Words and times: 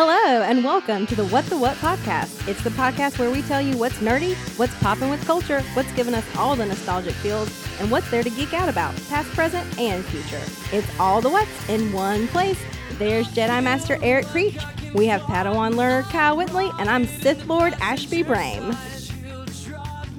Hello, 0.00 0.42
and 0.42 0.62
welcome 0.62 1.08
to 1.08 1.16
the 1.16 1.26
What 1.26 1.44
the 1.46 1.58
What 1.58 1.76
podcast. 1.78 2.46
It's 2.46 2.62
the 2.62 2.70
podcast 2.70 3.18
where 3.18 3.32
we 3.32 3.42
tell 3.42 3.60
you 3.60 3.76
what's 3.76 3.96
nerdy, 3.96 4.36
what's 4.56 4.72
popping 4.78 5.10
with 5.10 5.26
culture, 5.26 5.60
what's 5.74 5.90
giving 5.94 6.14
us 6.14 6.24
all 6.36 6.54
the 6.54 6.64
nostalgic 6.66 7.14
feels, 7.14 7.50
and 7.80 7.90
what's 7.90 8.08
there 8.08 8.22
to 8.22 8.30
geek 8.30 8.54
out 8.54 8.68
about, 8.68 8.94
past, 9.08 9.28
present, 9.30 9.66
and 9.76 10.04
future. 10.04 10.40
It's 10.70 10.88
all 11.00 11.20
the 11.20 11.28
what's 11.28 11.68
in 11.68 11.92
one 11.92 12.28
place. 12.28 12.60
There's 12.92 13.26
Jedi 13.26 13.60
Master 13.60 13.98
Eric 14.00 14.26
Creech. 14.26 14.56
We 14.94 15.06
have 15.06 15.20
Padawan 15.22 15.74
learner 15.74 16.04
Kyle 16.04 16.36
Whitley, 16.36 16.70
and 16.78 16.88
I'm 16.88 17.04
Sith 17.04 17.44
Lord 17.48 17.74
Ashby 17.80 18.22
Brame. 18.22 18.76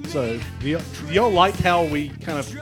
So, 0.08 0.38
do, 0.58 0.76
y- 0.76 0.84
do 1.06 1.14
y'all 1.14 1.30
like 1.30 1.56
how 1.56 1.84
we 1.84 2.10
kind 2.10 2.38
of, 2.38 2.54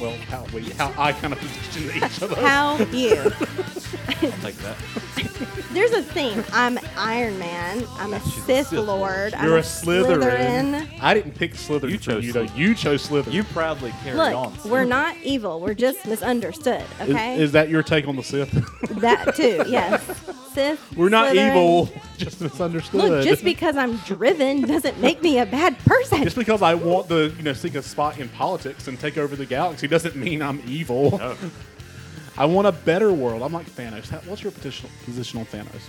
well, 0.00 0.16
how 0.28 0.44
we, 0.54 0.62
how 0.70 0.92
I 0.96 1.12
kind 1.12 1.32
of 1.32 1.38
position 1.40 1.90
each 1.96 2.22
of 2.22 2.32
us? 2.32 2.38
How 2.38 2.76
you? 2.92 3.32
Like 4.42 4.56
that. 4.56 4.76
There's 5.72 5.92
a 5.92 6.02
theme. 6.02 6.42
I'm 6.52 6.78
Iron 6.96 7.38
Man. 7.38 7.84
I'm 7.98 8.12
a 8.14 8.20
she's 8.20 8.36
a 8.38 8.40
Sith 8.40 8.66
Sith 8.68 8.72
Lord. 8.80 8.86
Lord. 8.86 9.34
I'm 9.34 9.44
You're 9.46 9.58
a 9.58 9.62
Slytherin. 9.62 10.18
Slytherin. 10.88 10.98
I 11.00 11.14
didn't 11.14 11.32
pick 11.36 11.52
Slytherin 11.54 11.90
You 11.90 11.98
for 11.98 12.04
chose 12.04 12.24
you, 12.26 12.32
though. 12.32 12.46
Slytherin. 12.46 12.56
You 12.56 12.74
chose 12.74 13.06
Slytherin. 13.08 13.32
You 13.32 13.44
proudly 13.44 13.92
carry 14.02 14.18
on. 14.18 14.52
Look, 14.54 14.64
we're 14.64 14.84
not 14.84 15.16
evil. 15.22 15.60
We're 15.60 15.74
just 15.74 16.04
misunderstood. 16.06 16.82
is, 17.02 17.10
Okay. 17.10 17.40
is 17.40 17.52
that 17.52 17.68
your 17.68 17.82
take 17.84 18.08
on 18.08 18.16
the 18.16 18.22
Sith? 18.24 18.50
that 19.00 19.36
too. 19.36 19.62
Yes. 19.68 20.02
Sith. 20.58 20.96
We're 20.96 21.08
not 21.08 21.32
Slytherin. 21.36 21.50
evil, 21.50 21.88
just 22.16 22.40
misunderstood. 22.40 23.00
Look, 23.00 23.24
just 23.24 23.44
because 23.44 23.76
I'm 23.76 23.96
driven 23.98 24.62
doesn't 24.62 24.98
make 25.00 25.22
me 25.22 25.38
a 25.38 25.46
bad 25.46 25.78
person. 25.78 26.24
Just 26.24 26.34
because 26.34 26.62
I 26.62 26.74
want 26.74 27.08
to, 27.10 27.28
you 27.36 27.44
know, 27.44 27.52
seek 27.52 27.76
a 27.76 27.82
spot 27.82 28.18
in 28.18 28.28
politics 28.30 28.88
and 28.88 28.98
take 28.98 29.16
over 29.18 29.36
the 29.36 29.46
galaxy 29.46 29.86
doesn't 29.86 30.16
mean 30.16 30.42
I'm 30.42 30.60
evil. 30.66 31.16
No. 31.16 31.36
I 32.36 32.44
want 32.46 32.66
a 32.66 32.72
better 32.72 33.12
world. 33.12 33.42
I'm 33.42 33.52
like 33.52 33.70
Thanos. 33.70 34.10
What's 34.26 34.42
your 34.42 34.50
position, 34.50 34.90
position 35.04 35.38
on 35.38 35.46
Thanos? 35.46 35.82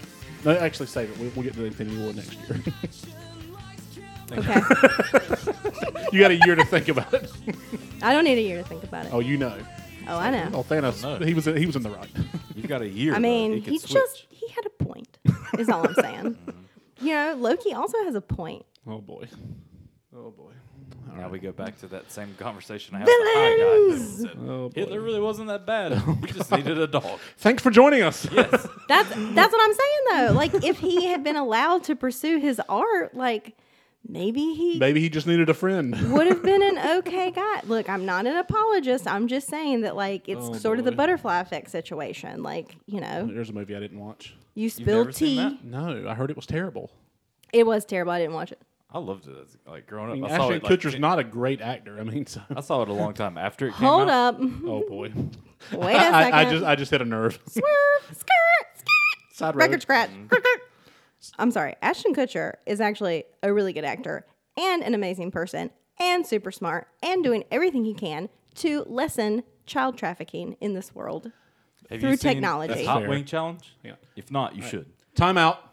No, 0.46 0.52
actually, 0.56 0.86
save 0.86 1.10
it. 1.10 1.18
We- 1.18 1.30
We'll 1.30 1.44
get 1.44 1.54
to 1.54 1.60
the 1.62 1.66
Infinity 1.66 1.98
War 1.98 2.14
next 2.14 2.34
year. 2.34 2.62
okay. 4.38 4.62
you 6.12 6.20
got 6.20 6.30
a 6.30 6.40
year 6.46 6.54
to 6.56 6.66
think 6.66 6.90
about 6.90 7.12
it. 7.16 7.32
I 8.04 8.14
don't 8.14 8.24
need 8.24 8.38
a 8.38 8.42
year 8.42 8.62
to 8.62 8.70
think 8.70 8.84
about 8.84 9.08
it. 9.08 9.14
Oh, 9.14 9.20
you 9.20 9.38
know. 9.38 9.58
Oh, 10.10 10.18
I 10.18 10.30
know. 10.32 10.50
Oh, 10.54 10.64
Thanos. 10.64 11.02
No. 11.04 11.24
He 11.26 11.34
was 11.34 11.46
he 11.46 11.66
was 11.66 11.76
in 11.76 11.84
the 11.84 11.90
right. 11.90 12.10
You've 12.56 12.68
got 12.68 12.82
a 12.82 12.88
year. 12.90 13.14
I 13.16 13.20
mean, 13.20 13.54
It 13.54 13.64
could 13.64 13.74
he 13.74 13.80
just 13.80 14.26
he 14.30 14.48
had 14.50 14.66
a 14.66 14.70
point. 14.84 15.18
Is 15.58 15.70
all 15.70 15.86
I'm 15.88 15.94
saying. 15.96 16.38
Mm-hmm. 17.00 17.08
you 17.08 17.14
know, 17.14 17.36
Loki 17.38 17.74
also 17.74 17.98
has 18.04 18.14
a 18.16 18.20
point. 18.22 18.66
Oh 18.86 18.98
boy. 19.00 19.26
Oh 20.16 20.32
boy. 20.32 20.52
All 21.10 21.16
Now 21.16 21.22
right. 21.24 21.32
we 21.32 21.40
go 21.40 21.52
back 21.54 21.80
to 21.80 21.88
that 21.88 22.12
same 22.12 22.36
conversation 22.38 22.96
I 22.96 23.00
had 23.00 23.08
with 23.08 23.16
the 23.18 23.32
high 23.36 23.50
guy. 23.50 23.58
Villains! 23.58 24.26
Oh, 24.48 24.68
boy. 24.68 24.72
Hitler 24.76 25.00
really 25.00 25.20
wasn't 25.22 25.48
that 25.48 25.66
bad. 25.66 26.02
We 26.22 26.30
just 26.32 26.52
needed 26.52 26.78
a 26.78 26.88
dog. 26.88 27.20
Thanks 27.38 27.64
for 27.64 27.72
joining 27.72 28.02
us. 28.04 28.28
Yes. 28.32 28.68
That's 28.90 29.10
that's 29.10 29.54
what 29.54 29.62
I'm 29.64 29.74
saying 29.74 30.02
though. 30.28 30.34
Like 30.34 30.54
if 30.64 30.80
he 30.80 31.06
had 31.06 31.24
been 31.24 31.38
allowed 31.38 31.84
to 31.86 31.96
pursue 31.96 32.38
his 32.40 32.60
art, 32.68 33.16
like 33.16 33.56
maybe 34.08 34.40
he 34.56 34.78
Maybe 34.80 35.00
he 35.02 35.10
just 35.10 35.28
needed 35.28 35.50
a 35.50 35.54
friend. 35.54 35.96
would 36.14 36.28
have 36.28 36.42
been 36.44 36.62
an 36.62 36.98
okay 37.00 37.32
guy. 37.32 37.62
Look, 37.66 37.90
I'm 37.90 38.06
not 38.06 38.26
an 38.28 38.36
apologist. 38.38 39.08
I'm 39.08 39.28
just 39.28 39.48
saying 39.48 39.82
that 39.82 39.96
like 39.96 40.28
it's 40.28 40.46
Oh, 40.50 40.54
sort 40.54 40.80
of 40.80 40.86
the 40.86 40.92
butterfly 40.92 41.40
effect 41.40 41.70
situation. 41.72 42.44
Like, 42.44 42.76
you 42.86 43.02
know, 43.02 43.28
There's 43.32 43.50
a 43.50 43.54
movie 43.54 43.76
I 43.76 43.80
didn't 43.80 44.00
watch. 44.00 44.36
you 44.56 44.68
never 44.68 44.72
spilled 44.84 45.16
seen 45.16 45.28
tea. 45.38 45.44
that? 45.44 45.64
No, 45.64 46.10
I 46.10 46.14
heard 46.16 46.30
it 46.32 46.36
was 46.36 46.46
terrible. 46.46 46.92
It 47.54 47.66
was 47.66 47.86
terrible. 47.86 48.12
I 48.12 48.20
didn't 48.20 48.34
watch 48.36 48.52
it. 48.52 48.62
I 48.92 48.98
loved 48.98 49.28
it 49.28 49.36
as 49.40 49.56
like 49.68 49.86
growing 49.86 50.10
I 50.10 50.14
up. 50.14 50.16
mean, 50.16 50.26
I, 50.26 50.28
saw 50.30 50.34
Ashton 50.44 50.56
it, 50.56 50.64
like, 50.64 50.72
Kutcher's 50.80 50.92
ten- 50.94 51.02
not 51.02 51.20
a 51.20 51.24
great 51.24 51.62
actor. 51.62 52.00
I 52.00 52.04
mean, 52.04 52.26
so, 52.26 52.42
I 52.56 52.62
saw 52.62 52.82
it 52.82 52.90
a 52.90 52.94
long 52.94 53.14
time 53.14 53.38
after 53.38 53.68
it 53.68 53.76
came 53.76 53.86
out. 53.88 53.92
Hold 53.98 54.10
out. 54.10 54.34
up. 54.36 54.42
oh 54.66 54.84
boy. 54.90 55.14
Wait 55.74 55.96
a 55.96 56.00
second. 56.00 56.16
I, 56.16 56.40
I 56.42 56.50
just 56.50 56.66
I 56.66 56.76
just 56.76 56.90
hit 56.90 57.00
a 57.02 57.06
nerve. 57.06 57.38
Swerve, 57.48 57.64
skirt, 58.06 58.18
skirt. 58.76 58.86
Side 59.36 59.56
road. 59.56 59.62
Record 59.62 59.82
scratch. 59.84 60.10
Mm-hmm. 60.10 60.36
I'm 61.38 61.52
sorry. 61.52 61.76
Ashton 61.82 62.14
Kutcher 62.14 62.56
is 62.66 62.82
actually 62.82 63.26
a 63.44 63.54
really 63.54 63.74
good 63.74 63.86
actor 63.86 64.26
and 64.58 64.84
an 64.84 64.94
amazing 64.94 65.32
person 65.32 65.72
and 66.00 66.26
super 66.26 66.52
smart 66.52 66.88
and 67.04 67.24
doing 67.24 67.44
everything 67.52 67.86
he 67.86 67.94
can 67.94 68.30
to 68.56 68.84
lessen 68.88 69.44
child 69.66 69.98
trafficking 69.98 70.56
in 70.62 70.74
this 70.74 70.96
world. 70.96 71.32
Have 71.90 72.00
through 72.02 72.12
you 72.12 72.18
seen 72.18 72.34
technology. 72.34 72.74
the 72.74 72.86
Hot 72.86 73.02
Fair. 73.02 73.10
Wing 73.10 73.26
Challenge? 73.26 73.76
Yeah. 73.84 73.96
If 74.16 74.32
not, 74.32 74.56
you 74.56 74.62
should. 74.62 74.86
Time 75.16 75.38
out. 75.38 75.69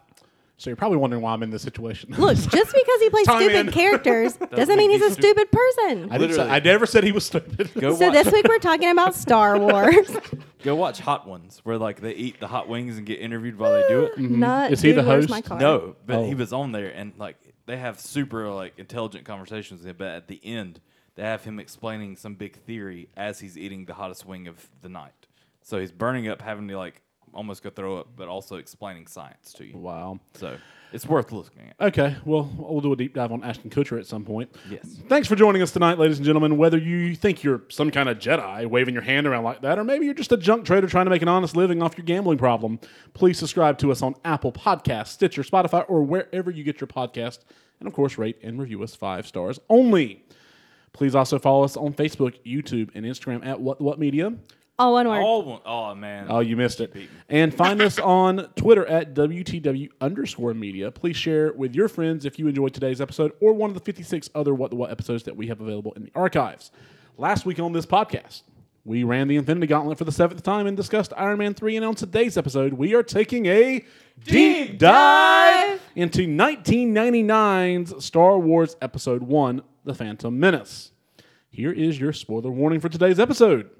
So 0.59 0.71
you're 0.71 0.75
probably 0.77 0.97
wondering 0.97 1.21
why 1.21 1.33
I'm 1.33 1.43
in 1.43 1.51
this 1.51 1.61
situation. 1.61 2.15
Look, 2.17 2.35
just 2.35 2.51
because 2.51 2.99
he 3.01 3.09
plays 3.11 3.25
Time 3.27 3.41
stupid 3.43 3.67
in. 3.67 3.71
characters 3.71 4.33
doesn't 4.51 4.75
mean 4.75 4.89
mean 4.89 4.99
he's 4.99 5.11
a 5.11 5.13
stupid 5.13 5.51
person. 5.51 6.09
I, 6.11 6.17
didn't 6.17 6.33
say, 6.33 6.37
Literally. 6.39 6.49
I 6.49 6.59
never 6.59 6.85
said 6.87 7.03
he 7.03 7.11
was 7.11 7.25
stupid. 7.27 7.69
Go 7.75 7.93
So 7.95 8.07
watch. 8.07 8.13
this 8.23 8.33
week 8.33 8.47
we're 8.47 8.57
talking 8.57 8.89
about 8.89 9.13
Star 9.27 9.59
Wars. 9.59 10.09
Go 10.63 10.75
watch 10.75 10.99
Hot 10.99 11.27
Ones, 11.27 11.61
where 11.63 11.77
like 11.77 12.01
they 12.01 12.13
eat 12.13 12.39
the 12.39 12.47
hot 12.47 12.67
wings 12.67 12.97
and 12.97 13.05
get 13.05 13.19
interviewed 13.19 13.59
while 13.59 13.71
they 13.73 13.87
do 13.87 14.03
it. 14.05 14.13
Mm-hmm. 14.17 14.39
Not 14.39 14.71
Is 14.71 14.81
he 14.81 14.91
the 14.93 15.01
dude, 15.01 15.07
where's 15.07 15.29
host? 15.29 15.45
car? 15.45 15.59
No, 15.59 15.95
but 16.07 16.15
Oh. 16.17 16.25
he 16.25 16.33
was 16.33 16.51
on 16.51 16.71
there, 16.71 16.89
and 16.89 17.13
like 17.19 17.37
they 17.67 17.77
have 17.77 17.99
super 17.99 18.49
like 18.49 18.73
intelligent 18.79 19.25
conversations. 19.25 19.81
with 19.81 19.89
him, 19.91 19.95
But 19.99 20.07
at 20.07 20.27
the 20.27 20.41
end, 20.43 20.81
they 21.13 21.21
have 21.23 21.43
him 21.43 21.59
explaining 21.59 22.15
some 22.15 22.33
big 22.33 22.55
theory 22.63 23.09
as 23.15 23.39
he's 23.41 23.57
eating 23.59 23.85
the 23.85 23.93
hottest 23.93 24.25
wing 24.25 24.47
of 24.47 24.67
the 24.81 24.89
night. 24.89 25.27
So 25.61 25.79
he's 25.79 25.91
burning 25.91 26.27
up, 26.27 26.41
having 26.41 26.67
to 26.69 26.77
like 26.77 27.03
almost 27.37 27.63
go 27.63 27.69
throw 27.69 27.97
up, 27.99 28.07
but 28.15 28.27
also 28.27 28.57
explaining 28.57 29.07
science 29.07 29.53
to 29.53 29.65
you. 29.65 29.77
wow. 29.77 30.19
So 30.33 30.57
it's 30.91 31.05
worth 31.05 31.31
looking 31.31 31.69
at. 31.69 31.87
Okay, 31.87 32.15
well, 32.25 32.49
we'll 32.57 32.81
do 32.81 32.91
a 32.93 32.95
deep 32.95 33.13
dive 33.13 33.31
on 33.31 33.43
Ashton 33.43 33.69
Kutcher 33.69 33.99
at 33.99 34.07
some 34.07 34.25
point. 34.25 34.53
Yes. 34.69 34.99
Thanks 35.07 35.27
for 35.27 35.35
joining 35.35 35.61
us 35.61 35.71
tonight, 35.71 35.99
ladies 35.99 36.17
and 36.17 36.25
gentlemen. 36.25 36.57
Whether 36.57 36.77
you 36.77 37.15
think 37.15 37.43
you're 37.43 37.61
some 37.69 37.91
kind 37.91 38.09
of 38.09 38.17
Jedi 38.19 38.65
waving 38.65 38.93
your 38.93 39.03
hand 39.03 39.27
around 39.27 39.43
like 39.43 39.61
that, 39.61 39.77
or 39.77 39.83
maybe 39.83 40.05
you're 40.05 40.13
just 40.13 40.31
a 40.31 40.37
junk 40.37 40.65
trader 40.65 40.87
trying 40.87 41.05
to 41.05 41.09
make 41.09 41.21
an 41.21 41.27
honest 41.27 41.55
living 41.55 41.81
off 41.83 41.97
your 41.97 42.05
gambling 42.05 42.37
problem, 42.37 42.79
please 43.13 43.37
subscribe 43.37 43.77
to 43.79 43.91
us 43.91 44.01
on 44.01 44.15
Apple 44.25 44.51
Podcasts, 44.51 45.09
Stitcher, 45.09 45.43
Spotify, 45.43 45.85
or 45.87 46.03
wherever 46.03 46.49
you 46.49 46.63
get 46.63 46.81
your 46.81 46.87
podcast. 46.87 47.39
And 47.79 47.87
of 47.87 47.93
course, 47.93 48.17
rate 48.17 48.39
and 48.41 48.59
review 48.59 48.81
us 48.81 48.95
five 48.95 49.27
stars 49.27 49.59
only. 49.69 50.25
Please 50.93 51.13
also 51.13 51.37
follow 51.37 51.63
us 51.63 51.77
on 51.77 51.93
Facebook, 51.93 52.39
YouTube, 52.43 52.89
and 52.95 53.05
Instagram 53.05 53.45
at 53.45 53.59
What 53.59 53.79
What 53.79 53.99
Media. 53.99 54.33
All 54.79 54.93
one 54.93 55.07
word. 55.07 55.21
All 55.21 55.43
one, 55.43 55.61
oh 55.65 55.95
man. 55.95 56.27
Oh, 56.29 56.39
you 56.39 56.55
missed 56.55 56.81
it. 56.81 56.93
And 57.29 57.51
find 57.51 57.81
us 57.81 57.97
on 58.03 58.47
Twitter 58.55 58.85
at 58.85 59.15
WTW 59.15 59.89
underscore 59.99 60.53
media. 60.53 60.91
Please 60.91 61.17
share 61.17 61.51
with 61.53 61.73
your 61.73 61.89
friends 61.89 62.25
if 62.25 62.37
you 62.37 62.47
enjoyed 62.47 62.75
today's 62.75 63.01
episode 63.01 63.31
or 63.41 63.53
one 63.53 63.71
of 63.71 63.73
the 63.73 63.79
56 63.79 64.29
other 64.35 64.53
What 64.53 64.69
the 64.69 64.75
What 64.75 64.91
episodes 64.91 65.23
that 65.23 65.35
we 65.35 65.47
have 65.47 65.61
available 65.61 65.93
in 65.93 66.03
the 66.03 66.11
archives. 66.13 66.69
Last 67.17 67.43
week 67.43 67.59
on 67.59 67.73
this 67.73 67.87
podcast, 67.87 68.43
we 68.85 69.03
ran 69.03 69.27
the 69.27 69.35
Infinity 69.35 69.65
Gauntlet 69.65 69.97
for 69.97 70.03
the 70.03 70.11
seventh 70.11 70.43
time 70.43 70.67
and 70.67 70.77
discussed 70.77 71.11
Iron 71.17 71.39
Man 71.39 71.55
3. 71.55 71.77
And 71.77 71.83
on 71.85 71.95
today's 71.95 72.37
episode, 72.37 72.73
we 72.73 72.93
are 72.93 73.01
taking 73.01 73.47
a 73.47 73.83
deep 74.23 74.77
dive 74.77 75.81
into 75.95 76.27
1999's 76.27 78.05
Star 78.05 78.37
Wars 78.37 78.75
Episode 78.79 79.23
1 79.23 79.63
The 79.85 79.95
Phantom 79.95 80.39
Menace. 80.39 80.91
Here 81.49 81.71
is 81.71 81.99
your 81.99 82.13
spoiler 82.13 82.51
warning 82.51 82.79
for 82.79 82.89
today's 82.89 83.19
episode. 83.19 83.71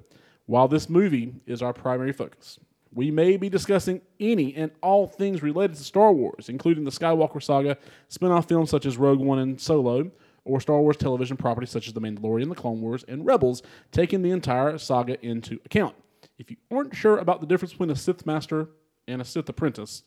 While 0.47 0.69
this 0.69 0.89
movie 0.89 1.35
is 1.45 1.61
our 1.61 1.73
primary 1.73 2.13
focus, 2.13 2.57
we 2.93 3.11
may 3.11 3.37
be 3.37 3.49
discussing 3.49 4.01
any 4.19 4.55
and 4.55 4.71
all 4.81 5.05
things 5.05 5.43
related 5.43 5.75
to 5.75 5.83
Star 5.83 6.11
Wars, 6.11 6.49
including 6.49 6.85
the 6.85 6.91
Skywalker 6.91 7.43
saga, 7.43 7.77
spin 8.07 8.31
off 8.31 8.47
films 8.47 8.69
such 8.69 8.85
as 8.85 8.97
Rogue 8.97 9.19
One 9.19 9.39
and 9.39 9.59
Solo, 9.59 10.09
or 10.45 10.61
Star 10.61 10.79
Wars 10.79 10.95
television 10.95 11.35
properties 11.35 11.69
such 11.69 11.87
as 11.87 11.93
The 11.93 12.01
Mandalorian, 12.01 12.47
The 12.47 12.55
Clone 12.55 12.81
Wars, 12.81 13.03
and 13.09 13.25
Rebels, 13.25 13.61
taking 13.91 14.21
the 14.21 14.31
entire 14.31 14.77
saga 14.77 15.23
into 15.23 15.59
account. 15.65 15.95
If 16.39 16.49
you 16.49 16.57
aren't 16.71 16.95
sure 16.95 17.17
about 17.17 17.41
the 17.41 17.47
difference 17.47 17.73
between 17.73 17.89
a 17.89 17.95
Sith 17.95 18.25
Master 18.25 18.69
and 19.05 19.21
a 19.21 19.25
Sith 19.25 19.49
Apprentice, 19.49 20.03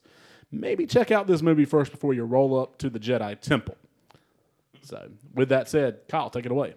maybe 0.51 0.87
check 0.87 1.11
out 1.11 1.27
this 1.27 1.43
movie 1.43 1.67
first 1.67 1.93
before 1.93 2.15
you 2.15 2.25
roll 2.25 2.59
up 2.59 2.79
to 2.79 2.89
the 2.89 2.99
Jedi 2.99 3.39
Temple. 3.39 3.77
So, 4.83 5.11
with 5.35 5.51
that 5.51 5.69
said, 5.69 6.01
Kyle, 6.09 6.31
take 6.31 6.47
it 6.47 6.53
away. 6.53 6.75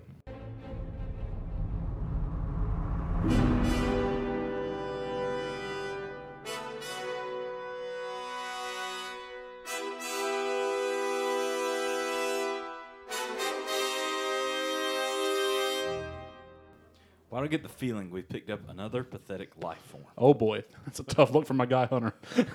Why 17.43 17.47
do 17.47 17.55
I 17.55 17.57
get 17.57 17.63
the 17.63 17.77
feeling 17.77 18.09
we've 18.09 18.29
picked 18.29 18.49
up 18.49 18.69
another 18.69 19.03
pathetic 19.03 19.49
life 19.61 19.81
form? 19.87 20.05
Oh 20.17 20.33
boy, 20.33 20.63
that's 20.85 21.01
a 21.01 21.03
tough 21.03 21.31
look 21.31 21.45
for 21.45 21.53
my 21.53 21.65
guy 21.65 21.85
Hunter. 21.87 22.13
To 22.37 22.45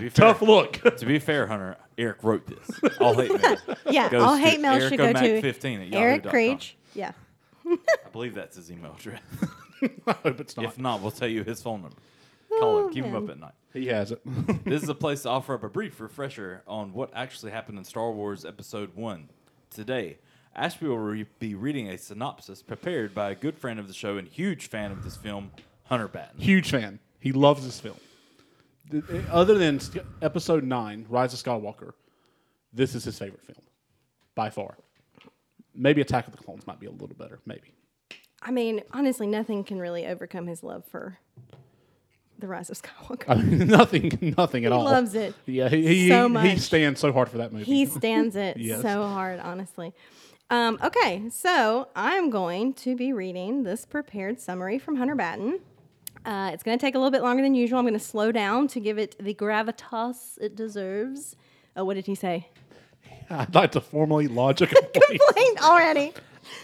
be 0.00 0.08
fair, 0.08 0.32
tough 0.32 0.42
look. 0.42 0.72
To 0.96 1.06
be 1.06 1.20
fair, 1.20 1.46
Hunter, 1.46 1.76
Eric 1.96 2.24
wrote 2.24 2.44
this. 2.44 2.98
All 2.98 3.14
hate 3.14 3.40
mail. 3.40 3.56
yeah, 3.88 4.08
goes 4.08 4.20
all 4.20 4.34
hate 4.34 4.60
mail 4.60 4.80
should 4.80 4.98
go 4.98 5.12
to 5.12 5.16
ericomac15 5.16 5.86
at 5.86 5.94
Eric 5.94 6.24
yahoo.com. 6.24 6.30
Creech. 6.30 6.76
Yeah. 6.92 7.12
I 7.64 7.76
believe 8.10 8.34
that's 8.34 8.56
his 8.56 8.72
email 8.72 8.96
address. 8.98 9.20
I 10.08 10.12
hope 10.24 10.40
it's 10.40 10.56
not. 10.56 10.64
if 10.66 10.76
not, 10.76 11.02
we'll 11.02 11.12
tell 11.12 11.28
you 11.28 11.44
his 11.44 11.62
phone 11.62 11.82
number. 11.82 11.96
Call 12.58 12.78
him. 12.80 12.84
Oh, 12.86 12.88
Keep 12.92 13.04
him 13.04 13.14
up 13.14 13.30
at 13.30 13.38
night. 13.38 13.54
he 13.72 13.86
has 13.86 14.10
it. 14.10 14.20
This 14.64 14.82
is 14.82 14.88
a 14.88 14.94
place 14.96 15.22
to 15.22 15.28
offer 15.28 15.54
up 15.54 15.62
a 15.62 15.68
brief 15.68 16.00
refresher 16.00 16.64
on 16.66 16.92
what 16.94 17.12
actually 17.14 17.52
happened 17.52 17.78
in 17.78 17.84
Star 17.84 18.10
Wars 18.10 18.44
Episode 18.44 18.96
1. 18.96 19.28
Today, 19.70 20.18
Ashby 20.54 20.86
will 20.88 20.98
re- 20.98 21.26
be 21.38 21.54
reading 21.54 21.88
a 21.88 21.96
synopsis 21.98 22.62
prepared 22.62 23.14
by 23.14 23.30
a 23.30 23.34
good 23.34 23.56
friend 23.58 23.78
of 23.78 23.86
the 23.88 23.94
show 23.94 24.16
and 24.18 24.26
huge 24.28 24.66
fan 24.68 24.90
of 24.90 25.04
this 25.04 25.16
film, 25.16 25.52
Hunter 25.84 26.08
Batten. 26.08 26.40
Huge 26.40 26.70
fan. 26.70 26.98
He 27.20 27.32
loves 27.32 27.64
this 27.64 27.78
film. 27.80 27.96
th- 28.90 29.04
eh, 29.10 29.20
other 29.30 29.56
than 29.56 29.78
Sk- 29.80 29.98
Episode 30.22 30.64
Nine, 30.64 31.06
Rise 31.08 31.32
of 31.32 31.38
Skywalker, 31.40 31.92
this 32.72 32.94
is 32.94 33.04
his 33.04 33.18
favorite 33.18 33.42
film 33.44 33.58
by 34.34 34.50
far. 34.50 34.76
Maybe 35.74 36.00
Attack 36.00 36.26
of 36.26 36.32
the 36.36 36.42
Clones 36.42 36.66
might 36.66 36.80
be 36.80 36.86
a 36.86 36.90
little 36.90 37.14
better. 37.16 37.38
Maybe. 37.46 37.72
I 38.42 38.50
mean, 38.50 38.82
honestly, 38.92 39.26
nothing 39.26 39.62
can 39.64 39.78
really 39.78 40.06
overcome 40.06 40.46
his 40.46 40.62
love 40.62 40.84
for 40.86 41.18
the 42.38 42.48
Rise 42.48 42.70
of 42.70 42.80
Skywalker. 42.82 43.24
I 43.28 43.34
mean, 43.36 43.66
nothing, 43.68 44.34
nothing 44.36 44.64
at 44.64 44.72
all. 44.72 44.80
He 44.80 44.86
all. 44.86 44.92
loves 44.92 45.14
it 45.14 45.34
Yeah, 45.46 45.68
he 45.68 45.86
he, 45.86 46.08
so 46.08 46.26
he 46.26 46.32
much. 46.32 46.58
stands 46.58 46.98
so 46.98 47.12
hard 47.12 47.28
for 47.28 47.38
that 47.38 47.52
movie. 47.52 47.64
he 47.64 47.86
stands 47.86 48.34
it 48.34 48.56
Yes. 48.60 48.80
so 48.82 49.02
hard, 49.06 49.38
honestly. 49.40 49.92
Um, 50.50 50.78
okay, 50.82 51.22
so 51.30 51.86
I'm 51.94 52.28
going 52.28 52.74
to 52.74 52.96
be 52.96 53.12
reading 53.12 53.62
this 53.62 53.84
prepared 53.86 54.40
summary 54.40 54.80
from 54.80 54.96
Hunter 54.96 55.14
Batten. 55.14 55.60
Uh, 56.24 56.50
it's 56.52 56.64
going 56.64 56.76
to 56.76 56.84
take 56.84 56.96
a 56.96 56.98
little 56.98 57.12
bit 57.12 57.22
longer 57.22 57.40
than 57.42 57.54
usual. 57.54 57.78
I'm 57.78 57.84
going 57.84 57.94
to 57.94 58.00
slow 58.00 58.32
down 58.32 58.66
to 58.68 58.80
give 58.80 58.98
it 58.98 59.14
the 59.20 59.32
gravitas 59.32 60.38
it 60.40 60.56
deserves. 60.56 61.36
Oh, 61.76 61.84
what 61.84 61.94
did 61.94 62.06
he 62.06 62.16
say? 62.16 62.48
I'd 63.30 63.54
like 63.54 63.70
to 63.72 63.80
formally 63.80 64.26
lodge 64.26 64.60
a 64.60 64.66
complaint. 64.66 65.20
Complaint 65.24 65.62
already. 65.62 66.12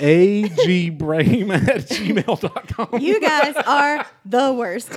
agbrahim 0.00 1.50
at 1.52 1.82
gmail.com. 1.88 3.00
You 3.00 3.20
guys 3.20 3.54
are 3.66 4.04
the 4.24 4.52
worst. 4.52 4.90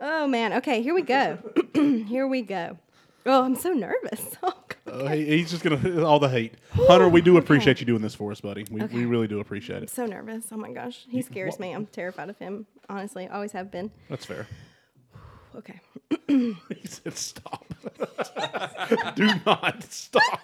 oh 0.00 0.26
man. 0.26 0.54
Okay, 0.54 0.82
here 0.82 0.94
we 0.94 1.02
go. 1.02 1.38
here 1.74 2.26
we 2.26 2.42
go. 2.42 2.76
Oh, 3.24 3.44
I'm 3.44 3.54
so 3.54 3.70
nervous. 3.72 4.36
Uh, 4.90 5.08
he- 5.08 5.24
he's 5.38 5.50
just 5.50 5.62
gonna 5.62 6.04
all 6.04 6.18
the 6.18 6.28
hate. 6.28 6.54
Hunter, 6.72 7.08
we 7.08 7.20
do 7.20 7.36
appreciate 7.36 7.80
you 7.80 7.86
doing 7.86 8.02
this 8.02 8.14
for 8.14 8.30
us, 8.32 8.40
buddy. 8.40 8.64
We, 8.70 8.82
we 8.86 9.04
really 9.06 9.28
do 9.28 9.40
appreciate 9.40 9.82
it. 9.82 9.90
so 9.90 10.06
nervous. 10.06 10.46
Oh 10.52 10.56
my 10.56 10.72
gosh. 10.72 11.06
He 11.08 11.22
scares 11.22 11.58
me. 11.58 11.72
I'm 11.72 11.86
terrified 11.86 12.28
of 12.30 12.38
him. 12.38 12.66
Honestly, 12.88 13.28
always 13.28 13.52
have 13.52 13.70
been. 13.70 13.90
That's 14.08 14.24
fair. 14.26 14.46
Okay. 15.56 15.80
He 16.28 16.86
said, 16.86 17.16
"Stop. 17.16 17.66
do 19.16 19.28
not 19.44 19.82
stop." 19.82 20.40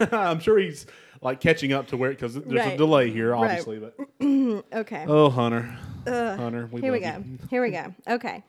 I'm 0.12 0.40
sure 0.40 0.58
he's 0.58 0.86
like 1.20 1.40
catching 1.40 1.74
up 1.74 1.88
to 1.88 1.98
where 1.98 2.08
because 2.10 2.34
there's 2.34 2.46
a 2.64 2.68
Right. 2.70 2.78
delay 2.78 3.10
here, 3.10 3.32
Right. 3.32 3.42
obviously. 3.60 3.78
But 3.78 3.94
Okay. 4.80 5.04
oh, 5.06 5.28
Hunter, 5.28 5.62
Hunter, 6.06 6.68
we 6.72 6.80
Here 6.80 6.90
we 6.92 7.00
love 7.00 7.22
go. 7.22 7.28
you. 7.30 7.38
Here 7.50 7.62
we 7.62 7.70
go. 7.70 7.94
Okay. 8.08 8.42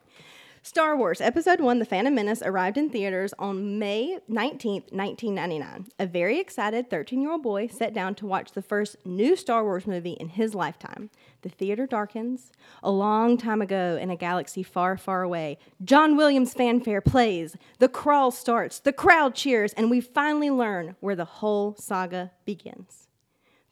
Star 0.64 0.96
Wars 0.96 1.22
Episode 1.22 1.60
1 1.60 1.80
The 1.80 1.86
Phantom 1.86 2.14
Menace 2.14 2.44
arrived 2.44 2.78
in 2.78 2.92
theaters 2.92 3.34
on 3.40 3.80
May 3.80 4.20
19, 4.28 4.84
1999. 4.92 5.88
A 5.98 6.06
very 6.06 6.40
excited 6.40 6.88
13 6.88 7.20
year 7.20 7.32
old 7.32 7.42
boy 7.42 7.66
sat 7.66 7.96
down 7.96 8.14
to 8.16 8.28
watch 8.28 8.52
the 8.52 8.62
first 8.62 8.96
new 9.04 9.36
Star 9.36 9.64
Wars 9.64 9.88
movie 9.88 10.12
in 10.12 10.30
his 10.30 10.54
lifetime. 10.54 11.10
The 11.42 11.50
theater 11.50 11.88
darkens. 11.88 12.52
A 12.84 12.92
long 12.92 13.38
time 13.38 13.60
ago 13.60 13.98
in 14.00 14.12
a 14.12 14.16
galaxy 14.16 14.62
far, 14.62 14.98
far 14.98 15.24
away, 15.24 15.58
John 15.84 16.16
Williams' 16.16 16.54
fanfare 16.54 17.02
plays. 17.02 17.56
The 17.80 17.90
crawl 17.90 18.30
starts. 18.30 18.80
The 18.80 18.94
crowd 18.94 19.34
cheers. 19.34 19.74
And 19.74 19.90
we 19.90 20.00
finally 20.00 20.52
learn 20.52 20.96
where 21.00 21.16
the 21.16 21.26
whole 21.26 21.76
saga 21.80 22.30
begins. 22.46 23.01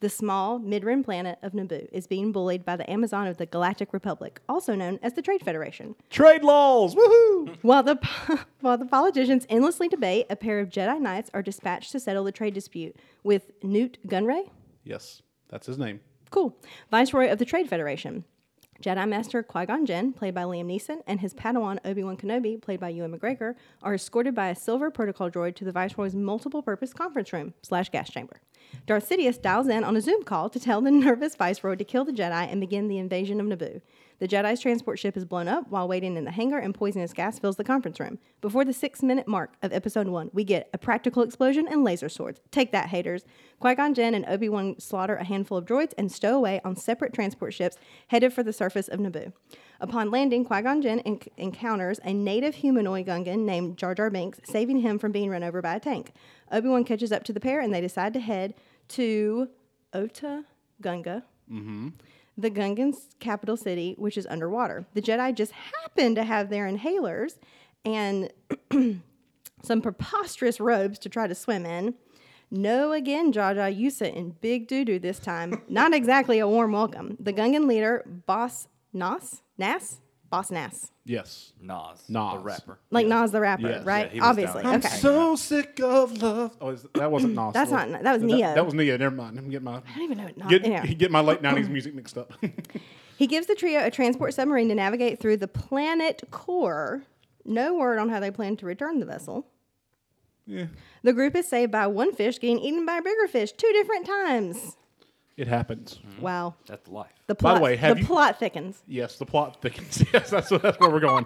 The 0.01 0.09
small, 0.09 0.59
mid 0.59 0.85
rim 0.85 1.03
planet 1.03 1.39
of 1.41 1.51
Naboo 1.51 1.89
is 1.91 2.07
being 2.07 2.31
bullied 2.31 2.63
by 2.63 2.77
the 2.77 2.89
Amazon 2.89 3.27
of 3.27 3.35
the 3.35 3.45
Galactic 3.45 3.91
Republic, 3.91 4.39
also 4.47 4.73
known 4.73 4.97
as 5.03 5.13
the 5.13 5.21
Trade 5.21 5.41
Federation. 5.43 5.93
Trade 6.09 6.41
laws, 6.41 6.95
woohoo! 6.95 7.57
While 7.63 7.83
the, 7.83 7.99
while 8.61 8.77
the 8.77 8.85
politicians 8.85 9.45
endlessly 9.49 9.89
debate, 9.89 10.27
a 10.29 10.37
pair 10.37 10.61
of 10.61 10.69
Jedi 10.69 11.01
Knights 11.01 11.29
are 11.33 11.41
dispatched 11.41 11.91
to 11.91 11.99
settle 11.99 12.23
the 12.23 12.31
trade 12.31 12.53
dispute 12.53 12.95
with 13.23 13.51
Nute 13.61 13.97
Gunray, 14.07 14.49
yes, 14.85 15.21
that's 15.49 15.67
his 15.67 15.77
name. 15.77 15.99
cool, 16.31 16.55
Viceroy 16.91 17.29
of 17.29 17.37
the 17.37 17.45
Trade 17.45 17.67
Federation. 17.69 18.23
Jedi 18.81 19.07
Master 19.09 19.43
Qui 19.43 19.65
Gon 19.65 19.85
Jinn, 19.85 20.13
played 20.13 20.33
by 20.33 20.43
Liam 20.43 20.67
Neeson, 20.67 21.01
and 21.05 21.19
his 21.19 21.33
Padawan 21.33 21.79
Obi 21.83 22.01
Wan 22.01 22.15
Kenobi, 22.15 22.61
played 22.61 22.79
by 22.79 22.87
Ewan 22.89 23.17
McGregor, 23.17 23.55
are 23.83 23.93
escorted 23.93 24.33
by 24.33 24.47
a 24.47 24.55
silver 24.55 24.89
protocol 24.89 25.29
droid 25.29 25.55
to 25.55 25.65
the 25.65 25.71
Viceroy's 25.73 26.15
multiple-purpose 26.15 26.93
conference 26.93 27.33
room 27.33 27.53
slash 27.61 27.89
gas 27.89 28.09
chamber. 28.09 28.39
Darth 28.85 29.09
Sidious 29.09 29.41
dials 29.41 29.67
in 29.67 29.83
on 29.83 29.97
a 29.97 30.01
Zoom 30.01 30.23
call 30.23 30.49
to 30.49 30.59
tell 30.59 30.79
the 30.79 30.91
nervous 30.91 31.35
Viceroy 31.35 31.75
to 31.75 31.83
kill 31.83 32.05
the 32.05 32.13
Jedi 32.13 32.49
and 32.49 32.61
begin 32.61 32.87
the 32.87 32.99
invasion 32.99 33.41
of 33.41 33.47
Naboo. 33.47 33.81
The 34.19 34.27
Jedi's 34.27 34.59
transport 34.59 34.99
ship 34.99 35.15
is 35.15 35.23
blown 35.23 35.47
up 35.47 35.69
while 35.69 35.87
waiting 35.87 36.17
in 36.17 36.25
the 36.25 36.31
hangar, 36.31 36.59
and 36.59 36.75
poisonous 36.75 37.13
gas 37.13 37.39
fills 37.39 37.55
the 37.55 37.63
conference 37.63 37.99
room. 38.01 38.19
Before 38.41 38.65
the 38.65 38.73
six-minute 38.73 39.27
mark 39.27 39.53
of 39.61 39.71
Episode 39.71 40.09
One, 40.09 40.29
we 40.33 40.43
get 40.43 40.69
a 40.73 40.77
practical 40.77 41.23
explosion 41.23 41.67
and 41.69 41.85
laser 41.85 42.09
swords. 42.09 42.41
Take 42.51 42.73
that, 42.73 42.89
haters! 42.89 43.23
Qui 43.59 43.75
Gon 43.75 43.93
Jinn 43.93 44.13
and 44.13 44.25
Obi 44.27 44.49
Wan 44.49 44.77
slaughter 44.77 45.15
a 45.15 45.23
handful 45.23 45.57
of 45.57 45.65
droids 45.65 45.93
and 45.97 46.11
stow 46.11 46.35
away 46.35 46.59
on 46.65 46.75
separate 46.75 47.13
transport 47.13 47.53
ships 47.53 47.77
headed 48.07 48.33
for 48.33 48.43
the 48.43 48.53
surface 48.53 48.89
of 48.89 48.99
Naboo. 48.99 49.31
Upon 49.79 50.11
landing, 50.11 50.43
Qui 50.43 50.61
Gon 50.61 50.81
Jinn 50.81 51.01
enc- 51.05 51.29
encounters 51.37 52.01
a 52.03 52.13
native 52.13 52.55
humanoid 52.55 53.05
Gungan 53.05 53.45
named 53.45 53.77
Jar 53.77 53.95
Jar 53.95 54.09
Binks, 54.09 54.41
saving 54.43 54.79
him 54.79 54.99
from 54.99 55.13
being 55.13 55.29
run 55.29 55.43
over 55.43 55.61
by 55.61 55.75
a 55.75 55.79
tank. 55.79 56.11
Obi 56.51 56.67
Wan 56.67 56.83
catches 56.83 57.13
up 57.13 57.23
to 57.23 57.33
the 57.33 57.39
pair, 57.39 57.61
and 57.61 57.73
they 57.73 57.79
decide 57.79 58.13
to 58.13 58.19
head 58.19 58.53
to 58.89 59.47
Otoh 59.93 60.43
Gunga, 60.81 61.23
mm-hmm. 61.49 61.89
The 62.39 62.49
Gungan's 62.49 63.09
capital 63.19 63.57
city, 63.57 63.95
which 63.97 64.17
is 64.17 64.25
underwater. 64.27 64.85
The 64.93 65.01
Jedi 65.01 65.35
just 65.35 65.51
happen 65.51 66.15
to 66.15 66.23
have 66.23 66.49
their 66.49 66.71
inhalers 66.71 67.37
and 67.83 68.31
some 69.61 69.81
preposterous 69.81 70.61
robes 70.61 70.99
to 70.99 71.09
try 71.09 71.27
to 71.27 71.35
swim 71.35 71.65
in. 71.65 71.95
No, 72.49 72.93
again, 72.93 73.33
Jar 73.33 73.53
Jar, 73.55 73.69
you 73.69 73.89
sit 73.89 74.13
in 74.13 74.37
big 74.39 74.69
doo 74.69 74.85
doo 74.85 74.99
this 74.99 75.19
time. 75.19 75.61
Not 75.69 75.93
exactly 75.93 76.39
a 76.39 76.47
warm 76.47 76.71
welcome. 76.71 77.17
The 77.19 77.33
Gungan 77.33 77.67
leader, 77.67 78.05
Boss 78.25 78.69
Nass, 78.93 79.41
Nas, 79.57 79.99
Boss 80.29 80.49
Nass, 80.49 80.93
Yes. 81.09 81.53
Nas, 81.59 82.03
Nas. 82.07 82.33
the 82.33 82.39
rapper. 82.39 82.79
like 82.91 83.07
Nas 83.07 83.31
the 83.31 83.39
rapper, 83.41 83.67
Yes. 83.67 83.83
right? 83.83 84.05
Yeah, 84.07 84.13
he 84.13 84.19
was 84.19 84.29
Obviously, 84.29 84.61
down 84.61 84.79
there. 84.79 84.89
okay. 84.91 84.97
So 84.99 85.35
sick 85.35 85.79
of 85.81 86.21
love. 86.21 86.55
Oh, 86.61 86.69
is, 86.69 86.85
that 86.93 87.11
wasn't 87.11 87.33
Nas. 87.33 87.51
That's 87.53 87.71
was 87.71 87.83
it? 87.83 87.89
not- 87.89 88.03
that 88.03 88.13
was 88.13 88.21
Ne-Yo. 88.21 88.53
That, 88.53 88.63
was 88.63 88.75
Ne-Yo. 88.75 88.95
Never 88.97 89.15
mind. 89.15 89.39
I'm 89.39 89.49
getting 89.49 89.65
my 89.65 89.77
I 89.77 89.81
don't 89.95 90.03
even 90.03 90.17
know. 90.19 90.29
Nas, 90.37 90.47
get, 90.49 90.67
yeah. 90.67 90.85
get 90.85 91.09
my 91.09 91.21
late 91.21 91.41
'90s 91.41 91.67
music 91.69 91.95
mixed 91.95 92.17
up. 92.17 92.31
He 93.17 93.27
gives 93.27 93.47
the 93.47 93.55
trio 93.55 93.85
a 93.85 93.91
transport 93.91 94.33
submarine 94.33 94.69
to 94.69 94.75
navigate 94.75 95.19
through 95.19 95.37
the 95.37 95.47
planet 95.49 96.23
core. 96.31 97.03
No 97.43 97.73
word 97.73 97.99
on 97.99 98.07
how 98.07 98.21
they 98.21 98.31
plan 98.31 98.55
to 98.57 98.65
return 98.65 99.01
the 99.01 99.05
vessel. 99.05 99.45
yeah, 100.47 100.67
The 101.03 101.11
group 101.11 101.35
is 101.35 101.45
saved 101.45 101.69
by 101.69 101.85
one 101.87 102.13
fish 102.13 102.39
getting 102.39 102.59
eaten 102.59 102.85
by 102.85 102.99
a 102.99 103.01
bigger 103.01 103.27
fish 103.27 103.51
two 103.51 103.69
different 103.73 104.05
times. 104.05 104.77
It 105.39 105.47
happens. 105.47 105.99
Wow. 106.19 106.55
That's 106.67 106.87
life. 106.87 107.11
The 107.27 107.35
By 107.35 107.53
the 107.53 107.59
plot, 107.59 107.61
way, 107.61 107.75
have 107.77 107.95
the 107.95 108.01
you- 108.01 108.07
plot 108.07 108.39
thickens. 108.39 108.83
Yes, 108.87 109.17
the 109.17 109.25
plot 109.25 109.61
thickens. 109.61 110.03
Yes, 110.13 110.29
that's 110.29 110.49
that's 110.49 110.79
where 110.79 110.89
we're 110.89 110.99
going. 110.99 111.25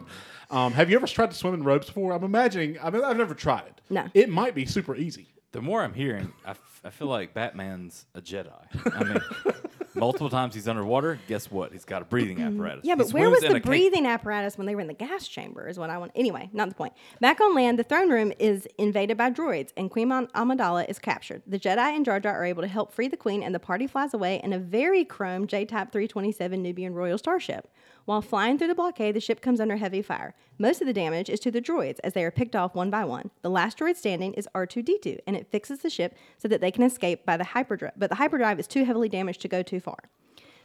Um, 0.51 0.72
have 0.74 0.89
you 0.89 0.96
ever 0.96 1.08
tried 1.08 1.32
to 1.32 1.36
swim 1.38 1.53
in 1.55 1.63
ropes 1.63 1.88
before? 1.88 2.13
I'm 2.13 2.24
imagining. 2.24 2.77
I 2.82 2.89
mean, 2.91 3.03
I've 3.03 3.17
never 3.17 3.34
tried 3.34 3.65
it. 3.67 3.82
No. 3.89 4.08
It 4.13 4.29
might 4.29 4.53
be 4.55 4.65
super 4.65 4.96
easy. 4.96 5.27
The 5.51 5.62
more 5.62 5.82
I'm 5.84 5.93
hearing, 5.93 6.32
I, 6.46 6.51
f- 6.51 6.73
I 6.84 6.90
feel 6.90 7.08
like 7.08 7.34
Batman's 7.34 8.06
a 8.13 8.22
Jedi. 8.22 8.52
I 8.94 9.04
mean, 9.04 9.22
multiple 9.96 10.30
times 10.30 10.54
he's 10.54 10.68
underwater. 10.68 11.20
Guess 11.28 11.50
what? 11.50 11.72
He's 11.72 11.86
got 11.86 12.02
a 12.02 12.06
breathing 12.06 12.42
apparatus. 12.42 12.84
Yeah, 12.84 12.96
but 12.96 13.12
where 13.13 13.30
was 13.30 13.42
the 13.42 13.50
a 13.50 13.54
cake- 13.54 13.63
breathing 13.63 14.06
apparatus 14.06 14.58
when 14.58 14.68
they 14.68 14.75
were 14.75 14.82
in 14.82 14.88
the 14.88 14.94
gas 14.94 15.28
chamber? 15.28 15.68
Is 15.70 15.80
what 15.80 15.90
I 15.90 15.98
want. 15.98 16.12
Anyway, 16.16 16.50
not 16.52 16.68
the 16.70 16.75
point. 16.75 16.94
Back 17.22 17.40
on 17.40 17.56
land, 17.56 17.80
the 17.80 17.84
throne 17.84 18.10
room 18.10 18.34
is 18.38 18.68
invaded 18.78 19.16
by 19.18 19.32
droids, 19.32 19.72
and 19.78 19.90
Queen 19.90 20.12
Am- 20.12 20.28
Amidala 20.28 20.90
is 20.90 21.00
captured. 21.00 21.42
The 21.48 21.60
Jedi 21.60 21.78
and 21.96 22.04
Jar 22.04 22.20
Jar 22.20 22.36
are 22.38 22.46
able 22.46 22.63
to 22.63 22.68
help 22.68 22.92
free 22.94 23.08
the 23.08 23.18
Queen, 23.18 23.44
and 23.44 23.56
the 23.56 23.60
party 23.60 23.88
flies 23.88 24.13
away 24.13 24.42
in 24.44 24.52
a 24.52 24.60
very 24.60 25.06
chrome 25.06 25.48
J-Type 25.48 25.92
327 25.92 26.62
Nubian 26.62 26.94
Royal 26.94 27.18
Starship. 27.18 27.70
While 28.06 28.22
flying 28.22 28.58
through 28.58 28.68
the 28.68 28.75
blockade, 28.75 29.16
the 29.16 29.22
ship 29.22 29.40
comes 29.40 29.62
under 29.62 29.78
heavy 29.78 30.02
fire. 30.02 30.36
Most 30.60 30.82
of 30.82 30.88
the 30.88 30.94
damage 30.94 31.30
is 31.30 31.40
to 31.40 31.52
the 31.52 31.62
droids 31.62 32.00
as 32.04 32.12
they 32.12 32.25
are 32.25 32.32
picked 32.32 32.54
off 32.54 32.75
one 32.75 32.90
by 32.90 33.06
one. 33.06 33.32
The 33.44 33.50
last 33.50 33.78
droid 33.78 33.96
standing 33.96 34.34
is 34.34 34.46
R2D2, 34.54 35.20
and 35.25 35.38
it 35.38 35.48
fixes 35.50 35.80
the 35.80 35.90
ship 35.90 36.13
so 36.38 36.50
that 36.50 36.60
they 36.60 36.70
can 36.74 36.84
escape 36.84 37.25
by 37.25 37.38
the 37.38 37.44
hyperdrive, 37.44 37.94
but 37.96 38.10
the 38.10 38.15
hyperdrive 38.15 38.60
is 38.60 38.68
too 38.68 38.84
heavily 38.84 39.10
damaged 39.10 39.42
to 39.42 39.48
go 39.48 39.62
too 39.63 39.80
far. 39.80 40.00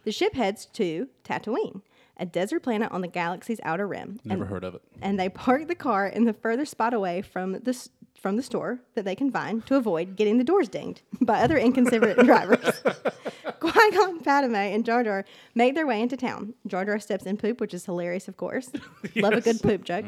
The 0.05 0.12
ship 0.12 0.35
heads 0.35 0.67
to 0.75 1.09
Tatooine, 1.25 1.83
a 2.17 2.25
desert 2.27 2.62
planet 2.62 2.91
on 2.93 3.00
the 3.00 3.09
galaxy's 3.09 3.61
outer 3.62 3.87
rim. 3.87 4.19
Never 4.25 4.43
and, 4.43 4.50
heard 4.50 4.65
of 4.65 4.75
it. 4.77 4.83
and 5.03 5.19
they 5.21 5.29
park 5.29 5.69
the 5.69 5.75
car 5.75 6.07
in 6.07 6.25
the 6.25 6.33
furthest 6.33 6.71
spot 6.71 6.95
away 6.95 7.23
from 7.23 7.53
the 7.53 7.88
from 8.21 8.37
the 8.37 8.43
store 8.43 8.81
that 8.95 9.05
they 9.05 9.15
can 9.15 9.31
find 9.31 9.65
to 9.67 9.77
avoid 9.77 10.17
getting 10.17 10.39
the 10.39 10.45
doors 10.45 10.69
dinged 10.69 11.03
by 11.21 11.41
other 11.41 11.57
inconsiderate 11.57 12.19
drivers. 12.27 12.83
Qui 13.61 13.91
Gon, 13.91 14.21
Padme, 14.21 14.55
and 14.55 14.85
Jar 14.85 15.03
Jar 15.03 15.25
make 15.55 15.75
their 15.75 15.87
way 15.87 16.01
into 16.01 16.17
town. 16.17 16.55
Jar 16.67 16.85
Jar 16.85 16.99
steps 16.99 17.27
in 17.27 17.37
poop, 17.37 17.61
which 17.61 17.75
is 17.75 17.85
hilarious, 17.85 18.29
of 18.29 18.37
course. 18.37 18.71
Love 19.17 19.35
a 19.35 19.41
good 19.41 19.61
poop 19.63 19.85
joke. 19.85 20.05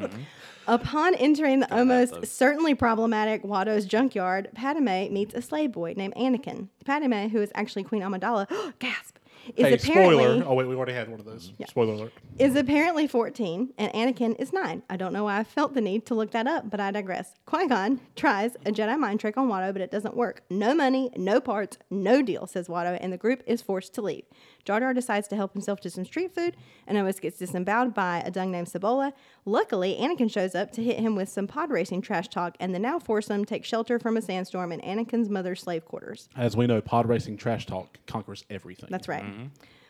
Upon 0.67 1.15
entering 1.15 1.61
the 1.61 1.75
almost 1.75 2.27
certainly 2.27 2.75
problematic 2.75 3.43
Watto's 3.45 3.87
junkyard, 3.87 4.51
Padme 4.55 5.13
meets 5.13 5.35
a 5.35 5.43
slave 5.43 5.73
boy 5.73 5.95
named 5.97 6.15
Anakin. 6.15 6.69
Padme, 6.85 7.29
who 7.29 7.41
is 7.41 7.51
actually 7.55 7.83
Queen 7.83 8.03
Amidala, 8.03 8.47
gasp, 8.79 9.17
is 9.57 9.67
hey, 9.67 9.75
apparently 9.75 10.25
spoiler. 10.25 10.45
Oh 10.47 10.55
wait, 10.55 10.69
we 10.69 10.75
already 10.75 10.93
had 10.93 11.09
one 11.09 11.21
of 11.21 11.27
those. 11.27 11.53
Spoiler 11.69 11.95
alert. 11.95 12.13
is 12.39 12.57
apparently 12.57 13.07
14, 13.07 13.75
and 13.79 13.93
Anakin 13.93 14.35
is 14.39 14.53
9. 14.53 14.83
I 14.89 14.97
don't 14.97 15.13
know 15.13 15.25
why 15.25 15.39
I 15.39 15.45
felt 15.45 15.75
the 15.75 15.81
need 15.81 16.07
to 16.07 16.15
look 16.15 16.31
that 16.33 16.47
up, 16.47 16.71
but 16.71 16.81
I 16.81 16.91
digress. 16.91 17.35
Qui 17.47 17.67
Gon 17.67 18.01
tries 18.17 18.57
a 18.67 18.73
Jedi 18.73 18.99
mind 18.99 19.21
trick 19.21 19.37
on 19.37 19.49
Watto, 19.49 19.73
but 19.73 19.83
it 19.83 19.91
doesn't 19.91 20.17
work. 20.17 20.43
No 20.51 20.75
money, 20.75 21.11
no 21.17 21.41
parts, 21.41 21.79
no 21.91 22.23
deal, 22.23 22.47
says 22.47 22.69
Watto, 22.69 22.99
and 23.01 23.13
the 23.13 23.19
group 23.19 23.43
is 23.47 23.63
forced 23.63 23.95
to 23.95 24.03
leave. 24.03 24.25
Jar 24.65 24.81
Jar 24.81 24.95
decides 24.95 25.29
to 25.29 25.37
help 25.37 25.53
himself 25.53 25.81
to 25.81 25.91
some 25.91 26.05
street 26.05 26.35
food 26.35 26.57
and 26.87 26.99
almost 26.99 27.23
gets 27.23 27.39
disemboweled 27.39 27.95
by 27.95 28.23
a 28.25 28.31
Dug 28.31 28.49
named 28.49 28.69
Sebulba. 28.69 29.13
Luckily, 29.51 29.99
Anakin 30.01 30.31
shows 30.31 30.55
up 30.55 30.71
to 30.73 30.83
hit 30.83 31.01
him 31.01 31.17
with 31.17 31.29
some 31.29 31.49
pod 31.49 31.71
racing 31.71 32.03
trash 32.03 32.29
talk, 32.29 32.57
and 32.61 32.73
the 32.73 32.79
now 32.79 33.01
foursome 33.01 33.45
take 33.45 33.65
shelter 33.65 33.99
from 33.99 34.17
a 34.17 34.23
sandstorm 34.23 34.71
in 34.71 34.81
Anakin's 34.81 35.29
mother's 35.29 35.61
slave 35.61 35.85
quarters. 35.85 36.29
As 36.37 36.57
we 36.57 36.69
know, 36.69 36.81
pod 36.81 37.09
racing 37.09 37.37
trash 37.37 37.67
talk 37.67 37.99
conquers 38.07 38.45
everything. 38.49 38.89
That's 38.91 39.09
right. 39.09 39.25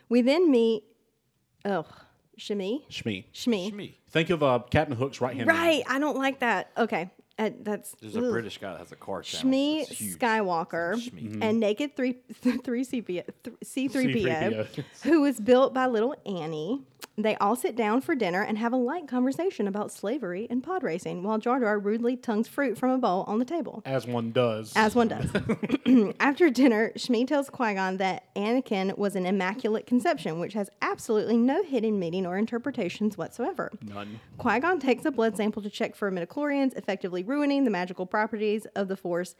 We 0.09 0.23
then 0.23 0.49
meet, 0.49 0.83
oh, 1.63 1.85
Shmi. 2.39 2.89
Shmi. 2.89 3.25
Shmi. 3.35 3.71
Shmi. 3.71 3.93
Think 4.09 4.31
of 4.31 4.41
uh, 4.41 4.61
Captain 4.71 4.97
Hook's 4.97 5.21
right 5.21 5.35
hand. 5.35 5.47
Right. 5.47 5.83
I 5.87 5.99
don't 5.99 6.17
like 6.17 6.39
that. 6.39 6.71
Okay. 6.75 7.11
Uh, 7.39 7.49
that's 7.61 7.95
There's 8.01 8.15
a. 8.15 8.21
British 8.21 8.57
guy 8.59 8.71
that 8.71 8.79
has 8.79 8.91
a 8.91 8.95
car 8.95 9.21
channel. 9.21 9.51
Shmi 9.51 9.81
It's 9.81 9.91
huge. 9.91 10.19
Skywalker 10.19 10.95
Shmi. 10.95 11.39
and 11.41 11.59
naked 11.59 11.95
three 11.95 12.13
three 12.63 12.85
CP, 12.85 13.23
C 13.63 13.87
three 13.87 14.23
PO, 14.23 14.63
C-3PO. 14.63 14.83
who 15.03 15.21
was 15.21 15.39
built 15.39 15.73
by 15.73 15.87
little 15.87 16.15
Annie. 16.25 16.83
They 17.17 17.35
all 17.35 17.55
sit 17.55 17.75
down 17.75 18.01
for 18.01 18.15
dinner 18.15 18.41
and 18.41 18.57
have 18.57 18.71
a 18.73 18.77
light 18.77 19.07
conversation 19.07 19.67
about 19.67 19.91
slavery 19.91 20.47
and 20.49 20.63
pod 20.63 20.81
racing, 20.81 21.23
while 21.23 21.37
Jar 21.37 21.59
Jar 21.59 21.77
rudely 21.77 22.15
tongues 22.15 22.47
fruit 22.47 22.77
from 22.77 22.91
a 22.91 22.97
bowl 22.97 23.25
on 23.27 23.37
the 23.37 23.45
table. 23.45 23.81
As 23.85 24.07
one 24.07 24.31
does. 24.31 24.71
As 24.75 24.95
one 24.95 25.09
does. 25.09 25.29
After 26.19 26.49
dinner, 26.49 26.91
Shmi 26.95 27.27
tells 27.27 27.49
Qui 27.49 27.73
Gon 27.73 27.97
that 27.97 28.33
Anakin 28.35 28.97
was 28.97 29.15
an 29.15 29.25
immaculate 29.25 29.85
conception, 29.85 30.39
which 30.39 30.53
has 30.53 30.69
absolutely 30.81 31.37
no 31.37 31.63
hidden 31.63 31.99
meaning 31.99 32.25
or 32.25 32.37
interpretations 32.37 33.17
whatsoever. 33.17 33.71
None. 33.81 34.19
Qui 34.37 34.59
Gon 34.59 34.79
takes 34.79 35.03
a 35.03 35.11
blood 35.11 35.35
sample 35.35 35.61
to 35.63 35.69
check 35.69 35.95
for 35.95 36.09
midichlorians, 36.11 36.75
effectively 36.77 37.20
ruining 37.23 37.63
the 37.63 37.71
magical 37.71 38.05
properties 38.05 38.65
of 38.75 38.87
the 38.87 38.95
Force. 38.95 39.35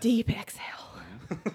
Deep 0.00 0.30
exhale. 0.30 0.94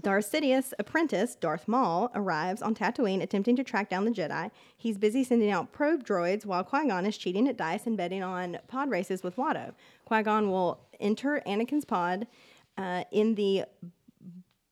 Darth 0.00 0.32
Sidious' 0.32 0.72
apprentice, 0.78 1.34
Darth 1.34 1.68
Maul, 1.68 2.10
arrives 2.14 2.62
on 2.62 2.74
Tatooine 2.74 3.22
attempting 3.22 3.56
to 3.56 3.64
track 3.64 3.90
down 3.90 4.04
the 4.04 4.10
Jedi. 4.10 4.50
He's 4.76 4.96
busy 4.96 5.24
sending 5.24 5.50
out 5.50 5.72
probe 5.72 6.04
droids 6.04 6.46
while 6.46 6.64
Qui 6.64 6.88
Gon 6.88 7.06
is 7.06 7.18
cheating 7.18 7.48
at 7.48 7.56
dice 7.56 7.86
and 7.86 7.96
betting 7.96 8.22
on 8.22 8.58
pod 8.68 8.90
races 8.90 9.22
with 9.22 9.36
Watto. 9.36 9.74
Qui 10.06 10.22
Gon 10.22 10.50
will 10.50 10.80
enter 11.00 11.42
Anakin's 11.46 11.84
pod 11.84 12.26
uh, 12.78 13.04
in 13.10 13.34
the 13.34 13.64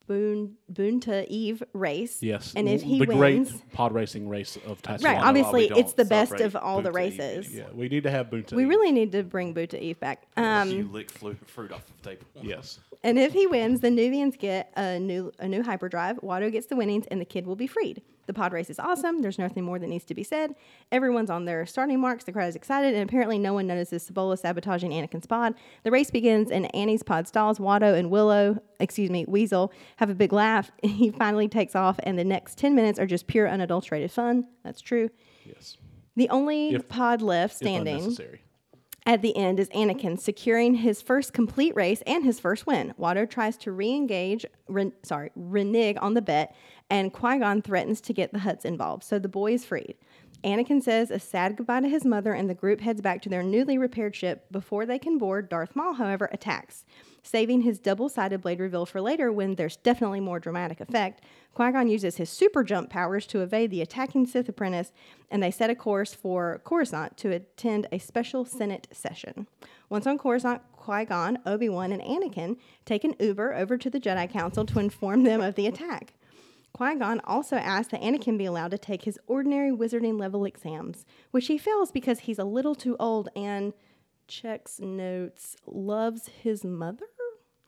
Boon 0.08 0.56
Boonta 0.72 1.26
Eve 1.28 1.62
race. 1.74 2.22
Yes. 2.22 2.52
And 2.56 2.68
if 2.68 2.82
he 2.82 2.98
the 2.98 3.14
wins. 3.14 3.50
great 3.52 3.72
pod 3.72 3.92
racing 3.92 4.28
race 4.28 4.56
of 4.66 4.82
Tatooine. 4.82 5.04
Right, 5.04 5.18
obviously, 5.18 5.66
it's 5.66 5.92
the 5.92 6.04
best 6.06 6.40
of 6.40 6.56
all 6.56 6.82
the 6.82 6.88
Boonta 6.90 7.06
Eve 7.06 7.18
races. 7.18 7.54
Yeah, 7.54 7.64
we 7.72 7.88
need 7.88 8.02
to 8.02 8.10
have 8.10 8.30
Boonta. 8.30 8.54
We 8.54 8.64
Eve. 8.64 8.68
really 8.68 8.90
need 8.90 9.12
to 9.12 9.22
bring 9.22 9.54
Boonta 9.54 9.78
Eve 9.80 10.00
back. 10.00 10.24
Um, 10.36 10.70
you 10.70 10.88
lick 10.90 11.10
flu- 11.10 11.36
fruit 11.46 11.70
off 11.70 11.84
the 11.86 12.10
table. 12.10 12.24
Yes. 12.42 12.80
And 13.04 13.18
if 13.18 13.32
he 13.32 13.46
wins, 13.46 13.80
the 13.80 13.90
Nuvians 13.90 14.36
get 14.36 14.72
a 14.76 14.98
new 14.98 15.30
a 15.38 15.46
new 15.46 15.62
hyperdrive. 15.62 16.16
Watto 16.16 16.50
gets 16.50 16.66
the 16.66 16.74
winnings, 16.76 17.06
and 17.10 17.20
the 17.20 17.24
kid 17.24 17.46
will 17.46 17.54
be 17.56 17.68
freed. 17.68 18.02
The 18.28 18.35
pod 18.35 18.52
race 18.52 18.68
is 18.68 18.78
awesome. 18.78 19.23
There's 19.23 19.38
nothing 19.38 19.64
more 19.64 19.78
that 19.78 19.87
needs 19.88 20.04
to 20.04 20.14
be 20.14 20.23
said. 20.23 20.54
Everyone's 20.92 21.30
on 21.30 21.47
their 21.47 21.64
starting 21.64 21.99
marks. 21.99 22.25
The 22.25 22.32
crowd 22.32 22.49
is 22.50 22.56
excited, 22.56 22.92
and 22.94 23.02
apparently, 23.08 23.38
no 23.38 23.54
one 23.54 23.66
notices 23.66 24.08
Sebulba 24.08 24.38
sabotaging 24.38 24.90
Anakin's 24.90 25.26
pod. 25.26 25.54
The 25.82 25.90
race 25.90 26.11
begins, 26.11 26.50
and 26.50 26.73
Annie's 26.76 27.02
pod 27.02 27.26
stalls. 27.26 27.58
Watto 27.58 27.99
and 27.99 28.11
Willow, 28.11 28.62
excuse 28.80 29.08
me, 29.11 29.25
Weasel, 29.26 29.73
have 29.97 30.11
a 30.11 30.14
big 30.14 30.32
laugh. 30.32 30.70
He 30.82 31.11
finally 31.11 31.49
takes 31.49 31.75
off, 31.75 31.99
and 32.02 32.18
the 32.18 32.25
next 32.25 32.58
ten 32.58 32.75
minutes 32.75 32.99
are 32.99 33.06
just 33.06 33.26
pure 33.28 33.49
unadulterated 33.49 34.12
fun. 34.12 34.47
That's 34.62 34.82
true. 34.82 35.08
Yes. 35.47 35.78
The 36.16 36.28
only 36.28 36.75
If- 36.75 36.87
pod 36.88 37.23
left 37.23 37.56
standing 37.56 38.14
at 39.06 39.23
the 39.23 39.35
end 39.38 39.58
is 39.58 39.70
Anakin 39.70 40.20
securing 40.20 40.75
his 40.75 41.00
first 41.00 41.32
complete 41.32 41.75
race 41.75 42.02
and 42.06 42.25
his 42.26 42.38
first 42.38 42.66
win. 42.66 42.92
Watto 43.00 43.28
tries 43.28 43.56
to 43.58 43.73
re-engage, 43.73 44.44
re- 44.68 44.92
sorry, 45.02 45.30
renege 45.35 45.97
on 46.02 46.12
the 46.12 46.20
bet, 46.20 46.54
and 46.90 47.12
Qui-Gon 47.12 47.62
threatens 47.62 48.00
to 48.02 48.12
get 48.12 48.33
the 48.33 48.40
Hutts 48.40 48.64
involved, 48.64 49.04
so 49.04 49.18
the 49.18 49.28
boy 49.28 49.52
is 49.54 49.64
freed. 49.64 49.97
Anakin 50.45 50.80
says 50.80 51.11
a 51.11 51.18
sad 51.18 51.57
goodbye 51.57 51.80
to 51.80 51.88
his 51.88 52.04
mother, 52.04 52.33
and 52.33 52.49
the 52.49 52.54
group 52.54 52.80
heads 52.80 53.00
back 53.00 53.21
to 53.23 53.28
their 53.28 53.42
newly 53.42 53.76
repaired 53.76 54.14
ship. 54.14 54.47
Before 54.52 54.87
they 54.87 54.99
can 54.99 55.18
board, 55.18 55.49
Darth 55.49 55.75
Maul, 55.75 55.95
however, 55.95 56.28
attacks, 56.33 56.85
saving 57.25 57.62
his 57.62 57.80
double-sided 57.80 58.40
blade 58.40 58.61
reveal 58.61 58.87
for 58.87 59.00
later 59.00 59.33
when 59.33 59.57
there's 59.57 59.76
definitely 59.76 60.21
more 60.21 60.38
dramatic 60.38 60.80
effect. 60.80 61.25
Qui-Gon 61.54 61.88
uses 61.88 62.18
his 62.18 62.30
super 62.30 62.62
jump 62.62 62.88
powers 62.88 63.26
to 63.26 63.40
evade 63.40 63.73
the 63.73 63.83
attacking 63.83 64.26
Sith 64.26 64.49
apprentice, 64.49 64.92
and 65.28 65.42
they 65.42 65.50
set 65.50 65.71
a 65.71 65.75
course 65.75 66.14
for 66.14 66.62
Coruscant 66.64 67.16
to 67.16 67.33
attend 67.33 67.88
a 67.90 67.99
special 67.99 68.45
Senate 68.45 68.87
session. 68.92 69.49
Once 69.88 70.07
on 70.07 70.18
Coruscant, 70.18 70.62
Qui-Gon, 70.76 71.40
Obi-Wan, 71.47 71.90
and 71.90 72.02
Anakin 72.02 72.57
take 72.85 73.02
an 73.02 73.16
Uber 73.18 73.54
over 73.54 73.76
to 73.76 73.90
the 73.90 74.00
Jedi 74.00 74.30
Council 74.30 74.64
to 74.66 74.78
inform 74.78 75.25
them 75.25 75.40
of 75.40 75.57
the 75.57 75.66
attack. 75.66 76.14
Qui-Gon 76.82 77.20
also 77.25 77.56
asks 77.56 77.90
that 77.90 78.00
Anakin 78.00 78.38
be 78.38 78.44
allowed 78.44 78.70
to 78.70 78.78
take 78.78 79.02
his 79.02 79.18
ordinary 79.26 79.73
wizarding 79.73 80.16
level 80.16 80.44
exams, 80.44 81.04
which 81.32 81.49
he 81.49 81.58
fails 81.58 81.90
because 81.90 82.20
he's 82.20 82.38
a 82.38 82.44
little 82.44 82.76
too 82.76 82.94
old 83.00 83.28
and 83.35 83.73
checks 84.28 84.78
notes, 84.78 85.56
loves 85.66 86.28
his 86.40 86.62
mother. 86.64 87.04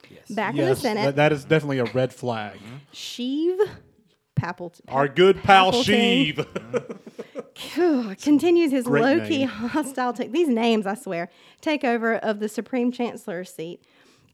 Yes. 0.09 0.29
Back 0.29 0.55
in 0.57 0.65
the 0.65 0.77
Senate, 0.77 1.03
that- 1.03 1.15
that 1.17 1.33
is 1.33 1.43
definitely 1.43 1.79
a 1.79 1.85
red 1.91 2.13
flag. 2.13 2.57
Sheev 2.93 3.57
Papalt- 4.39 4.79
Our 4.87 5.09
good 5.09 5.43
pal 5.43 5.73
Palpatine 5.73 6.45
Sheev. 7.53 8.21
continues 8.23 8.71
his 8.71 8.87
low 8.87 9.19
key 9.27 9.43
hostile. 9.43 10.13
take 10.13 10.31
these 10.31 10.47
names, 10.47 10.87
I 10.87 10.95
swear, 10.95 11.29
takeover 11.61 12.17
of 12.19 12.39
the 12.39 12.47
Supreme 12.47 12.93
Chancellor's 12.93 13.53
seat, 13.53 13.83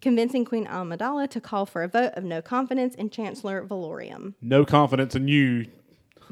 convincing 0.01 0.45
Queen 0.45 0.65
Amidala 0.65 1.29
to 1.29 1.41
call 1.41 1.65
for 1.65 1.83
a 1.83 1.87
vote 1.87 2.13
of 2.15 2.23
no 2.23 2.41
confidence 2.41 2.95
in 2.95 3.09
Chancellor 3.09 3.63
Valorium. 3.65 4.33
no 4.41 4.65
confidence 4.65 5.15
in 5.15 5.27
you. 5.27 5.65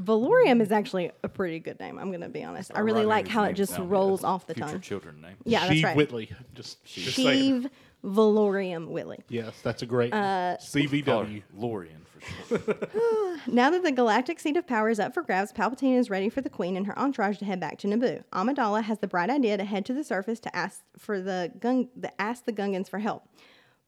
Valorium 0.02 0.62
is 0.62 0.72
actually 0.74 1.12
a 1.24 1.30
pretty 1.30 1.58
good 1.60 1.80
name. 1.80 1.98
I'm 1.98 2.10
going 2.10 2.20
to 2.22 2.28
be 2.28 2.44
honest. 2.44 2.70
I 2.76 2.82
really 2.82 3.06
like 3.06 3.28
how 3.30 3.44
it 3.44 3.54
just 3.54 3.78
rolls 3.80 4.26
off 4.26 4.46
the 4.46 4.54
Future 4.54 4.72
tongue. 4.72 4.82
children 4.82 5.22
name. 5.22 5.36
Yeah, 5.46 5.62
that's 5.62 5.74
Sheev 5.80 5.84
right. 5.86 5.96
Whitley. 5.96 6.32
Just, 6.54 6.84
just 6.84 7.16
saying. 7.16 7.64
Sheev 7.64 7.70
Valorium 8.04 8.88
Willie. 8.90 9.24
Yes, 9.30 9.54
that's 9.64 9.82
a 9.82 9.86
great 9.86 10.14
Uh, 10.14 10.58
Call 10.58 10.82
CVW. 10.84 11.42
her 11.42 11.48
Lorian 11.56 12.02
for 12.48 12.58
sure. 12.60 13.38
Now 13.48 13.70
that 13.70 13.84
the 13.84 13.92
galactic 13.92 14.40
seat 14.40 14.58
of 14.58 14.68
power 14.68 14.90
is 14.90 15.00
up 15.00 15.14
for 15.14 15.22
grabs, 15.24 15.54
Palpatine 15.54 15.98
is 15.98 16.10
ready 16.10 16.30
for 16.30 16.42
the 16.42 16.50
Queen 16.50 16.76
and 16.76 16.86
her 16.88 16.98
entourage 17.00 17.38
to 17.40 17.46
head 17.46 17.60
back 17.60 17.78
to 17.80 17.88
Naboo. 17.88 18.24
Amidala 18.34 18.84
has 18.84 19.00
the 19.00 19.08
bright 19.08 19.30
idea 19.30 19.56
to 19.58 19.64
head 19.64 19.86
to 19.86 19.94
the 19.94 20.04
surface 20.04 20.40
to 20.42 20.56
ask 20.56 20.82
for 20.98 21.22
the 21.22 21.52
Gung, 21.60 21.88
the, 21.96 22.20
ask 22.22 22.46
the 22.46 22.54
Gungans 22.54 22.90
for 22.90 23.00
help. 23.00 23.28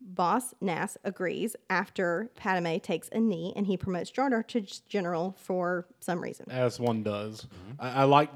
Boss 0.08 0.54
Nass 0.62 0.98
agrees 1.04 1.56
after 1.70 2.30
Padme 2.36 2.78
takes 2.78 3.10
a 3.10 3.20
knee 3.20 3.54
and 3.56 3.68
he 3.68 3.76
promotes 3.76 4.10
Jar 4.10 4.30
Jar 4.30 4.42
to 4.44 4.62
general 4.88 5.36
for 5.38 5.86
some 6.00 6.22
reason. 6.22 6.50
As 6.50 6.80
one 6.80 7.04
does. 7.04 7.46
Mm-hmm. 7.46 7.82
I, 7.82 8.02
I 8.02 8.04
like 8.06 8.30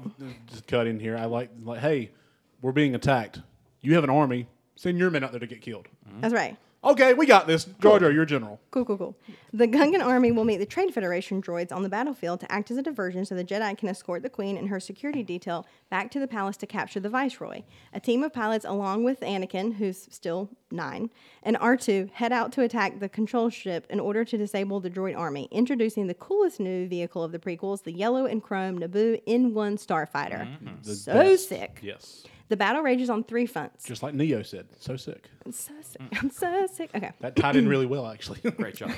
just 0.46 0.66
cut 0.66 0.86
in 0.86 1.00
here. 1.00 1.16
I 1.16 1.24
like 1.24 1.50
like, 1.64 1.80
hey, 1.80 2.10
we're 2.60 2.72
being 2.72 2.94
attacked. 2.94 3.40
You 3.80 3.94
have 3.94 4.04
an 4.04 4.10
army. 4.10 4.48
Send 4.76 4.98
your 4.98 5.10
men 5.10 5.24
out 5.24 5.32
there 5.32 5.40
to 5.40 5.46
get 5.46 5.60
killed. 5.60 5.86
That's 6.20 6.34
right. 6.34 6.56
Okay, 6.84 7.14
we 7.14 7.26
got 7.26 7.46
this. 7.46 7.64
Jar 7.80 8.00
Jar, 8.00 8.10
you're 8.10 8.24
general. 8.24 8.60
Cool, 8.72 8.84
cool, 8.84 8.98
cool. 8.98 9.16
The 9.52 9.68
Gungan 9.68 10.04
army 10.04 10.32
will 10.32 10.42
meet 10.44 10.56
the 10.56 10.66
Trade 10.66 10.92
Federation 10.92 11.40
droids 11.40 11.70
on 11.70 11.84
the 11.84 11.88
battlefield 11.88 12.40
to 12.40 12.50
act 12.50 12.72
as 12.72 12.76
a 12.76 12.82
diversion 12.82 13.24
so 13.24 13.36
the 13.36 13.44
Jedi 13.44 13.78
can 13.78 13.88
escort 13.88 14.24
the 14.24 14.28
Queen 14.28 14.56
and 14.56 14.68
her 14.68 14.80
security 14.80 15.22
detail 15.22 15.64
back 15.90 16.10
to 16.10 16.18
the 16.18 16.26
palace 16.26 16.56
to 16.56 16.66
capture 16.66 16.98
the 16.98 17.08
Viceroy. 17.08 17.62
A 17.92 18.00
team 18.00 18.24
of 18.24 18.32
pilots, 18.32 18.64
along 18.64 19.04
with 19.04 19.20
Anakin, 19.20 19.74
who's 19.74 20.08
still 20.10 20.50
nine, 20.72 21.10
and 21.44 21.56
R2, 21.58 22.10
head 22.12 22.32
out 22.32 22.50
to 22.52 22.62
attack 22.62 22.98
the 22.98 23.08
control 23.08 23.48
ship 23.48 23.86
in 23.88 24.00
order 24.00 24.24
to 24.24 24.36
disable 24.36 24.80
the 24.80 24.90
droid 24.90 25.16
army, 25.16 25.46
introducing 25.52 26.08
the 26.08 26.14
coolest 26.14 26.58
new 26.58 26.88
vehicle 26.88 27.22
of 27.22 27.30
the 27.30 27.38
prequels, 27.38 27.84
the 27.84 27.92
yellow 27.92 28.26
and 28.26 28.42
chrome 28.42 28.80
Naboo 28.80 29.22
N1 29.28 29.52
Starfighter. 29.86 30.48
Mm-hmm. 30.48 30.82
The 30.82 30.94
So 30.96 31.12
best. 31.12 31.48
sick. 31.48 31.78
Yes. 31.80 32.24
The 32.48 32.56
battle 32.56 32.82
rages 32.82 33.08
on 33.08 33.24
three 33.24 33.46
fronts. 33.46 33.84
Just 33.86 34.02
like 34.02 34.14
Ne-Yo 34.14 34.42
said. 34.42 34.66
So 34.78 34.96
sick. 34.96 35.30
I'm 35.46 35.52
so 35.52 35.72
sick. 35.80 36.02
I'm 36.20 36.30
so 36.30 36.66
sick. 36.72 36.90
Okay. 36.94 37.10
That 37.20 37.36
tied 37.36 37.56
in 37.56 37.68
really 37.68 37.86
well, 37.94 38.06
actually. 38.06 38.38
Great 38.56 38.76
job. 38.76 38.90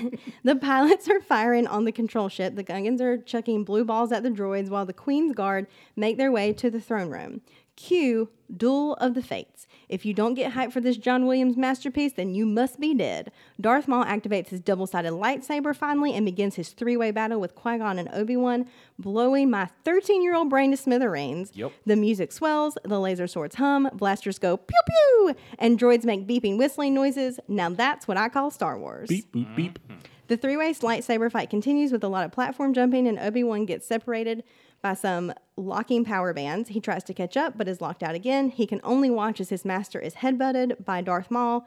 The 0.43 0.57
pilots 0.57 1.09
are 1.09 1.21
firing 1.21 1.67
on 1.67 1.85
the 1.85 1.93
control 1.93 2.29
ship. 2.29 2.57
The 2.57 2.65
Gungans 2.65 3.01
are 3.01 3.19
chucking 3.19 3.65
blue 3.65 3.85
balls 3.85 4.13
at 4.13 4.23
the 4.23 4.31
droids 4.31 4.69
while 4.71 4.87
the 4.87 4.93
Queen's 4.93 5.35
Guard 5.35 5.67
make 5.97 6.17
their 6.19 6.33
way 6.33 6.53
to 6.55 6.71
the 6.71 6.81
throne 6.81 7.11
room. 7.11 7.41
Cue 7.77 8.29
Duel 8.55 8.95
of 8.95 9.15
the 9.15 9.23
Fates. 9.23 9.67
If 9.89 10.05
you 10.05 10.15
don't 10.15 10.35
get 10.35 10.53
hyped 10.53 10.73
for 10.73 10.81
this 10.81 10.97
John 10.97 11.27
Williams 11.27 11.57
masterpiece, 11.57 12.13
then 12.13 12.35
you 12.35 12.47
must 12.47 12.81
be 12.81 12.95
dead. 12.95 13.31
Darth 13.61 13.89
Maul 13.89 14.05
activates 14.05 14.49
his 14.49 14.61
double 14.61 14.87
sided 14.87 15.13
lightsaber 15.13 15.75
finally 15.75 16.15
and 16.15 16.25
begins 16.25 16.57
his 16.57 16.71
three 16.71 16.97
way 16.97 17.11
battle 17.11 17.41
with 17.41 17.55
Qui 17.55 17.79
Gon 17.79 17.99
and 17.99 18.09
Obi 18.13 18.37
Wan, 18.37 18.67
blowing 18.99 19.51
my 19.51 19.69
13 19.85 20.23
year 20.23 20.35
old 20.35 20.51
brain 20.51 20.71
to 20.71 20.77
smithereens. 20.77 21.51
Yep. 21.55 21.73
The 21.87 21.97
music 21.97 22.33
swells, 22.33 22.77
the 22.85 23.01
laser 23.01 23.27
swords 23.27 23.57
hum, 23.57 23.89
blasters 23.93 24.39
go 24.39 24.57
pew 24.57 24.81
pew, 24.87 25.35
and 25.59 25.79
droids 25.79 26.05
make 26.05 26.27
beeping 26.27 26.59
whistling 26.59 26.95
noises. 26.95 27.41
Now 27.49 27.71
that's 27.71 28.09
what 28.09 28.17
I 28.17 28.29
call 28.29 28.51
Star 28.51 28.79
Wars. 28.79 29.09
beep, 29.09 29.33
boop, 29.33 29.57
beep. 29.57 29.79
The 30.27 30.37
three 30.37 30.57
way 30.57 30.73
lightsaber 30.73 31.31
fight 31.31 31.51
continues 31.51 31.93
with 31.93 32.03
a 32.03 32.09
lot 32.09 32.25
of 32.25 32.33
platform 32.33 32.73
jumping, 32.73 33.07
and 33.07 33.19
Obi 33.19 33.45
Wan 33.45 33.67
gets 33.67 33.87
separated 33.87 34.43
by 34.85 34.93
some 34.93 35.33
locking 35.57 36.05
power 36.05 36.35
bands. 36.35 36.69
He 36.69 36.79
tries 36.79 37.03
to 37.05 37.15
catch 37.15 37.39
up, 37.39 37.57
but 37.57 37.67
is 37.67 37.81
locked 37.81 38.03
out 38.03 38.15
again. 38.15 38.51
He 38.51 38.67
can 38.67 38.83
only 38.85 39.09
watch 39.09 39.41
as 39.41 39.49
his 39.49 39.65
master 39.65 39.99
is 39.99 40.17
headbutted 40.17 40.85
by 40.85 41.01
Darth 41.01 41.31
Maul, 41.31 41.67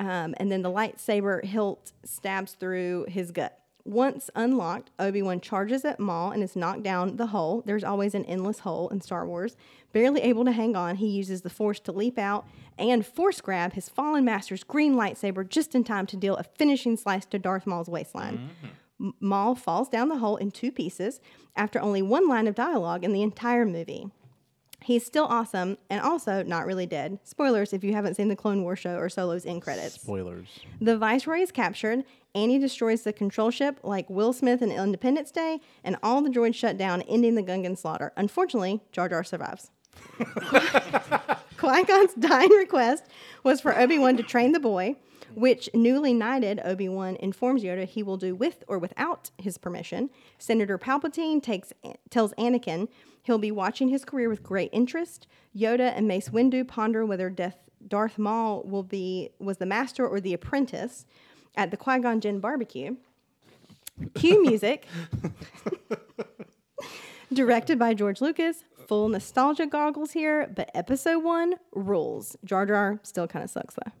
um, 0.00 0.34
and 0.38 0.50
then 0.50 0.62
the 0.62 0.70
lightsaber 0.70 1.44
hilt 1.44 1.92
stabs 2.04 2.52
through 2.52 3.04
his 3.06 3.32
gut. 3.32 3.60
Once 3.84 4.30
unlocked, 4.34 4.90
Obi 4.98 5.20
Wan 5.20 5.42
charges 5.42 5.84
at 5.84 6.00
Maul 6.00 6.30
and 6.30 6.42
is 6.42 6.56
knocked 6.56 6.82
down 6.82 7.18
the 7.18 7.26
hole. 7.26 7.62
There's 7.66 7.84
always 7.84 8.14
an 8.14 8.24
endless 8.24 8.60
hole 8.60 8.88
in 8.88 9.02
Star 9.02 9.26
Wars. 9.26 9.58
Barely 9.92 10.22
able 10.22 10.46
to 10.46 10.52
hang 10.52 10.74
on, 10.74 10.96
he 10.96 11.08
uses 11.08 11.42
the 11.42 11.50
Force 11.50 11.80
to 11.80 11.92
leap 11.92 12.18
out 12.18 12.46
and 12.78 13.04
force 13.04 13.42
grab 13.42 13.74
his 13.74 13.90
fallen 13.90 14.24
master's 14.24 14.64
green 14.64 14.94
lightsaber 14.94 15.46
just 15.46 15.74
in 15.74 15.84
time 15.84 16.06
to 16.06 16.16
deal 16.16 16.34
a 16.36 16.42
finishing 16.42 16.96
slice 16.96 17.26
to 17.26 17.38
Darth 17.38 17.66
Maul's 17.66 17.90
waistline. 17.90 18.50
M- 18.62 18.70
Maul 18.98 19.54
falls 19.54 19.88
down 19.88 20.08
the 20.08 20.18
hole 20.18 20.36
in 20.36 20.50
two 20.50 20.70
pieces 20.70 21.20
after 21.56 21.80
only 21.80 22.02
one 22.02 22.28
line 22.28 22.46
of 22.46 22.54
dialogue 22.54 23.04
in 23.04 23.12
the 23.12 23.22
entire 23.22 23.66
movie. 23.66 24.10
He's 24.82 25.06
still 25.06 25.24
awesome 25.24 25.78
and 25.88 26.00
also 26.02 26.42
not 26.42 26.66
really 26.66 26.84
dead. 26.84 27.18
Spoilers 27.24 27.72
if 27.72 27.82
you 27.82 27.94
haven't 27.94 28.16
seen 28.16 28.28
the 28.28 28.36
Clone 28.36 28.62
War 28.62 28.76
show 28.76 28.96
or 28.96 29.08
Solo's 29.08 29.46
end 29.46 29.62
credits. 29.62 29.94
Spoilers. 29.94 30.46
The 30.78 30.98
Viceroy 30.98 31.38
is 31.38 31.50
captured. 31.50 32.04
Annie 32.34 32.58
destroys 32.58 33.02
the 33.02 33.12
control 33.12 33.50
ship 33.50 33.80
like 33.82 34.10
Will 34.10 34.32
Smith 34.34 34.60
in 34.60 34.70
Independence 34.70 35.30
Day, 35.30 35.60
and 35.84 35.96
all 36.02 36.20
the 36.20 36.28
droids 36.28 36.56
shut 36.56 36.76
down, 36.76 37.00
ending 37.02 37.34
the 37.34 37.42
Gungan 37.42 37.78
slaughter. 37.78 38.12
Unfortunately, 38.16 38.82
Jar 38.92 39.08
Jar 39.08 39.24
survives. 39.24 39.70
Qui 41.56 41.84
Gon's 41.84 42.14
dying 42.14 42.50
request 42.50 43.04
was 43.42 43.60
for 43.60 43.78
Obi 43.78 43.98
Wan 43.98 44.16
to 44.16 44.22
train 44.22 44.52
the 44.52 44.60
boy, 44.60 44.96
which 45.34 45.68
newly 45.74 46.12
knighted 46.12 46.60
Obi 46.64 46.88
Wan 46.88 47.16
informs 47.16 47.62
Yoda 47.62 47.86
he 47.86 48.02
will 48.02 48.16
do 48.16 48.34
with 48.34 48.64
or 48.68 48.78
without 48.78 49.30
his 49.38 49.58
permission. 49.58 50.10
Senator 50.38 50.78
Palpatine 50.78 51.42
takes, 51.42 51.72
tells 52.10 52.32
Anakin 52.34 52.88
he'll 53.22 53.38
be 53.38 53.50
watching 53.50 53.88
his 53.88 54.04
career 54.04 54.28
with 54.28 54.42
great 54.42 54.70
interest. 54.72 55.26
Yoda 55.56 55.92
and 55.96 56.06
Mace 56.06 56.30
Windu 56.30 56.66
ponder 56.66 57.04
whether 57.04 57.30
Death, 57.30 57.58
Darth 57.86 58.18
Maul 58.18 58.62
will 58.64 58.82
be 58.82 59.30
was 59.38 59.58
the 59.58 59.66
master 59.66 60.06
or 60.06 60.20
the 60.20 60.34
apprentice 60.34 61.04
at 61.56 61.70
the 61.70 61.76
Qui 61.76 62.00
Gon 62.00 62.20
Jinn 62.20 62.40
barbecue. 62.40 62.96
Cue 64.14 64.42
music. 64.42 64.86
Directed 67.32 67.78
by 67.78 67.94
George 67.94 68.20
Lucas. 68.20 68.64
Full 68.86 69.08
nostalgia 69.08 69.66
goggles 69.66 70.12
here, 70.12 70.52
but 70.54 70.70
episode 70.74 71.20
one 71.20 71.54
rules. 71.72 72.36
Jar 72.44 72.66
Jar 72.66 73.00
still 73.02 73.26
kind 73.26 73.42
of 73.42 73.50
sucks 73.50 73.74
though. 73.74 73.92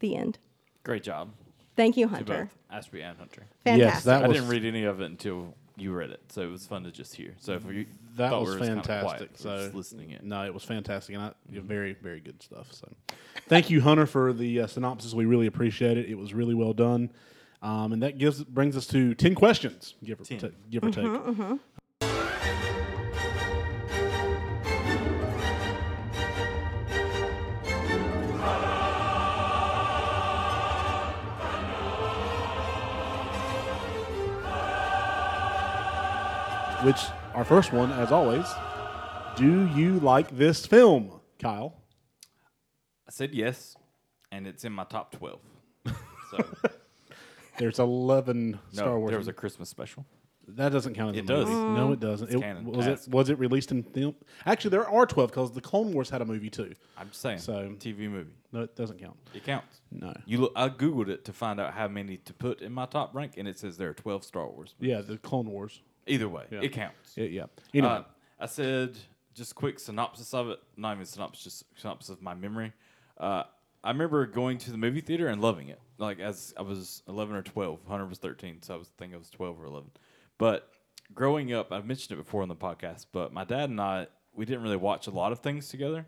The 0.00 0.16
end. 0.16 0.38
Great 0.82 1.02
job. 1.02 1.30
Thank 1.76 1.96
you, 1.96 2.08
Hunter. 2.08 2.44
both 2.50 2.58
Ashby 2.70 3.02
and 3.02 3.16
Hunter. 3.18 3.46
Fantastic. 3.64 3.94
Yes, 3.94 4.04
that 4.04 4.24
I 4.24 4.28
was 4.28 4.36
didn't 4.36 4.50
read 4.50 4.64
any 4.64 4.84
of 4.84 5.00
it 5.00 5.04
until 5.06 5.54
you 5.76 5.92
read 5.92 6.10
it, 6.10 6.20
so 6.28 6.42
it 6.42 6.50
was 6.50 6.66
fun 6.66 6.84
to 6.84 6.90
just 6.90 7.14
hear. 7.14 7.34
So 7.38 7.52
if 7.54 7.64
you 7.66 7.86
that 8.16 8.32
was 8.32 8.50
we 8.50 8.56
quiet, 8.58 8.74
fantastic. 8.74 9.30
so 9.34 9.56
just 9.64 9.74
listening 9.74 10.10
in. 10.10 10.28
no, 10.28 10.44
it 10.44 10.52
was 10.52 10.62
fantastic, 10.64 11.14
and 11.14 11.24
I, 11.24 11.32
yeah, 11.50 11.60
very 11.62 11.94
very 11.94 12.20
good 12.20 12.42
stuff. 12.42 12.72
So, 12.72 12.88
thank 13.48 13.70
you, 13.70 13.80
Hunter, 13.80 14.06
for 14.06 14.32
the 14.32 14.60
uh, 14.62 14.66
synopsis. 14.66 15.14
We 15.14 15.24
really 15.24 15.46
appreciate 15.46 15.96
it. 15.96 16.06
It 16.10 16.16
was 16.16 16.34
really 16.34 16.54
well 16.54 16.74
done, 16.74 17.10
um, 17.62 17.92
and 17.92 18.02
that 18.02 18.18
gives 18.18 18.44
brings 18.44 18.76
us 18.76 18.86
to 18.88 19.14
ten 19.14 19.34
questions, 19.34 19.94
give 20.04 20.20
or, 20.20 20.24
Ten. 20.24 20.38
ta- 20.38 20.48
give 20.70 20.84
or 20.84 20.88
Mm-hmm, 20.90 21.50
take. 21.50 21.60
Which 21.69 21.69
our 37.40 37.44
first 37.46 37.72
one, 37.72 37.90
as 37.92 38.12
always, 38.12 38.44
do 39.34 39.66
you 39.68 39.98
like 40.00 40.36
this 40.36 40.66
film, 40.66 41.22
Kyle? 41.38 41.74
I 43.08 43.12
said 43.12 43.32
yes, 43.32 43.78
and 44.30 44.46
it's 44.46 44.66
in 44.66 44.74
my 44.74 44.84
top 44.84 45.10
twelve. 45.10 45.40
So 46.30 46.44
There's 47.58 47.78
eleven 47.78 48.60
Star 48.72 48.98
Wars. 48.98 49.08
there 49.08 49.18
was 49.18 49.28
a 49.28 49.32
Christmas 49.32 49.70
special. 49.70 50.04
That 50.48 50.70
doesn't 50.70 50.92
count 50.92 51.16
as 51.16 51.22
It 51.22 51.30
a 51.30 51.32
movie. 51.32 51.44
does. 51.46 51.50
No, 51.50 51.92
it 51.92 51.96
mm. 51.96 52.00
doesn't. 52.00 52.26
It's 52.26 52.34
It, 52.34 52.40
canon. 52.42 52.64
was 52.66 52.86
it 52.86 53.08
was 53.08 53.30
it 53.30 53.38
released 53.38 53.72
in 53.72 53.84
film? 53.84 54.16
Actually, 54.44 54.72
there 54.72 54.86
are 54.86 55.06
twelve 55.06 55.30
because 55.30 55.50
the 55.52 55.62
Clone 55.62 55.94
Wars 55.94 56.10
had 56.10 56.20
a 56.20 56.26
movie 56.26 56.50
too. 56.50 56.74
I'm 56.98 57.08
just 57.08 57.22
saying, 57.22 57.38
So- 57.38 57.74
TV 57.78 58.10
movie. 58.10 58.34
No, 58.52 58.64
it 58.64 58.76
doesn't 58.76 59.00
count. 59.00 59.16
It 59.32 59.44
counts. 59.44 59.80
No. 59.90 60.12
You 60.26 60.42
look. 60.42 60.52
I 60.54 60.68
googled 60.68 61.08
it 61.08 61.24
to 61.24 61.32
find 61.32 61.58
out 61.58 61.72
how 61.72 61.88
many 61.88 62.18
to 62.18 62.34
put 62.34 62.60
in 62.60 62.72
my 62.74 62.84
top 62.84 63.14
rank, 63.14 63.38
and 63.38 63.48
it 63.48 63.58
says 63.58 63.78
there 63.78 63.88
are 63.88 63.94
twelve 63.94 64.24
Star 64.24 64.46
Wars. 64.46 64.74
Yeah, 64.78 65.00
the 65.00 65.16
Clone 65.16 65.46
Wars. 65.48 65.80
Either 66.10 66.28
way, 66.28 66.44
Yeah. 66.50 66.60
it 66.62 66.72
counts. 66.72 67.16
Yeah, 67.16 67.24
yeah. 67.24 67.46
Anyway, 67.74 67.88
Uh, 67.92 68.02
I 68.38 68.46
said 68.46 68.96
just 69.34 69.54
quick 69.54 69.78
synopsis 69.78 70.34
of 70.34 70.48
it. 70.50 70.60
Not 70.76 70.94
even 70.94 71.06
synopsis, 71.06 71.44
just 71.44 71.64
synopsis 71.80 72.10
of 72.10 72.22
my 72.22 72.34
memory. 72.34 72.72
Uh, 73.18 73.44
I 73.82 73.90
remember 73.90 74.26
going 74.26 74.58
to 74.58 74.70
the 74.70 74.76
movie 74.78 75.00
theater 75.00 75.28
and 75.28 75.40
loving 75.40 75.68
it. 75.68 75.80
Like 75.98 76.20
as 76.20 76.52
I 76.58 76.62
was 76.62 77.02
eleven 77.08 77.34
or 77.36 77.42
twelve. 77.42 77.80
Hunter 77.88 78.06
was 78.06 78.18
thirteen, 78.18 78.62
so 78.62 78.74
I 78.74 78.76
was 78.78 78.88
thinking 78.98 79.14
I 79.14 79.18
was 79.18 79.30
twelve 79.30 79.60
or 79.60 79.66
eleven. 79.66 79.90
But 80.38 80.70
growing 81.14 81.52
up, 81.52 81.72
I've 81.72 81.86
mentioned 81.86 82.18
it 82.18 82.22
before 82.22 82.42
on 82.42 82.48
the 82.48 82.56
podcast. 82.56 83.06
But 83.12 83.32
my 83.32 83.44
dad 83.44 83.70
and 83.70 83.80
I, 83.80 84.06
we 84.34 84.44
didn't 84.44 84.62
really 84.62 84.76
watch 84.76 85.06
a 85.06 85.10
lot 85.10 85.32
of 85.32 85.40
things 85.40 85.68
together. 85.68 86.06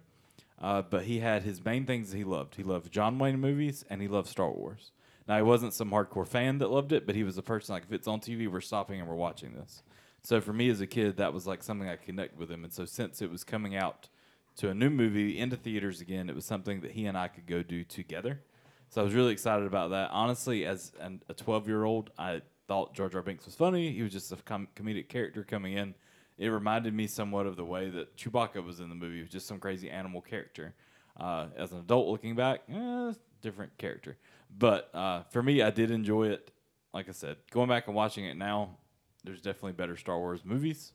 Uh, 0.60 0.80
but 0.82 1.04
he 1.04 1.18
had 1.18 1.42
his 1.42 1.64
main 1.64 1.86
things 1.86 2.10
that 2.12 2.16
he 2.18 2.24
loved. 2.24 2.54
He 2.54 2.62
loved 2.62 2.92
John 2.92 3.18
Wayne 3.18 3.40
movies 3.40 3.84
and 3.90 4.00
he 4.00 4.06
loved 4.06 4.28
Star 4.28 4.50
Wars. 4.50 4.92
Now 5.26 5.36
he 5.36 5.42
wasn't 5.42 5.74
some 5.74 5.90
hardcore 5.90 6.26
fan 6.26 6.58
that 6.58 6.70
loved 6.70 6.92
it, 6.92 7.04
but 7.04 7.16
he 7.16 7.24
was 7.24 7.36
a 7.36 7.42
person 7.42 7.72
like 7.72 7.82
if 7.84 7.92
it's 7.92 8.06
on 8.06 8.20
TV, 8.20 8.46
we're 8.48 8.60
stopping 8.60 9.00
and 9.00 9.08
we're 9.08 9.16
watching 9.16 9.54
this. 9.54 9.82
So 10.22 10.40
for 10.40 10.52
me 10.52 10.70
as 10.70 10.80
a 10.80 10.86
kid, 10.86 11.16
that 11.16 11.32
was 11.32 11.46
like 11.46 11.62
something 11.62 11.88
I 11.88 11.96
connected 11.96 12.38
with 12.38 12.50
him. 12.50 12.64
And 12.64 12.72
so 12.72 12.84
since 12.84 13.20
it 13.20 13.30
was 13.30 13.42
coming 13.42 13.76
out 13.76 14.08
to 14.56 14.68
a 14.68 14.74
new 14.74 14.90
movie 14.90 15.38
into 15.38 15.56
theaters 15.56 16.00
again, 16.00 16.28
it 16.28 16.34
was 16.34 16.44
something 16.44 16.80
that 16.82 16.92
he 16.92 17.06
and 17.06 17.18
I 17.18 17.28
could 17.28 17.46
go 17.46 17.62
do 17.62 17.82
together. 17.82 18.40
So 18.88 19.00
I 19.00 19.04
was 19.04 19.14
really 19.14 19.32
excited 19.32 19.66
about 19.66 19.90
that. 19.90 20.10
Honestly, 20.12 20.64
as 20.64 20.92
an, 21.00 21.22
a 21.28 21.34
12 21.34 21.66
year 21.66 21.84
old, 21.84 22.10
I 22.18 22.42
thought 22.68 22.94
Jar 22.94 23.10
R. 23.12 23.22
Binks 23.22 23.46
was 23.46 23.54
funny. 23.54 23.90
He 23.90 24.02
was 24.02 24.12
just 24.12 24.30
a 24.32 24.36
com- 24.36 24.68
comedic 24.76 25.08
character 25.08 25.42
coming 25.42 25.74
in. 25.74 25.94
It 26.38 26.48
reminded 26.48 26.94
me 26.94 27.06
somewhat 27.06 27.46
of 27.46 27.56
the 27.56 27.64
way 27.64 27.90
that 27.90 28.16
Chewbacca 28.16 28.64
was 28.64 28.80
in 28.80 28.88
the 28.88 28.94
movie, 28.94 29.20
was 29.20 29.30
just 29.30 29.46
some 29.46 29.58
crazy 29.58 29.90
animal 29.90 30.20
character. 30.20 30.74
Uh, 31.18 31.48
as 31.56 31.72
an 31.72 31.78
adult 31.78 32.08
looking 32.08 32.34
back, 32.34 32.62
eh, 32.72 33.12
different 33.42 33.76
character. 33.76 34.16
But 34.56 34.94
uh, 34.94 35.22
for 35.30 35.42
me, 35.42 35.62
I 35.62 35.70
did 35.70 35.90
enjoy 35.90 36.28
it. 36.28 36.50
Like 36.94 37.08
I 37.08 37.12
said, 37.12 37.36
going 37.50 37.68
back 37.68 37.86
and 37.86 37.96
watching 37.96 38.24
it 38.24 38.36
now, 38.36 38.76
there's 39.24 39.40
definitely 39.40 39.72
better 39.72 39.96
Star 39.96 40.18
Wars 40.18 40.44
movies, 40.44 40.92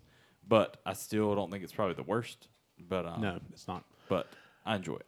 but 0.48 0.78
I 0.86 0.94
still 0.94 1.36
don't 1.36 1.52
think 1.52 1.64
it's 1.64 1.74
probably 1.74 1.96
the 1.96 2.04
worst. 2.04 2.48
But 2.90 3.06
um, 3.06 3.22
no, 3.22 3.40
it's 3.52 3.68
not. 3.68 3.84
but 4.08 4.28
I 4.66 4.76
enjoy 4.76 4.96
it. 4.96 5.06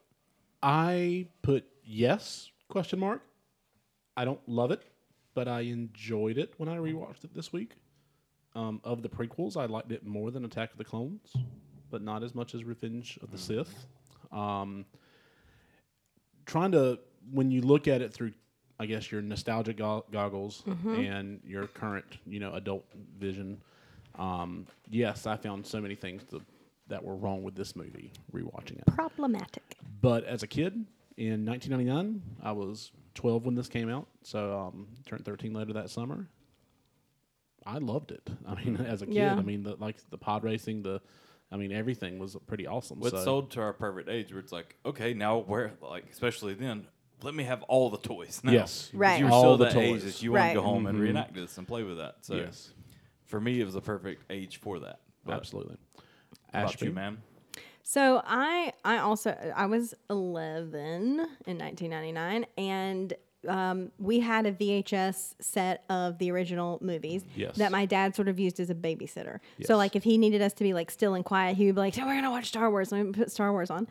I 0.63 1.27
put 1.41 1.65
yes 1.83 2.49
question 2.67 2.99
mark. 2.99 3.21
I 4.17 4.25
don't 4.25 4.41
love 4.47 4.71
it, 4.71 4.83
but 5.33 5.47
I 5.47 5.61
enjoyed 5.61 6.37
it 6.37 6.53
when 6.57 6.67
I 6.67 6.77
rewatched 6.77 7.23
it 7.23 7.33
this 7.33 7.53
week. 7.53 7.75
Um, 8.55 8.81
of 8.83 9.03
the 9.03 9.09
prequels, 9.09 9.55
I 9.55 9.65
liked 9.67 9.91
it 9.91 10.05
more 10.05 10.31
than 10.31 10.43
Attack 10.43 10.71
of 10.71 10.77
the 10.77 10.83
Clones, 10.83 11.31
but 11.91 12.01
not 12.01 12.23
as 12.23 12.33
much 12.33 12.55
as 12.55 12.63
Revenge 12.63 13.19
of 13.21 13.31
the 13.31 13.37
Sith. 13.37 13.85
Um, 14.31 14.85
trying 16.45 16.71
to 16.71 16.99
when 17.31 17.51
you 17.51 17.61
look 17.61 17.87
at 17.87 18.01
it 18.01 18.11
through, 18.11 18.33
I 18.79 18.85
guess 18.85 19.11
your 19.11 19.21
nostalgia 19.21 19.73
go- 19.73 20.05
goggles 20.11 20.63
and 20.87 21.41
your 21.45 21.67
current, 21.67 22.05
you 22.25 22.39
know, 22.39 22.53
adult 22.53 22.85
vision. 23.19 23.61
Um, 24.17 24.65
yes, 24.89 25.27
I 25.27 25.35
found 25.37 25.65
so 25.65 25.81
many 25.81 25.95
things 25.95 26.23
to, 26.31 26.41
that 26.87 27.03
were 27.03 27.15
wrong 27.15 27.43
with 27.43 27.55
this 27.55 27.75
movie 27.75 28.11
rewatching 28.33 28.79
it. 28.79 28.85
Problematic. 28.87 29.77
But 30.01 30.23
as 30.25 30.43
a 30.43 30.47
kid 30.47 30.73
in 31.17 31.45
1999, 31.45 32.21
I 32.41 32.51
was 32.53 32.91
12 33.15 33.45
when 33.45 33.55
this 33.55 33.67
came 33.67 33.89
out, 33.89 34.07
so 34.23 34.57
um, 34.57 34.87
turned 35.05 35.25
13 35.25 35.53
later 35.53 35.73
that 35.73 35.89
summer. 35.89 36.27
I 37.65 37.77
loved 37.79 38.11
it. 38.11 38.29
I 38.47 38.55
mean, 38.55 38.77
as 38.87 39.01
a 39.01 39.05
kid, 39.05 39.15
Yeah. 39.15 39.35
I 39.35 39.41
mean, 39.41 39.63
the, 39.63 39.75
like 39.75 39.97
the 40.09 40.17
pod 40.17 40.43
racing, 40.45 40.83
the, 40.83 41.01
I 41.51 41.57
mean, 41.57 41.71
everything 41.71 42.17
was 42.19 42.37
pretty 42.47 42.65
awesome. 42.67 42.99
What's 42.99 43.11
so, 43.11 43.23
sold 43.23 43.51
to 43.51 43.61
our 43.61 43.73
perfect 43.73 44.07
age 44.09 44.31
where 44.31 44.39
it's 44.39 44.51
like, 44.53 44.75
okay, 44.85 45.13
now 45.13 45.39
where, 45.39 45.73
like, 45.81 46.05
especially 46.11 46.53
then, 46.53 46.87
let 47.23 47.33
me 47.33 47.43
have 47.43 47.63
all 47.63 47.89
the 47.89 47.97
toys 47.97 48.41
now. 48.43 48.51
Yes. 48.51 48.87
'Cause 48.91 48.99
Right. 48.99 49.19
You 49.19 49.25
were 49.25 49.31
All 49.31 49.39
still 49.41 49.57
the 49.57 49.65
that 49.65 49.75
age 49.77 50.01
toys. 50.01 50.03
that 50.05 50.23
you 50.23 50.31
want 50.31 50.41
to 50.41 50.45
Right. 50.47 50.53
go 50.55 50.61
home 50.61 50.85
and 50.87 50.97
Mhm. 50.97 51.01
reenact 51.01 51.33
this 51.33 51.57
and 51.57 51.67
play 51.67 51.83
with 51.83 51.97
that. 51.97 52.17
So 52.25 52.35
yes, 52.35 52.73
for 53.25 53.39
me, 53.41 53.59
it 53.61 53.65
was 53.65 53.75
a 53.75 53.81
perfect 53.81 54.23
age 54.29 54.57
for 54.57 54.79
that. 54.79 54.99
But 55.25 55.33
absolutely. 55.35 55.77
How 56.53 56.61
about 56.61 56.73
Ashby? 56.73 56.85
you, 56.87 56.91
ma'am? 56.93 57.21
So 57.83 58.21
I 58.25 58.73
I 58.85 58.97
also 58.99 59.31
I 59.55 59.65
was 59.65 59.93
11 60.09 61.19
in 61.45 61.57
1999 61.57 62.45
and 62.57 63.13
um, 63.47 63.91
we 63.97 64.19
had 64.19 64.45
a 64.45 64.51
VHS 64.51 65.35
set 65.39 65.83
of 65.89 66.17
the 66.17 66.29
original 66.31 66.77
movies 66.81 67.23
Yes. 67.35 67.55
that 67.57 67.71
my 67.71 67.85
dad 67.85 68.15
sort 68.15 68.27
of 68.27 68.37
used 68.39 68.59
as 68.59 68.69
a 68.69 68.75
babysitter. 68.75 69.39
Yes. 69.57 69.67
So 69.67 69.77
like 69.77 69.95
if 69.95 70.03
he 70.03 70.17
needed 70.17 70.41
us 70.41 70.53
to 70.53 70.63
be 70.63 70.73
like 70.73 70.91
still 70.91 71.13
and 71.13 71.23
quiet, 71.23 71.55
he 71.55 71.65
would 71.67 71.75
be 71.75 71.81
like, 71.81 71.93
"So 71.93 72.05
we're 72.05 72.15
gonna 72.15 72.31
watch 72.31 72.47
Star 72.47 72.69
Wars." 72.69 72.91
Let 72.91 73.05
me 73.05 73.11
put 73.13 73.31
Star 73.31 73.51
Wars 73.51 73.69
on. 73.69 73.87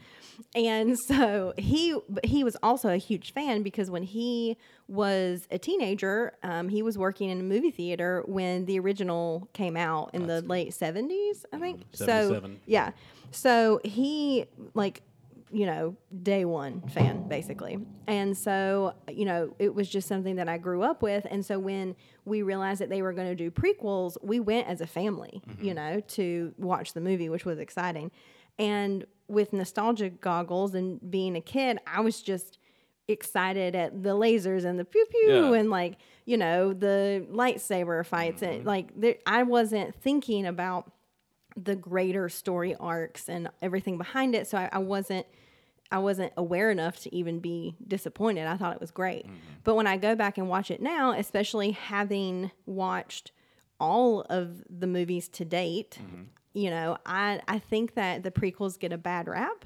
And 0.54 0.98
so 0.98 1.54
he 1.56 1.98
but 2.08 2.26
he 2.26 2.44
was 2.44 2.56
also 2.62 2.90
a 2.90 2.96
huge 2.98 3.32
fan 3.32 3.62
because 3.62 3.90
when 3.90 4.02
he 4.02 4.56
was 4.86 5.46
a 5.50 5.58
teenager, 5.58 6.32
um, 6.42 6.68
he 6.68 6.82
was 6.82 6.96
working 6.98 7.30
in 7.30 7.40
a 7.40 7.42
movie 7.42 7.70
theater 7.70 8.22
when 8.26 8.64
the 8.66 8.78
original 8.78 9.48
came 9.52 9.76
out 9.76 10.10
in 10.14 10.26
the 10.26 10.42
late 10.42 10.74
seventies, 10.74 11.44
I 11.52 11.58
think. 11.58 11.82
so 11.92 12.42
yeah, 12.66 12.92
so 13.30 13.80
he 13.84 14.46
like 14.74 15.02
you 15.50 15.66
know, 15.66 15.96
day 16.22 16.44
one 16.44 16.82
fan, 16.88 17.26
basically. 17.28 17.78
And 18.06 18.36
so, 18.36 18.94
you 19.10 19.24
know, 19.24 19.54
it 19.58 19.74
was 19.74 19.88
just 19.88 20.08
something 20.08 20.36
that 20.36 20.48
I 20.48 20.58
grew 20.58 20.82
up 20.82 21.02
with. 21.02 21.26
And 21.30 21.44
so 21.44 21.58
when 21.58 21.96
we 22.24 22.42
realized 22.42 22.80
that 22.80 22.90
they 22.90 23.02
were 23.02 23.12
going 23.12 23.28
to 23.28 23.34
do 23.34 23.50
prequels, 23.50 24.16
we 24.22 24.40
went 24.40 24.68
as 24.68 24.80
a 24.80 24.86
family, 24.86 25.42
mm-hmm. 25.48 25.64
you 25.64 25.74
know, 25.74 26.00
to 26.00 26.52
watch 26.58 26.92
the 26.92 27.00
movie, 27.00 27.28
which 27.28 27.44
was 27.44 27.58
exciting. 27.58 28.10
And 28.58 29.06
with 29.28 29.52
nostalgia 29.52 30.10
goggles 30.10 30.74
and 30.74 30.98
being 31.10 31.36
a 31.36 31.40
kid, 31.40 31.78
I 31.86 32.00
was 32.00 32.20
just 32.20 32.58
excited 33.06 33.74
at 33.74 34.02
the 34.02 34.10
lasers 34.10 34.64
and 34.64 34.78
the 34.78 34.84
pew 34.84 35.06
pew 35.10 35.52
Yeah. 35.52 35.58
and 35.58 35.70
like, 35.70 35.96
you 36.26 36.36
know, 36.36 36.74
the 36.74 37.26
lightsaber 37.30 38.04
fights. 38.04 38.42
And 38.42 38.58
mm-hmm. 38.58 38.68
like, 38.68 39.00
there, 39.00 39.16
I 39.26 39.44
wasn't 39.44 39.94
thinking 39.94 40.44
about 40.44 40.92
the 41.64 41.76
greater 41.76 42.28
story 42.28 42.74
arcs 42.76 43.28
and 43.28 43.48
everything 43.60 43.98
behind 43.98 44.34
it. 44.34 44.46
So 44.46 44.58
I, 44.58 44.68
I 44.72 44.78
wasn't 44.78 45.26
I 45.90 45.98
wasn't 45.98 46.32
aware 46.36 46.70
enough 46.70 47.00
to 47.00 47.14
even 47.14 47.40
be 47.40 47.74
disappointed. 47.86 48.46
I 48.46 48.58
thought 48.58 48.74
it 48.74 48.80
was 48.80 48.90
great. 48.90 49.26
Mm-hmm. 49.26 49.36
But 49.64 49.74
when 49.74 49.86
I 49.86 49.96
go 49.96 50.14
back 50.14 50.36
and 50.36 50.48
watch 50.48 50.70
it 50.70 50.82
now, 50.82 51.12
especially 51.12 51.70
having 51.70 52.50
watched 52.66 53.32
all 53.80 54.20
of 54.28 54.62
the 54.68 54.86
movies 54.86 55.28
to 55.28 55.46
date, 55.46 55.98
mm-hmm. 56.02 56.24
you 56.52 56.70
know, 56.70 56.98
I 57.06 57.40
I 57.48 57.58
think 57.58 57.94
that 57.94 58.22
the 58.22 58.30
prequels 58.30 58.78
get 58.78 58.92
a 58.92 58.98
bad 58.98 59.28
rap, 59.28 59.64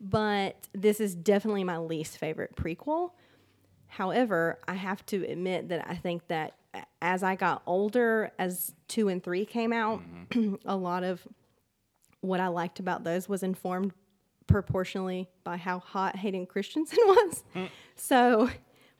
but 0.00 0.68
this 0.72 1.00
is 1.00 1.14
definitely 1.14 1.64
my 1.64 1.78
least 1.78 2.18
favorite 2.18 2.54
prequel. 2.54 3.12
However, 3.88 4.60
I 4.68 4.74
have 4.74 5.04
to 5.06 5.24
admit 5.24 5.70
that 5.70 5.84
I 5.88 5.96
think 5.96 6.28
that 6.28 6.54
as 7.00 7.22
I 7.22 7.36
got 7.36 7.62
older, 7.66 8.32
as 8.38 8.74
two 8.88 9.08
and 9.08 9.22
three 9.22 9.44
came 9.44 9.72
out, 9.72 10.00
mm-hmm. 10.30 10.54
a 10.64 10.76
lot 10.76 11.04
of 11.04 11.26
what 12.20 12.40
I 12.40 12.48
liked 12.48 12.80
about 12.80 13.04
those 13.04 13.28
was 13.28 13.42
informed 13.42 13.92
proportionally 14.46 15.28
by 15.44 15.56
how 15.56 15.78
hot 15.78 16.16
Hayden 16.16 16.46
Christensen 16.46 16.98
was. 17.06 17.44
Mm. 17.54 17.68
so 17.94 18.50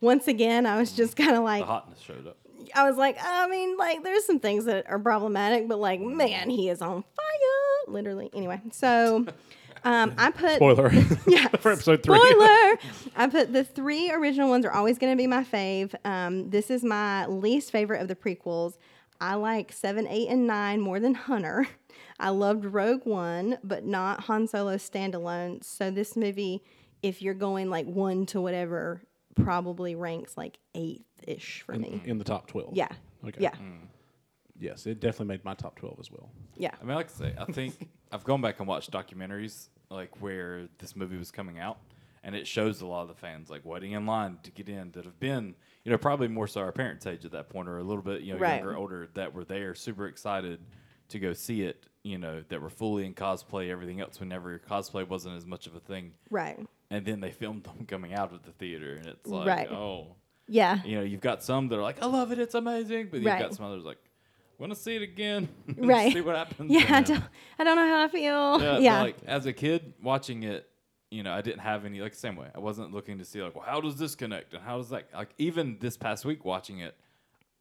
once 0.00 0.28
again, 0.28 0.66
I 0.66 0.78
was 0.78 0.92
just 0.92 1.16
kind 1.16 1.36
of 1.36 1.42
like, 1.42 1.62
The 1.62 1.66
hotness 1.66 2.00
showed 2.00 2.26
up. 2.26 2.36
I 2.74 2.88
was 2.88 2.96
like, 2.96 3.16
I 3.22 3.48
mean, 3.48 3.76
like, 3.76 4.02
there's 4.02 4.24
some 4.24 4.40
things 4.40 4.66
that 4.66 4.88
are 4.90 4.98
problematic, 4.98 5.68
but 5.68 5.78
like, 5.78 6.00
mm. 6.00 6.14
man, 6.14 6.50
he 6.50 6.68
is 6.68 6.82
on 6.82 7.02
fire, 7.02 7.92
literally. 7.92 8.30
Anyway, 8.34 8.60
so 8.72 9.26
um, 9.88 10.14
I 10.18 10.30
put 10.30 10.56
Spoiler. 10.56 10.92
yeah. 11.26 11.48
for 11.60 11.72
episode 11.72 12.02
three. 12.02 12.18
Spoiler. 12.18 12.78
I 13.16 13.28
put 13.30 13.54
the 13.54 13.64
three 13.64 14.10
original 14.10 14.50
ones 14.50 14.66
are 14.66 14.72
always 14.72 14.98
going 14.98 15.12
to 15.12 15.16
be 15.16 15.26
my 15.26 15.42
fave. 15.44 15.94
Um, 16.04 16.50
this 16.50 16.70
is 16.70 16.84
my 16.84 17.24
least 17.26 17.72
favorite 17.72 18.02
of 18.02 18.08
the 18.08 18.14
prequels. 18.14 18.76
I 19.18 19.34
like 19.34 19.72
seven, 19.72 20.06
eight, 20.06 20.28
and 20.28 20.46
nine 20.46 20.80
more 20.82 21.00
than 21.00 21.14
Hunter. 21.14 21.66
I 22.20 22.28
loved 22.28 22.66
Rogue 22.66 23.06
One, 23.06 23.56
but 23.64 23.84
not 23.84 24.24
Han 24.24 24.46
Solo 24.46 24.76
standalone. 24.76 25.64
So 25.64 25.90
this 25.90 26.16
movie, 26.16 26.62
if 27.02 27.22
you're 27.22 27.32
going 27.34 27.70
like 27.70 27.86
one 27.86 28.26
to 28.26 28.42
whatever, 28.42 29.00
probably 29.36 29.94
ranks 29.94 30.36
like 30.36 30.58
eighth 30.74 31.06
ish 31.26 31.62
for 31.62 31.76
me. 31.76 32.02
in 32.04 32.18
the 32.18 32.24
top 32.24 32.46
12. 32.46 32.76
Yeah. 32.76 32.88
Okay. 33.26 33.40
Yeah. 33.40 33.54
Yes, 34.60 34.86
it 34.86 35.00
definitely 35.00 35.26
made 35.26 35.44
my 35.44 35.54
top 35.54 35.76
12 35.76 35.96
as 35.98 36.10
well. 36.10 36.30
Yeah. 36.56 36.72
I 36.80 36.84
mean, 36.84 36.96
like 36.96 37.10
I 37.10 37.12
say, 37.12 37.34
I 37.38 37.44
think 37.50 37.88
I've 38.12 38.24
gone 38.24 38.40
back 38.40 38.58
and 38.58 38.68
watched 38.68 38.90
documentaries 38.90 39.68
like 39.90 40.20
where 40.20 40.68
this 40.78 40.94
movie 40.96 41.16
was 41.16 41.30
coming 41.30 41.58
out, 41.58 41.78
and 42.22 42.34
it 42.34 42.46
shows 42.46 42.80
a 42.80 42.86
lot 42.86 43.02
of 43.02 43.08
the 43.08 43.14
fans 43.14 43.48
like 43.50 43.64
waiting 43.64 43.92
in 43.92 44.06
line 44.06 44.38
to 44.42 44.50
get 44.50 44.68
in 44.68 44.90
that 44.92 45.04
have 45.04 45.18
been, 45.18 45.54
you 45.84 45.90
know, 45.92 45.98
probably 45.98 46.28
more 46.28 46.46
so 46.46 46.60
our 46.60 46.72
parents' 46.72 47.06
age 47.06 47.24
at 47.24 47.32
that 47.32 47.48
point, 47.48 47.68
or 47.68 47.78
a 47.78 47.82
little 47.82 48.02
bit, 48.02 48.22
you 48.22 48.34
know, 48.34 48.38
Right. 48.40 48.56
younger, 48.56 48.76
older, 48.76 49.08
that 49.14 49.32
were 49.34 49.44
there, 49.44 49.74
super 49.74 50.06
excited 50.06 50.60
to 51.08 51.18
go 51.18 51.32
see 51.32 51.62
it. 51.62 51.84
You 52.04 52.16
know, 52.16 52.42
that 52.48 52.62
were 52.62 52.70
fully 52.70 53.04
in 53.04 53.12
cosplay, 53.12 53.68
everything 53.70 54.00
else. 54.00 54.18
Whenever 54.20 54.58
cosplay 54.58 55.06
wasn't 55.06 55.36
as 55.36 55.44
much 55.44 55.66
of 55.66 55.74
a 55.74 55.80
thing, 55.80 56.12
Right. 56.30 56.58
and 56.90 57.04
then 57.04 57.20
they 57.20 57.32
filmed 57.32 57.64
them 57.64 57.84
coming 57.86 58.14
out 58.14 58.32
of 58.32 58.44
the 58.44 58.52
theater, 58.52 58.94
and 58.94 59.06
it's 59.06 59.28
like, 59.28 59.46
Right. 59.46 59.70
oh, 59.70 60.14
Yeah. 60.46 60.82
you 60.84 60.96
know, 60.96 61.02
you've 61.02 61.20
got 61.20 61.42
some 61.42 61.68
that 61.68 61.78
are 61.78 61.82
like, 61.82 62.00
I 62.02 62.06
love 62.06 62.32
it, 62.32 62.38
it's 62.38 62.54
amazing, 62.54 63.08
but 63.10 63.16
you've 63.20 63.24
got 63.38 63.52
some 63.54 63.66
others 63.66 63.84
like, 63.84 63.98
want 64.58 64.72
to 64.72 64.78
see 64.78 64.96
it 64.96 65.02
again, 65.02 65.48
Right. 65.76 66.12
see 66.12 66.20
what 66.20 66.36
happens. 66.36 66.70
Yeah. 66.70 66.84
I 66.96 67.02
don't, 67.02 67.24
I 67.58 67.64
don't 67.64 67.76
know 67.76 67.86
how 67.86 68.04
I 68.04 68.08
feel. 68.08 68.60
yeah, 68.62 68.78
Yeah. 68.78 69.00
Like 69.02 69.16
as 69.26 69.46
a 69.46 69.52
kid 69.52 69.94
watching 70.02 70.42
it, 70.42 70.68
you 71.10 71.22
know, 71.22 71.32
I 71.32 71.40
didn't 71.40 71.60
have 71.60 71.84
any 71.86 72.00
like 72.00 72.14
same 72.14 72.36
way. 72.36 72.48
I 72.54 72.58
wasn't 72.58 72.92
looking 72.92 73.18
to 73.18 73.24
see 73.24 73.42
like, 73.42 73.54
well, 73.54 73.64
how 73.66 73.80
does 73.80 73.96
this 73.96 74.14
connect 74.14 74.52
and 74.54 74.62
how 74.62 74.76
does 74.78 74.90
that 74.90 75.06
like 75.14 75.30
even 75.38 75.78
this 75.80 75.96
past 75.96 76.24
week 76.24 76.44
watching 76.44 76.80
it, 76.80 76.94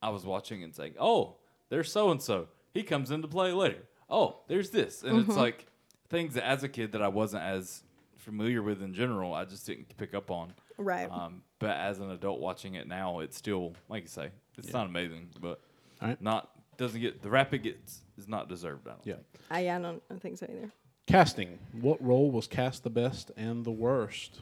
I 0.02 0.10
was 0.10 0.26
watching 0.26 0.64
and 0.64 0.76
saying, 0.76 0.96
oh, 1.00 1.36
there's 1.70 1.92
so 1.92 2.12
and 2.12 2.22
so. 2.22 2.48
He 2.74 2.84
comes 2.84 3.10
into 3.12 3.28
play 3.28 3.52
later. 3.54 3.84
Oh, 4.10 4.38
there's 4.48 4.70
this, 4.70 5.04
and 5.04 5.14
Mm-hmm. 5.20 5.32
it's 5.32 5.38
like 5.38 5.66
things 6.10 6.34
that 6.36 6.46
as 6.48 6.64
a 6.64 6.70
kid 6.70 6.92
that 6.94 7.02
I 7.02 7.08
wasn't 7.10 7.44
as 7.44 7.84
familiar 8.16 8.62
with 8.62 8.82
in 8.82 8.94
general. 8.94 9.34
I 9.34 9.46
just 9.46 9.66
didn't 9.66 9.96
pick 9.98 10.14
up 10.14 10.30
on. 10.32 10.54
Right. 10.78 11.10
Um, 11.12 11.42
but 11.60 11.72
as 11.72 12.00
an 12.00 12.12
adult 12.12 12.40
watching 12.40 12.76
it 12.76 12.88
now, 12.88 13.20
it's 13.20 13.36
still 13.38 13.74
like 13.90 14.04
you 14.04 14.10
say, 14.10 14.30
it's 14.58 14.72
not 14.74 14.86
amazing, 14.88 15.30
but 15.42 15.60
All 16.02 16.10
right. 16.10 16.22
not 16.22 16.50
doesn't 16.78 17.02
get 17.02 17.22
the 17.22 17.30
rap 17.30 17.54
it 17.54 17.60
gets 17.64 18.02
is 18.18 18.28
not 18.28 18.50
deserved. 18.50 18.88
I 18.88 18.92
don't 18.92 19.06
Yeah. 19.06 19.14
think. 19.16 19.26
I, 19.50 19.60
yeah, 19.62 19.78
I 19.78 19.82
don't, 19.82 20.02
I 20.10 20.14
don't 20.14 20.22
think 20.22 20.38
so 20.38 20.46
either. 20.50 20.72
Casting. 21.08 21.58
What 21.82 22.04
role 22.04 22.32
was 22.32 22.48
cast 22.48 22.84
the 22.84 22.90
best 22.90 23.32
and 23.38 23.64
the 23.66 23.72
worst? 23.72 24.42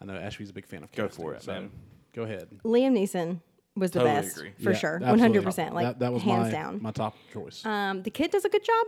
I 0.00 0.04
know 0.04 0.14
Ashby's 0.14 0.50
a 0.50 0.52
big 0.52 0.66
fan 0.66 0.84
of 0.84 0.92
Go 0.92 1.06
casting, 1.08 1.24
for 1.24 1.34
it, 1.34 1.42
so 1.42 1.52
man. 1.52 1.70
Go 2.14 2.22
ahead. 2.22 2.48
Liam 2.64 2.92
Neeson 2.96 3.40
was 3.76 3.90
the 3.90 4.00
Totally 4.00 4.20
best 4.22 4.36
agree. 4.36 4.52
for 4.62 4.70
Yeah, 4.72 4.76
sure, 4.78 4.94
absolutely. 4.96 5.20
hundred 5.20 5.44
percent. 5.44 5.74
Like 5.74 5.86
that, 5.86 5.98
that 5.98 6.12
was 6.12 6.22
hands 6.22 6.44
my, 6.46 6.50
down. 6.50 6.78
my 6.82 6.90
top 6.92 7.16
choice. 7.32 7.64
um, 7.66 8.02
the 8.02 8.10
kid 8.10 8.30
does 8.30 8.44
a 8.44 8.48
good 8.48 8.64
job. 8.64 8.86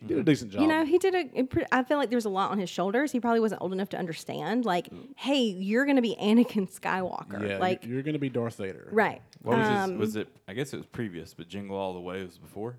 He 0.00 0.06
did 0.06 0.18
a 0.18 0.22
decent 0.22 0.50
job. 0.52 0.62
You 0.62 0.68
know, 0.68 0.84
he 0.84 0.98
did 0.98 1.14
a. 1.14 1.40
a 1.40 1.42
pre- 1.44 1.66
I 1.70 1.82
feel 1.82 1.98
like 1.98 2.08
there 2.10 2.16
was 2.16 2.24
a 2.24 2.30
lot 2.30 2.50
on 2.50 2.58
his 2.58 2.70
shoulders. 2.70 3.12
He 3.12 3.20
probably 3.20 3.40
wasn't 3.40 3.60
old 3.62 3.72
enough 3.72 3.90
to 3.90 3.98
understand. 3.98 4.64
Like, 4.64 4.88
hey, 5.16 5.42
you're 5.42 5.84
gonna 5.86 6.02
be 6.02 6.16
Anakin 6.20 6.72
Skywalker. 6.72 7.48
yeah, 7.48 7.58
like, 7.58 7.84
you're 7.84 8.02
going 8.02 8.14
to 8.14 8.18
be 8.18 8.28
Darth 8.30 8.56
Vader. 8.56 8.88
right. 8.92 9.20
What 9.42 9.58
was, 9.58 9.66
Um, 9.68 9.90
his, 9.92 9.98
was 10.00 10.16
it? 10.16 10.28
I 10.48 10.54
guess 10.54 10.72
it 10.72 10.76
was 10.78 10.86
previous, 10.86 11.34
but 11.34 11.48
Jingle 11.48 11.76
All 11.76 11.94
the 11.94 12.00
Way 12.00 12.24
was 12.24 12.38
before 12.38 12.76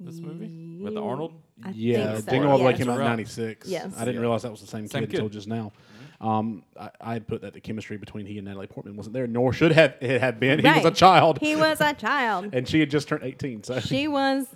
this 0.00 0.18
movie 0.18 0.78
with 0.82 0.94
the 0.94 1.02
Arnold. 1.02 1.32
I 1.62 1.70
Yeah, 1.74 2.14
think 2.14 2.24
so, 2.24 2.30
Jingle 2.32 2.50
All 2.50 2.58
the 2.58 2.64
Way 2.64 2.74
came 2.74 2.88
out 2.88 2.98
in 2.98 3.04
'96. 3.04 3.68
Yes. 3.68 3.94
I 3.96 4.00
didn't 4.00 4.14
Yeah. 4.16 4.20
realize 4.22 4.42
that 4.42 4.50
was 4.50 4.60
the 4.60 4.66
same, 4.66 4.86
Same 4.88 5.02
kid, 5.06 5.10
until 5.14 5.28
just 5.28 5.46
now. 5.48 5.72
Um, 6.20 6.62
I, 6.78 6.90
I 7.00 7.12
had 7.14 7.26
put 7.26 7.42
that 7.42 7.52
the 7.54 7.60
chemistry 7.60 7.96
between 7.96 8.24
he 8.26 8.38
and 8.38 8.46
Natalie 8.46 8.66
Portman 8.66 8.96
wasn't 8.96 9.14
there, 9.14 9.26
nor 9.26 9.52
should 9.52 9.72
have 9.72 9.94
it 10.00 10.20
have 10.20 10.40
been. 10.40 10.58
He 10.60 10.66
was 10.66 10.84
a 10.84 10.90
child, 10.90 11.38
He 11.38 11.54
was 11.56 11.80
a 11.80 11.92
child. 11.92 12.50
and 12.52 12.66
she 12.68 12.80
had 12.80 12.90
just 12.90 13.08
turned 13.08 13.24
18. 13.24 13.62
So 13.64 13.80
she 13.80 14.08
was 14.08 14.46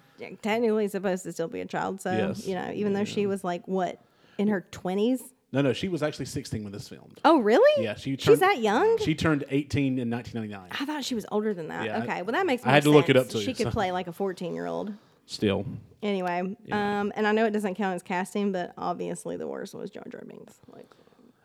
technically 0.42 0.88
supposed 0.88 1.22
to 1.24 1.32
still 1.32 1.48
be 1.48 1.60
a 1.60 1.66
child. 1.66 2.00
So 2.00 2.10
Yes. 2.12 2.46
you 2.46 2.54
know, 2.54 2.70
even 2.74 2.92
though 2.92 3.04
she 3.04 3.26
was 3.26 3.44
like 3.44 3.66
what 3.66 4.00
in 4.38 4.48
her 4.48 4.66
twenties. 4.70 5.22
no, 5.52 5.62
no, 5.62 5.72
she 5.72 5.88
was 5.88 6.02
actually 6.02 6.26
16 6.26 6.62
when 6.62 6.72
this 6.72 6.88
filmed. 6.88 7.20
Oh, 7.24 7.38
really? 7.38 7.82
Yeah, 7.82 7.94
she. 7.94 8.16
She's 8.16 8.40
that 8.40 8.58
young. 8.60 8.98
She 8.98 9.14
turned 9.14 9.44
18 9.50 9.98
in 9.98 10.10
1999. 10.10 10.68
I 10.70 10.84
thought 10.84 11.04
she 11.04 11.14
was 11.14 11.24
older 11.32 11.54
than 11.54 11.68
that. 11.68 11.84
Yeah, 11.86 11.98
I- 11.98 12.02
okay, 12.02 12.22
well 12.22 12.32
that 12.32 12.44
makes. 12.46 12.62
sense. 12.62 12.68
I 12.68 12.70
More 12.70 12.74
had 12.74 12.82
to 12.84 12.90
look 12.90 13.08
it 13.08 13.16
up 13.16 13.28
too, 13.28 13.40
She 13.40 13.54
could 13.54 13.66
so- 13.66 13.70
play 13.70 13.90
like 13.92 14.06
a 14.08 14.12
fourteen-year-old. 14.12 14.92
Still, 15.26 15.66
Anyway, 16.02 16.56
um, 16.72 17.12
and 17.16 17.26
I 17.26 17.32
know 17.32 17.44
it 17.44 17.50
doesn't 17.50 17.74
count 17.74 17.94
as 17.96 18.02
casting, 18.02 18.50
but 18.52 18.72
obviously 18.78 19.36
the 19.36 19.46
worst 19.48 19.74
was 19.74 19.90
Jar 19.90 20.04
Jar 20.10 20.22
Binks. 20.26 20.54
Like, 20.72 20.86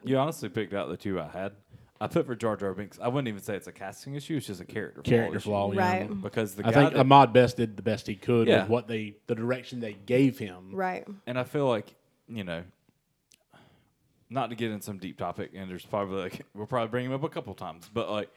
You 0.06 0.18
honestly 0.18 0.48
picked 0.48 0.74
out 0.74 0.88
the 0.90 0.96
two 0.98 1.20
I 1.20 1.28
had. 1.28 1.52
I 2.04 2.08
put 2.08 2.26
for 2.26 2.36
Jar 2.36 2.56
Jar 2.58 2.74
Binks. 2.74 3.00
I 3.02 3.08
wouldn't 3.08 3.28
even 3.28 3.42
say 3.42 3.56
it's 3.56 3.68
a 3.68 3.72
casting 3.72 4.16
issue. 4.16 4.38
It's 4.38 4.48
just 4.48 4.62
a 4.62 4.66
character 4.66 5.02
character 5.02 5.40
flaw. 5.40 5.68
flaw. 5.68 5.72
issue. 5.72 5.80
yeah. 5.80 6.00
Right. 6.08 6.22
Because 6.22 6.56
the 6.56 6.64
I 6.68 6.72
guy 6.72 6.82
think 6.82 6.94
that- 6.94 7.00
Ahmed 7.00 7.34
Best 7.34 7.58
did 7.58 7.78
the 7.78 7.84
best 7.84 8.08
he 8.08 8.16
could 8.16 8.48
Yeah. 8.48 8.62
with 8.62 8.70
what 8.70 8.88
they, 8.88 9.16
the 9.28 9.36
direction 9.36 9.80
they 9.80 9.94
gave 9.94 10.38
him. 10.38 10.72
right? 10.74 11.08
and 11.28 11.38
I 11.40 11.44
feel 11.44 11.68
like 11.68 11.96
you 12.28 12.44
know, 12.44 12.64
not 14.30 14.50
to 14.50 14.56
get 14.56 14.72
in 14.72 14.82
some 14.82 14.98
deep 14.98 15.18
topic, 15.18 15.52
and 15.56 15.70
there's 15.70 15.86
probably 15.86 16.22
like 16.22 16.46
we'll 16.54 16.66
probably 16.68 16.90
bring 16.90 17.06
him 17.06 17.14
up 17.14 17.24
a 17.24 17.30
couple 17.30 17.54
times, 17.54 17.90
but 17.94 18.10
like 18.10 18.30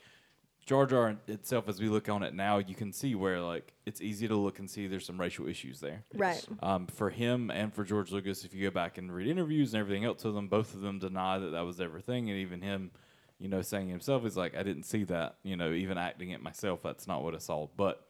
Jar 0.67 0.85
Jar 0.87 1.17
itself, 1.29 1.69
as 1.69 1.81
we 1.81 1.89
look 1.89 2.09
on 2.09 2.23
it 2.25 2.35
now, 2.35 2.59
you 2.59 2.75
can 2.75 2.93
see 2.93 3.15
where 3.15 3.41
like 3.41 3.73
it's 3.87 4.01
easy 4.01 4.27
to 4.29 4.35
look 4.37 4.59
and 4.59 4.69
see 4.69 4.89
there's 4.89 5.07
some 5.07 5.19
racial 5.21 5.47
issues 5.49 5.79
there. 5.81 6.03
Right. 6.15 6.45
Um, 6.61 6.87
for 6.89 7.09
him 7.09 7.51
and 7.51 7.73
for 7.73 7.85
George 7.85 8.11
Lucas, 8.11 8.45
if 8.45 8.53
you 8.53 8.65
go 8.69 8.73
back 8.75 8.99
and 8.99 9.13
read 9.15 9.29
interviews 9.29 9.73
and 9.75 9.81
everything 9.81 10.05
else 10.05 10.25
with 10.25 10.35
them, 10.35 10.49
both 10.49 10.75
of 10.75 10.81
them 10.81 10.99
deny 10.99 11.39
that 11.39 11.51
that 11.51 11.65
was 11.65 11.81
everything, 11.81 12.29
and 12.31 12.39
even 12.41 12.61
him, 12.61 12.91
you 13.39 13.49
know, 13.49 13.63
saying 13.63 13.89
himself 13.89 14.25
is 14.25 14.37
like, 14.37 14.57
I 14.57 14.63
didn't 14.63 14.85
see 14.85 15.05
that, 15.05 15.37
you 15.43 15.57
know, 15.57 15.73
even 15.73 15.99
acting 15.99 16.31
it 16.31 16.43
myself, 16.43 16.83
that's 16.83 17.07
not 17.07 17.23
what 17.23 17.35
I 17.35 17.39
saw. 17.39 17.69
But 17.77 18.05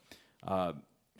uh, 0.46 0.72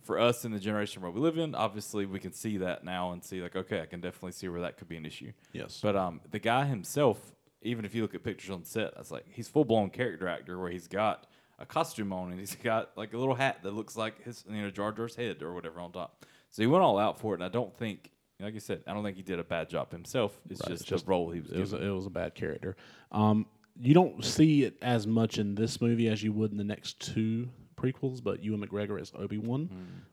for 0.03 0.19
us 0.21 0.45
in 0.45 0.53
the 0.53 0.61
generation 0.61 1.03
where 1.03 1.11
we 1.11 1.21
live 1.21 1.39
in, 1.39 1.55
obviously 1.55 2.07
we 2.07 2.19
can 2.21 2.33
see 2.33 2.59
that 2.59 2.85
now 2.85 3.13
and 3.13 3.25
see 3.25 3.43
like, 3.43 3.57
okay, 3.57 3.81
I 3.81 3.87
can 3.87 4.01
definitely 4.01 4.33
see 4.33 4.49
where 4.49 4.61
that 4.61 4.77
could 4.77 4.89
be 4.89 4.97
an 4.97 5.07
issue. 5.07 5.33
Yes. 5.53 5.81
But 5.83 5.97
um, 5.97 6.21
the 6.31 6.39
guy 6.39 6.67
himself, 6.67 7.19
even 7.63 7.85
if 7.85 7.95
you 7.95 8.03
look 8.03 8.15
at 8.15 8.23
pictures 8.23 8.51
on 8.51 8.65
set, 8.65 8.95
that's 8.95 9.11
like 9.11 9.25
he's 9.29 9.49
full 9.49 9.65
blown 9.65 9.91
character 9.91 10.29
actor 10.29 10.59
where 10.59 10.71
he's 10.71 10.87
got 10.87 11.27
a 11.59 11.67
costume 11.67 12.13
on 12.13 12.31
and 12.31 12.39
he's 12.39 12.55
got 12.55 12.91
like 12.97 13.13
a 13.15 13.19
little 13.19 13.35
hat 13.35 13.61
that 13.63 13.73
looks 13.73 13.97
like 13.97 14.23
his 14.23 14.45
you 14.49 14.61
know 14.63 14.71
Jar 14.71 14.93
Jar's 14.93 15.17
head 15.17 15.43
or 15.43 15.53
whatever 15.55 15.81
on 15.81 15.91
top. 15.91 16.25
So 16.51 16.63
he 16.63 16.67
went 16.69 16.85
all 16.85 16.99
out 16.99 17.19
for 17.19 17.33
it, 17.33 17.39
and 17.39 17.45
I 17.45 17.49
don't 17.49 17.77
think, 17.77 18.11
like 18.39 18.55
I 18.55 18.59
said, 18.59 18.83
I 18.87 18.93
don't 18.95 19.03
think 19.03 19.17
he 19.17 19.23
did 19.23 19.39
a 19.41 19.45
bad 19.45 19.69
job 19.69 19.91
himself. 19.91 20.39
It's 20.49 20.61
Right, 20.61 20.69
just 20.69 20.83
it's 20.83 20.89
just- 20.91 21.07
the 21.07 21.11
role 21.11 21.31
he 21.31 21.41
was 21.41 21.51
It 21.51 21.59
was, 21.59 21.73
a, 21.73 21.83
it 21.85 21.91
was 21.91 22.07
a 22.07 22.11
bad 22.11 22.35
character. 22.35 22.77
Um, 23.11 23.47
you 23.81 23.95
don't 23.95 24.25
see 24.25 24.65
it 24.65 24.77
as 24.83 25.07
much 25.07 25.39
in 25.39 25.55
this 25.55 25.81
movie 25.81 26.09
as 26.09 26.23
you 26.23 26.33
would 26.33 26.51
in 26.51 26.57
the 26.57 26.65
next 26.65 27.01
two 27.01 27.49
prequels, 27.77 28.23
but 28.23 28.43
Ewan 28.43 28.67
McGregor 28.67 29.01
as 29.01 29.13
Obi 29.17 29.39
Wan 29.39 29.69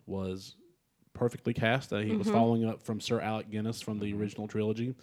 was 0.05 0.55
perfectly 1.13 1.53
cast. 1.53 1.93
Uh, 1.93 1.99
he 1.99 2.15
was 2.15 2.29
following 2.29 2.65
up 2.65 2.81
from 2.81 2.99
Sir 2.99 3.19
Alec 3.21 3.49
Guinness 3.49 3.81
from 3.81 3.99
the 3.99 4.13
original 4.13 4.47
trilogy, 4.47 4.95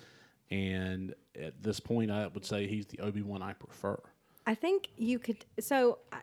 and 0.50 1.14
at 1.40 1.62
this 1.62 1.80
point, 1.80 2.10
I 2.10 2.26
would 2.26 2.44
say 2.44 2.66
he's 2.66 2.86
the 2.86 3.00
Obi 3.00 3.22
Wan 3.22 3.42
I 3.42 3.52
prefer. 3.52 3.98
I 4.46 4.54
think 4.54 4.88
you 4.96 5.18
could. 5.18 5.44
So, 5.60 5.98
I, 6.12 6.18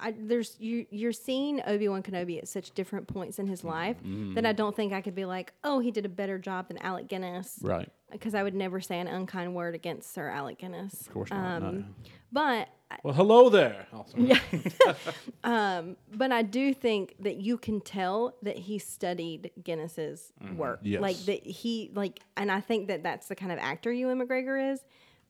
I, 0.00 0.14
there's 0.18 0.56
you. 0.58 0.86
You're 0.90 1.12
seeing 1.12 1.60
Obi 1.66 1.88
Wan 1.88 2.02
Kenobi 2.02 2.38
at 2.38 2.48
such 2.48 2.70
different 2.72 3.06
points 3.06 3.38
in 3.38 3.46
his 3.46 3.62
life 3.64 3.96
Mm-hmm. 3.98 4.34
that 4.34 4.46
I 4.46 4.52
don't 4.52 4.74
think 4.74 4.92
I 4.92 5.00
could 5.00 5.14
be 5.14 5.24
like, 5.24 5.52
oh, 5.64 5.78
he 5.80 5.90
did 5.90 6.04
a 6.06 6.08
better 6.08 6.38
job 6.38 6.68
than 6.68 6.78
Alec 6.78 7.08
Guinness, 7.08 7.58
Right. 7.62 7.88
Because 8.10 8.34
I 8.34 8.42
would 8.42 8.54
never 8.54 8.80
say 8.80 8.98
an 8.98 9.06
unkind 9.06 9.54
word 9.54 9.74
against 9.74 10.12
Sir 10.12 10.28
Alec 10.28 10.58
Guinness. 10.58 11.02
Of 11.06 11.12
course 11.12 11.30
not. 11.30 11.62
no. 11.62 11.68
Um, 11.68 11.94
But 12.32 12.68
Well, 13.04 13.14
hello 13.14 13.48
there. 13.50 13.86
Oh, 13.92 14.04
sorry. 14.08 14.40
but 16.12 16.32
I 16.32 16.42
do 16.42 16.74
think 16.74 17.14
that 17.20 17.36
you 17.36 17.56
can 17.58 17.80
tell 17.80 18.34
that 18.42 18.56
he 18.58 18.78
studied 18.78 19.50
Guinness's 19.62 20.32
work. 20.56 20.80
Yes. 20.82 21.00
Like 21.02 21.16
that 21.26 21.46
he 21.46 21.90
like, 21.94 22.20
and 22.36 22.50
I 22.50 22.60
think 22.60 22.88
that 22.88 23.02
that's 23.02 23.28
the 23.28 23.36
kind 23.36 23.52
of 23.52 23.58
actor 23.58 23.92
Ewan 23.92 24.18
McGregor 24.20 24.72
is. 24.72 24.80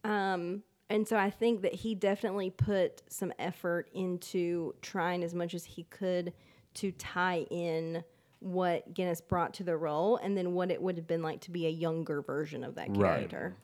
Um, 0.04 0.62
and 0.90 1.06
so 1.08 1.16
I 1.16 1.30
think 1.30 1.62
that 1.62 1.72
he 1.74 1.94
definitely 1.94 2.50
put 2.50 3.02
some 3.08 3.32
effort 3.38 3.88
into 3.94 4.74
trying 4.82 5.22
as 5.22 5.34
much 5.34 5.54
as 5.54 5.64
he 5.64 5.84
could 5.84 6.32
to 6.74 6.92
tie 6.92 7.46
in 7.50 8.04
what 8.40 8.94
Guinness 8.94 9.20
brought 9.20 9.54
to 9.54 9.64
the 9.64 9.76
role, 9.76 10.16
and 10.16 10.36
then 10.36 10.52
what 10.54 10.70
it 10.70 10.80
would 10.80 10.96
have 10.96 11.06
been 11.06 11.22
like 11.22 11.40
to 11.42 11.50
be 11.50 11.66
a 11.66 11.70
younger 11.70 12.22
version 12.22 12.64
of 12.64 12.74
that 12.74 12.88
Right. 12.90 13.28
character. 13.28 13.56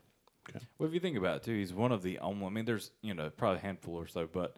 Well, 0.78 0.86
if 0.88 0.94
you 0.94 1.00
think 1.00 1.16
about 1.16 1.36
it 1.38 1.42
too, 1.42 1.54
he's 1.56 1.74
one 1.74 1.92
of 1.92 2.02
the 2.02 2.18
only. 2.20 2.46
I 2.46 2.50
mean, 2.50 2.64
there's 2.64 2.92
you 3.02 3.14
know 3.14 3.30
probably 3.30 3.58
a 3.58 3.62
handful 3.62 3.94
or 3.96 4.06
so, 4.06 4.26
but 4.26 4.56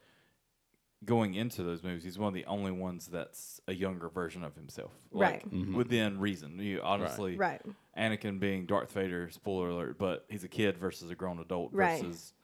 going 1.04 1.34
into 1.34 1.62
those 1.62 1.82
movies, 1.82 2.02
he's 2.02 2.18
one 2.18 2.28
of 2.28 2.34
the 2.34 2.44
only 2.46 2.72
ones 2.72 3.06
that's 3.06 3.60
a 3.68 3.72
younger 3.74 4.08
version 4.08 4.42
of 4.42 4.54
himself, 4.56 4.92
like, 5.12 5.44
Right. 5.44 5.50
Mm-hmm. 5.52 5.76
Within 5.76 6.18
reason, 6.18 6.58
you 6.58 6.80
honestly, 6.82 7.36
Right. 7.36 7.62
Anakin 7.96 8.40
being 8.40 8.66
Darth 8.66 8.90
Vader, 8.92 9.30
spoiler 9.30 9.68
alert, 9.70 9.96
but 9.98 10.26
he's 10.28 10.42
a 10.42 10.48
kid 10.48 10.76
versus 10.76 11.10
a 11.10 11.14
grown 11.14 11.38
adult 11.38 11.72
Right. 11.72 12.02
versus. 12.02 12.34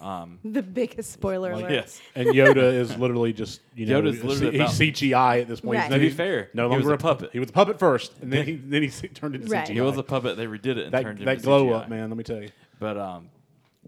Um, 0.00 0.38
The 0.44 0.62
biggest 0.62 1.10
spoiler 1.12 1.52
alert. 1.52 1.70
yes, 1.70 2.00
And 2.14 2.28
Yoda 2.28 2.72
is 2.72 2.96
literally 2.96 3.32
just 3.32 3.60
you 3.74 3.86
know 3.86 4.00
Yoda's 4.00 4.22
literally 4.22 4.52
he's 4.58 4.60
about- 4.60 4.70
CGI 4.74 5.40
at 5.42 5.48
this 5.48 5.60
point. 5.60 5.76
Right. 5.78 5.82
He's 5.84 5.88
To 5.90 5.94
no- 5.96 6.00
be 6.00 6.06
he's 6.08 6.14
fair, 6.16 6.50
no 6.54 6.62
he 6.64 6.68
longer 6.70 6.84
was 6.84 6.90
a 6.90 6.94
a 6.94 6.98
puppet. 6.98 7.18
puppet. 7.18 7.30
He 7.32 7.38
was 7.40 7.48
a 7.50 7.52
puppet 7.52 7.78
first, 7.78 8.12
and 8.20 8.32
then 8.32 8.46
he 8.46 8.54
then 8.56 8.82
he 8.82 8.88
turned 9.08 9.34
into 9.34 9.48
Right. 9.48 9.66
CGI. 9.66 9.72
he 9.74 9.80
was 9.80 9.96
a 9.98 10.02
puppet. 10.02 10.36
They 10.36 10.46
redid 10.46 10.76
it 10.76 10.78
and 10.84 10.92
that 10.92 11.02
turned 11.02 11.18
him 11.18 11.24
that 11.26 11.42
glow 11.42 11.66
CGI. 11.66 11.74
up, 11.82 11.88
man. 11.88 12.08
Let 12.10 12.16
me 12.16 12.24
tell 12.24 12.40
you. 12.42 12.50
But 12.78 12.96
um, 12.96 13.30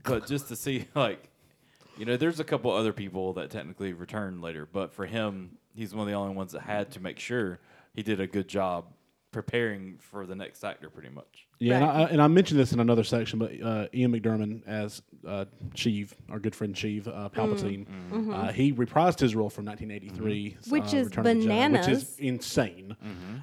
but 0.04 0.26
just 0.26 0.48
to 0.48 0.56
see 0.56 0.86
like, 0.94 1.28
you 1.96 2.04
know, 2.06 2.16
there's 2.16 2.40
a 2.40 2.44
couple 2.44 2.70
other 2.72 2.92
people 2.92 3.32
that 3.34 3.50
technically 3.50 3.92
returned 3.92 4.42
later, 4.42 4.66
but 4.72 4.92
for 4.92 5.06
him, 5.06 5.58
he's 5.74 5.94
one 5.94 6.02
of 6.02 6.08
the 6.12 6.14
only 6.18 6.34
ones 6.34 6.52
that 6.52 6.62
had 6.62 6.90
to 6.92 7.00
make 7.00 7.18
sure 7.18 7.58
he 7.94 8.02
did 8.02 8.20
a 8.20 8.26
good 8.26 8.48
job 8.48 8.86
preparing 9.30 9.96
for 9.98 10.26
the 10.26 10.34
next 10.34 10.64
actor, 10.64 10.90
pretty 10.90 11.08
much. 11.08 11.46
Yeah, 11.58 11.76
and, 11.76 11.84
I, 11.84 12.02
and 12.04 12.22
I 12.22 12.26
mentioned 12.26 12.58
this 12.58 12.72
in 12.72 12.80
another 12.80 13.04
section, 13.04 13.38
but 13.38 13.52
uh, 13.62 13.86
Ian 13.94 14.12
McDiarmid 14.12 14.66
as 14.66 15.02
uh, 15.26 15.44
Sheev, 15.74 16.12
our 16.30 16.38
good 16.38 16.54
friend 16.54 16.74
Sheev, 16.74 17.06
uh, 17.06 17.28
Palpatine, 17.28 17.86
uh, 18.32 18.50
he 18.50 18.72
reprised 18.72 19.20
his 19.20 19.36
role 19.36 19.50
from 19.50 19.66
1983, 19.66 20.56
Mm-hmm. 20.60 20.70
Which 20.70 20.94
uh, 20.94 20.96
is 20.96 21.06
Return 21.06 21.26
of 21.26 21.42
the 21.42 21.48
Jedi, 21.48 21.72
which 21.72 21.88
is 21.88 22.16
insane. 22.18 22.96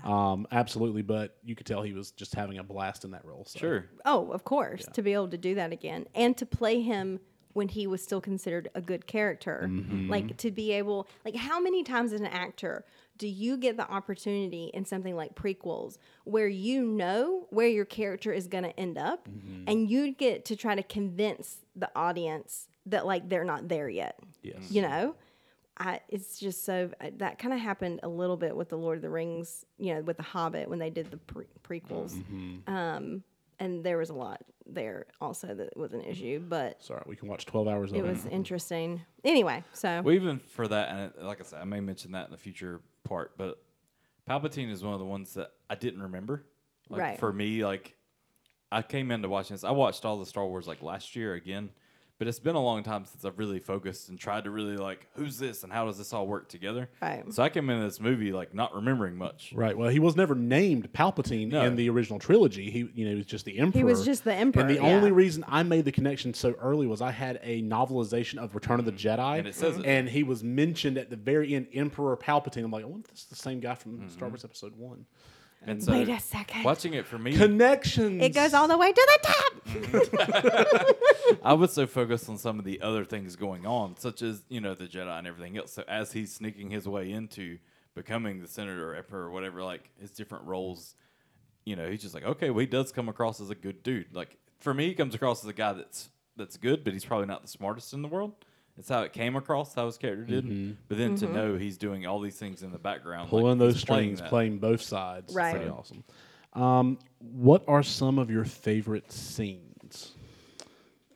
Um, 0.04 0.48
absolutely, 0.52 1.04
but 1.04 1.38
you 1.44 1.56
could 1.56 1.66
tell 1.66 1.82
he 1.84 1.94
was 1.94 2.12
just 2.12 2.34
having 2.36 2.58
a 2.58 2.64
blast 2.64 3.06
in 3.06 3.12
that 3.12 3.24
role. 3.26 3.46
So. 3.46 3.60
Sure. 3.60 3.86
Oh, 4.06 4.32
of 4.32 4.44
course, 4.44 4.86
to 4.94 5.02
be 5.02 5.14
able 5.14 5.30
to 5.30 5.38
do 5.38 5.56
that 5.56 5.72
again 5.72 6.06
and 6.16 6.36
to 6.38 6.46
play 6.46 6.82
him 6.82 7.20
when 7.54 7.68
he 7.68 7.88
was 7.88 8.04
still 8.04 8.22
considered 8.22 8.70
a 8.76 8.82
good 8.82 9.08
character. 9.08 9.70
Like 10.08 10.38
to 10.38 10.52
be 10.52 10.74
able, 10.74 11.08
like, 11.26 11.36
how 11.36 11.60
many 11.60 11.84
times 11.84 12.14
as 12.14 12.22
an 12.22 12.28
actor 12.28 12.86
do 13.18 13.28
you 13.28 13.58
get 13.58 13.78
the 13.78 13.90
opportunity 13.90 14.72
in 14.74 14.86
something 14.86 15.16
like 15.16 15.36
prequels 15.36 15.98
where 16.24 16.48
you 16.48 16.84
know 16.84 17.48
where 17.50 17.68
your 17.68 17.86
character 17.86 18.32
is 18.32 18.48
going 18.48 18.64
to 18.64 18.80
end 18.80 18.98
up 18.98 19.28
mm-hmm. 19.28 19.64
and 19.68 19.90
you 19.90 20.14
get 20.14 20.46
to 20.46 20.56
try 20.56 20.76
to 20.76 20.84
convince 20.84 21.58
the 21.76 21.90
audience 21.96 22.68
that, 22.86 23.06
like, 23.06 23.30
they're 23.30 23.44
not 23.44 23.68
there 23.68 23.90
yet? 23.90 24.20
Yes. 24.44 24.70
You 24.70 24.84
know? 24.84 25.16
I, 25.80 26.02
it's 26.10 26.40
just 26.40 26.66
so 26.66 26.90
uh, 27.00 27.12
that 27.18 27.38
kind 27.38 27.54
of 27.54 27.60
happened 27.60 28.00
a 28.02 28.08
little 28.08 28.38
bit 28.38 28.56
with 28.56 28.70
the 28.70 28.78
Lord 28.78 28.98
of 28.98 29.04
the 29.04 29.10
Rings, 29.10 29.64
you 29.78 29.94
know, 29.94 30.02
with 30.02 30.18
the 30.18 30.24
Hobbit 30.24 30.70
when 30.70 30.80
they 30.80 30.90
did 30.90 31.12
the 31.12 31.18
pre- 31.18 31.46
prequels 31.64 32.14
mm-hmm. 32.14 32.74
Um, 32.74 33.24
and 33.60 33.84
there 33.84 33.98
was 33.98 34.10
a 34.10 34.14
lot 34.14 34.42
there 34.66 35.06
also 35.22 35.54
that 35.56 35.76
was 35.78 35.94
an 35.94 36.02
issue, 36.02 36.40
but 36.40 36.84
Sorry, 36.84 37.02
we 37.08 37.16
can 37.16 37.28
watch 37.30 37.46
12 37.46 37.68
hours 37.68 37.92
of 37.92 37.98
it 37.98 38.00
it. 38.06 38.08
was 38.10 38.26
interesting. 38.32 39.02
Anyway, 39.24 39.64
so 39.74 40.02
Well, 40.02 40.14
even 40.16 40.40
for 40.40 40.68
that, 40.68 40.90
and 40.90 41.00
it- 41.16 41.24
like 41.24 41.40
I 41.40 41.44
said, 41.44 41.62
I 41.62 41.66
may 41.66 41.80
mention 41.80 42.12
that 42.12 42.26
in 42.26 42.32
the 42.32 42.38
future 42.38 42.82
part, 43.04 43.38
but 43.38 43.62
Palpatine 44.30 44.70
is 44.72 44.84
one 44.84 44.94
of 44.94 45.00
the 45.00 45.06
ones 45.06 45.34
that 45.36 45.52
I 45.70 45.76
didn't 45.76 46.02
remember. 46.02 46.44
Like, 46.90 47.02
Right. 47.02 47.20
For 47.20 47.32
me, 47.32 47.64
like 47.66 47.96
I 48.72 48.82
came 48.82 49.12
into 49.12 49.30
watching 49.30 49.54
this. 49.54 49.64
I 49.64 49.72
watched 49.72 50.04
all 50.04 50.20
the 50.20 50.26
Star 50.26 50.46
Wars 50.46 50.68
like 50.68 50.82
last 50.82 51.16
year 51.16 51.34
again, 51.34 51.70
but 52.20 52.28
it's 52.28 52.40
been 52.40 52.56
a 52.56 52.62
long 52.64 52.84
time 52.84 53.06
since 53.06 53.24
I've 53.26 53.38
really 53.38 53.60
focused 53.60 54.10
and 54.10 54.18
tried 54.20 54.46
to 54.46 54.50
really 54.50 54.76
like 54.78 55.08
who's 55.16 55.38
this 55.38 55.64
and 55.64 55.72
how 55.72 55.86
does 55.86 55.98
this 55.98 56.14
all 56.14 56.26
work 56.28 56.50
together. 56.50 56.90
Right. 57.02 57.24
So 57.32 57.44
I 57.44 57.50
came 57.50 57.70
into 57.70 57.84
this 57.86 58.00
movie 58.00 58.32
like 58.32 58.54
not 58.56 58.74
remembering 58.74 59.16
much. 59.16 59.54
Right. 59.56 59.78
Well, 59.78 59.90
he 59.90 60.00
was 60.00 60.16
never 60.16 60.34
named 60.36 60.92
Palpatine 60.94 61.50
No. 61.50 61.64
in 61.66 61.76
the 61.76 61.90
original 61.90 62.18
trilogy. 62.20 62.72
He, 62.72 62.90
you 62.96 63.06
know, 63.06 63.12
he 63.12 63.16
was 63.18 63.26
just 63.26 63.46
the 63.46 63.60
emperor. 63.60 63.78
he 63.80 63.84
was 63.84 64.04
just 64.04 64.24
the 64.24 64.34
emperor. 64.34 64.62
And 64.62 64.70
the 64.70 64.76
yeah. 64.76 64.96
only 64.96 65.12
reason 65.12 65.44
I 65.48 65.64
made 65.64 65.86
the 65.86 65.92
connection 65.92 66.34
so 66.34 66.54
early 66.62 66.88
was 66.88 67.02
I 67.02 67.12
had 67.12 67.40
a 67.44 67.62
novelization 67.62 68.38
of 68.38 68.56
Return 68.56 68.80
of 68.80 68.86
the 68.86 68.92
Jedi, 68.92 69.40
And 69.40 69.48
it 69.48 69.56
says 69.56 69.78
it. 69.78 69.86
and 69.86 70.10
he 70.10 70.24
was 70.24 70.44
mentioned 70.44 70.98
at 70.98 71.10
the 71.10 71.16
very 71.18 71.54
end, 71.54 71.68
Emperor 71.74 72.18
Palpatine. 72.18 72.64
I'm 72.64 72.72
like, 72.72 72.84
I 72.84 72.88
wonder 72.88 73.06
if 73.06 73.12
this 73.12 73.20
is 73.22 73.26
the 73.28 73.36
same 73.36 73.60
guy 73.60 73.76
from 73.76 73.98
Mm-hmm. 74.00 74.10
Star 74.10 74.28
Wars 74.30 74.44
Episode 74.44 74.76
One. 74.76 75.06
And 75.66 75.84
so 75.84 75.92
Wait 75.92 76.08
a 76.08 76.20
second. 76.20 76.64
watching 76.64 76.94
it 76.94 77.06
for 77.06 77.18
me, 77.18 77.36
Connections. 77.36 78.22
it 78.22 78.34
goes 78.34 78.54
all 78.54 78.68
the 78.68 78.78
way 78.78 78.94
to 78.94 79.20
the 79.24 79.28
top. 79.28 79.54
I 81.44 81.54
was 81.54 81.74
so 81.74 81.88
focused 81.88 82.30
on 82.30 82.38
some 82.38 82.60
of 82.60 82.66
the 82.66 82.82
other 82.82 83.04
things 83.04 83.36
going 83.36 83.66
on, 83.66 83.98
such 83.98 84.22
as 84.22 84.44
you 84.50 84.62
know 84.62 84.76
the 84.76 84.86
Jedi 84.86 85.18
and 85.18 85.28
everything 85.28 85.58
else. 85.58 85.74
So 85.74 85.84
as 85.88 86.14
he's 86.14 86.34
sneaking 86.34 86.70
his 86.70 86.88
way 86.88 87.12
into 87.12 87.58
becoming 87.96 88.42
the 88.42 88.48
senator 88.48 88.92
or 88.92 88.96
emperor 88.96 89.24
or 89.26 89.32
whatever, 89.32 89.64
like 89.64 89.90
his 90.00 90.12
different 90.12 90.46
roles, 90.46 90.96
you 91.66 91.76
know, 91.76 91.90
he's 91.90 92.02
just 92.02 92.14
like, 92.14 92.24
okay, 92.24 92.50
well, 92.50 92.60
he 92.60 92.66
does 92.68 92.92
come 92.92 93.10
across 93.10 93.42
as 93.42 93.50
a 93.50 93.56
good 93.56 93.84
dude. 93.84 94.16
Like 94.16 94.38
for 94.60 94.74
me, 94.74 94.88
he 94.88 94.94
comes 94.94 95.16
across 95.16 95.44
as 95.44 95.50
a 95.50 95.54
guy 95.54 95.74
that's 95.74 96.10
that's 96.38 96.56
good, 96.56 96.84
but 96.84 96.94
he's 96.94 97.04
probably 97.04 97.28
not 97.28 97.42
the 97.42 97.48
smartest 97.48 97.94
in 97.94 98.04
the 98.04 98.08
world. 98.08 98.34
It's 98.78 98.90
how 98.90 99.02
it 99.02 99.14
came 99.14 99.36
across, 99.36 99.74
how 99.74 99.88
his 99.88 99.98
character 99.98 100.24
did. 100.26 100.78
But 100.88 100.98
then 100.98 101.16
to 101.18 101.28
know 101.28 101.56
he's 101.56 101.78
doing 101.78 102.06
all 102.06 102.20
these 102.20 102.36
things 102.38 102.62
in 102.62 102.72
the 102.72 102.78
background, 102.78 103.24
like, 103.24 103.30
pulling 103.42 103.58
those 103.58 103.74
he's 103.76 103.86
playing 103.86 104.16
strings, 104.18 104.30
playing 104.30 104.60
both 104.60 104.82
sides. 104.82 105.34
Right. 105.34 105.56
Pretty 105.56 105.70
awesome. 105.70 106.04
Um, 106.54 107.00
what 107.20 107.64
are 107.68 107.84
some 107.84 108.20
of 108.20 108.30
your 108.30 108.46
favorite 108.46 109.12
scenes? 109.12 110.14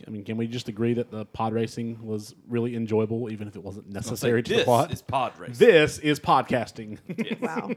I 0.05 0.09
mean, 0.09 0.23
can 0.23 0.37
we 0.37 0.47
just 0.47 0.67
agree 0.67 0.95
that 0.95 1.11
the 1.11 1.25
pod 1.25 1.53
racing 1.53 2.03
was 2.03 2.33
really 2.47 2.75
enjoyable, 2.75 3.31
even 3.31 3.47
if 3.47 3.55
it 3.55 3.63
wasn't 3.63 3.85
I'll 3.87 4.01
say 4.01 4.09
necessary 4.09 4.43
to 4.43 4.55
the 4.57 4.63
plot? 4.63 4.89
this 4.89 4.99
is 4.99 5.03
pod 5.03 5.37
racing. 5.37 5.55
This 5.67 5.99
is 5.99 6.19
podcasting. 6.19 7.39
wow. 7.41 7.69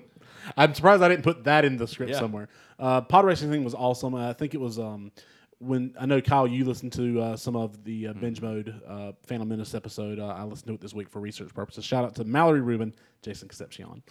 I'm 0.57 0.75
surprised 0.75 1.03
I 1.03 1.09
didn't 1.09 1.25
put 1.25 1.45
that 1.45 1.65
in 1.67 1.77
the 1.77 1.87
script 1.87 2.13
Yeah. 2.13 2.19
somewhere. 2.19 2.49
Uh, 2.79 3.03
pod 3.03 3.27
racing 3.27 3.51
thing 3.51 3.65
was 3.65 3.75
awesome. 3.75 4.15
I 4.15 4.33
think 4.33 4.55
it 4.55 4.61
was 4.61 4.79
um, 4.79 5.13
when 5.65 5.95
I 5.99 6.07
know 6.07 6.21
Kyle, 6.21 6.47
you 6.47 6.65
listened 6.65 6.93
to 6.95 7.21
uh, 7.21 7.37
some 7.37 7.57
of 7.57 7.85
the 7.85 8.09
uh, 8.09 8.13
binge 8.15 8.41
mode 8.41 8.81
uh, 8.87 9.13
Phantom 9.23 9.49
Menace 9.49 9.75
episode. 9.75 10.19
Uh, 10.19 10.27
I 10.27 10.45
listened 10.45 10.69
to 10.69 10.75
it 10.75 10.81
this 10.81 10.95
week 10.95 11.09
for 11.09 11.21
research 11.21 11.55
purposes. 11.55 11.85
Shout 11.85 12.05
out 12.05 12.15
to 12.17 12.25
Mallory 12.25 12.61
Rubin, 12.61 12.95
Jason 13.23 13.49
Concepcion. 13.49 14.03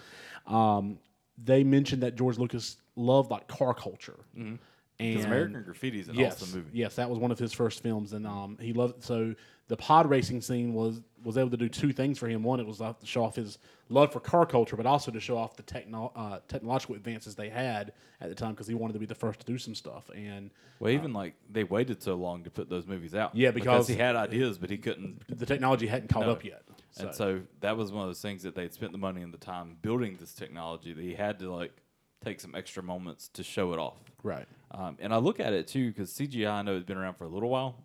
Um, 0.47 0.99
they 1.43 1.63
mentioned 1.63 2.03
that 2.03 2.15
George 2.15 2.37
Lucas 2.37 2.77
loved 2.95 3.31
like 3.31 3.47
car 3.47 3.73
culture. 3.73 4.19
And 4.35 4.59
Because 4.99 5.25
American 5.25 5.63
Graffiti 5.63 5.99
is 5.99 6.07
an 6.09 6.15
yes, 6.15 6.41
awesome 6.41 6.59
movie. 6.59 6.77
Yes, 6.77 6.95
that 6.95 7.09
was 7.09 7.17
one 7.17 7.31
of 7.31 7.39
his 7.39 7.51
first 7.51 7.81
films, 7.81 8.13
and 8.13 8.27
um, 8.27 8.57
he 8.61 8.73
loved. 8.73 9.03
So 9.03 9.33
the 9.67 9.77
pod 9.77 10.09
racing 10.09 10.41
scene 10.41 10.73
was 10.73 11.01
was 11.23 11.37
able 11.37 11.49
to 11.49 11.57
do 11.57 11.67
two 11.67 11.91
things 11.91 12.19
for 12.19 12.27
him. 12.27 12.43
One, 12.43 12.59
it 12.59 12.67
was 12.67 12.79
uh, 12.79 12.93
to 12.93 13.05
show 13.05 13.23
off 13.23 13.35
his 13.35 13.57
love 13.93 14.11
for 14.11 14.19
car 14.19 14.45
culture, 14.45 14.75
but 14.75 14.85
also 14.85 15.11
to 15.11 15.19
show 15.19 15.37
off 15.37 15.55
the 15.55 15.63
techno- 15.63 16.11
uh, 16.15 16.39
technological 16.47 16.95
advances 16.95 17.35
they 17.35 17.49
had 17.49 17.93
at 18.19 18.29
the 18.29 18.35
time 18.35 18.51
because 18.51 18.67
he 18.67 18.73
wanted 18.73 18.93
to 18.93 18.99
be 18.99 19.05
the 19.05 19.15
first 19.15 19.39
to 19.41 19.45
do 19.45 19.57
some 19.57 19.75
stuff. 19.75 20.09
And 20.15 20.49
Well, 20.79 20.91
even 20.91 21.13
like 21.13 21.35
they 21.49 21.63
waited 21.63 22.01
so 22.01 22.15
long 22.15 22.43
to 22.43 22.49
put 22.49 22.69
those 22.69 22.87
movies 22.87 23.13
out. 23.13 23.35
Yeah, 23.35 23.51
because- 23.51 23.87
he 23.87 23.95
had 23.95 24.15
ideas, 24.15 24.57
but 24.57 24.69
he 24.69 24.77
couldn't. 24.77 25.21
the 25.27 25.45
technology 25.45 25.87
hadn't 25.87 26.07
caught 26.09 26.25
No. 26.25 26.31
up 26.31 26.43
yet. 26.43 26.63
So, 26.91 27.05
And 27.07 27.15
so 27.15 27.41
that 27.61 27.77
was 27.77 27.91
one 27.91 28.03
of 28.03 28.09
those 28.09 28.21
things 28.21 28.43
that 28.43 28.55
they'd 28.55 28.73
spent 28.73 28.91
the 28.91 28.97
money 28.97 29.21
and 29.21 29.33
the 29.33 29.37
time 29.37 29.77
building 29.81 30.17
this 30.19 30.33
technology 30.33 30.93
that 30.93 31.01
he 31.01 31.13
had 31.15 31.39
to 31.39 31.51
like 31.53 31.71
take 32.23 32.39
some 32.39 32.55
extra 32.55 32.81
moments 32.81 33.27
to 33.29 33.43
show 33.43 33.73
it 33.73 33.79
off. 33.79 33.99
right, 34.23 34.47
Um, 34.71 34.97
and 35.01 35.13
I 35.13 35.17
look 35.17 35.39
at 35.39 35.51
it 35.53 35.67
too 35.67 35.89
because 35.89 36.11
CGI 36.13 36.49
I 36.51 36.61
know 36.61 36.73
has 36.75 36.83
been 36.83 36.97
around 36.97 37.15
for 37.15 37.25
a 37.25 37.29
little 37.29 37.49
while, 37.49 37.82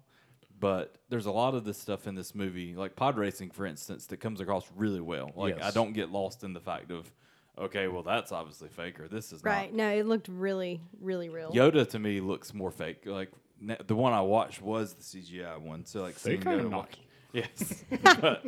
But 0.61 0.97
there's 1.09 1.27
a 1.27 1.31
lot 1.31 1.55
of 1.55 1.65
this 1.65 1.79
stuff 1.79 2.07
in 2.07 2.15
this 2.15 2.35
movie, 2.35 2.75
like 2.75 2.97
pod 2.97 3.17
racing, 3.17 3.51
for 3.51 3.65
instance, 3.67 4.07
that 4.07 4.17
comes 4.19 4.41
across 4.41 4.69
really 4.75 5.01
well. 5.01 5.31
Like 5.37 5.63
I 5.63 5.71
don't 5.71 5.93
get 5.93 6.11
lost 6.11 6.43
in 6.43 6.53
the 6.53 6.61
fact 6.61 6.91
of, 6.91 7.11
okay, 7.57 7.87
well 7.87 8.03
that's 8.03 8.33
obviously 8.33 8.69
fake 8.69 8.99
or 8.99 9.07
this 9.09 9.33
is 9.33 9.45
Right. 9.45 9.73
No, 9.73 9.89
it 9.89 10.07
looked 10.07 10.29
really, 10.29 10.81
really 11.01 11.29
real. 11.29 11.53
Yoda 11.53 11.89
to 11.91 11.99
me 11.99 12.21
looks 12.21 12.53
more 12.55 12.71
fake. 12.73 13.03
Like 13.07 13.31
ne- 13.61 13.77
the 13.87 13.95
one 13.95 14.13
I 14.13 14.21
watched 14.23 14.61
was 14.61 14.95
the 14.95 15.03
CGI 15.03 15.59
one, 15.61 15.85
so 15.85 16.03
like 16.03 16.17
They 16.17 16.33
seeing 16.33 16.43
Yoda 16.43 16.63
not. 16.65 16.73
walk- 16.73 16.93
Yes, 17.33 17.85
but 18.21 18.43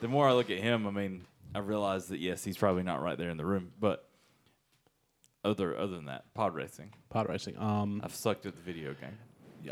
the 0.00 0.08
more 0.08 0.26
I 0.26 0.32
look 0.32 0.48
at 0.50 0.58
him, 0.58 0.86
I 0.86 0.90
mean, 0.90 1.22
I 1.54 1.58
realize 1.58 2.06
that 2.08 2.18
yes, 2.18 2.42
he's 2.42 2.56
probably 2.56 2.82
not 2.82 3.02
right 3.02 3.18
there 3.18 3.28
in 3.30 3.36
the 3.36 3.44
room, 3.44 3.72
but. 3.78 4.08
Other 5.44 5.76
other 5.76 5.96
than 5.96 6.04
that, 6.04 6.32
pod 6.34 6.54
racing. 6.54 6.92
Pod 7.10 7.28
racing. 7.28 7.58
Um, 7.58 8.00
I've 8.04 8.14
sucked 8.14 8.46
at 8.46 8.54
the 8.54 8.62
video 8.62 8.94
game. 8.94 9.18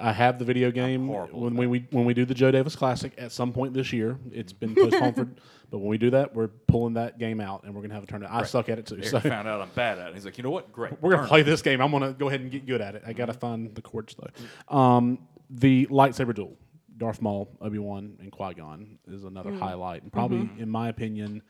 I 0.01 0.13
have 0.13 0.39
the 0.39 0.45
video 0.45 0.71
game. 0.71 1.09
When 1.09 1.57
we, 1.57 1.67
we 1.67 1.87
when 1.91 2.05
we 2.05 2.15
do 2.15 2.25
the 2.25 2.35
Joe 2.35 2.51
Davis 2.51 2.77
Classic 2.77 3.13
at 3.19 3.33
some 3.33 3.53
point 3.53 3.75
this 3.75 3.93
year, 3.93 4.19
it's 4.33 4.53
been 4.53 4.75
postponed 4.75 5.17
for. 5.17 5.29
But 5.71 5.79
when 5.79 5.89
we 5.89 5.99
do 5.99 6.11
that, 6.11 6.35
we're 6.35 6.49
pulling 6.49 6.95
that 6.95 7.21
game 7.21 7.41
out 7.41 7.63
and 7.63 7.73
we're 7.73 7.83
gonna 7.83 7.95
have 7.95 8.03
a 8.03 8.07
tournament. 8.07 8.35
I 8.35 8.43
suck 8.45 8.69
at 8.69 8.81
it 8.81 8.87
too. 8.87 8.97
Eric 8.97 9.07
So 9.07 9.21
found 9.21 9.47
out 9.47 9.61
I'm 9.61 9.71
bad 9.77 10.01
at 10.01 10.09
it. 10.09 10.15
He's 10.15 10.25
like, 10.25 10.37
you 10.37 10.43
know 10.43 10.51
what? 10.51 10.73
Great. 10.73 11.01
we're 11.01 11.13
gonna 11.13 11.29
play 11.29 11.43
this 11.43 11.63
game. 11.63 11.81
I'm 11.81 11.93
gonna 11.93 12.13
go 12.13 12.27
ahead 12.27 12.41
and 12.41 12.51
get 12.51 12.67
good 12.67 12.81
at 12.81 12.97
it. 12.97 13.05
I 13.07 13.13
gotta 13.13 13.33
find 13.33 13.73
the 13.73 13.81
chords 13.81 14.17
though. 14.19 14.77
Um, 14.77 15.29
the 15.49 15.87
lightsaber 15.87 16.35
duel, 16.35 16.57
Darth 16.97 17.23
Maul, 17.23 17.57
Obi 17.61 17.79
Wan, 17.79 18.17
and 18.21 18.33
Qui 18.33 18.55
Gon 18.55 18.99
is 19.07 19.23
another 19.23 19.53
highlight, 19.53 20.03
and 20.03 20.13
probably 20.13 20.51
in 20.59 20.69
my 20.69 20.89
opinion, 20.89 21.41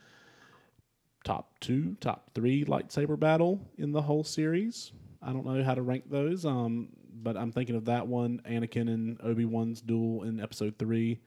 top 1.24 1.59
two, 1.61 1.96
top 2.00 2.31
three 2.35 2.66
lightsaber 2.66 3.18
battle 3.18 3.70
in 3.79 3.92
the 3.92 4.03
whole 4.03 4.24
series. 4.24 4.92
I 5.22 5.33
don't 5.33 5.46
know 5.46 5.62
how 5.62 5.74
to 5.74 5.83
rank 5.83 6.11
those, 6.11 6.44
um, 6.44 6.88
but 7.22 7.37
I'm 7.37 7.52
thinking 7.52 7.76
of 7.76 7.85
that 7.87 8.06
one, 8.06 8.42
Anakin 8.48 8.88
and 8.88 9.20
Obi 9.22 9.44
Wan's 9.44 9.80
duel 9.80 10.24
in 10.24 10.40
Episode 10.40 10.74
three, 10.78 11.20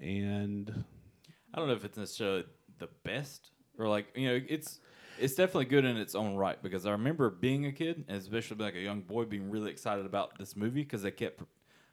and 0.00 0.84
I 1.52 1.58
don't 1.58 1.68
know 1.68 1.74
if 1.74 1.84
it's 1.84 1.98
necessarily 1.98 2.44
the 2.78 2.88
best 3.04 3.50
or 3.78 3.88
like 3.88 4.06
you 4.14 4.28
know 4.28 4.40
it's 4.48 4.80
it's 5.18 5.34
definitely 5.34 5.64
good 5.64 5.84
in 5.84 5.96
its 5.96 6.14
own 6.14 6.36
right 6.36 6.62
because 6.62 6.86
I 6.86 6.92
remember 6.92 7.30
being 7.30 7.66
a 7.66 7.72
kid 7.72 8.04
and 8.08 8.16
especially 8.16 8.56
like 8.58 8.74
a 8.74 8.80
young 8.80 9.00
boy 9.00 9.24
being 9.24 9.50
really 9.50 9.70
excited 9.70 10.06
about 10.06 10.38
this 10.38 10.56
movie 10.56 10.82
because 10.82 11.02
they 11.02 11.10
kept 11.10 11.42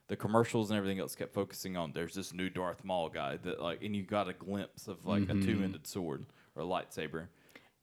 the 0.08 0.16
commercials 0.16 0.70
and 0.70 0.78
everything 0.78 1.00
else 1.00 1.16
kept 1.16 1.34
focusing 1.34 1.76
on 1.76 1.92
there's 1.92 2.14
this 2.14 2.34
new 2.34 2.50
Darth 2.50 2.84
Maul 2.84 3.10
guy 3.10 3.38
that 3.38 3.62
like 3.62 3.82
and 3.84 3.96
you 3.96 4.04
got 4.04 4.30
a 4.30 4.34
glimpse 4.34 4.88
of 4.88 5.06
like 5.06 5.24
a 5.24 5.26
mm-hmm. 5.28 5.46
two-ended 5.46 5.88
sword 5.88 6.26
or 6.56 6.64
a 6.64 6.66
lightsaber. 6.66 7.28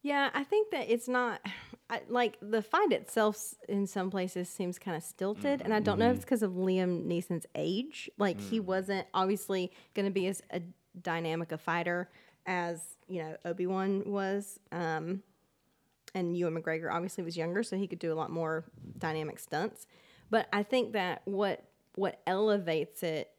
Yeah, 0.03 0.29
I 0.33 0.43
think 0.43 0.69
that 0.71 0.91
it's 0.91 1.07
not 1.07 1.41
I, 1.89 2.01
like 2.07 2.37
the 2.41 2.61
fight 2.61 2.91
itself 2.91 3.53
in 3.67 3.87
some 3.87 4.09
places 4.09 4.49
seems 4.49 4.79
kind 4.79 4.95
of 4.95 5.03
stilted, 5.03 5.61
and 5.61 5.73
I 5.73 5.79
don't 5.79 5.99
know 5.99 6.09
if 6.09 6.15
it's 6.15 6.25
because 6.25 6.41
of 6.41 6.51
Liam 6.51 7.05
Neeson's 7.05 7.45
age. 7.55 8.09
Like 8.17 8.39
he 8.39 8.59
wasn't 8.59 9.05
obviously 9.13 9.71
going 9.93 10.05
to 10.05 10.11
be 10.11 10.27
as 10.27 10.41
a 10.51 10.61
dynamic 11.01 11.51
a 11.51 11.57
fighter 11.57 12.09
as 12.45 12.81
you 13.07 13.21
know 13.21 13.35
Obi 13.45 13.67
Wan 13.67 14.03
was, 14.05 14.59
um, 14.71 15.21
and 16.15 16.37
Ewan 16.37 16.55
McGregor 16.55 16.91
obviously 16.91 17.23
was 17.23 17.35
younger, 17.35 17.63
so 17.63 17.75
he 17.75 17.85
could 17.85 17.99
do 17.99 18.13
a 18.13 18.15
lot 18.15 18.31
more 18.31 18.63
dynamic 18.97 19.37
stunts. 19.37 19.85
But 20.29 20.47
I 20.53 20.63
think 20.63 20.93
that 20.93 21.21
what 21.25 21.65
what 21.95 22.21
elevates 22.25 23.03
it 23.03 23.29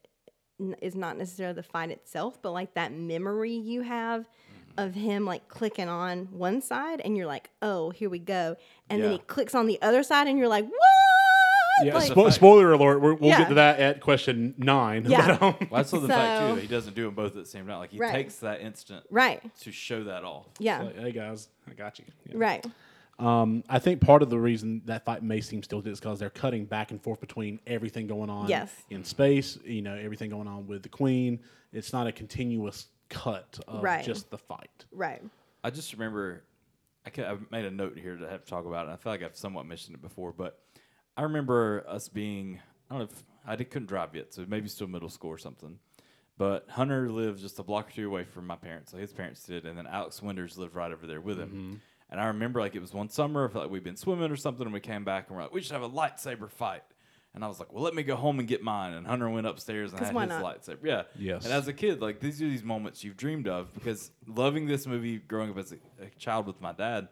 n- 0.60 0.76
is 0.80 0.94
not 0.94 1.16
necessarily 1.16 1.54
the 1.54 1.62
fight 1.62 1.90
itself, 1.90 2.40
but 2.40 2.52
like 2.52 2.74
that 2.74 2.92
memory 2.92 3.54
you 3.54 3.80
have 3.80 4.28
of 4.76 4.94
him 4.94 5.24
like 5.24 5.48
clicking 5.48 5.88
on 5.88 6.26
one 6.32 6.60
side 6.60 7.00
and 7.00 7.16
you're 7.16 7.26
like, 7.26 7.50
oh, 7.62 7.90
here 7.90 8.10
we 8.10 8.18
go. 8.18 8.56
And 8.90 9.02
then 9.02 9.12
he 9.12 9.18
clicks 9.18 9.54
on 9.54 9.66
the 9.66 9.80
other 9.82 10.02
side 10.02 10.26
and 10.26 10.38
you're 10.38 10.48
like, 10.48 10.64
what? 10.64 11.84
yeah, 11.86 11.94
Like- 11.94 12.10
spo- 12.12 12.32
spoiler 12.32 12.72
alert. 12.72 13.00
We're, 13.00 13.14
we'll 13.14 13.30
Yeah. 13.30 13.38
get 13.38 13.48
to 13.48 13.54
that 13.54 13.80
at 13.80 14.00
question 14.00 14.54
nine. 14.58 15.04
Yeah. 15.08 15.36
But, 15.38 15.42
um, 15.42 15.56
Well, 15.70 15.78
that's 15.82 15.90
the 15.90 16.00
fact 16.08 16.48
too 16.50 16.54
that 16.56 16.60
he 16.62 16.66
doesn't 16.68 16.94
do 16.94 17.04
them 17.04 17.14
both 17.14 17.36
at 17.36 17.42
the 17.44 17.46
same 17.46 17.66
time. 17.66 17.78
Like 17.78 17.90
he 17.90 17.98
Right. 17.98 18.12
takes 18.12 18.36
that 18.36 18.60
instant 18.60 19.04
right. 19.10 19.42
to 19.60 19.72
show 19.72 20.04
that 20.04 20.24
off. 20.24 20.46
Yeah. 20.58 20.82
like, 20.82 20.98
hey 20.98 21.12
guys, 21.12 21.48
I 21.68 21.74
got 21.74 21.98
you. 21.98 22.04
Yeah. 22.28 22.34
right. 22.36 22.66
Um, 23.18 23.62
I 23.68 23.78
think 23.78 24.00
part 24.00 24.22
of 24.22 24.30
the 24.30 24.38
reason 24.40 24.82
that 24.86 25.04
fight 25.04 25.22
may 25.22 25.40
seem 25.40 25.62
stilted 25.62 25.92
is 25.92 26.00
because 26.00 26.18
they're 26.18 26.30
cutting 26.30 26.64
back 26.64 26.90
and 26.90 27.00
forth 27.00 27.20
between 27.20 27.60
everything 27.64 28.08
going 28.08 28.28
on 28.28 28.48
Yes. 28.48 28.72
in 28.90 29.04
space, 29.04 29.56
you 29.64 29.82
know, 29.82 29.94
everything 29.94 30.30
going 30.30 30.48
on 30.48 30.66
with 30.66 30.82
the 30.82 30.88
Queen. 30.88 31.38
It's 31.72 31.92
not 31.92 32.08
a 32.08 32.12
continuous 32.12 32.86
cut 33.14 33.58
of 33.68 33.82
Right. 33.82 34.04
just 34.04 34.30
the 34.30 34.38
fight. 34.38 34.84
Right. 34.92 35.22
I 35.62 35.70
just 35.70 35.92
remember, 35.92 36.44
I, 37.06 37.10
ca- 37.10 37.24
I 37.32 37.36
made 37.50 37.64
a 37.64 37.70
note 37.70 37.98
here 37.98 38.16
to 38.16 38.28
have 38.28 38.44
to 38.44 38.50
talk 38.50 38.66
about 38.66 38.88
it. 38.88 38.92
I 38.92 38.96
feel 38.96 39.12
like 39.12 39.22
I've 39.22 39.36
somewhat 39.36 39.66
mentioned 39.66 39.94
it 39.94 40.02
before, 40.02 40.32
but 40.32 40.58
I 41.16 41.22
remember 41.22 41.84
us 41.88 42.08
being, 42.08 42.60
I 42.90 42.94
don't 42.94 42.98
know 43.00 43.08
if 43.10 43.24
I 43.46 43.56
did, 43.56 43.70
couldn't 43.70 43.86
drive 43.88 44.14
yet, 44.14 44.34
so 44.34 44.44
maybe 44.48 44.68
still 44.68 44.86
middle 44.88 45.08
school 45.08 45.30
or 45.30 45.38
something. 45.38 45.78
But 46.36 46.66
Hunter 46.68 47.08
lived 47.08 47.40
just 47.40 47.58
a 47.60 47.62
block 47.62 47.88
or 47.88 47.92
two 47.92 48.06
away 48.08 48.24
from 48.24 48.46
my 48.46 48.56
parents, 48.56 48.92
like 48.92 49.02
his 49.02 49.12
parents 49.12 49.44
did, 49.44 49.64
and 49.66 49.78
then 49.78 49.86
Alex 49.86 50.20
Winters 50.20 50.58
lived 50.58 50.74
right 50.74 50.90
over 50.90 51.06
there 51.06 51.20
with 51.20 51.38
him. 51.38 51.48
Mm-hmm. 51.48 51.74
And 52.10 52.20
I 52.20 52.26
remember 52.26 52.60
like 52.60 52.74
it 52.74 52.80
was 52.80 52.92
one 52.92 53.08
summer, 53.08 53.48
I 53.48 53.52
felt 53.52 53.64
like 53.64 53.72
we'd 53.72 53.84
been 53.84 53.96
swimming 53.96 54.30
or 54.30 54.36
something, 54.36 54.64
and 54.64 54.72
we 54.74 54.80
came 54.80 55.04
back 55.04 55.28
and 55.28 55.36
we're 55.36 55.42
like, 55.44 55.54
we 55.54 55.62
should 55.62 55.72
have 55.72 55.82
a 55.82 55.88
lightsaber 55.90 56.50
fight. 56.50 56.82
And 57.34 57.44
I 57.44 57.48
was 57.48 57.58
like, 57.58 57.72
well, 57.72 57.82
let 57.82 57.94
me 57.94 58.04
go 58.04 58.14
home 58.14 58.38
and 58.38 58.46
get 58.46 58.62
mine. 58.62 58.94
And 58.94 59.06
Hunter 59.06 59.28
went 59.28 59.46
upstairs 59.46 59.90
and 59.90 59.98
'Cause 59.98 60.10
had 60.10 60.30
his 60.30 60.40
not? 60.40 60.44
lightsaber. 60.44 60.84
Yeah. 60.84 61.02
Yes. 61.18 61.44
And 61.44 61.52
as 61.52 61.66
a 61.66 61.72
kid, 61.72 62.00
like 62.00 62.20
these 62.20 62.40
are 62.40 62.48
these 62.48 62.62
moments 62.62 63.02
you've 63.02 63.16
dreamed 63.16 63.48
of 63.48 63.74
because 63.74 64.12
loving 64.26 64.66
this 64.66 64.86
movie, 64.86 65.18
growing 65.18 65.50
up 65.50 65.58
as 65.58 65.72
a, 65.72 65.76
a 66.00 66.10
child 66.16 66.46
with 66.46 66.60
my 66.60 66.72
dad, 66.72 67.08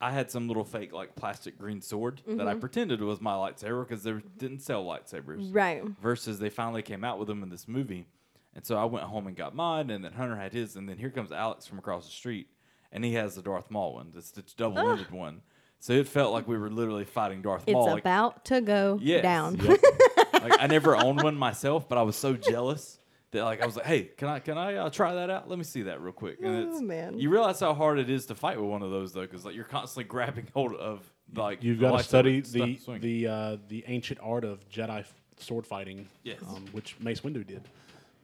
I 0.00 0.10
had 0.10 0.32
some 0.32 0.48
little 0.48 0.64
fake 0.64 0.92
like 0.92 1.14
plastic 1.14 1.56
green 1.56 1.80
sword 1.80 2.22
that 2.26 2.48
I 2.48 2.50
mm-hmm. 2.50 2.60
pretended 2.60 3.00
was 3.00 3.20
my 3.20 3.34
lightsaber 3.34 3.86
because 3.86 4.02
they 4.02 4.14
didn't 4.36 4.58
sell 4.58 4.84
lightsabers. 4.84 5.54
Right. 5.54 5.84
Versus 6.02 6.40
they 6.40 6.50
finally 6.50 6.82
came 6.82 7.04
out 7.04 7.20
with 7.20 7.28
them 7.28 7.44
in 7.44 7.50
this 7.50 7.68
movie, 7.68 8.08
and 8.52 8.66
so 8.66 8.76
I 8.76 8.84
went 8.84 9.04
home 9.04 9.28
and 9.28 9.36
got 9.36 9.54
mine, 9.54 9.90
and 9.90 10.04
then 10.04 10.12
Hunter 10.12 10.34
had 10.34 10.52
his, 10.52 10.74
and 10.74 10.88
then 10.88 10.98
here 10.98 11.10
comes 11.10 11.30
Alex 11.30 11.68
from 11.68 11.78
across 11.78 12.06
the 12.06 12.10
street, 12.10 12.48
and 12.90 13.04
he 13.04 13.14
has 13.14 13.36
the 13.36 13.42
Darth 13.42 13.70
Maul 13.70 13.94
one, 13.94 14.12
it's 14.16 14.32
the 14.32 14.42
double-ended 14.56 15.12
one. 15.12 15.42
So 15.82 15.94
it 15.94 16.06
felt 16.06 16.32
like 16.32 16.46
we 16.46 16.56
were 16.56 16.70
literally 16.70 17.04
fighting 17.04 17.42
Darth 17.42 17.64
It's 17.66 17.72
Maul. 17.74 17.86
like, 17.86 18.02
about 18.04 18.44
to 18.44 18.60
go 18.60 19.00
Yes. 19.02 19.22
down. 19.22 19.56
like 20.32 20.54
I 20.60 20.68
never 20.68 20.94
owned 20.94 21.20
one 21.22 21.34
myself, 21.36 21.88
but 21.88 21.98
I 21.98 22.02
was 22.02 22.14
so 22.14 22.34
jealous 22.34 23.00
that 23.32 23.42
like 23.42 23.60
I 23.60 23.66
was 23.66 23.74
like, 23.74 23.86
"Hey, 23.86 24.02
can 24.04 24.28
I 24.28 24.38
can 24.38 24.56
I 24.56 24.76
uh, 24.76 24.90
try 24.90 25.14
that 25.14 25.28
out? 25.28 25.48
Let 25.48 25.58
me 25.58 25.64
see 25.64 25.82
that 25.82 26.00
real 26.00 26.12
quick." 26.12 26.38
And 26.40 26.54
Oh, 26.68 26.70
it's 26.70 26.80
man. 26.80 27.18
you 27.18 27.30
realize 27.30 27.58
how 27.58 27.74
hard 27.74 27.98
it 27.98 28.08
is 28.08 28.26
to 28.26 28.36
fight 28.36 28.60
with 28.60 28.70
one 28.70 28.82
of 28.82 28.92
those 28.92 29.12
though, 29.12 29.22
because 29.22 29.44
like 29.44 29.56
you're 29.56 29.64
constantly 29.64 30.04
grabbing 30.04 30.46
hold 30.54 30.74
of 30.76 31.02
like 31.34 31.64
You've 31.64 31.80
got 31.80 31.96
to 31.98 32.04
study 32.04 32.42
the 32.42 32.78
the 33.00 33.26
uh, 33.26 33.56
the 33.68 33.82
ancient 33.88 34.20
art 34.22 34.44
of 34.44 34.68
Jedi 34.70 35.04
sword 35.38 35.66
fighting, 35.66 36.06
Yes. 36.22 36.38
um, 36.48 36.64
which 36.70 36.94
Mace 37.00 37.22
Windu 37.22 37.44
did. 37.44 37.62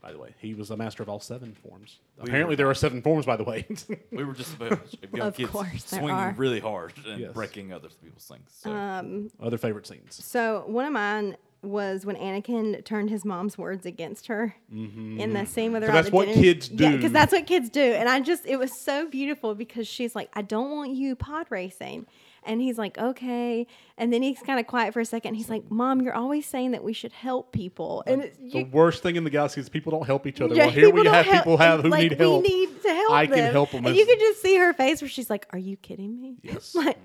By 0.00 0.12
the 0.12 0.18
way, 0.18 0.32
he 0.38 0.54
was 0.54 0.70
a 0.70 0.76
master 0.76 1.02
of 1.02 1.08
all 1.08 1.18
seven 1.18 1.54
forms. 1.54 1.98
We 2.18 2.24
Apparently, 2.28 2.52
were 2.52 2.56
there 2.56 2.70
are 2.70 2.74
seven 2.74 3.02
forms. 3.02 3.26
By 3.26 3.36
the 3.36 3.42
way, 3.44 3.66
we 4.12 4.22
were 4.24 4.32
just 4.32 4.54
about 4.54 4.80
young 5.12 5.26
Of 5.28 5.36
kids 5.36 5.50
course 5.50 5.82
there 5.84 5.98
swinging 6.00 6.10
are. 6.16 6.34
really 6.36 6.60
hard 6.60 6.92
and 7.06 7.20
Yes. 7.20 7.32
breaking 7.32 7.72
other 7.72 7.88
people's 8.02 8.24
things. 8.26 8.48
So 8.50 8.70
Um, 8.72 9.30
other 9.42 9.58
favorite 9.58 9.86
scenes. 9.88 10.24
So 10.24 10.62
one 10.66 10.84
of 10.86 10.92
mine 10.92 11.36
was 11.62 12.06
when 12.06 12.14
Anakin 12.14 12.84
turned 12.84 13.10
his 13.10 13.24
mom's 13.24 13.58
words 13.58 13.84
against 13.86 14.28
her 14.28 14.54
in 14.70 15.32
the 15.32 15.44
scene 15.44 15.72
with 15.72 15.82
her. 15.82 15.88
'Cause 15.88 15.90
on 15.90 15.94
that's 15.96 16.10
the 16.10 16.14
what 16.16 16.26
dinner- 16.28 16.40
kids 16.42 16.70
Yeah, 16.70 16.90
do. 16.92 16.96
because 16.96 17.10
that's 17.12 17.32
what 17.32 17.46
kids 17.48 17.68
do. 17.68 17.80
And 17.82 18.08
I 18.08 18.20
just, 18.20 18.46
it 18.46 18.56
was 18.56 18.80
so 18.80 19.08
beautiful 19.08 19.56
because 19.56 19.88
she's 19.88 20.14
like, 20.14 20.30
I 20.34 20.42
don't 20.42 20.70
want 20.70 20.92
you 20.92 21.16
pod 21.16 21.48
racing. 21.50 22.06
And 22.48 22.60
he's 22.60 22.78
like, 22.78 22.96
okay. 22.98 23.66
And 23.96 24.12
then 24.12 24.22
he's 24.22 24.40
kind 24.40 24.58
of 24.58 24.66
quiet 24.66 24.94
for 24.94 25.00
a 25.00 25.04
second. 25.04 25.34
He's 25.34 25.50
like, 25.50 25.70
Mom, 25.70 26.00
you're 26.00 26.14
always 26.14 26.46
saying 26.46 26.70
that 26.72 26.82
we 26.82 26.92
should 26.92 27.12
help 27.12 27.52
people. 27.52 28.02
And 28.06 28.22
it's, 28.22 28.38
The 28.38 28.60
you, 28.60 28.66
worst 28.72 29.02
thing 29.02 29.16
in 29.16 29.22
the 29.24 29.30
galaxy 29.30 29.60
is 29.60 29.68
people 29.68 29.92
don't 29.92 30.06
help 30.06 30.26
each 30.26 30.40
other. 30.40 30.54
yeah, 30.54 30.64
well, 30.64 30.72
here 30.74 30.90
we 30.90 31.02
don't 31.02 31.12
have 31.14 31.26
help- 31.26 31.44
people 31.44 31.56
have 31.58 31.82
who 31.82 31.90
like, 31.90 32.10
need 32.10 32.18
help. 32.18 32.42
We 32.42 32.48
need 32.48 32.82
to 32.82 32.88
help 32.88 33.12
I 33.12 33.26
can 33.26 33.52
help 33.52 33.70
them. 33.70 33.84
And 33.86 33.94
you 33.94 34.06
could 34.06 34.18
just 34.18 34.40
see 34.42 34.56
her 34.56 34.72
face 34.72 35.00
where 35.02 35.08
she's 35.08 35.28
like, 35.30 35.46
Are 35.50 35.58
you 35.58 35.76
kidding 35.76 36.20
me? 36.20 36.38
Yes. 36.42 36.74
like, 36.74 36.98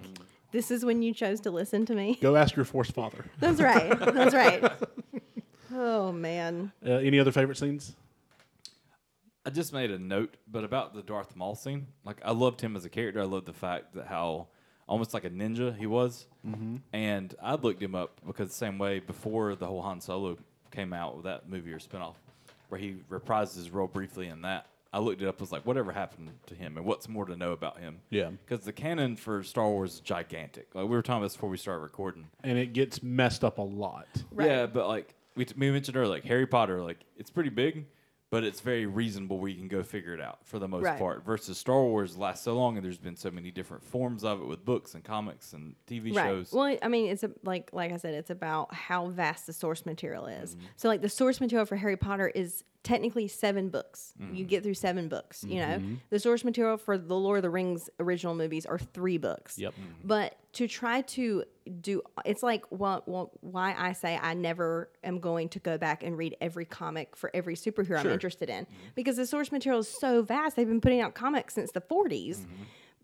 this 0.52 0.72
is 0.72 0.86
when 0.86 1.02
you 1.02 1.14
chose 1.14 1.42
to 1.42 1.52
listen 1.52 1.86
to 1.88 1.94
me. 1.96 2.18
Go 2.22 2.36
ask 2.36 2.56
your 2.56 2.66
force 2.66 2.90
father. 2.90 3.26
That's 3.40 3.60
right. 3.60 4.00
That's 4.00 4.34
right. 4.34 4.72
Oh 5.76 6.12
man. 6.12 6.72
Uh, 6.86 6.92
any 6.92 7.20
other 7.20 7.32
favorite 7.32 7.58
scenes? 7.58 7.96
I 9.46 9.50
just 9.50 9.74
made 9.74 9.90
a 9.92 9.98
note, 10.00 10.38
but 10.48 10.64
about 10.64 10.94
the 10.94 11.02
Darth 11.02 11.36
Maul 11.36 11.56
scene. 11.56 11.88
Like 12.06 12.18
I 12.24 12.32
loved 12.32 12.62
him 12.62 12.76
as 12.76 12.86
a 12.86 12.90
character. 12.90 13.20
I 13.22 13.26
loved 13.26 13.48
the 13.48 13.54
fact 13.54 13.96
that 13.96 14.06
how 14.06 14.48
almost 14.88 15.14
like 15.14 15.24
a 15.26 15.30
ninja 15.30 15.78
he 15.78 15.86
was. 15.88 16.28
Mm-hmm. 16.48 16.78
And 16.92 17.36
I 17.42 17.56
looked 17.56 17.82
him 17.82 17.96
up 17.96 18.20
because 18.26 18.50
the 18.50 18.56
same 18.56 18.78
way 18.78 19.00
before 19.00 19.56
the 19.56 19.66
whole 19.66 19.82
Han 19.82 20.02
Solo 20.02 20.38
came 20.72 20.94
out 20.94 21.16
with 21.16 21.26
that 21.26 21.50
movie 21.50 21.72
or 21.72 21.80
spinoff, 21.80 22.16
where 22.70 22.80
he 22.80 22.96
reprised 23.10 23.56
his 23.56 23.70
role 23.70 23.88
briefly 23.88 24.28
in 24.28 24.42
that. 24.42 24.68
I 24.92 25.00
looked 25.00 25.24
it 25.24 25.28
up. 25.28 25.42
Was 25.42 25.52
like, 25.52 25.66
whatever 25.66 25.92
happened 25.92 26.30
to 26.46 26.54
him, 26.54 26.78
and 26.78 26.86
what's 26.86 27.10
more 27.10 27.26
to 27.26 27.36
know 27.36 27.52
about 27.52 27.80
him? 27.80 28.00
Yeah. 28.12 28.30
because 28.46 28.64
the 28.64 28.74
canon 28.74 29.16
for 29.16 29.42
Star 29.42 29.68
Wars 29.68 29.96
is 29.96 30.00
gigantic. 30.02 30.68
Like 30.76 30.84
we 30.84 30.92
were 30.92 31.02
talking 31.02 31.18
about 31.18 31.26
this 31.26 31.36
before 31.36 31.50
we 31.50 31.58
started 31.58 31.82
recording. 31.82 32.28
And 32.44 32.60
it 32.60 32.74
gets 32.74 33.02
messed 33.02 33.44
up 33.44 33.58
a 33.58 33.64
lot. 33.64 34.08
Right. 34.32 34.50
Yeah, 34.50 34.66
but 34.68 34.88
like 34.88 35.16
we, 35.36 35.46
t- 35.46 35.56
we 35.58 35.72
mentioned 35.72 35.98
earlier, 35.98 36.10
like 36.12 36.26
Harry 36.26 36.46
Potter, 36.46 36.84
like 36.84 37.00
it's 37.18 37.32
pretty 37.32 37.50
big, 37.50 37.86
but 38.34 38.44
it's 38.44 38.62
very 38.62 38.88
reasonable 38.88 39.38
where 39.38 39.48
you 39.48 39.60
can 39.60 39.68
go 39.68 39.84
figure 39.84 40.12
it 40.12 40.20
out 40.20 40.40
for 40.44 40.58
the 40.58 40.68
most 40.68 40.86
Right. 40.86 40.98
part. 40.98 41.24
Versus 41.24 41.56
Star 41.56 41.84
Wars 41.84 42.18
lasts 42.18 42.44
so 42.44 42.56
long, 42.56 42.78
and 42.78 42.84
there's 42.84 42.98
been 42.98 43.16
so 43.16 43.30
many 43.30 43.52
different 43.52 43.84
forms 43.84 44.24
of 44.24 44.42
it 44.42 44.48
with 44.48 44.66
books 44.66 44.96
and 44.96 45.04
comics 45.04 45.54
and 45.54 45.76
TV 45.86 46.16
right. 46.16 46.26
shows. 46.26 46.52
Well, 46.52 46.76
I 46.82 46.88
mean, 46.88 47.12
it's 47.12 47.22
a, 47.22 47.30
like 47.44 47.70
like 47.74 47.92
I 47.92 47.98
said, 47.98 48.16
it's 48.16 48.32
about 48.32 48.74
how 48.74 49.10
vast 49.10 49.46
the 49.46 49.54
source 49.54 49.86
material 49.86 50.26
is. 50.26 50.56
Mm-hmm. 50.56 50.66
So, 50.78 50.88
like 50.88 51.02
the 51.02 51.10
source 51.10 51.40
material 51.40 51.68
for 51.68 51.76
Harry 51.76 51.96
Potter 51.96 52.28
is 52.28 52.64
technically 52.84 53.28
seven 53.28 53.70
books. 53.70 54.14
Mm-hmm. 54.22 54.36
You 54.36 54.46
get 54.46 54.64
through 54.64 54.74
seven 54.76 55.08
books. 55.08 55.44
You 55.44 55.60
know, 55.60 55.78
mm-hmm. 55.78 55.96
the 56.10 56.20
source 56.20 56.44
material 56.44 56.78
for 56.78 56.98
the 56.98 57.16
Lord 57.16 57.38
of 57.38 57.44
the 57.44 57.50
Rings 57.50 57.90
original 58.00 58.36
movies 58.36 58.66
are 58.66 58.78
three 58.78 59.18
books. 59.18 59.58
Yep. 59.58 59.74
Mm-hmm. 59.74 60.08
But 60.08 60.38
to 60.54 60.68
try 60.68 61.02
to 61.02 61.46
do, 61.82 62.02
it's 62.26 62.44
like 62.44 62.66
well, 62.70 63.04
well, 63.06 63.32
why 63.42 63.74
I 63.78 63.94
say 63.94 64.20
I 64.22 64.34
never 64.34 64.90
am 65.04 65.20
going 65.20 65.50
to 65.50 65.60
go 65.60 65.78
back 65.78 66.04
and 66.04 66.18
read 66.18 66.36
every 66.42 66.66
comic 66.66 67.16
for 67.16 67.32
every 67.34 67.56
superhero 67.56 68.00
I'm 68.00 68.10
interested 68.10 68.50
in 68.50 68.66
mm-hmm. 68.66 68.88
because 68.96 69.16
the 69.16 69.26
source 69.26 69.52
material 69.52 69.80
is 69.80 69.88
so 69.88 70.22
vast. 70.22 70.56
They've 70.56 70.68
been 70.68 70.82
putting 70.82 71.02
out 71.02 71.14
comics 71.14 71.54
since 71.54 71.72
the 71.72 71.82
40s. 71.82 72.46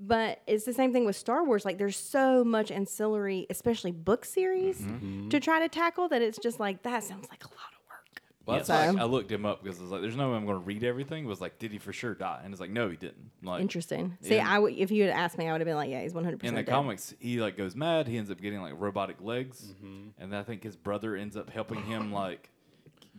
But 0.02 0.42
it's 0.48 0.64
the 0.64 0.72
same 0.72 0.94
thing 0.94 1.06
with 1.06 1.18
Star 1.18 1.44
Wars. 1.44 1.66
Like, 1.66 1.78
there's 1.78 1.98
so 1.98 2.46
much 2.46 2.72
ancillary, 2.72 3.46
especially 3.50 3.92
book 3.92 4.24
series, 4.24 4.82
to 5.30 5.42
try 5.42 5.60
to 5.60 5.68
tackle 5.68 6.08
that 6.08 6.22
it's 6.22 6.40
just 6.40 6.58
like 6.58 6.84
that 6.84 7.04
sounds 7.04 7.28
like 7.30 7.44
a 7.44 7.50
lot 7.50 7.74
of 7.74 7.74
work. 7.74 7.79
Well, 8.50 8.58
that's 8.58 8.70
Yes. 8.70 8.94
why 8.94 9.00
So- 9.00 9.06
I 9.06 9.08
looked 9.10 9.32
him 9.32 9.46
up 9.46 9.64
because 9.64 9.80
I 9.80 9.84
was 9.84 9.92
like, 9.92 10.02
"There's 10.02 10.16
no 10.16 10.32
way 10.32 10.38
I'm 10.38 10.46
going 10.46 10.60
to 10.60 10.66
read 10.66 10.84
everything." 10.84 11.24
It 11.26 11.28
was 11.28 11.42
like, 11.42 11.60
"Did 11.60 11.72
he 11.72 11.78
for 11.78 11.94
sure 11.94 12.14
die?" 12.16 12.42
And 12.44 12.54
it's 12.54 12.60
like, 12.62 12.70
"No, 12.72 12.90
he 12.90 12.96
didn't." 12.98 13.32
Like 13.44 13.62
Interesting. 13.62 14.18
See, 14.22 14.36
Yeah. 14.36 14.50
I 14.50 14.60
would 14.60 14.74
if 14.74 14.92
you 14.92 15.04
had 15.04 15.12
asked 15.14 15.38
me, 15.38 15.48
I 15.48 15.52
would 15.52 15.62
have 15.62 15.66
been 15.68 15.76
like, 15.76 15.90
yeah, 15.90 16.02
he's 16.02 16.14
100." 16.14 16.40
percent 16.40 16.50
in 16.50 16.56
the 16.56 16.64
dead. 16.64 16.72
comics, 16.72 17.14
he 17.20 17.40
like 17.42 17.56
goes 17.58 17.76
mad. 17.76 18.08
He 18.08 18.18
ends 18.18 18.30
up 18.32 18.40
getting 18.42 18.62
like 18.62 18.74
robotic 18.78 19.22
legs, 19.22 19.74
Mm-hmm. 19.84 20.22
and 20.24 20.36
I 20.36 20.44
think 20.44 20.64
his 20.64 20.76
brother 20.76 21.16
ends 21.16 21.36
up 21.38 21.50
helping 21.50 21.84
him 21.84 22.12
like 22.14 22.50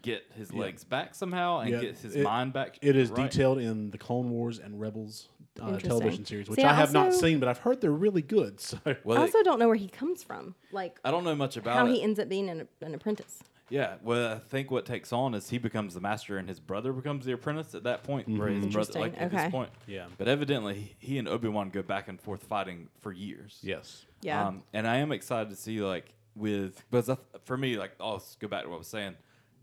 get 0.02 0.24
his 0.34 0.52
legs 0.52 0.82
back 0.82 1.14
somehow 1.14 1.58
and 1.60 1.70
Yeah, 1.70 1.80
get 1.80 1.98
his 1.98 2.16
it- 2.16 2.22
mind 2.24 2.52
back. 2.54 2.78
It 2.80 2.96
is 2.96 3.10
right. 3.10 3.30
detailed 3.30 3.58
in 3.58 3.90
the 3.90 3.98
Clone 3.98 4.30
Wars 4.30 4.58
and 4.58 4.80
Rebels 4.80 5.28
uh, 5.60 5.76
television 5.78 6.24
series, 6.24 6.48
which 6.48 6.58
See, 6.58 6.64
I 6.64 6.70
I 6.70 6.74
have 6.74 6.92
not 6.94 7.12
seen, 7.12 7.38
but 7.38 7.48
I've 7.50 7.58
heard 7.58 7.80
they're 7.82 7.90
really 7.92 8.22
good. 8.22 8.60
So 8.70 8.78
Well, 9.04 9.18
I 9.18 9.20
they- 9.20 9.26
also 9.26 9.42
don't 9.42 9.58
know 9.58 9.66
where 9.68 9.76
he 9.76 9.88
comes 9.88 10.22
from, 10.22 10.54
like 10.72 10.98
I 11.04 11.10
don't 11.10 11.24
know 11.24 11.34
much 11.36 11.56
about 11.58 11.76
how 11.76 11.86
it. 11.86 11.92
he 11.92 12.02
ends 12.02 12.18
up 12.18 12.28
being 12.30 12.48
an, 12.48 12.66
an 12.80 12.94
apprentice. 12.94 13.42
Yeah, 13.70 13.94
well, 14.02 14.34
I 14.34 14.38
think 14.38 14.70
what 14.70 14.84
takes 14.84 15.12
on 15.12 15.34
is 15.34 15.48
he 15.48 15.58
becomes 15.58 15.94
the 15.94 16.00
master 16.00 16.36
and 16.38 16.48
his 16.48 16.60
brother 16.60 16.92
becomes 16.92 17.24
the 17.24 17.32
apprentice 17.32 17.74
at 17.74 17.84
that 17.84 18.02
point. 18.02 18.28
Where 18.28 18.48
his 18.48 18.58
brother, 18.58 18.66
Interesting, 18.66 19.00
like 19.02 19.14
at 19.20 19.28
okay. 19.32 19.44
this 19.44 19.50
point, 19.50 19.70
Yeah. 19.86 20.06
But 20.18 20.28
evidently, 20.28 20.74
he- 20.74 20.96
he 21.12 21.18
and 21.18 21.28
Obi 21.28 21.48
Wan 21.48 21.70
go 21.70 21.82
back 21.82 22.08
and 22.08 22.20
forth 22.20 22.42
fighting 22.44 22.88
for 22.98 23.12
years. 23.12 23.58
yes, 23.62 24.04
Yeah. 24.22 24.46
Um, 24.48 24.62
and 24.72 24.86
I 24.86 24.96
am 24.96 25.12
excited 25.12 25.50
to 25.50 25.56
see 25.56 25.80
like 25.80 26.12
with 26.36 26.84
because 26.90 27.08
I, 27.08 27.16
for 27.44 27.56
me, 27.56 27.76
like 27.76 27.92
I'll 28.00 28.16
s- 28.16 28.36
go 28.40 28.48
back 28.48 28.64
to 28.64 28.68
what 28.68 28.76
I 28.76 28.78
was 28.78 28.86
saying. 28.88 29.14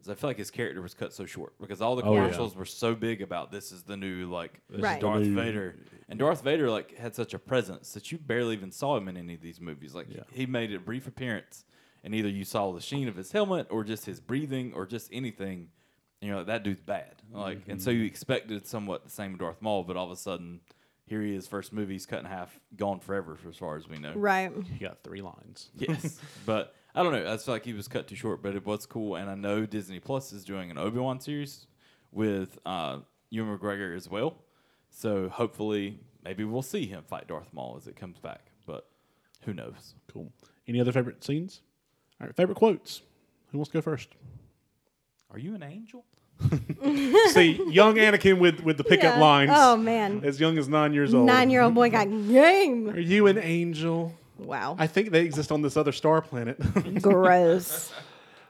Is 0.01 0.09
I 0.09 0.15
feel 0.15 0.29
like 0.29 0.37
his 0.37 0.51
character 0.51 0.81
was 0.81 0.93
cut 0.93 1.11
so 1.11 1.25
short 1.25 1.53
because 1.59 1.81
all 1.81 1.95
the 1.95 2.03
Oh, 2.03 2.13
yeah. 2.13 2.21
commercials 2.21 2.55
were 2.55 2.65
so 2.65 2.93
big 2.93 3.21
about 3.21 3.51
this 3.51 3.71
is 3.71 3.83
the 3.83 3.97
new 3.97 4.29
like 4.31 4.61
Right. 4.69 5.01
Darth 5.01 5.23
new- 5.23 5.33
Vader, 5.35 5.75
and 6.07 6.19
Darth 6.19 6.43
Vader 6.43 6.69
like 6.69 6.95
had 6.97 7.15
such 7.15 7.33
a 7.33 7.39
presence 7.39 7.93
that 7.93 8.11
you 8.11 8.17
barely 8.19 8.53
even 8.53 8.71
saw 8.71 8.95
him 8.95 9.07
in 9.07 9.17
any 9.17 9.33
of 9.33 9.41
these 9.41 9.59
movies. 9.59 9.95
Like 9.95 10.07
Yeah. 10.09 10.21
he 10.31 10.45
made 10.45 10.71
a 10.73 10.79
brief 10.79 11.07
appearance, 11.07 11.65
and 12.03 12.13
either 12.15 12.29
you 12.29 12.43
saw 12.45 12.71
the 12.71 12.81
sheen 12.81 13.07
of 13.07 13.15
his 13.15 13.31
helmet 13.31 13.67
or 13.69 13.83
just 13.83 14.05
his 14.05 14.19
breathing 14.19 14.73
or 14.75 14.85
just 14.85 15.09
anything. 15.11 15.69
And 16.21 16.27
you're 16.29 16.37
like, 16.37 16.47
that 16.47 16.63
dude's 16.63 16.81
bad. 16.81 17.15
Like, 17.31 17.57
and 17.67 17.77
Mm-hmm. 17.77 17.79
so 17.79 17.91
you 17.91 18.05
expected 18.05 18.65
somewhat 18.65 19.03
the 19.03 19.11
same 19.11 19.33
with 19.33 19.39
Darth 19.41 19.61
Maul, 19.61 19.83
but 19.83 19.95
all 19.97 20.05
of 20.05 20.11
a 20.11 20.15
sudden, 20.15 20.61
here 21.05 21.21
he 21.21 21.35
is, 21.35 21.47
first 21.47 21.71
movie, 21.71 21.93
he's 21.93 22.05
cut 22.07 22.19
in 22.19 22.25
half, 22.25 22.59
gone 22.75 22.99
forever, 22.99 23.35
for 23.35 23.49
as 23.49 23.55
far 23.57 23.77
as 23.77 23.87
we 23.87 23.97
know. 23.99 24.13
Right. 24.15 24.51
he 24.73 24.79
got 24.79 25.03
three 25.03 25.21
lines. 25.21 25.69
Yes, 25.77 26.19
but 26.45 26.73
I 26.95 27.03
don't 27.03 27.11
know. 27.13 27.31
I 27.31 27.37
feel 27.37 27.53
like 27.53 27.65
he 27.65 27.73
was 27.73 27.87
cut 27.87 28.07
too 28.07 28.15
short, 28.15 28.41
but 28.41 28.55
it 28.55 28.65
was 28.65 28.85
cool. 28.87 29.15
And 29.15 29.29
I 29.29 29.35
know 29.35 29.65
Disney 29.67 29.99
Plus 29.99 30.33
is 30.33 30.43
doing 30.43 30.71
an 30.71 30.77
Obi 30.79 30.99
Wan 30.99 31.19
series 31.19 31.67
with 32.11 32.57
uh, 32.65 32.99
Ewan 33.29 33.57
McGregor 33.57 33.95
as 33.95 34.09
well. 34.09 34.37
So 34.89 35.29
hopefully, 35.29 35.99
maybe 36.25 36.43
we'll 36.43 36.61
see 36.63 36.87
him 36.87 37.03
fight 37.07 37.27
Darth 37.27 37.53
Maul 37.53 37.75
as 37.77 37.87
it 37.87 37.95
comes 37.95 38.17
back. 38.17 38.47
But 38.65 38.87
who 39.43 39.53
knows? 39.53 39.93
Cool. 40.11 40.31
Any 40.67 40.81
other 40.81 40.91
favorite 40.91 41.23
scenes? 41.23 41.61
All 42.19 42.27
right, 42.27 42.35
favorite 42.35 42.55
quotes. 42.55 43.01
Who 43.51 43.57
wants 43.59 43.71
to 43.71 43.77
go 43.77 43.81
first? 43.81 44.09
Are 45.31 45.39
you 45.39 45.55
an 45.55 45.63
angel? 45.63 46.05
See, 47.31 47.61
young 47.71 47.95
Anakin 47.95 48.39
with 48.39 48.61
with 48.61 48.77
the 48.77 48.83
pickup 48.83 49.15
Yeah. 49.15 49.19
lines. 49.19 49.51
Oh 49.53 49.75
man, 49.75 50.21
as 50.23 50.39
young 50.39 50.57
as 50.57 50.67
nine 50.69 50.93
years 50.93 51.13
old. 51.13 51.25
nine 51.25 51.49
year 51.49 51.61
old 51.61 51.73
boy 51.73 51.89
got 51.89 52.05
game. 52.09 52.89
Are 52.89 52.99
you 52.99 53.27
an 53.27 53.37
angel? 53.39 54.13
Wow. 54.37 54.75
I 54.77 54.85
think 54.85 55.09
they 55.09 55.21
exist 55.25 55.51
on 55.51 55.61
this 55.63 55.75
other 55.77 55.91
star 55.91 56.21
planet. 56.21 56.57
Gross. 57.01 57.91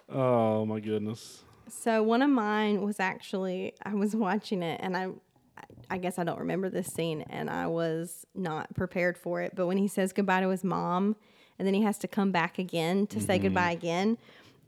oh 0.09 0.65
my 0.65 0.80
goodness. 0.82 1.43
So 1.70 2.03
one 2.03 2.22
of 2.22 2.30
mine 2.30 2.82
was 2.82 2.99
actually 2.99 3.74
I 3.84 3.93
was 3.93 4.15
watching 4.15 4.63
it 4.63 4.80
and 4.84 4.95
I 4.97 5.07
I 5.89 5.97
guess 5.97 6.20
I 6.20 6.26
don't 6.26 6.39
remember 6.39 6.70
this 6.70 6.88
scene 6.88 7.22
and 7.30 7.49
I 7.49 7.68
was 7.68 8.26
not 8.36 8.74
prepared 8.76 9.18
for 9.18 9.41
it. 9.41 9.53
But 9.55 9.68
when 9.68 9.78
he 9.78 9.88
says 9.88 10.11
goodbye 10.11 10.41
to 10.41 10.49
his 10.49 10.63
mom 10.65 11.15
and 11.58 11.68
then 11.68 11.74
he 11.74 11.82
has 11.84 11.97
to 11.99 12.08
come 12.08 12.32
back 12.32 12.58
again 12.60 13.08
to 13.08 13.20
say 13.22 13.39
goodbye 13.39 13.72
again. 13.72 14.18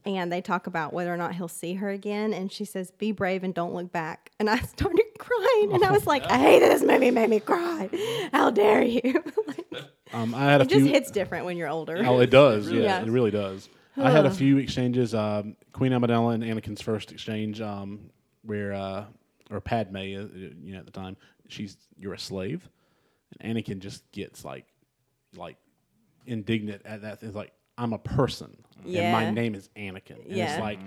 And 0.05 0.31
they 0.31 0.39
talk 0.41 0.65
about 0.65 0.93
whether 0.93 1.13
or 1.13 1.17
not 1.17 1.35
he'll 1.35 1.49
see 1.49 1.73
her 1.75 1.89
again. 1.89 2.33
And 2.33 2.51
she 2.51 2.63
says, 2.63 2.89
Be 2.91 3.11
brave 3.11 3.43
and 3.43 3.53
don't 3.53 3.73
look 3.73 3.91
back. 3.91 4.31
And 4.39 4.49
I 4.49 4.57
started 4.75 5.03
crying. 5.19 5.73
And 5.73 5.83
I 5.83 5.91
was 5.91 6.07
like, 6.07 6.23
I 6.31 6.37
hate 6.37 6.59
this 6.59 6.81
movie, 6.81 7.11
made 7.11 7.29
me 7.29 7.39
cry. 7.41 7.89
How 8.31 8.49
dare 8.49 8.81
you? 8.81 9.23
Like, 9.47 9.83
Um, 10.13 10.33
I 10.33 10.45
had 10.45 10.61
a 10.61 10.63
it 10.63 10.69
just 10.69 10.83
few. 10.83 10.91
hits 10.91 11.11
different 11.11 11.45
when 11.45 11.57
you're 11.57 11.67
older. 11.69 12.01
Oh, 12.05 12.19
it 12.19 12.31
does. 12.31 12.71
yeah, 12.71 12.81
Yes. 12.81 13.07
it 13.07 13.11
really 13.11 13.29
does. 13.31 13.69
I 13.97 14.09
had 14.09 14.25
a 14.25 14.31
few 14.31 14.57
exchanges. 14.57 15.13
Um, 15.13 15.55
Queen 15.73 15.91
Amidala 15.91 16.33
and 16.33 16.43
Anakin's 16.43 16.81
first 16.81 17.11
exchange, 17.11 17.59
um, 17.59 18.09
where 18.43 18.73
uh, 18.73 19.03
or 19.51 19.59
Padme, 19.59 19.97
uh, 19.97 19.99
you 20.01 20.71
know, 20.73 20.79
at 20.79 20.85
the 20.85 20.91
time, 20.91 21.17
she's 21.49 21.75
you're 21.97 22.13
a 22.13 22.19
slave, 22.19 22.67
and 23.39 23.55
Anakin 23.57 23.79
just 23.79 24.09
gets 24.13 24.45
like, 24.45 24.65
like, 25.35 25.57
indignant 26.25 26.81
at 26.85 27.01
that. 27.03 27.23
It's 27.23 27.35
like 27.35 27.51
I'm 27.77 27.93
a 27.93 27.97
person, 27.99 28.57
and 28.85 29.11
my 29.11 29.29
name 29.31 29.55
is 29.55 29.69
Anakin. 29.75 30.25
And 30.25 30.35
Yeah. 30.35 30.51
it's 30.51 30.59
like, 30.59 30.79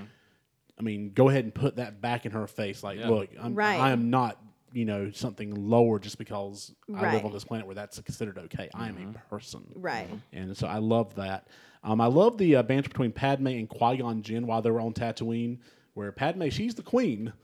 I 0.79 0.83
mean, 0.83 1.13
go 1.15 1.29
ahead 1.29 1.45
and 1.45 1.55
put 1.55 1.77
that 1.77 2.01
back 2.01 2.27
in 2.27 2.33
her 2.33 2.47
face. 2.47 2.83
Like, 2.83 2.99
Yeah. 2.99 3.09
look, 3.09 3.31
I'm, 3.41 3.55
Right. 3.55 3.79
I 3.81 3.91
am 3.91 4.11
not. 4.11 4.39
You 4.75 4.87
know 4.87 5.11
something 5.11 5.55
lower 5.69 5.99
just 5.99 6.17
because 6.17 6.75
I 6.97 7.13
live 7.13 7.27
on 7.27 7.33
this 7.35 7.45
planet 7.45 7.67
where 7.67 7.75
that's 7.75 8.01
considered 8.01 8.39
okay. 8.39 8.71
I 8.73 8.89
am 8.89 8.97
a 9.15 9.29
person, 9.29 9.71
Right. 9.77 10.09
and 10.33 10.57
so 10.57 10.67
I 10.67 10.79
love 10.79 11.15
that. 11.17 11.49
Um, 11.85 12.01
I 12.01 12.07
love 12.07 12.39
the 12.39 12.57
uh, 12.57 12.63
banter 12.63 12.89
between 12.89 13.13
Padme 13.13 13.49
and 13.49 13.69
Qui 13.69 13.99
Gon 13.99 14.23
Jinn 14.23 14.47
while 14.47 14.63
they 14.63 14.71
were 14.71 14.81
on 14.81 14.95
Tatooine, 14.95 15.59
where 15.93 16.11
Padme 16.11 16.49
she's 16.49 16.75
the 16.75 16.83
queen, 16.83 17.35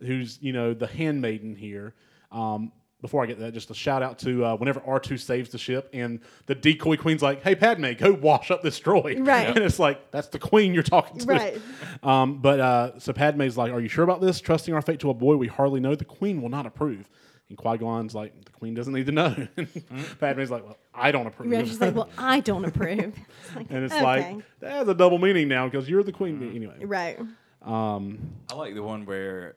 who's 0.00 0.38
you 0.40 0.54
know 0.54 0.72
the 0.72 0.86
handmaiden 0.86 1.54
here. 1.54 1.92
Um, 2.32 2.72
before 3.00 3.22
I 3.22 3.26
get 3.26 3.38
that, 3.38 3.52
just 3.54 3.70
a 3.70 3.74
shout 3.74 4.02
out 4.02 4.18
to 4.20 4.44
uh, 4.44 4.56
whenever 4.56 4.82
R 4.86 5.00
two 5.00 5.16
saves 5.16 5.50
the 5.50 5.58
ship 5.58 5.88
and 5.92 6.20
the 6.46 6.54
decoy 6.54 6.96
queen's 6.96 7.22
like, 7.22 7.42
"Hey 7.42 7.54
Padme, 7.54 7.92
go 7.98 8.12
wash 8.12 8.50
up 8.50 8.62
this 8.62 8.78
droid," 8.80 9.26
Right. 9.26 9.48
And 9.56 9.58
it's 9.58 9.78
like 9.78 10.10
that's 10.10 10.28
the 10.28 10.38
queen 10.38 10.74
you're 10.74 10.82
talking 10.82 11.18
to, 11.18 11.26
Right. 11.26 11.60
Um, 12.02 12.38
but 12.40 12.60
uh, 12.60 12.98
so 12.98 13.12
Padme's 13.12 13.56
like, 13.58 13.72
"Are 13.72 13.80
you 13.80 13.88
sure 13.88 14.04
about 14.04 14.20
this? 14.20 14.40
Trusting 14.40 14.72
our 14.74 14.82
fate 14.82 15.00
to 15.00 15.10
a 15.10 15.14
boy 15.14 15.36
we 15.36 15.46
hardly 15.48 15.80
know, 15.80 15.94
the 15.94 16.04
queen 16.04 16.40
will 16.42 16.48
not 16.48 16.66
approve." 16.66 17.08
And 17.48 17.58
Qui 17.58 17.78
Gon's 17.78 18.14
like, 18.14 18.44
"The 18.44 18.52
queen 18.52 18.74
doesn't 18.74 18.92
need 18.92 19.06
to 19.06 19.12
know." 19.12 19.48
Padme's 20.20 20.50
like, 20.50 20.64
"Well, 20.64 20.78
I 20.94 21.10
don't 21.10 21.26
approve." 21.26 21.52
Yeah, 21.52 21.64
she's 21.64 21.80
like, 21.80 21.94
Well, 21.94 22.08
I 22.16 22.40
don't 22.40 22.64
approve. 22.64 22.98
It's 23.18 23.56
like, 23.56 23.66
And 23.70 23.84
it's 23.84 23.92
okay. 23.94 24.02
like 24.04 24.36
that 24.60 24.70
has 24.72 24.88
a 24.88 24.94
double 24.94 25.18
meaning 25.18 25.48
now 25.48 25.66
because 25.68 25.88
you're 25.88 26.02
the 26.02 26.12
queen. 26.12 26.42
Anyway, 26.54 26.84
Right. 26.84 27.18
I 27.66 28.54
like 28.54 28.74
the 28.74 28.82
one 28.82 29.04
where 29.06 29.56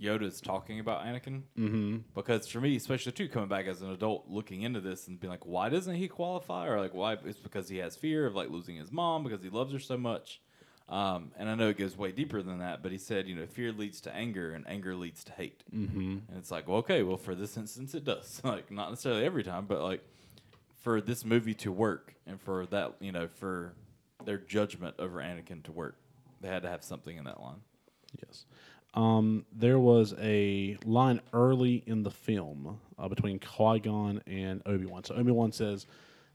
Yoda's 0.00 0.40
talking 0.40 0.80
about 0.80 1.04
Anakin 1.04 1.42
mm-hmm. 1.58 1.96
because 2.14 2.46
for 2.48 2.60
me, 2.60 2.76
especially 2.76 3.12
too, 3.12 3.28
coming 3.28 3.48
back 3.48 3.66
as 3.66 3.80
an 3.80 3.90
adult, 3.90 4.26
looking 4.28 4.62
into 4.62 4.80
this 4.80 5.06
and 5.06 5.20
being 5.20 5.30
like, 5.30 5.46
why 5.46 5.68
doesn't 5.68 5.94
he 5.94 6.08
qualify? 6.08 6.66
Or 6.66 6.80
like, 6.80 6.94
why? 6.94 7.16
It's 7.24 7.38
because 7.38 7.68
he 7.68 7.78
has 7.78 7.96
fear 7.96 8.26
of 8.26 8.34
like 8.34 8.50
losing 8.50 8.76
his 8.76 8.90
mom 8.90 9.22
because 9.22 9.42
he 9.42 9.50
loves 9.50 9.72
her 9.72 9.78
so 9.78 9.96
much. 9.96 10.40
Um, 10.88 11.30
and 11.38 11.48
I 11.48 11.54
know 11.54 11.68
it 11.70 11.78
goes 11.78 11.96
way 11.96 12.12
deeper 12.12 12.42
than 12.42 12.58
that, 12.58 12.82
but 12.82 12.92
he 12.92 12.98
said, 12.98 13.26
you 13.26 13.34
know, 13.34 13.46
fear 13.46 13.72
leads 13.72 14.02
to 14.02 14.14
anger, 14.14 14.52
and 14.52 14.68
anger 14.68 14.94
leads 14.94 15.24
to 15.24 15.32
hate. 15.32 15.64
Mm-hmm. 15.74 16.18
And 16.28 16.36
it's 16.36 16.50
like, 16.50 16.68
well, 16.68 16.78
okay, 16.78 17.02
well, 17.02 17.16
for 17.16 17.34
this 17.34 17.56
instance, 17.56 17.94
it 17.94 18.04
does. 18.04 18.40
like, 18.44 18.70
not 18.70 18.90
necessarily 18.90 19.24
every 19.24 19.44
time, 19.44 19.64
but 19.66 19.82
like 19.82 20.04
for 20.82 21.00
this 21.00 21.24
movie 21.24 21.54
to 21.54 21.72
work, 21.72 22.14
and 22.26 22.40
for 22.40 22.66
that, 22.66 22.96
you 23.00 23.12
know, 23.12 23.28
for 23.28 23.72
their 24.24 24.38
judgment 24.38 24.96
over 24.98 25.20
Anakin 25.20 25.62
to 25.64 25.72
work, 25.72 25.96
they 26.40 26.48
had 26.48 26.62
to 26.62 26.68
have 26.68 26.84
something 26.84 27.16
in 27.16 27.24
that 27.24 27.40
line. 27.40 27.62
yes. 28.22 28.44
Um, 28.94 29.44
there 29.52 29.78
was 29.78 30.14
a 30.20 30.76
line 30.84 31.20
early 31.32 31.82
in 31.86 32.02
the 32.02 32.10
film 32.10 32.78
uh, 32.98 33.08
between 33.08 33.38
Qui 33.40 33.80
Gon 33.80 34.22
and 34.26 34.62
Obi 34.66 34.86
Wan. 34.86 35.02
So 35.04 35.14
Obi 35.16 35.32
Wan 35.32 35.50
says, 35.52 35.86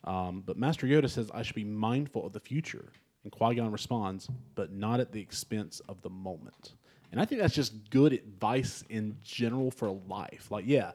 um, 0.03 0.43
"But 0.45 0.57
Master 0.57 0.85
Yoda 0.85 1.09
says 1.09 1.31
I 1.33 1.41
should 1.41 1.55
be 1.55 1.63
mindful 1.63 2.25
of 2.25 2.33
the 2.33 2.39
future." 2.39 2.91
And 3.23 3.31
Qui 3.31 3.55
Gon 3.55 3.71
responds, 3.71 4.29
"But 4.55 4.73
not 4.73 4.99
at 4.99 5.11
the 5.11 5.21
expense 5.21 5.79
of 5.87 6.01
the 6.01 6.09
moment." 6.09 6.73
And 7.11 7.19
I 7.19 7.25
think 7.25 7.41
that's 7.41 7.55
just 7.55 7.89
good 7.89 8.13
advice 8.13 8.83
in 8.89 9.17
general 9.23 9.71
for 9.71 9.89
life. 10.07 10.51
Like, 10.51 10.65
yeah, 10.67 10.91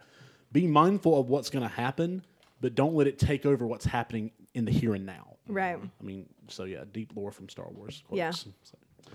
be 0.53 0.67
mindful 0.67 1.19
of 1.19 1.29
what's 1.29 1.51
going 1.51 1.65
to 1.69 1.75
happen, 1.75 2.25
but 2.61 2.75
don't 2.77 2.95
let 2.95 3.07
it 3.09 3.19
take 3.19 3.45
over 3.47 3.67
what's 3.67 3.85
happening 3.85 4.31
in 4.55 4.65
the 4.65 4.71
here 4.71 4.95
and 4.95 5.05
now. 5.05 5.35
Right. 5.49 5.77
I 5.77 6.05
mean, 6.05 6.29
so 6.49 6.65
yeah, 6.65 6.85
deep 6.93 7.12
lore 7.17 7.33
from 7.33 7.49
Star 7.49 7.67
Wars. 7.71 8.05
Yeah. 8.12 8.31
So, 8.31 8.51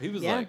He 0.02 0.10
was 0.10 0.24
Yeah. 0.24 0.36
like, 0.38 0.48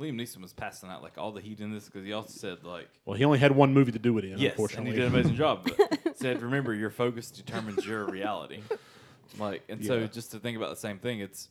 Liam 0.00 0.14
Neeson 0.20 0.42
was 0.42 0.52
passing 0.52 0.90
out 0.90 1.02
like 1.02 1.16
all 1.16 1.32
the 1.32 1.40
heat 1.40 1.60
in 1.60 1.72
this 1.72 1.86
because 1.86 2.04
he 2.04 2.12
also 2.12 2.32
said 2.32 2.64
like 2.64 2.88
Well, 3.04 3.16
he 3.16 3.24
only 3.24 3.38
had 3.38 3.52
one 3.52 3.72
movie 3.72 3.92
to 3.92 3.98
do 3.98 4.16
it 4.18 4.24
in. 4.24 4.38
yes, 4.38 4.58
and 4.76 4.86
he 4.86 4.92
did 4.92 5.04
an 5.04 5.14
amazing 5.14 5.36
job. 5.36 5.64
But 5.76 6.16
said 6.18 6.42
remember 6.42 6.74
your 6.74 6.90
focus 6.90 7.30
determines 7.30 7.86
your 7.86 8.04
reality. 8.04 8.60
Like 9.38 9.62
and 9.68 9.84
so 9.84 10.06
just 10.06 10.32
to 10.32 10.38
think 10.38 10.56
about 10.56 10.70
the 10.70 10.76
same 10.76 10.98
thing, 10.98 11.20
it's 11.20 11.48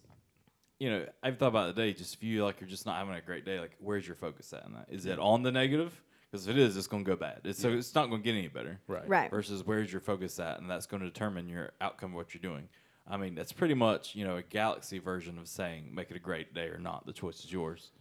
you 0.79 0.89
know 0.89 1.05
I've 1.23 1.37
thought 1.37 1.47
about 1.47 1.75
the 1.75 1.81
day. 1.81 1.93
Just 1.93 2.15
if 2.15 2.23
you 2.23 2.43
like 2.43 2.61
you're 2.61 2.69
just 2.69 2.85
not 2.85 2.97
having 2.97 3.15
a 3.15 3.21
great 3.21 3.45
day, 3.45 3.59
like 3.59 3.75
where's 3.79 4.05
your 4.05 4.15
focus 4.15 4.53
at 4.53 4.65
in 4.65 4.73
that? 4.73 4.87
Is 4.89 5.05
it 5.05 5.19
on 5.19 5.43
the 5.43 5.51
negative? 5.51 5.99
Because 6.31 6.47
if 6.47 6.55
it 6.55 6.59
is, 6.59 6.75
it's 6.75 6.87
going 6.87 7.05
to 7.05 7.09
go 7.11 7.15
bad. 7.15 7.41
It's, 7.45 7.59
So 7.59 7.69
it's 7.69 7.95
not 7.95 8.09
going 8.09 8.21
to 8.21 8.25
get 8.25 8.37
any 8.37 8.49
better. 8.49 8.79
Right. 8.87 9.07
Right. 9.07 9.29
versus 9.31 9.65
where's 9.65 9.91
your 9.91 10.01
focus 10.01 10.37
at, 10.39 10.59
and 10.59 10.69
that's 10.69 10.85
going 10.85 11.01
to 11.01 11.07
determine 11.07 11.47
your 11.47 11.71
outcome 11.79 12.11
of 12.11 12.15
what 12.17 12.33
you're 12.33 12.41
doing. 12.41 12.67
I 13.07 13.17
mean, 13.17 13.35
that's 13.35 13.51
pretty 13.53 13.75
much 13.75 14.15
you 14.15 14.25
know 14.25 14.37
a 14.37 14.41
galaxy 14.41 14.99
version 14.99 15.37
of 15.37 15.47
saying 15.47 15.93
make 15.93 16.11
it 16.11 16.17
a 16.17 16.19
great 16.19 16.53
day 16.53 16.67
or 16.67 16.77
not. 16.79 17.05
The 17.05 17.13
choice 17.13 17.43
is 17.43 17.51
yours, 17.51 17.91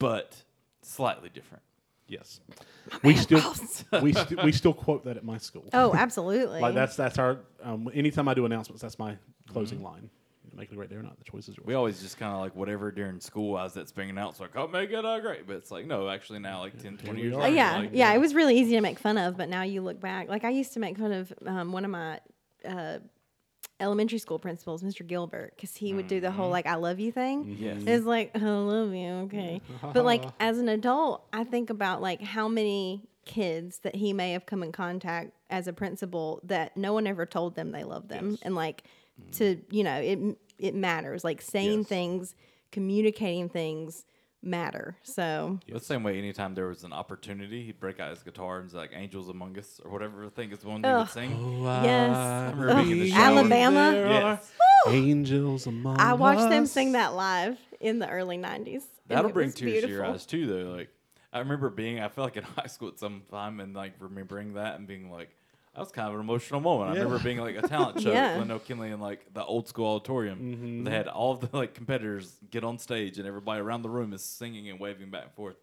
but 0.00 0.34
slightly 0.82 1.28
different. 1.32 1.62
Yes, 2.08 2.40
we 3.04 3.14
still 3.14 3.54
we 4.02 4.12
st- 4.12 4.42
we 4.42 4.50
still 4.50 4.72
quote 4.72 5.04
that 5.04 5.16
at 5.16 5.24
my 5.24 5.38
school. 5.38 5.64
Oh, 5.72 5.94
absolutely. 5.96 6.60
Like 6.60 6.74
that's 6.74 6.96
that's 6.96 7.20
our. 7.20 7.38
Um, 7.62 7.88
anytime 7.94 8.26
I 8.26 8.34
do 8.34 8.44
announcements, 8.44 8.82
that's 8.82 8.98
my 8.98 9.16
closing 9.48 9.80
line. 9.80 10.10
Make 10.52 10.70
it 10.70 10.72
a 10.72 10.76
great 10.76 10.90
day 10.90 10.96
or 10.96 11.02
not. 11.02 11.16
The 11.18 11.24
choices 11.24 11.50
is 11.50 11.56
yours. 11.58 11.66
We 11.66 11.74
always 11.74 12.02
just 12.02 12.18
kind 12.18 12.34
of 12.34 12.40
like 12.40 12.56
whatever 12.56 12.90
during 12.90 13.20
school 13.20 13.56
as 13.56 13.72
that's 13.74 13.92
being 13.92 14.10
announced, 14.10 14.40
like 14.40 14.56
oh 14.56 14.66
make 14.66 14.90
it 14.90 15.04
uh, 15.04 15.20
great, 15.20 15.46
but 15.46 15.54
it's 15.54 15.70
like 15.70 15.86
no, 15.86 16.08
actually 16.08 16.40
now 16.40 16.58
like 16.58 16.82
10, 16.82 16.98
20 16.98 17.20
years 17.20 17.34
are. 17.34 17.38
Uh, 17.38 17.42
later, 17.44 17.54
yeah, 17.54 17.78
like, 17.78 17.90
yeah. 17.92 18.12
It 18.12 18.18
was 18.18 18.34
really 18.34 18.58
easy 18.58 18.72
to 18.72 18.80
make 18.80 18.98
fun 18.98 19.16
of, 19.16 19.36
but 19.36 19.48
now 19.48 19.62
you 19.62 19.80
look 19.80 20.00
back. 20.00 20.28
Like 20.28 20.44
I 20.44 20.50
used 20.50 20.72
to 20.72 20.80
make 20.80 20.98
fun 20.98 21.12
of 21.12 21.32
um, 21.46 21.70
one 21.70 21.84
of 21.84 21.92
my 21.92 22.18
uh, 22.68 22.98
elementary 23.80 24.18
school 24.18 24.38
principals, 24.38 24.82
Mr. 24.82 25.06
Gilbert, 25.06 25.54
because 25.56 25.76
he 25.76 25.92
would 25.92 26.06
do 26.06 26.20
the 26.20 26.30
whole 26.30 26.46
mm-hmm. 26.46 26.52
like 26.52 26.66
"I 26.66 26.76
love 26.76 27.00
you" 27.00 27.12
thing. 27.12 27.56
Yes. 27.58 27.82
It's 27.86 28.06
like 28.06 28.30
I 28.34 28.38
love 28.40 28.94
you, 28.94 29.08
okay. 29.24 29.60
But 29.82 30.04
like 30.04 30.24
as 30.40 30.58
an 30.58 30.68
adult, 30.68 31.24
I 31.32 31.44
think 31.44 31.70
about 31.70 32.00
like 32.00 32.22
how 32.22 32.48
many 32.48 33.02
kids 33.24 33.78
that 33.80 33.94
he 33.96 34.12
may 34.12 34.32
have 34.32 34.46
come 34.46 34.62
in 34.62 34.72
contact 34.72 35.32
as 35.50 35.68
a 35.68 35.72
principal 35.72 36.40
that 36.44 36.76
no 36.76 36.92
one 36.92 37.06
ever 37.06 37.26
told 37.26 37.54
them 37.54 37.72
they 37.72 37.84
love 37.84 38.08
them, 38.08 38.38
and 38.42 38.54
like 38.54 38.84
to 39.32 39.56
mm-hmm. 39.56 39.74
you 39.74 39.84
know 39.84 39.96
it 39.96 40.38
it 40.58 40.74
matters. 40.74 41.24
Like 41.24 41.42
saying 41.42 41.80
Yes. 41.80 41.88
things, 41.88 42.34
communicating 42.70 43.48
things 43.48 44.04
matter. 44.42 44.96
So 45.02 45.58
The 45.70 45.80
same 45.80 46.02
way, 46.02 46.18
anytime 46.18 46.54
there 46.54 46.66
was 46.68 46.84
an 46.84 46.92
opportunity, 46.92 47.64
he'd 47.66 47.80
break 47.80 48.00
out 48.00 48.10
his 48.10 48.22
guitar 48.22 48.58
and 48.60 48.70
say, 48.70 48.78
like 48.78 48.90
"Angels 48.94 49.28
Among 49.28 49.58
Us" 49.58 49.80
or 49.84 49.90
whatever 49.90 50.28
thing 50.30 50.50
is 50.52 50.60
the 50.60 50.68
one 50.68 50.82
he 50.82 50.88
would 50.90 50.96
Ugh. 50.96 51.08
sing. 51.08 51.32
Oh, 51.38 51.62
yes, 51.84 52.54
remember 52.54 52.74
being 52.82 52.90
in 52.92 52.98
the 53.00 53.10
Ugh, 53.12 53.16
shower. 53.18 53.38
Alabama. 53.38 53.92
Yes. 53.94 54.52
angels 54.88 55.66
among 55.66 55.96
Us. 55.98 56.02
I 56.06 56.12
watched 56.14 56.48
them 56.50 56.66
sing 56.66 56.92
that 56.92 57.14
live 57.14 57.58
in 57.80 57.98
the 57.98 58.08
early 58.08 58.38
'90s. 58.38 58.82
That'll 59.06 59.30
bring 59.30 59.48
was 59.48 59.54
tears 59.56 59.82
to 59.84 59.88
your 59.90 60.04
eyes 60.06 60.24
too, 60.26 60.46
though. 60.46 60.70
Like 60.70 60.88
I 61.32 61.40
remember 61.40 61.68
being, 61.70 62.00
I 62.00 62.08
felt 62.08 62.26
like 62.26 62.36
in 62.36 62.42
high 62.56 62.66
school 62.66 62.88
at 62.88 62.98
some 62.98 63.22
time, 63.30 63.60
and 63.60 63.74
like 63.74 63.94
remembering 63.98 64.54
that 64.54 64.78
and 64.78 64.86
being 64.86 65.10
like, 65.10 65.30
that 65.74 65.80
was 65.80 65.92
kind 65.92 66.08
of 66.08 66.14
an 66.14 66.20
emotional 66.20 66.60
moment. 66.60 66.90
I 66.90 66.94
remember 66.94 67.18
being 67.22 67.38
like 67.38 67.56
a 67.56 67.62
talent 67.62 68.00
show 68.02 68.12
Yeah. 68.12 68.30
at 68.30 68.36
Glen 68.36 68.50
O'Kinley 68.50 68.90
in 68.90 69.00
like 69.00 69.32
the 69.32 69.44
old 69.44 69.68
school 69.68 69.86
auditorium. 69.96 70.38
Mm-hmm. 70.38 70.84
They 70.84 70.90
had 70.90 71.06
all 71.08 71.32
of 71.32 71.40
the 71.40 71.56
like 71.56 71.74
competitors 71.74 72.34
get 72.50 72.64
on 72.64 72.78
stage, 72.78 73.18
and 73.18 73.26
everybody 73.26 73.60
around 73.60 73.82
the 73.82 73.90
room 73.90 74.12
is 74.12 74.22
singing 74.22 74.68
and 74.68 74.80
waving 74.80 75.10
back 75.10 75.24
and 75.24 75.32
forth. 75.32 75.56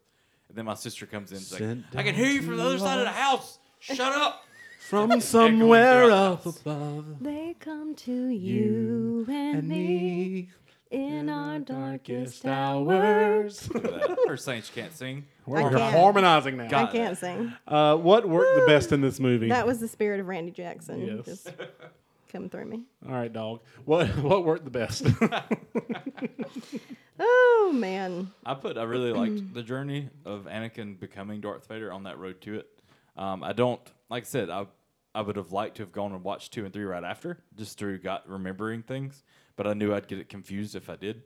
And 0.48 0.56
then 0.56 0.64
my 0.64 0.74
sister 0.74 1.04
comes 1.06 1.30
in, 1.30 1.38
and 1.38 1.46
she's 1.46 1.60
like, 1.60 1.78
"I 1.94 2.02
can 2.02 2.14
hear 2.14 2.28
you 2.30 2.42
from 2.42 2.56
the 2.56 2.62
other 2.64 2.78
side 2.78 2.98
of 2.98 3.04
the 3.04 3.10
house. 3.12 3.58
Shut 3.80 4.00
up!" 4.00 4.44
from 4.88 5.20
somewhere 5.20 6.10
up 6.10 6.46
above. 6.46 7.22
They 7.22 7.54
come 7.60 7.94
to 7.96 8.28
you, 8.28 9.26
and, 9.28 9.58
and 9.58 9.68
me 9.68 9.76
me 9.76 10.48
in 10.90 11.28
our 11.28 11.58
darkest 11.58 12.42
darkest 12.42 12.46
hours. 12.46 13.68
hours. 13.68 13.70
Look 13.74 13.84
at 13.84 13.90
that. 14.08 14.18
Her 14.26 14.36
saying 14.36 14.62
she 14.62 14.72
can't 14.80 14.92
sing. 14.94 15.26
We're 15.46 15.58
I 15.66 15.70
can't. 15.70 15.94
harmonizing 15.94 16.56
now. 16.56 16.64
I 16.64 16.68
Got 16.68 16.92
can't 16.92 17.18
that. 17.18 17.38
sing. 17.38 17.52
Uh, 17.66 17.96
what 17.96 18.28
worked 18.28 18.54
the 18.60 18.66
best 18.66 18.92
in 18.92 19.00
this 19.00 19.18
movie? 19.20 19.48
That 19.48 19.66
was 19.66 19.80
the 19.80 19.88
spirit 19.88 20.20
of 20.20 20.26
Randy 20.28 20.50
Jackson 20.52 21.00
Yes. 21.00 21.24
just 21.24 21.50
come 22.32 22.48
through 22.48 22.66
me. 22.66 22.84
All 23.06 23.14
right, 23.14 23.32
dog. 23.32 23.60
What 23.84 24.06
what 24.18 24.44
worked 24.44 24.64
the 24.64 24.70
best? 24.70 25.06
Oh 27.20 27.72
man, 27.74 28.30
I 28.46 28.54
put 28.54 28.78
I 28.78 28.84
really 28.84 29.12
liked 29.12 29.52
the 29.52 29.62
journey 29.64 30.08
of 30.24 30.44
Anakin 30.44 30.98
becoming 31.00 31.40
Darth 31.40 31.66
Vader 31.66 31.92
on 31.92 32.04
that 32.04 32.16
road 32.16 32.40
to 32.42 32.54
it. 32.60 32.68
Um, 33.16 33.42
I 33.42 33.52
don't 33.52 33.80
like 34.08 34.22
I 34.22 34.26
said 34.26 34.50
I 34.50 34.66
I 35.16 35.22
would 35.22 35.34
have 35.34 35.50
liked 35.50 35.76
to 35.78 35.82
have 35.82 35.90
gone 35.90 36.12
and 36.12 36.22
watched 36.22 36.52
two 36.52 36.64
and 36.64 36.72
three 36.72 36.84
right 36.84 37.02
after 37.02 37.38
just 37.56 37.76
through 37.76 37.98
got 37.98 38.28
remembering 38.28 38.82
things, 38.84 39.24
but 39.58 39.66
I 39.66 39.74
knew 39.74 39.92
I'd 39.92 40.08
get 40.08 40.18
it 40.20 40.30
confused 40.30 40.74
if 40.74 40.88
I 40.88 40.96
did. 40.96 41.24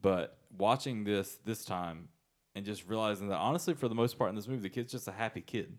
But 0.00 0.38
watching 0.56 1.04
this 1.04 1.38
this 1.44 1.64
time 1.64 2.08
and 2.54 2.64
just 2.64 2.88
realizing 2.88 3.28
that 3.28 3.36
honestly 3.38 3.74
for 3.74 3.88
the 3.88 3.94
most 3.94 4.16
part 4.16 4.30
in 4.30 4.36
this 4.36 4.46
movie 4.46 4.62
the 4.62 4.68
kid's 4.70 4.92
just 4.92 5.08
a 5.08 5.12
happy 5.12 5.40
kid. 5.42 5.76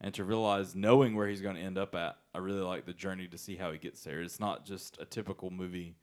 And 0.00 0.12
to 0.14 0.24
realize 0.24 0.74
knowing 0.74 1.14
where 1.14 1.26
he's 1.28 1.40
going 1.40 1.56
to 1.56 1.60
end 1.62 1.78
up 1.78 1.94
at, 1.94 2.16
I 2.34 2.38
really 2.38 2.60
like 2.60 2.84
the 2.84 2.92
journey 2.92 3.28
to 3.28 3.38
see 3.38 3.56
how 3.56 3.72
he 3.72 3.78
gets 3.78 4.02
there. 4.02 4.20
It's 4.20 4.38
not 4.40 4.66
just 4.66 4.98
a 5.00 5.04
typical 5.06 5.50
movie 5.50 5.96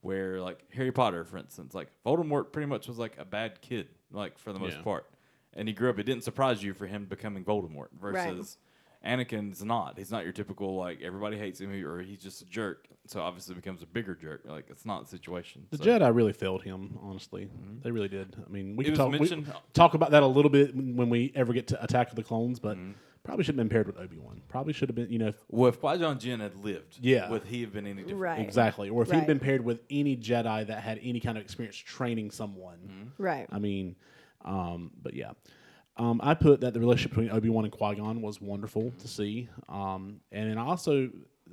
where 0.00 0.40
like 0.40 0.64
Harry 0.72 0.92
Potter, 0.92 1.24
for 1.24 1.36
instance, 1.38 1.74
like 1.74 1.88
Voldemort 2.06 2.52
pretty 2.52 2.66
much 2.66 2.88
was 2.88 2.98
like 2.98 3.16
a 3.18 3.24
bad 3.24 3.60
kid, 3.60 3.88
like 4.10 4.38
for 4.38 4.52
the 4.52 4.58
most 4.58 4.76
Yeah. 4.76 4.82
part, 4.82 5.06
and 5.54 5.66
he 5.68 5.74
grew 5.74 5.90
up. 5.90 5.98
It 5.98 6.04
didn't 6.04 6.24
surprise 6.24 6.62
you 6.62 6.72
for 6.74 6.86
him 6.86 7.04
becoming 7.06 7.44
Voldemort 7.44 7.88
versus 8.00 8.56
Anakin's 9.04 9.62
not. 9.62 9.98
He's 9.98 10.10
not 10.10 10.24
your 10.24 10.32
typical 10.32 10.76
like 10.76 11.02
everybody 11.02 11.36
hates 11.38 11.60
him 11.60 11.70
or 11.84 12.00
he's 12.02 12.22
just 12.22 12.42
a 12.42 12.46
jerk. 12.46 12.86
So 13.06 13.20
obviously 13.20 13.54
becomes 13.54 13.82
a 13.82 13.86
bigger 13.86 14.14
jerk. 14.14 14.42
Like 14.46 14.66
it's 14.70 14.86
not 14.86 15.02
the 15.04 15.08
situation. 15.10 15.66
the 15.70 15.76
So- 15.78 15.84
Jedi 15.84 16.14
really 16.14 16.32
failed 16.32 16.62
him. 16.62 16.98
Honestly, 17.02 17.48
they 17.82 17.90
really 17.90 18.08
did. 18.08 18.34
I 18.46 18.50
mean, 18.50 18.76
we 18.76 18.84
can 18.84 18.94
talk 18.94 19.12
we, 19.12 19.44
talk 19.74 19.94
about 19.94 20.10
that 20.12 20.22
a 20.22 20.26
little 20.26 20.50
bit 20.50 20.74
when 20.74 21.10
we 21.10 21.32
ever 21.34 21.52
get 21.52 21.66
to 21.68 21.84
Attack 21.84 22.10
of 22.10 22.16
the 22.16 22.22
Clones, 22.22 22.58
but 22.60 22.78
Mm-hmm. 22.78 22.92
probably 23.22 23.44
shouldn't 23.44 23.58
have 23.60 23.68
been 23.68 23.74
paired 23.74 23.86
with 23.86 23.98
Obi 23.98 24.16
Wan. 24.18 24.40
Probably 24.48 24.72
should 24.72 24.88
have 24.88 24.96
been, 24.96 25.10
you 25.12 25.18
know, 25.18 25.28
if- 25.28 25.44
Well, 25.50 25.68
if 25.68 25.80
Qui 25.80 25.98
Gon 25.98 26.18
Jinn 26.18 26.40
had 26.40 26.56
lived, 26.64 26.98
Yeah. 27.02 27.28
would 27.30 27.44
he 27.44 27.60
have 27.60 27.72
been 27.74 27.86
any 27.86 28.02
different? 28.02 28.20
right, 28.20 28.40
exactly, 28.40 28.88
or 28.88 29.02
if 29.02 29.10
Right. 29.10 29.20
he'd 29.20 29.26
been 29.26 29.38
paired 29.40 29.62
with 29.64 29.80
any 29.90 30.16
Jedi 30.16 30.66
that 30.66 30.82
had 30.82 30.98
any 31.02 31.20
kind 31.20 31.36
of 31.36 31.44
experience 31.44 31.76
training 31.76 32.30
someone. 32.30 33.12
right. 33.18 33.46
I 33.52 33.58
mean, 33.58 33.96
um, 34.46 34.92
but 35.02 35.12
yeah. 35.14 35.32
Um, 35.96 36.20
I 36.24 36.34
put 36.34 36.60
that 36.62 36.74
the 36.74 36.80
relationship 36.80 37.12
between 37.12 37.30
Obi 37.30 37.48
Wan 37.48 37.64
and 37.64 37.72
Qui 37.72 37.94
Gon 37.94 38.20
was 38.20 38.40
wonderful 38.40 38.92
to 38.98 39.08
see, 39.08 39.48
um, 39.68 40.20
and 40.32 40.50
then 40.50 40.58
I 40.58 40.64
also 40.64 41.08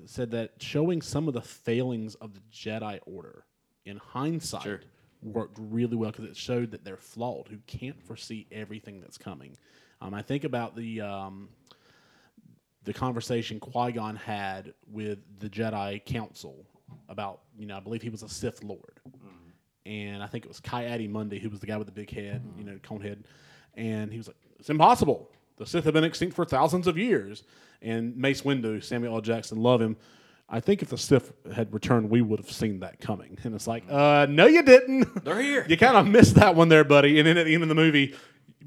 said 0.06 0.32
that 0.32 0.54
showing 0.58 1.02
some 1.02 1.28
of 1.28 1.34
the 1.36 1.42
failings 1.42 2.16
of 2.16 2.34
the 2.34 2.40
Jedi 2.52 3.00
Order 3.06 3.46
in 3.86 3.98
hindsight 3.98 4.64
Sure. 4.64 4.82
worked 5.22 5.58
really 5.60 5.96
well 5.96 6.10
because 6.12 6.26
it 6.26 6.36
showed 6.36 6.72
that 6.72 6.84
they're 6.84 6.98
flawed, 6.98 7.50
who 7.50 7.58
can't 7.68 8.02
foresee 8.02 8.48
everything 8.52 9.00
that's 9.00 9.18
coming. 9.18 9.56
Um, 10.02 10.16
I 10.16 10.24
think 10.24 10.44
about 10.44 10.76
the 10.76 11.02
um, 11.02 11.50
the 12.84 12.94
conversation 12.94 13.60
Qui 13.60 13.92
Gon 13.92 14.16
had 14.16 14.74
with 14.92 15.20
the 15.40 15.50
Jedi 15.50 16.04
Council 16.04 16.66
about, 17.10 17.42
you 17.58 17.68
know, 17.68 17.78
I 17.78 17.80
believe 17.80 18.02
he 18.02 18.10
was 18.10 18.24
a 18.24 18.30
Sith 18.30 18.64
Lord. 18.64 19.00
And 19.86 20.22
I 20.24 20.28
think 20.28 20.46
it 20.46 20.48
was 20.48 20.60
Kai 20.60 21.08
Mundi, 21.10 21.40
who 21.40 21.50
was 21.50 21.60
the 21.60 21.66
guy 21.68 21.78
with 21.78 21.88
the 21.88 21.94
big 21.94 22.10
head, 22.12 22.44
you 22.58 22.64
know, 22.64 22.78
cone 22.84 23.02
head. 23.02 23.24
And 23.76 24.12
he 24.12 24.18
was 24.18 24.28
like, 24.28 24.38
it's 24.60 24.70
impossible. 24.70 25.30
The 25.58 25.66
Sith 25.66 25.86
have 25.86 25.94
been 25.94 26.04
extinct 26.04 26.36
for 26.36 26.46
thousands 26.46 26.88
of 26.88 26.98
years. 26.98 27.44
And 27.82 28.16
Mace 28.16 28.42
Windu, 28.42 28.84
Samuel 28.84 29.16
L. 29.16 29.22
Jackson, 29.22 29.62
love 29.62 29.82
him. 29.82 29.98
I 30.54 30.60
think 30.60 30.82
if 30.82 30.90
the 30.90 30.98
Sith 30.98 31.32
had 31.54 31.74
returned, 31.74 32.10
we 32.10 32.22
would 32.22 32.40
have 32.40 32.52
seen 32.52 32.82
that 32.82 33.00
coming. 33.00 33.38
And 33.44 33.56
it's 33.56 33.68
like, 33.68 33.86
uh, 33.90 34.28
no, 34.30 34.48
you 34.48 34.62
didn't. 34.62 35.24
They're 35.24 35.42
here. 35.42 35.66
you 35.70 35.78
kind 35.78 35.96
of 35.96 36.06
missed 36.08 36.36
that 36.36 36.56
one 36.56 36.68
there, 36.68 36.84
buddy. 36.84 37.20
And 37.20 37.28
then 37.28 37.38
at 37.38 37.46
the 37.46 37.54
end 37.54 37.64
of 37.64 37.70
the 37.70 37.76
movie, 37.76 38.14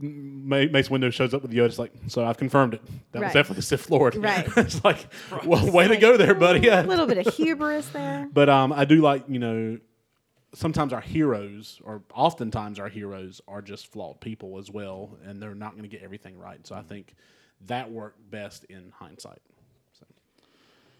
Mace 0.01 0.89
Windu 0.89 1.13
shows 1.13 1.35
up 1.35 1.43
with 1.43 1.53
Yoda. 1.53 1.67
It's 1.67 1.79
like, 1.79 1.93
so 2.09 2.25
I've 2.25 2.39
confirmed 2.39 2.75
it. 2.75 2.83
That 3.13 3.23
was 3.23 3.33
definitely 3.33 3.57
the 3.57 3.63
Sith 3.63 3.91
Lord. 3.91 4.17
Right. 4.17 4.47
it's 4.57 4.83
like, 4.83 5.07
well, 5.45 5.71
way 5.71 5.87
to 5.87 5.97
go 5.97 6.17
there, 6.17 6.35
buddy. 6.35 6.69
A 6.69 6.83
little 6.87 7.07
bit 7.07 7.27
of 7.27 7.35
hubris 7.35 7.89
there. 7.91 8.29
But 8.33 8.49
um, 8.49 8.73
I 8.73 8.87
do 8.87 9.03
like, 9.03 9.25
you 9.29 9.39
know, 9.39 9.79
sometimes 10.55 10.93
our 10.93 11.01
heroes, 11.01 11.81
or 11.85 12.03
oftentimes 12.15 12.79
our 12.79 12.89
heroes, 12.89 13.41
are 13.47 13.61
just 13.63 13.87
flawed 13.89 14.21
people 14.21 14.59
as 14.59 14.71
well, 14.71 15.17
and 15.25 15.43
they're 15.43 15.55
not 15.55 15.73
going 15.73 15.83
to 15.83 15.89
get 15.89 16.03
everything 16.03 16.39
right. 16.39 16.67
So 16.67 16.75
I 16.75 16.83
think 16.83 17.15
that 17.67 17.91
worked 17.91 18.31
best 18.31 18.65
in 18.65 18.93
hindsight. 18.95 19.41
So. 19.99 20.07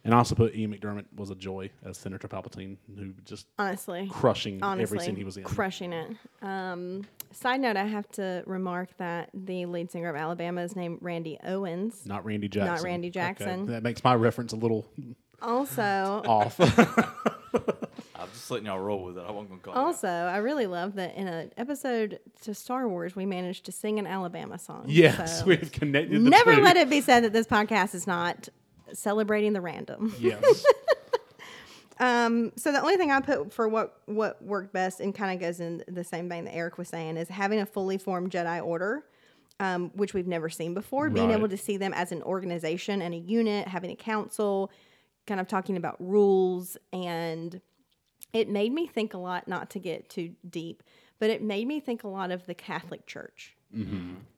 And 0.05 0.15
I 0.15 0.19
also 0.19 0.35
put 0.35 0.55
Ian 0.55 0.73
McDiarmid 0.75 1.07
was 1.17 1.31
a 1.31 1.35
joy 1.35 1.71
as 1.85 1.97
Senator 1.99 2.29
Palpatine, 2.29 2.77
who 2.97 3.13
just 3.25 3.47
Honestly, 3.59 4.09
crushing 4.11 4.63
honestly, 4.63 4.99
every 4.99 5.07
scene 5.07 5.17
he 5.17 5.25
was 5.25 5.37
in. 5.37 5.45
crushing 5.45 5.93
it. 5.93 6.11
Um, 6.43 7.05
side 7.33 7.61
note: 7.61 7.77
I 7.77 7.85
have 7.85 8.09
to 8.13 8.43
remark 8.47 8.97
that 8.99 9.31
the 9.35 9.67
lead 9.67 9.91
singer 9.91 10.09
of 10.11 10.17
Alabama 10.17 10.63
is 10.63 10.77
named 10.77 10.99
Randy 11.01 11.39
Owens. 11.45 12.05
Not 12.07 12.25
Randy 12.25 12.49
Jackson. 12.49 12.75
Not 12.75 12.83
Randy 12.83 13.11
Jackson. 13.11 13.63
Okay. 13.63 13.73
That 13.73 13.83
makes 13.83 14.03
my 14.05 14.15
reference 14.15 14.53
a 14.53 14.57
little 14.57 14.87
Also, 15.43 15.83
off. 16.27 16.59
Just 18.45 18.51
letting 18.51 18.67
y'all 18.67 18.79
roll 18.79 19.03
with 19.05 19.17
it. 19.17 19.25
I 19.27 19.31
wasn't 19.31 19.63
gonna 19.63 19.75
call. 19.75 19.87
also, 19.87 20.07
I 20.07 20.37
really 20.37 20.67
love 20.67 20.97
that 20.97 21.15
in 21.17 21.29
an 21.29 21.51
episode 21.57 22.21
to 22.43 22.53
Star 22.53 22.87
Wars, 22.87 23.17
we 23.17 23.25
managed 23.25 23.65
to 23.65 23.73
sing 23.73 23.99
an 23.99 24.07
Alabama 24.07 24.59
song. 24.59 24.85
yes, 24.87 25.39
So 25.39 25.45
we've 25.47 25.73
connected. 25.73 26.23
The 26.23 26.29
never 26.29 26.55
two. 26.57 26.61
let 26.61 26.77
it 26.77 26.91
be 26.91 27.01
said 27.01 27.25
that 27.25 27.33
this 27.33 27.47
podcast 27.47 27.95
is 27.95 28.07
not 28.07 28.51
celebrating 28.93 29.55
the 29.55 29.63
random. 29.63 30.15
Yes. 30.21 30.63
Um, 32.01 32.51
so 32.57 32.73
the 32.73 32.81
only 32.81 32.97
thing 32.97 33.13
I 33.13 33.21
put 33.21 33.53
for 33.53 33.69
what 33.69 34.01
what 34.07 34.43
worked 34.43 34.73
best 34.73 34.99
and 34.99 35.15
kind 35.15 35.33
of 35.33 35.41
goes 35.41 35.61
in 35.61 35.85
the 35.87 36.03
same 36.03 36.29
vein 36.29 36.45
that 36.47 36.55
Eric 36.55 36.77
was 36.77 36.89
saying 36.89 37.17
is 37.17 37.29
having 37.29 37.61
a 37.61 37.67
fully 37.67 37.99
formed 37.99 38.33
Jedi 38.33 38.61
Order, 38.67 39.05
um, 39.61 39.93
which 39.95 40.13
we've 40.13 40.27
never 40.27 40.49
seen 40.51 40.75
before. 40.75 41.09
Being 41.09 41.31
able 41.31 41.49
to 41.49 41.57
see 41.57 41.77
them 41.77 41.95
as 41.95 42.11
an 42.11 42.21
organization 42.25 43.01
and 43.01 43.15
a 43.15 43.17
unit, 43.17 43.69
having 43.69 43.93
a 43.93 43.97
council, 43.97 44.73
kind 45.29 45.41
of 45.41 45.47
talking 45.47 45.77
about 45.77 45.95
rules, 46.01 46.77
and 46.93 47.61
it 48.35 48.51
made 48.51 48.73
me 48.73 48.87
think 48.87 49.15
a 49.15 49.19
lot. 49.19 49.49
Not 49.49 49.71
to 49.71 49.79
get 49.79 50.11
too 50.11 50.35
deep, 50.51 50.83
but 51.19 51.31
it 51.31 51.43
made 51.43 51.67
me 51.67 51.81
think 51.81 52.05
a 52.05 52.09
lot 52.09 52.31
of 52.31 52.45
the 52.45 52.55
Catholic 52.55 53.07
Church 53.07 53.57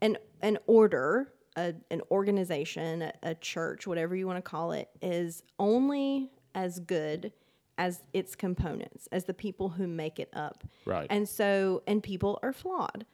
an 0.00 0.16
an 0.42 0.58
order, 0.66 1.32
a, 1.56 1.74
an 1.90 2.02
organization, 2.10 3.02
a, 3.02 3.12
a 3.22 3.34
church, 3.34 3.86
whatever 3.86 4.14
you 4.16 4.26
want 4.26 4.38
to 4.38 4.42
call 4.42 4.72
it, 4.72 4.88
is 5.02 5.42
only 5.58 6.30
as 6.54 6.78
good 6.80 7.32
as 7.78 8.02
its 8.12 8.34
components, 8.34 9.06
as 9.12 9.24
the 9.24 9.34
people 9.34 9.68
who 9.68 9.86
make 9.86 10.18
it 10.18 10.30
up. 10.32 10.64
Right. 10.86 11.06
And 11.10 11.28
so, 11.28 11.82
and 11.86 12.02
people 12.02 12.38
are 12.42 12.52
flawed. 12.52 13.04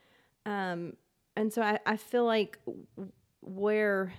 Um, 0.47 0.95
and 1.37 1.53
so 1.53 1.63
I, 1.63 1.79
I 1.87 1.97
feel 1.97 2.25
like 2.25 2.59
where 3.41 4.13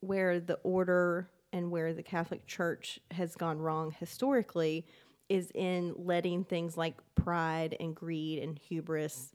where 0.00 0.38
the 0.40 0.58
order 0.62 1.30
and 1.52 1.70
where 1.70 1.94
the 1.94 2.02
Catholic 2.02 2.46
Church 2.46 3.00
has 3.10 3.34
gone 3.34 3.58
wrong 3.58 3.94
historically 3.98 4.86
is 5.28 5.50
in 5.54 5.94
letting 5.96 6.44
things 6.44 6.76
like 6.76 6.96
pride 7.14 7.76
and 7.80 7.94
greed 7.94 8.38
and 8.42 8.58
hubris 8.58 9.32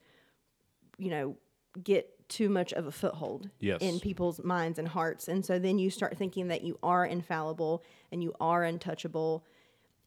you 0.98 1.10
know, 1.10 1.36
get 1.84 2.30
too 2.30 2.50
much 2.50 2.72
of 2.74 2.86
a 2.86 2.92
foothold 2.92 3.50
Yes. 3.60 3.82
in 3.82 4.00
people's 4.00 4.44
minds 4.44 4.78
and 4.80 4.88
hearts. 4.88 5.28
And 5.28 5.46
so 5.46 5.58
then 5.60 5.80
you 5.80 5.90
start 5.90 6.18
thinking 6.18 6.48
that 6.50 6.64
you 6.64 6.78
are 6.84 7.06
infallible 7.06 7.84
and 8.12 8.24
you 8.24 8.34
are 8.40 8.64
untouchable 8.64 9.44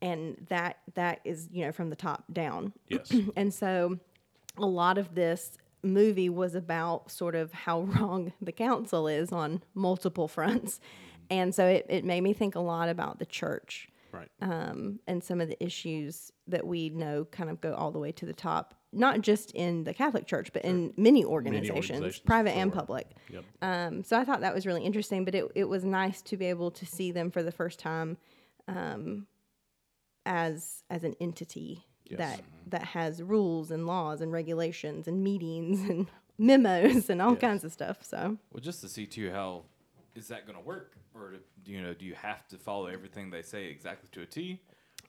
and 0.00 0.36
that 0.48 0.78
that 0.94 1.20
is, 1.24 1.48
you 1.50 1.64
know, 1.64 1.72
from 1.72 1.90
the 1.90 1.96
top 1.96 2.24
down. 2.32 2.72
Yes. 2.88 3.12
And 3.36 3.52
so 3.52 3.98
a 4.56 4.66
lot 4.66 4.96
of 4.98 5.14
this 5.14 5.58
movie 5.82 6.28
was 6.28 6.54
about 6.54 7.10
sort 7.10 7.34
of 7.34 7.52
how 7.52 7.80
wrong 7.82 8.32
the 8.40 8.52
council 8.52 9.08
is 9.08 9.32
on 9.32 9.62
multiple 9.74 10.28
fronts. 10.28 10.78
Mm-hmm. 10.78 11.22
And 11.38 11.54
so 11.54 11.66
it, 11.66 11.86
it 11.88 12.04
made 12.04 12.20
me 12.22 12.32
think 12.32 12.54
a 12.54 12.60
lot 12.60 12.88
about 12.88 13.18
the 13.18 13.26
church 13.26 13.88
right. 14.16 14.28
um, 14.42 14.98
and 15.06 15.22
some 15.22 15.40
of 15.40 15.48
the 15.48 15.62
issues 15.62 16.32
that 16.48 16.66
we 16.66 16.88
know 16.90 17.24
kind 17.30 17.50
of 17.50 17.60
go 17.60 17.74
all 17.74 17.90
the 17.90 17.98
way 17.98 18.12
to 18.12 18.26
the 18.26 18.32
top, 18.32 18.74
not 18.92 19.20
just 19.20 19.50
in 19.52 19.84
the 19.84 19.92
Catholic 19.94 20.26
Church, 20.26 20.52
but 20.52 20.64
in 20.64 20.92
many 20.96 21.24
organizations, 21.24 21.90
organizations, 21.90 22.18
private 22.26 22.52
and 22.56 22.72
public. 22.72 23.06
Yep. 23.30 23.44
Um, 23.62 24.02
so 24.04 24.18
I 24.18 24.24
thought 24.24 24.40
that 24.40 24.54
was 24.54 24.66
really 24.66 24.84
interesting, 24.84 25.24
but 25.24 25.34
it, 25.34 25.44
it 25.54 25.64
was 25.68 25.84
nice 25.84 26.22
to 26.22 26.36
be 26.36 26.46
able 26.46 26.70
to 26.72 26.86
see 26.86 27.10
them 27.12 27.30
for 27.30 27.42
the 27.42 27.52
first 27.52 27.78
time 27.78 28.16
um, 28.68 29.26
as 30.24 30.82
as 30.90 31.04
an 31.04 31.14
entity 31.20 31.84
Yes. 32.08 32.18
that 32.18 32.40
that 32.68 32.82
has 32.84 33.20
rules 33.20 33.72
and 33.72 33.84
laws 33.86 34.20
and 34.20 34.30
regulations 34.32 35.08
and 35.08 35.24
meetings 35.24 35.80
and 35.88 36.06
memos 36.38 37.10
and 37.10 37.20
all 37.20 37.32
Yes. 37.32 37.40
kinds 37.40 37.64
of 37.64 37.72
stuff. 37.72 38.04
So 38.04 38.38
Well, 38.52 38.60
just 38.60 38.80
to 38.82 38.88
see 38.88 39.06
too 39.06 39.30
how 39.32 39.64
is 40.16 40.28
that 40.28 40.46
going 40.46 40.58
to 40.58 40.64
work, 40.64 40.96
or 41.14 41.34
do 41.64 41.72
you 41.72 41.82
know, 41.82 41.94
do 41.94 42.04
you 42.04 42.14
have 42.14 42.46
to 42.48 42.56
follow 42.58 42.86
everything 42.86 43.30
they 43.30 43.42
say 43.42 43.66
exactly 43.66 44.08
to 44.12 44.22
a 44.22 44.26
T, 44.26 44.60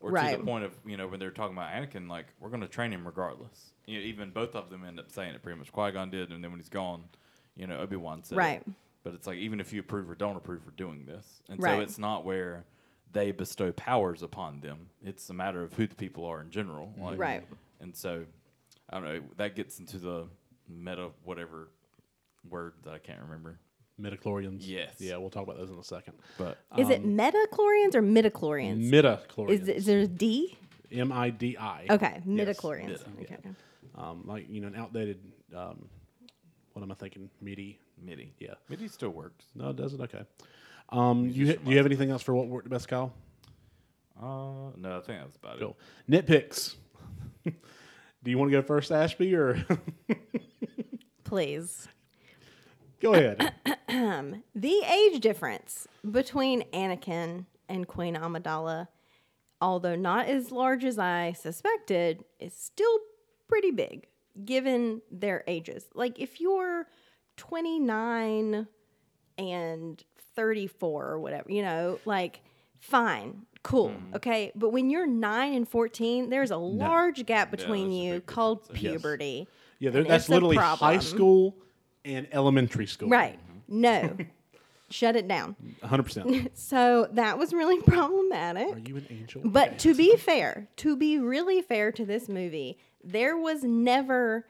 or 0.02 0.12
to 0.12 0.38
the 0.38 0.44
point 0.44 0.66
of 0.66 0.74
you 0.86 0.98
know 0.98 1.08
when 1.08 1.20
they're 1.20 1.32
talking 1.32 1.56
about 1.56 1.72
Anakin, 1.72 2.10
like 2.10 2.28
we're 2.40 2.50
going 2.50 2.62
to 2.62 2.68
train 2.68 2.92
him 2.92 3.06
regardless. 3.06 3.72
You 3.86 4.00
know, 4.00 4.06
even 4.06 4.32
both 4.32 4.56
of 4.56 4.70
them 4.70 4.84
end 4.84 5.00
up 5.00 5.12
saying 5.12 5.34
it 5.34 5.42
pretty 5.42 5.58
much. 5.58 5.72
Qui 5.72 5.92
Gon 5.92 6.10
did, 6.10 6.32
and 6.32 6.44
then 6.44 6.52
when 6.52 6.60
he's 6.60 6.70
gone, 6.70 7.06
you 7.56 7.68
know, 7.68 7.78
Obi 7.80 7.96
Wan 7.96 8.24
said, 8.24 8.36
it. 8.36 8.40
Right. 8.40 8.64
But 9.04 9.14
it's 9.14 9.26
like 9.26 9.38
even 9.38 9.60
if 9.62 9.72
you 9.72 9.80
approve 9.80 10.10
or 10.10 10.16
don't 10.16 10.36
approve 10.36 10.64
for 10.64 10.72
doing 10.72 11.06
this, 11.06 11.42
and 11.50 11.62
Right. 11.62 11.78
so 11.78 11.80
it's 11.82 11.98
not 11.98 12.26
where 12.26 12.66
they 13.14 13.32
bestow 13.32 13.72
powers 13.72 14.22
upon 14.22 14.60
them. 14.60 14.90
It's 15.02 15.30
a 15.30 15.34
matter 15.34 15.64
of 15.64 15.74
who 15.74 15.88
the 15.88 15.96
people 15.96 16.26
are 16.26 16.42
in 16.42 16.50
general. 16.52 16.88
Mm-hmm. 16.88 17.04
Like, 17.04 17.20
Right. 17.20 17.44
And 17.80 17.96
so, 17.96 18.26
I 18.90 19.00
don't 19.00 19.06
know. 19.06 19.22
That 19.38 19.56
gets 19.56 19.80
into 19.80 19.98
the 19.98 20.28
meta 20.68 21.12
whatever 21.24 21.70
word 22.50 22.74
that 22.84 22.94
I 22.94 22.98
can't 22.98 23.22
remember. 23.22 23.60
Midichlorians. 24.02 24.60
Yes. 24.62 24.96
Yeah, 25.00 25.18
we'll 25.18 25.30
talk 25.30 25.44
about 25.44 25.58
those 25.58 25.70
in 25.72 25.78
a 25.78 25.84
second. 25.84 26.14
But 26.38 26.58
is 26.78 26.90
it 26.90 27.04
metachlorians 27.06 27.96
or 27.96 28.02
midichlorians? 28.04 28.90
Midichlorians. 28.92 29.50
is, 29.62 29.68
is 29.68 29.86
there 29.86 30.00
a 30.02 30.08
D? 30.08 30.58
M 30.92 31.12
I 31.12 31.30
D 31.32 31.58
I. 31.58 31.86
Okay, 31.90 32.22
Yes. 32.26 32.58
midichlorians. 32.58 32.88
midi, 33.18 33.28
yeah. 33.30 33.38
okay. 33.38 33.50
Um, 33.96 34.24
like 34.26 34.48
you 34.50 34.62
know, 34.62 34.68
an 34.68 34.76
outdated. 34.76 35.20
Um, 35.56 35.90
what 36.74 36.84
am 36.84 36.92
I 36.92 36.96
thinking? 36.96 37.30
MIDI. 37.42 37.80
MIDI. 38.02 38.34
Yeah. 38.40 38.54
MIDI 38.70 38.88
still 38.88 39.10
works. 39.10 39.46
No, 39.56 39.70
it 39.72 39.76
doesn't. 39.76 40.00
Okay. 40.00 40.22
Um, 40.90 41.30
you 41.30 41.48
ha- 41.48 41.60
do 41.64 41.72
you 41.72 41.78
have 41.78 41.86
anything 41.88 42.12
else 42.12 42.22
for 42.22 42.36
what 42.36 42.48
worked 42.48 42.66
the 42.66 42.70
best, 42.70 42.88
Kyle? 42.88 43.12
Uh, 44.22 44.72
no, 44.78 44.98
I 44.98 45.02
think 45.02 45.20
that's 45.22 45.36
about 45.38 45.60
it. 45.62 45.76
Nitpicks. 46.10 46.76
do 47.46 47.52
you 48.32 48.38
want 48.38 48.52
to 48.52 48.58
go 48.58 48.62
first, 48.62 48.92
Ashby, 48.92 49.34
or 49.36 49.66
Please. 51.24 51.88
Go 53.02 53.14
ahead? 53.14 53.54
The 54.56 54.84
age 54.84 55.22
difference 55.22 55.88
between 56.10 56.64
Anakin 56.74 57.46
and 57.70 57.88
Queen 57.88 58.16
Amidala, 58.16 58.88
although 59.62 59.96
not 59.96 60.28
as 60.28 60.52
large 60.52 60.84
as 60.84 61.00
I 61.00 61.34
suspected, 61.34 62.26
is 62.40 62.54
still 62.54 63.00
pretty 63.48 63.72
big 63.72 64.08
given 64.44 65.02
their 65.12 65.44
ages. 65.48 65.86
Like 65.94 66.20
if 66.20 66.40
you're 66.42 66.88
29 67.38 68.68
and 69.38 70.04
34 70.36 71.06
or 71.06 71.20
whatever, 71.20 71.52
you 71.52 71.62
know, 71.62 72.00
like 72.06 72.42
fine, 72.80 73.46
cool, 73.64 73.90
mm-hmm. 73.90 74.16
okay. 74.16 74.52
But 74.56 74.70
when 74.70 74.90
you're 74.90 75.08
9 75.08 75.54
and 75.54 75.68
14, 75.68 76.30
there's 76.30 76.52
a 76.52 76.58
large 76.58 77.26
gap 77.26 77.52
between 77.52 77.92
a 77.92 77.94
you 77.94 78.22
called 78.22 78.62
difference. 78.62 78.82
Yes. 78.82 78.92
puberty. 78.94 79.48
Yeah, 79.80 79.92
that's 79.92 80.30
literally 80.30 80.58
high 80.58 81.00
school 81.00 81.56
and 82.08 82.28
elementary 82.32 82.88
school. 82.88 83.10
Right. 83.10 83.38
No. 83.68 84.16
Shut 84.90 85.18
it 85.18 85.28
down. 85.28 85.56
100%. 85.84 86.50
So 86.56 87.10
that 87.12 87.38
was 87.38 87.52
really 87.54 87.82
problematic. 87.86 88.68
Are 88.74 88.80
you 88.80 88.96
an 88.98 89.08
angel? 89.10 89.42
But 89.44 89.68
Okay. 89.70 89.78
to 89.80 89.96
be 89.96 90.16
fair, 90.16 90.68
to 90.78 90.96
be 90.96 91.20
really 91.20 91.62
fair 91.62 91.92
to 91.92 92.06
this 92.06 92.30
movie, 92.30 92.78
there 93.04 93.36
was 93.38 93.64
never 93.64 94.46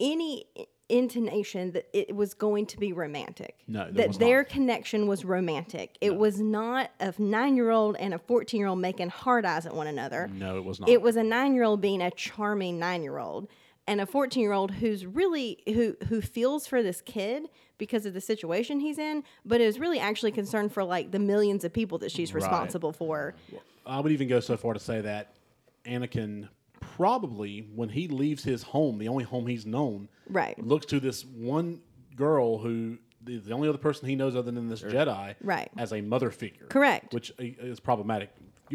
any 0.00 0.46
i- 0.58 0.64
intonation 0.88 1.72
that 1.72 1.88
it 1.92 2.14
was 2.16 2.32
going 2.32 2.64
to 2.66 2.78
be 2.78 2.92
romantic. 2.94 3.56
No, 3.68 3.84
there 3.84 3.92
that 3.92 4.08
was 4.08 4.18
their 4.18 4.38
not. 4.38 4.48
connection 4.48 5.06
was 5.08 5.24
romantic. 5.26 5.96
It 6.00 6.16
was 6.16 6.40
not 6.40 6.90
a 7.00 7.12
nine-year-old 7.18 7.96
and 7.96 8.14
a 8.14 8.18
fourteen-year-old 8.18 8.78
making 8.78 9.10
hard 9.10 9.44
eyes 9.44 9.66
at 9.66 9.74
one 9.74 9.88
another. 9.88 10.28
No, 10.32 10.56
it 10.56 10.64
was 10.64 10.80
not. 10.80 10.88
It 10.88 11.02
was 11.02 11.16
a 11.16 11.22
nine-year-old 11.22 11.80
being 11.82 12.00
a 12.00 12.10
charming 12.12 12.78
nine-year-old, 12.78 13.48
and 13.86 14.00
a 14.00 14.06
fourteen-year-old 14.06 14.72
who's 14.72 15.06
really 15.06 15.58
who 15.66 15.96
who 16.08 16.20
feels 16.20 16.66
for 16.66 16.82
this 16.82 17.00
kid 17.00 17.48
because 17.78 18.06
of 18.06 18.14
the 18.14 18.20
situation 18.20 18.80
he's 18.80 18.98
in, 18.98 19.22
but 19.44 19.60
is 19.60 19.78
really 19.78 19.98
actually 20.00 20.32
concerned 20.32 20.72
for 20.72 20.82
like 20.82 21.10
the 21.10 21.18
millions 21.18 21.64
of 21.64 21.72
people 21.72 21.98
that 21.98 22.10
she's 22.10 22.32
Right. 22.32 22.42
responsible 22.42 22.92
for. 22.92 23.34
I 23.84 24.00
would 24.00 24.12
even 24.12 24.28
go 24.28 24.40
so 24.40 24.56
far 24.56 24.72
to 24.74 24.80
say 24.80 25.00
that 25.02 25.34
Anakin 25.84 26.48
probably, 26.80 27.68
when 27.74 27.88
he 27.90 28.08
leaves 28.08 28.42
his 28.44 28.62
home, 28.62 28.98
the 28.98 29.08
only 29.08 29.24
home 29.24 29.46
he's 29.46 29.66
known, 29.66 30.08
Right. 30.28 30.58
looks 30.62 30.86
to 30.86 31.00
this 31.00 31.24
one 31.24 31.80
girl 32.16 32.58
who 32.58 32.98
the 33.22 33.52
only 33.52 33.68
other 33.68 33.78
person 33.78 34.08
he 34.08 34.14
knows 34.14 34.36
other 34.36 34.50
than 34.52 34.68
this 34.68 34.82
Jedi, 34.82 35.34
Right. 35.42 35.68
as 35.76 35.92
a 35.92 36.00
mother 36.00 36.30
figure. 36.30 36.66
Correct. 36.66 37.12
Which 37.12 37.32
is 37.38 37.80
problematic 37.80 38.30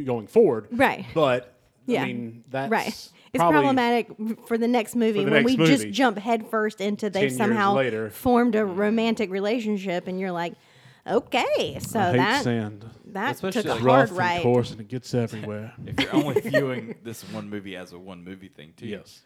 going 0.06 0.28
forward. 0.28 0.68
Right. 0.72 1.06
But 1.14 1.56
Yeah. 1.86 2.04
I 2.04 2.06
mean 2.08 2.44
that's 2.50 2.72
right. 2.72 2.88
It's 3.34 3.42
problematic 3.42 4.08
for 4.48 4.58
the 4.58 4.68
next 4.68 4.96
movie 4.96 5.24
the 5.24 5.32
when 5.32 5.44
next 5.46 5.58
we 5.58 5.66
just 5.66 5.90
jump 5.92 6.18
headfirst 6.18 6.82
into 6.82 7.10
they've 7.10 7.32
somehow 7.32 7.74
later. 7.76 8.10
formed 8.10 8.56
a 8.56 8.66
romantic 8.66 9.30
relationship, 9.32 10.08
and 10.08 10.20
you're 10.20 10.32
like, 10.34 10.54
okay, 11.08 11.80
so 11.80 12.00
I 12.00 12.12
hate 12.12 12.18
that 12.18 12.44
sand. 12.44 12.90
that 13.08 13.32
Especially 13.36 13.64
took 13.64 13.72
a 13.72 13.74
like- 13.76 13.82
hard 13.82 14.00
Rough 14.02 14.10
and 14.10 14.18
right. 14.18 14.44
coarse 14.44 14.72
and 14.72 14.82
it 14.82 14.88
gets 14.90 15.14
everywhere. 15.14 15.74
If 15.86 16.00
you're 16.00 16.14
only 16.16 16.42
viewing 16.42 16.96
this 17.04 17.24
one 17.32 17.50
movie 17.50 17.76
as 17.78 17.94
a 17.94 18.00
one 18.00 18.24
movie 18.24 18.50
thing, 18.50 18.74
too, 18.76 18.88
yes. 18.88 19.22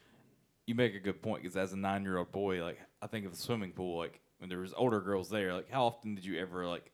you 0.67 0.75
make 0.75 0.93
a 0.95 0.99
good 0.99 1.21
point 1.21 1.41
because 1.41 1.57
as 1.57 1.73
a 1.73 1.77
nine 1.77 2.03
year 2.03 2.17
old 2.19 2.31
boy, 2.31 2.63
like 2.63 2.79
I 3.01 3.07
think 3.07 3.25
of 3.25 3.31
the 3.31 3.37
swimming 3.39 3.71
pool, 3.71 3.97
like 3.97 4.21
when 4.37 4.49
there 4.49 4.59
was 4.59 4.73
older 4.77 5.01
girls 5.01 5.29
there, 5.29 5.51
like 5.53 5.69
how 5.71 5.85
often 5.85 6.13
did 6.15 6.23
you 6.25 6.39
ever 6.39 6.67
like 6.67 6.91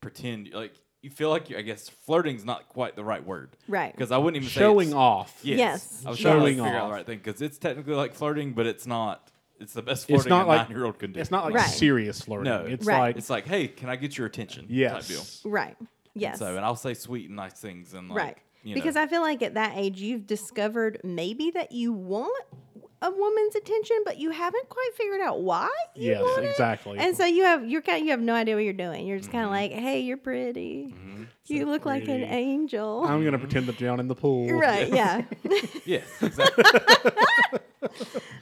pretend 0.00 0.50
like 0.52 0.74
you 1.02 1.10
feel 1.10 1.28
like 1.30 1.50
you 1.50 1.58
I 1.58 1.62
guess 1.62 1.88
flirting's 1.88 2.44
not 2.44 2.68
quite 2.68 2.96
the 2.96 3.04
right 3.04 3.24
word, 3.26 3.56
Right. 3.68 3.92
Because 3.92 4.10
I 4.12 4.18
wouldn't 4.18 4.36
even 4.42 4.48
say 4.48 4.60
Showing 4.60 4.88
it's- 4.88 4.96
off. 4.98 5.38
Yes, 5.42 5.58
Yes. 5.58 6.02
I 6.06 6.10
was 6.10 6.18
trying 6.18 6.36
to 6.36 6.40
like, 6.42 6.54
Showing 6.56 6.64
figure 6.64 6.78
out 6.78 6.86
the 6.88 6.92
right 6.94 7.06
thing 7.06 7.18
because 7.22 7.42
it's 7.42 7.58
technically 7.58 7.94
like 7.94 8.14
flirting, 8.14 8.52
but 8.52 8.66
it's 8.66 8.86
not. 8.86 9.28
It's 9.60 9.74
the 9.74 9.82
best 9.82 10.06
flirting 10.06 10.20
It's 10.20 10.28
not 10.28 10.46
a 10.46 10.48
like 10.48 10.68
nine 10.68 10.76
year 10.76 10.86
old 10.86 10.98
can 10.98 11.12
do. 11.12 11.20
It's 11.20 11.30
not 11.30 11.44
like 11.44 11.54
Right. 11.54 11.68
serious 11.68 12.20
flirting. 12.22 12.44
No. 12.52 12.64
It's 12.64 12.84
Right. 12.86 12.98
like 12.98 13.16
It's 13.16 13.30
like, 13.30 13.46
hey, 13.46 13.68
can 13.68 13.88
I 13.88 13.96
get 13.96 14.16
your 14.18 14.26
attention? 14.26 14.66
yes. 14.68 14.92
Type 14.92 15.16
deal. 15.42 15.50
Right. 15.52 15.76
Yes. 16.14 16.38
So, 16.40 16.56
and 16.56 16.64
I'll 16.64 16.76
say 16.76 16.94
sweet 16.94 17.26
and 17.28 17.36
nice 17.36 17.54
things 17.54 17.94
and 17.94 18.08
like, 18.08 18.18
right. 18.18 18.38
you 18.64 18.74
because 18.74 18.96
I 18.96 19.06
feel 19.06 19.22
like 19.22 19.40
at 19.42 19.54
that 19.54 19.72
age 19.76 20.00
you've 20.00 20.26
discovered 20.26 21.00
maybe 21.04 21.50
that 21.52 21.72
you 21.72 21.92
want 21.92 22.44
a 23.02 23.10
woman's 23.10 23.54
attention, 23.56 23.98
but 24.04 24.18
you 24.18 24.30
haven't 24.30 24.68
quite 24.68 24.90
figured 24.96 25.20
out 25.20 25.40
why. 25.42 25.68
You 25.94 26.10
Yes, 26.12 26.22
want 26.22 26.44
it. 26.44 26.50
exactly. 26.50 26.98
And 26.98 27.16
so 27.16 27.24
you 27.26 27.44
have 27.44 27.68
you're 27.68 27.82
kind 27.82 28.04
you 28.04 28.12
have 28.12 28.20
no 28.20 28.34
idea 28.34 28.54
what 28.54 28.64
you're 28.64 28.72
doing. 28.72 29.06
You're 29.06 29.18
just 29.18 29.30
kind 29.30 29.44
of 29.44 29.50
Mm-hmm. 29.50 29.72
like, 29.74 29.82
hey, 29.82 30.00
you're 30.00 30.16
pretty. 30.16 30.94
You 31.48 31.66
look 31.66 31.84
like 31.84 32.04
an 32.08 32.22
angel. 32.22 33.04
I'm 33.06 33.22
gonna 33.24 33.38
pretend 33.38 33.66
to 33.66 33.72
drown 33.72 34.00
in 34.00 34.08
the 34.08 34.14
pool. 34.14 34.48
right? 34.48 34.88
Yeah. 34.88 35.22
Yes, 35.84 36.04
exactly. 36.22 36.64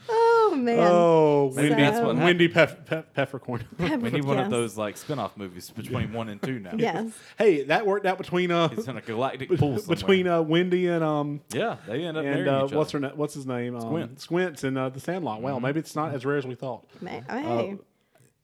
oh 0.09 0.53
man. 0.57 0.79
Oh, 0.79 1.30
Maybe 1.55 1.69
Wendy, 1.69 1.83
that's 1.83 1.99
what 2.05 2.15
Wendy 2.15 2.49
Pef- 2.49 2.85
Pef- 2.85 3.05
Peffercorn. 3.15 4.01
we 4.01 4.09
need 4.11 4.23
one 4.25 4.37
Yes. 4.37 4.45
of 4.45 4.51
those 4.51 4.77
like 4.77 4.97
spin-off 4.97 5.35
movies 5.37 5.69
between 5.69 6.13
one 6.13 6.29
and 6.29 6.41
two 6.41 6.59
now. 6.59 6.71
Yes. 6.77 7.11
hey, 7.37 7.63
that 7.65 7.85
worked 7.85 8.05
out 8.05 8.17
between 8.17 8.51
uh 8.51 8.67
He's 8.69 8.87
in 8.87 8.97
a 8.97 9.01
galactic 9.01 9.49
pool 9.49 9.77
somewhere. 9.79 9.95
between 9.95 10.27
uh 10.27 10.41
Wendy 10.41 10.87
and 10.87 11.03
um 11.03 11.41
yeah, 11.53 11.77
they 11.87 12.03
end 12.03 12.17
up 12.17 12.23
and 12.25 12.33
marrying 12.45 12.47
uh, 12.47 12.65
each 12.65 12.71
what's 12.73 12.93
other. 12.95 13.07
her 13.07 13.11
na- 13.11 13.15
what's 13.15 13.33
his 13.33 13.45
name 13.45 13.75
um, 13.75 13.81
Squints. 13.81 14.23
Squints 14.23 14.63
and 14.63 14.77
uh, 14.77 14.89
the 14.89 14.99
Sandlot. 14.99 15.41
Well, 15.41 15.59
maybe 15.59 15.79
it's 15.79 15.95
not 15.95 16.13
as 16.13 16.25
rare 16.25 16.37
as 16.37 16.45
we 16.47 16.55
thought. 16.55 16.85
Ma- 17.01 17.21
oh, 17.29 17.37
hey. 17.39 17.77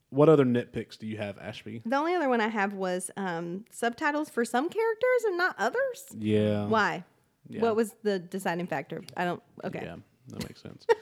What 0.10 0.30
other 0.30 0.46
nitpicks 0.46 0.98
do 0.98 1.06
you 1.06 1.18
have, 1.18 1.38
Ashby? 1.38 1.82
the 1.86 1.96
only 1.98 2.16
other 2.16 2.30
one 2.30 2.40
I 2.40 2.48
have 2.48 2.74
was 2.74 3.12
um, 3.18 3.66
subtitles 3.72 4.30
for 4.30 4.46
some 4.46 4.70
characters 4.70 5.24
and 5.26 5.38
not 5.38 5.56
others. 5.60 6.06
Yeah. 6.18 6.66
Why? 6.66 7.04
Yeah. 7.50 7.62
What 7.62 7.76
was 7.76 7.94
the 8.04 8.18
deciding 8.20 8.68
factor? 8.68 9.02
I 9.18 9.26
don't. 9.26 9.44
Okay. 9.66 9.82
Yeah, 9.84 9.96
that 10.30 10.48
makes 10.48 10.62
sense. 10.62 10.86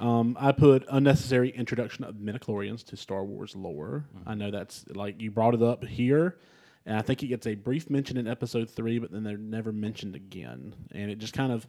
um, 0.00 0.36
I 0.40 0.52
put 0.52 0.86
unnecessary 0.90 1.50
introduction 1.50 2.04
of 2.04 2.16
midichlorians 2.16 2.84
to 2.86 2.96
Star 2.96 3.22
Wars 3.22 3.54
lore. 3.54 4.06
I 4.26 4.34
know 4.34 4.50
that's 4.50 4.84
like 4.88 5.20
you 5.20 5.30
brought 5.30 5.54
it 5.54 5.62
up 5.62 5.84
here, 5.84 6.38
and 6.86 6.96
I 6.96 7.02
think 7.02 7.22
it 7.22 7.26
gets 7.26 7.46
a 7.46 7.54
brief 7.54 7.90
mention 7.90 8.16
in 8.16 8.26
Episode 8.26 8.70
three, 8.70 8.98
but 8.98 9.12
then 9.12 9.22
they're 9.22 9.36
never 9.36 9.72
mentioned 9.72 10.16
again, 10.16 10.74
and 10.92 11.10
it 11.10 11.18
just 11.18 11.34
kind 11.34 11.52
of. 11.52 11.66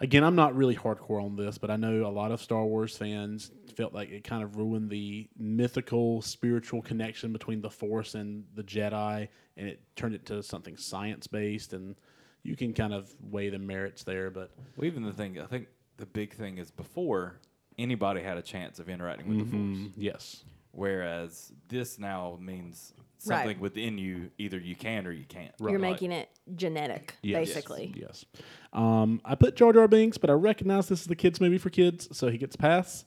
Again, 0.00 0.24
I'm 0.24 0.34
not 0.34 0.56
really 0.56 0.74
hardcore 0.74 1.22
on 1.22 1.36
this, 1.36 1.56
but 1.56 1.70
I 1.70 1.76
know 1.76 2.04
a 2.04 2.10
lot 2.10 2.32
of 2.32 2.42
Star 2.42 2.64
Wars 2.64 2.96
fans 2.96 3.52
felt 3.76 3.94
like 3.94 4.10
it 4.10 4.24
kind 4.24 4.42
of 4.42 4.56
ruined 4.56 4.90
the 4.90 5.28
mythical, 5.38 6.20
spiritual 6.20 6.82
connection 6.82 7.32
between 7.32 7.60
the 7.60 7.70
Force 7.70 8.16
and 8.16 8.42
the 8.56 8.64
Jedi, 8.64 9.28
and 9.56 9.68
it 9.68 9.80
turned 9.94 10.16
it 10.16 10.26
to 10.26 10.42
something 10.42 10.76
science 10.76 11.28
based. 11.28 11.74
And 11.74 11.94
you 12.42 12.56
can 12.56 12.74
kind 12.74 12.92
of 12.92 13.14
weigh 13.30 13.50
the 13.50 13.58
merits 13.60 14.02
there, 14.02 14.30
but 14.30 14.50
Well, 14.76 14.86
even 14.86 15.04
the 15.04 15.12
thing, 15.12 15.38
I 15.38 15.46
think 15.46 15.68
the 15.96 16.06
big 16.06 16.34
thing 16.34 16.58
is 16.58 16.70
before 16.70 17.40
anybody 17.78 18.20
had 18.22 18.36
a 18.36 18.42
chance 18.42 18.78
of 18.78 18.88
interacting 18.88 19.28
with 19.28 19.38
the 19.38 19.44
Force, 19.44 19.62
Mm, 19.62 19.92
yes, 19.96 20.44
whereas 20.72 21.52
this 21.68 21.98
now 21.98 22.38
means 22.40 22.92
Right. 23.26 23.38
something 23.38 23.60
within 23.60 23.96
you. 23.96 24.30
Either 24.38 24.58
you 24.58 24.76
can 24.76 25.06
or 25.06 25.12
you 25.12 25.24
can't. 25.24 25.54
You're 25.58 25.78
making 25.78 26.12
it 26.12 26.28
genetic, 26.56 27.14
Yes. 27.22 27.48
basically. 27.48 27.94
Yes. 27.96 28.24
Um, 28.72 29.20
I 29.24 29.34
put 29.34 29.56
Jar 29.56 29.72
Jar 29.72 29.88
Binks, 29.88 30.18
but 30.18 30.28
I 30.30 30.34
recognize 30.34 30.88
this 30.88 31.00
is 31.00 31.06
the 31.06 31.16
kids 31.16 31.40
movie 31.40 31.56
for 31.58 31.70
kids, 31.70 32.08
so 32.16 32.28
he 32.28 32.36
gets 32.38 32.54
a 32.54 32.58
pass. 32.58 33.04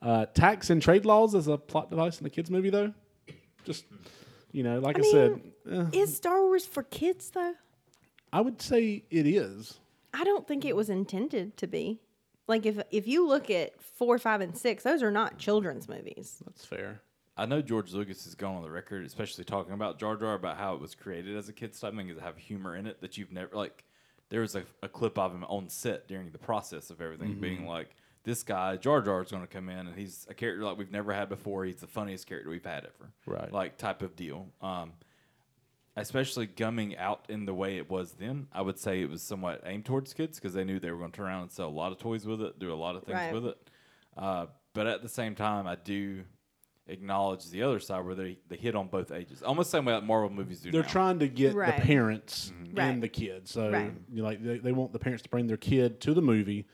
Uh, 0.00 0.24
tax 0.26 0.70
and 0.70 0.80
trade 0.80 1.04
laws 1.04 1.34
as 1.34 1.46
a 1.46 1.58
plot 1.58 1.90
device 1.90 2.18
in 2.18 2.24
the 2.24 2.30
kids 2.30 2.50
movie, 2.50 2.70
though. 2.70 2.94
Just 3.64 3.84
you 4.52 4.62
know, 4.62 4.80
like 4.80 4.96
I, 4.96 5.00
I 5.00 5.10
said, 5.10 5.40
eh, 5.70 5.84
Is 5.92 6.16
Star 6.16 6.42
Wars 6.42 6.64
for 6.64 6.82
kids 6.82 7.30
though? 7.30 7.54
I 8.32 8.40
would 8.40 8.62
say 8.62 9.04
it 9.10 9.26
is. 9.26 9.78
I 10.14 10.24
don't 10.24 10.48
think 10.48 10.64
it 10.64 10.74
was 10.74 10.88
intended 10.88 11.56
to 11.58 11.66
be. 11.66 12.00
Like 12.50 12.66
if 12.66 12.78
if 12.90 13.06
you 13.08 13.26
look 13.26 13.48
at 13.48 13.80
four, 13.80 14.18
five, 14.18 14.40
and 14.40 14.56
six, 14.56 14.82
those 14.82 15.02
are 15.02 15.10
not 15.10 15.38
children's 15.38 15.88
movies. 15.88 16.42
That's 16.44 16.64
fair. 16.64 17.00
I 17.36 17.46
know 17.46 17.62
George 17.62 17.92
Lucas 17.94 18.24
has 18.24 18.34
gone 18.34 18.56
on 18.56 18.62
the 18.62 18.70
record, 18.70 19.06
especially 19.06 19.44
talking 19.44 19.72
about 19.72 19.98
Jar 19.98 20.16
Jar, 20.16 20.34
about 20.34 20.58
how 20.58 20.74
it 20.74 20.80
was 20.80 20.94
created 20.94 21.36
as 21.36 21.48
a 21.48 21.52
kid's 21.54 21.80
type 21.80 21.94
thing, 21.96 22.08
is 22.10 22.18
have 22.18 22.36
humor 22.36 22.76
in 22.76 22.86
it 22.86 23.00
that 23.00 23.16
you've 23.16 23.32
never 23.32 23.54
like. 23.56 23.84
There 24.28 24.40
was 24.42 24.54
a, 24.56 24.64
a 24.82 24.88
clip 24.88 25.16
of 25.18 25.32
him 25.32 25.44
on 25.44 25.68
set 25.68 26.06
during 26.06 26.30
the 26.32 26.38
process 26.38 26.90
of 26.90 27.00
everything, 27.00 27.30
Mm-hmm. 27.30 27.40
being 27.40 27.66
like, 27.66 27.96
"This 28.24 28.42
guy 28.42 28.76
Jar 28.76 29.00
Jar 29.00 29.22
is 29.22 29.30
going 29.30 29.42
to 29.42 29.48
come 29.48 29.68
in, 29.68 29.86
and 29.86 29.96
he's 29.96 30.26
a 30.28 30.34
character 30.34 30.64
like 30.64 30.76
we've 30.76 30.90
never 30.90 31.12
had 31.12 31.28
before. 31.28 31.64
He's 31.64 31.76
the 31.76 31.86
funniest 31.86 32.26
character 32.26 32.50
we've 32.50 32.64
had 32.64 32.84
ever, 32.84 33.10
Right. 33.26 33.50
Like 33.52 33.78
type 33.78 34.02
of 34.02 34.16
deal." 34.16 34.48
Um, 34.60 34.92
especially 35.96 36.46
gumming 36.46 36.96
out 36.96 37.24
in 37.28 37.44
the 37.46 37.54
way 37.54 37.76
it 37.76 37.90
was 37.90 38.12
then, 38.12 38.46
I 38.52 38.62
would 38.62 38.78
say 38.78 39.00
it 39.02 39.10
was 39.10 39.22
somewhat 39.22 39.62
aimed 39.66 39.84
towards 39.84 40.14
kids 40.14 40.38
because 40.38 40.54
they 40.54 40.64
knew 40.64 40.78
they 40.78 40.90
were 40.90 40.98
going 40.98 41.10
to 41.12 41.16
turn 41.16 41.26
around 41.26 41.42
and 41.42 41.50
sell 41.52 41.68
a 41.68 41.70
lot 41.70 41.92
of 41.92 41.98
toys 41.98 42.26
with 42.26 42.40
it, 42.40 42.58
do 42.58 42.72
a 42.72 42.74
lot 42.74 42.96
of 42.96 43.02
things 43.04 43.16
Right. 43.18 43.32
with 43.34 43.46
it. 43.46 43.70
Uh, 44.16 44.46
but 44.72 44.86
at 44.86 45.02
the 45.02 45.08
same 45.08 45.34
time, 45.34 45.66
I 45.66 45.74
do 45.76 46.22
acknowledge 46.86 47.48
the 47.50 47.62
other 47.62 47.78
side 47.80 48.04
where 48.04 48.14
they, 48.14 48.38
they 48.48 48.56
hit 48.56 48.74
on 48.74 48.88
both 48.88 49.12
ages, 49.12 49.42
almost 49.42 49.70
the 49.70 49.78
same 49.78 49.84
way 49.84 49.92
that 49.92 50.04
Marvel 50.04 50.30
movies 50.30 50.60
do. 50.60 50.70
They're 50.70 50.82
now. 50.82 50.88
trying 50.88 51.18
to 51.20 51.28
get 51.28 51.54
Right. 51.54 51.76
the 51.76 51.82
parents 51.82 52.52
Right. 52.72 52.84
and 52.88 53.02
the 53.02 53.08
kids. 53.08 53.50
So 53.52 53.70
Right. 53.70 53.92
you 54.12 54.22
know, 54.22 54.24
like 54.28 54.42
they, 54.42 54.58
they 54.58 54.72
want 54.72 54.92
the 54.92 54.98
parents 54.98 55.22
to 55.24 55.28
bring 55.28 55.46
their 55.46 55.56
kid 55.56 56.00
to 56.02 56.14
the 56.14 56.22
movie, 56.22 56.66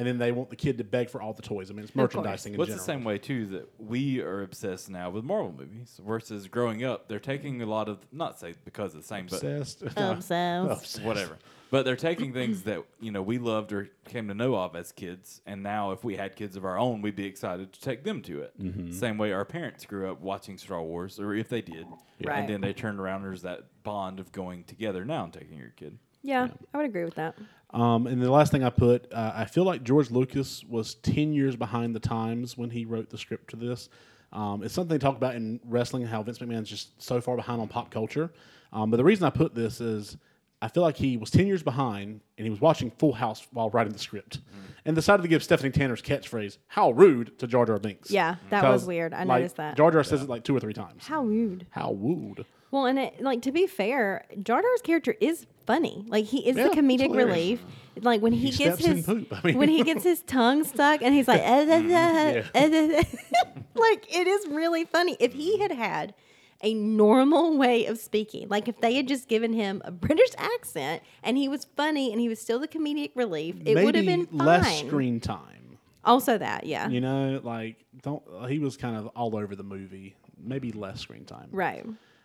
and 0.00 0.08
then 0.08 0.16
they 0.16 0.32
want 0.32 0.48
the 0.48 0.56
kid 0.56 0.78
to 0.78 0.84
beg 0.84 1.10
for 1.10 1.20
all 1.20 1.34
the 1.34 1.42
toys. 1.42 1.70
I 1.70 1.74
mean, 1.74 1.84
it's 1.84 1.94
merchandising 1.94 2.54
in 2.54 2.58
Well, 2.58 2.64
it's 2.66 2.70
general. 2.76 2.86
the 2.86 2.92
same 2.92 3.04
way 3.04 3.18
too 3.18 3.44
that 3.48 3.68
we 3.78 4.20
are 4.22 4.42
obsessed 4.42 4.88
now 4.88 5.10
with 5.10 5.24
Marvel 5.24 5.52
movies 5.56 6.00
versus 6.04 6.48
growing 6.48 6.82
up. 6.84 7.06
They're 7.08 7.18
taking 7.20 7.60
a 7.60 7.66
lot 7.66 7.88
of 7.88 7.98
not 8.10 8.38
say 8.40 8.54
because 8.64 8.94
of 8.94 9.02
the 9.02 9.06
same, 9.06 9.24
Obsessed. 9.30 9.82
Obsessed. 9.96 10.96
but 10.98 11.04
whatever. 11.04 11.38
But 11.70 11.84
they're 11.84 11.94
taking 11.94 12.32
things 12.32 12.62
that 12.62 12.82
you 12.98 13.12
know 13.12 13.22
we 13.22 13.38
loved 13.38 13.72
or 13.72 13.90
came 14.08 14.26
to 14.28 14.34
know 14.34 14.56
of 14.56 14.74
as 14.74 14.90
kids, 14.90 15.40
and 15.46 15.62
now 15.62 15.92
if 15.92 16.02
we 16.02 16.16
had 16.16 16.34
kids 16.34 16.56
of 16.56 16.64
our 16.64 16.76
own, 16.78 17.00
we'd 17.00 17.14
be 17.14 17.26
excited 17.26 17.72
to 17.74 17.80
take 17.80 18.02
them 18.02 18.22
to 18.22 18.40
it. 18.40 18.60
Mm-hmm. 18.60 18.90
Same 18.92 19.18
way 19.18 19.32
our 19.32 19.44
parents 19.44 19.84
grew 19.84 20.10
up 20.10 20.20
watching 20.20 20.58
Star 20.58 20.82
Wars, 20.82 21.20
or 21.20 21.32
if 21.34 21.48
they 21.48 21.60
did, 21.62 21.86
Right. 22.24 22.40
and 22.40 22.48
then 22.48 22.60
they 22.60 22.72
turned 22.72 22.98
around. 22.98 23.16
and 23.22 23.26
There's 23.26 23.42
that 23.42 23.66
bond 23.84 24.18
of 24.18 24.32
going 24.32 24.64
together 24.64 25.04
now 25.04 25.22
and 25.24 25.32
taking 25.32 25.58
your 25.58 25.68
kid. 25.76 25.98
Yeah, 26.22 26.48
I 26.72 26.76
would 26.76 26.86
agree 26.86 27.04
with 27.04 27.14
that. 27.14 27.34
Um, 27.72 28.06
and 28.06 28.20
the 28.20 28.30
last 28.30 28.50
thing 28.50 28.64
I 28.64 28.70
put, 28.70 29.12
uh, 29.12 29.32
I 29.34 29.44
feel 29.44 29.64
like 29.64 29.84
George 29.84 30.10
Lucas 30.10 30.64
was 30.64 30.94
10 30.96 31.32
years 31.32 31.56
behind 31.56 31.94
the 31.94 32.00
times 32.00 32.58
when 32.58 32.70
he 32.70 32.84
wrote 32.84 33.10
the 33.10 33.18
script 33.18 33.50
to 33.50 33.56
this. 33.56 33.88
Um, 34.32 34.62
it's 34.62 34.74
something 34.74 34.96
they 34.96 35.04
talk 35.04 35.16
about 35.16 35.34
in 35.34 35.60
wrestling, 35.64 36.04
how 36.04 36.22
Vince 36.22 36.38
McMahon's 36.38 36.68
just 36.68 37.00
so 37.00 37.20
far 37.20 37.36
behind 37.36 37.60
on 37.60 37.68
pop 37.68 37.90
culture. 37.90 38.32
Um, 38.72 38.90
but 38.90 38.96
the 38.96 39.04
reason 39.04 39.24
I 39.24 39.30
put 39.30 39.54
this 39.54 39.80
is 39.80 40.16
I 40.62 40.68
feel 40.68 40.82
like 40.82 40.96
he 40.96 41.16
was 41.16 41.30
10 41.30 41.46
years 41.46 41.62
behind 41.62 42.20
and 42.36 42.44
he 42.44 42.50
was 42.50 42.60
watching 42.60 42.90
Full 42.90 43.12
House 43.12 43.46
while 43.52 43.70
writing 43.70 43.92
the 43.92 43.98
script 43.98 44.40
and 44.84 44.94
decided 44.94 45.22
to 45.22 45.28
give 45.28 45.42
Stephanie 45.42 45.70
Tanner's 45.70 46.02
catchphrase, 46.02 46.58
How 46.68 46.90
rude, 46.90 47.38
to 47.38 47.46
Jar 47.46 47.64
Jar 47.64 47.78
Binks. 47.78 48.10
Yeah, 48.10 48.36
that 48.50 48.64
was 48.64 48.84
weird. 48.84 49.14
I 49.14 49.24
like, 49.24 49.40
noticed 49.40 49.56
that. 49.56 49.76
Jar 49.76 49.90
Jar 49.90 50.04
says 50.04 50.22
it 50.22 50.28
like 50.28 50.44
two 50.44 50.56
or 50.56 50.60
three 50.60 50.74
times. 50.74 51.06
How 51.06 51.22
rude. 51.22 51.66
How 51.70 51.92
rude. 51.94 52.44
Well, 52.70 52.86
and 52.86 52.98
it, 52.98 53.20
like 53.20 53.42
to 53.42 53.52
be 53.52 53.66
fair, 53.66 54.24
Jar 54.42 54.62
Jar's 54.62 54.82
character 54.82 55.16
is 55.20 55.46
funny. 55.72 56.04
Like 56.08 56.24
he 56.24 56.46
is 56.48 56.56
Yeah, 56.56 56.68
the 56.68 56.70
comedic 56.70 57.14
relief. 57.14 57.62
Like 58.02 58.20
when 58.22 58.32
he, 58.32 58.50
He 58.50 58.64
gets 58.64 58.84
his. 58.84 59.08
I 59.08 59.14
mean- 59.44 59.58
when 59.58 59.68
he 59.68 59.82
gets 59.82 60.04
his 60.04 60.22
tongue 60.38 60.64
stuck 60.64 61.02
and 61.02 61.14
he's 61.14 61.28
like, 61.28 61.42
"Eh, 61.42 61.66
eh, 61.68 61.82
eh, 61.82 62.42
eh, 62.54 62.68
eh, 62.72 63.00
eh." 63.00 63.42
like 63.74 64.06
it 64.14 64.26
is 64.26 64.46
really 64.48 64.84
funny. 64.84 65.16
If 65.20 65.32
he 65.32 65.58
had 65.58 65.72
had 65.72 66.14
a 66.62 66.74
normal 66.74 67.56
way 67.56 67.86
of 67.86 67.98
speaking, 67.98 68.48
like 68.48 68.68
if 68.68 68.80
they 68.80 68.94
had 68.94 69.08
just 69.08 69.28
given 69.28 69.52
him 69.52 69.80
a 69.84 69.90
British 69.90 70.30
accent 70.38 71.02
and 71.22 71.36
he 71.36 71.48
was 71.48 71.66
funny 71.76 72.12
and 72.12 72.20
he 72.20 72.28
was 72.28 72.40
still 72.40 72.58
the 72.58 72.68
comedic 72.68 73.10
relief, 73.14 73.56
it 73.64 73.82
would 73.84 73.94
have 73.94 74.06
been 74.06 74.26
fine. 74.26 74.46
less 74.46 74.80
screen 74.80 75.20
time. 75.20 75.78
Also, 76.04 76.38
that 76.38 76.64
yeah, 76.64 76.88
You 76.88 77.00
know, 77.00 77.40
like 77.42 77.84
don't. 78.02 78.22
He 78.48 78.58
was 78.58 78.76
kind 78.76 78.96
of 78.96 79.06
all 79.08 79.36
over 79.36 79.54
the 79.54 79.62
movie. 79.64 80.14
Maybe 80.42 80.72
less 80.72 81.00
screen 81.00 81.24
time. 81.24 81.48
right. 81.52 81.84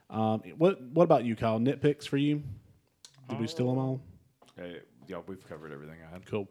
Um, 0.09 0.41
what 0.57 0.81
What 0.93 1.03
about 1.03 1.25
you, 1.25 1.35
Kyle? 1.35 1.59
Nitpicks 1.59 2.07
for 2.07 2.17
you? 2.17 2.43
Did 3.29 3.39
we 3.39 3.47
steal 3.47 3.69
them 3.69 3.77
all? 3.77 4.01
Hey, 4.55 4.79
yeah, 5.07 5.17
we've 5.25 5.47
covered 5.47 5.71
everything 5.71 5.97
I 6.07 6.13
had. 6.13 6.25
Cool. 6.25 6.49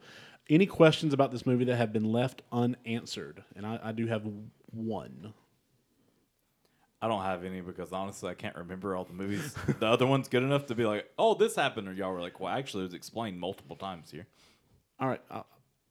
Any 0.51 0.67
questions 0.67 1.15
about 1.15 1.33
this 1.33 1.47
movie 1.47 1.65
that 1.65 1.77
have 1.77 1.93
been 1.93 2.13
left 2.13 2.43
unanswered? 2.53 3.43
And 3.57 3.67
I, 3.67 3.81
I 3.83 3.93
do 3.93 4.07
have 4.07 4.27
one. 4.71 5.33
I 7.01 7.09
don't 7.09 7.23
have 7.23 7.45
any 7.45 7.61
because 7.61 7.93
honestly, 7.93 8.31
I 8.31 8.35
can't 8.35 8.57
remember 8.57 8.97
all 8.97 9.05
the 9.05 9.13
movies. 9.13 9.55
the 9.79 9.87
other 9.87 10.07
one's 10.07 10.29
good 10.29 10.43
enough 10.43 10.67
to 10.67 10.75
be 10.75 10.85
like, 10.87 11.11
"Oh, 11.19 11.35
this 11.35 11.55
happened," 11.55 11.87
or 11.87 11.93
y'all 11.93 12.13
were 12.13 12.21
like, 12.21 12.41
"Well, 12.41 12.53
actually, 12.53 12.83
it 12.83 12.87
was 12.87 12.95
explained 12.95 13.39
multiple 13.39 13.77
times 13.77 14.11
here." 14.11 14.27
All 14.99 15.09
right. 15.09 15.21
Uh, 15.31 15.43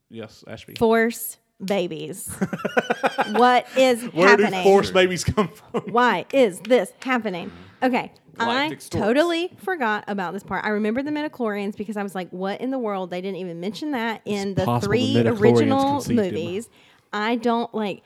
yes, 0.09 0.43
Ashby. 0.47 0.73
Force 0.73 1.37
babies. 1.65 2.27
what 3.31 3.67
is 3.77 4.03
Where 4.05 4.29
happening? 4.29 4.51
do 4.51 4.63
force 4.63 4.91
babies 4.91 5.23
come 5.23 5.49
from? 5.49 5.81
Why 5.91 6.25
is 6.33 6.59
this 6.59 6.91
happening? 7.01 7.51
Okay. 7.81 8.11
I 8.39 8.75
totally 8.89 9.51
forgot 9.57 10.05
about 10.07 10.33
this 10.33 10.43
part. 10.43 10.65
I 10.65 10.69
remember 10.69 11.03
the 11.03 11.11
midichlorians 11.11 11.77
because 11.77 11.97
I 11.97 12.03
was 12.03 12.15
like, 12.15 12.29
what 12.31 12.61
in 12.61 12.71
the 12.71 12.79
world? 12.79 13.11
They 13.11 13.21
didn't 13.21 13.37
even 13.37 13.59
mention 13.59 13.91
that 13.91 14.21
in 14.25 14.55
the 14.55 14.79
three 14.79 15.21
the 15.21 15.29
original 15.33 15.93
conceived 15.95 16.19
him. 16.19 16.25
movies. 16.33 16.69
I 17.11 17.35
don't 17.35 17.73
like 17.75 18.03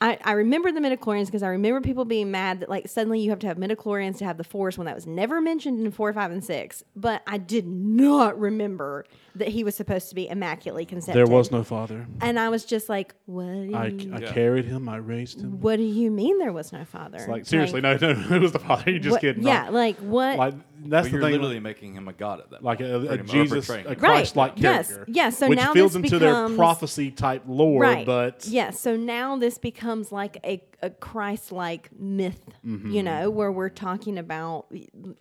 I, 0.00 0.18
I 0.22 0.32
remember 0.32 0.70
the 0.72 0.80
midichlorians 0.80 1.26
because 1.26 1.42
I 1.42 1.48
remember 1.48 1.80
people 1.80 2.04
being 2.04 2.30
mad 2.30 2.60
that 2.60 2.68
like 2.68 2.88
suddenly 2.88 3.20
you 3.20 3.30
have 3.30 3.38
to 3.40 3.46
have 3.46 3.56
midichlorians 3.56 4.18
to 4.18 4.24
have 4.24 4.36
the 4.36 4.44
force 4.44 4.76
when 4.76 4.84
that 4.86 4.94
was 4.94 5.06
never 5.06 5.40
mentioned 5.40 5.84
in 5.84 5.90
four, 5.92 6.12
five, 6.12 6.30
and 6.30 6.44
six. 6.44 6.84
But 6.94 7.22
I 7.26 7.38
did 7.38 7.66
not 7.66 8.38
remember 8.38 9.06
that 9.36 9.48
he 9.48 9.64
was 9.64 9.74
supposed 9.74 10.08
to 10.10 10.14
be 10.14 10.28
immaculately 10.28 10.84
conceived. 10.86 11.16
There 11.16 11.26
was 11.26 11.50
no 11.50 11.64
father. 11.64 12.06
and 12.20 12.38
I 12.38 12.48
was 12.48 12.64
just 12.64 12.88
like, 12.88 13.14
what? 13.26 13.44
Do 13.44 13.62
you, 13.64 13.74
I, 13.76 14.16
I 14.16 14.20
carried 14.20 14.64
him. 14.64 14.88
I 14.88 14.96
raised 14.96 15.40
him. 15.40 15.60
what 15.60 15.76
do 15.76 15.82
you 15.82 16.10
mean 16.10 16.38
there 16.38 16.52
was 16.52 16.72
no 16.72 16.84
father? 16.84 17.24
Like 17.28 17.44
seriously, 17.46 17.80
no, 17.80 17.96
no, 18.00 18.10
it 18.30 18.40
was 18.40 18.52
the 18.52 18.58
father. 18.60 18.90
You 18.90 19.00
just 19.00 19.12
what- 19.12 19.20
kidding? 19.20 19.42
Yeah, 19.42 19.66
No. 19.66 19.72
like 19.72 19.96
what? 19.98 20.38
like 20.38 20.54
that's 20.86 21.06
But 21.08 21.12
the 21.12 21.18
you're 21.18 21.22
thing. 21.22 21.32
literally 21.32 21.60
making 21.60 21.94
him 21.94 22.08
a 22.08 22.12
god 22.12 22.40
at 22.40 22.50
that. 22.50 22.62
like 22.62 22.78
point, 22.78 22.90
a, 22.90 22.96
a 22.96 23.00
pretty 23.06 23.22
much, 23.22 23.28
or 23.30 23.32
Jesus, 23.44 23.66
portraying 23.66 23.86
a. 23.86 23.96
Christ-like 23.96 24.52
Yes. 24.56 24.88
character. 24.88 25.12
Yeah, 25.12 25.30
so 25.30 25.48
which 25.48 25.56
now 25.58 25.72
feels 25.72 25.94
this 25.94 26.02
into 26.04 26.18
their 26.18 26.30
becomes- 26.30 26.56
prophecy 26.56 27.10
type 27.10 27.42
lore, 27.46 27.80
right. 27.80 28.04
but 28.04 28.46
yeah, 28.46 28.70
so 28.70 28.94
now 28.96 29.36
this 29.36 29.56
becomes 29.58 30.12
like 30.12 30.36
a, 30.44 30.62
a 30.84 30.90
Christ-like 30.90 31.90
myth, 31.98 32.40
Mm-hmm. 32.66 32.90
you 32.92 33.02
know, 33.02 33.28
where 33.30 33.52
we're 33.52 33.68
talking 33.68 34.16
about. 34.18 34.66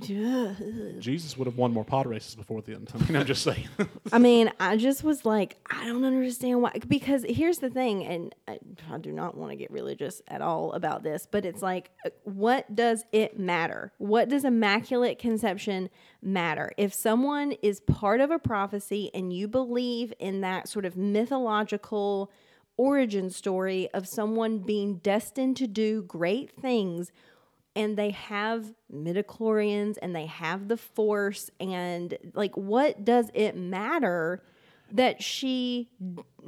Jesus 0.99 1.37
would 1.37 1.45
have 1.47 1.57
won 1.57 1.71
more 1.73 1.83
pod 1.83 2.05
races 2.07 2.35
before 2.35 2.61
then. 2.61 2.87
I 2.93 2.97
mean, 3.05 3.15
I'm 3.17 3.25
just 3.25 3.43
saying. 3.43 3.67
I 4.11 4.19
mean, 4.19 4.51
I 4.59 4.77
just 4.77 5.03
was 5.03 5.25
like, 5.25 5.57
I 5.69 5.85
don't 5.85 6.05
understand 6.05 6.61
why. 6.61 6.71
Because 6.87 7.25
here's 7.27 7.57
the 7.59 7.69
thing, 7.69 8.05
and 8.05 8.33
I, 8.47 8.59
I 8.91 8.97
do 8.97 9.11
not 9.11 9.35
want 9.37 9.51
to 9.51 9.55
get 9.55 9.71
religious 9.71 10.21
at 10.27 10.41
all 10.41 10.71
about 10.73 11.03
this, 11.03 11.27
but 11.29 11.45
it's 11.45 11.61
like, 11.61 11.91
uh, 12.05 12.09
what 12.23 12.73
does 12.75 13.03
it 13.11 13.37
matter? 13.39 13.91
What 13.97 14.29
does 14.29 14.45
immaculate 14.45 15.19
conception 15.19 15.89
matter? 16.21 16.71
If 16.77 16.93
someone 16.93 17.53
is 17.61 17.79
part 17.81 18.21
of 18.21 18.31
a 18.31 18.39
prophecy 18.39 19.11
and 19.13 19.33
you 19.33 19.47
believe 19.47 20.13
in 20.19 20.41
that 20.41 20.67
sort 20.69 20.85
of 20.85 20.95
mythological 20.97 22.31
origin 22.77 23.29
story 23.29 23.89
of 23.93 24.07
someone 24.07 24.59
being 24.59 24.95
destined 24.97 25.55
to 25.57 25.67
do 25.67 26.01
great 26.03 26.51
things 26.59 27.11
and 27.75 27.97
they 27.97 28.11
have 28.11 28.73
midichlorians 28.93 29.97
and 30.01 30.15
they 30.15 30.25
have 30.25 30.67
the 30.67 30.77
force 30.77 31.49
and 31.59 32.17
like 32.33 32.55
what 32.57 33.03
does 33.05 33.29
it 33.33 33.55
matter 33.55 34.41
that 34.91 35.21
she 35.23 35.89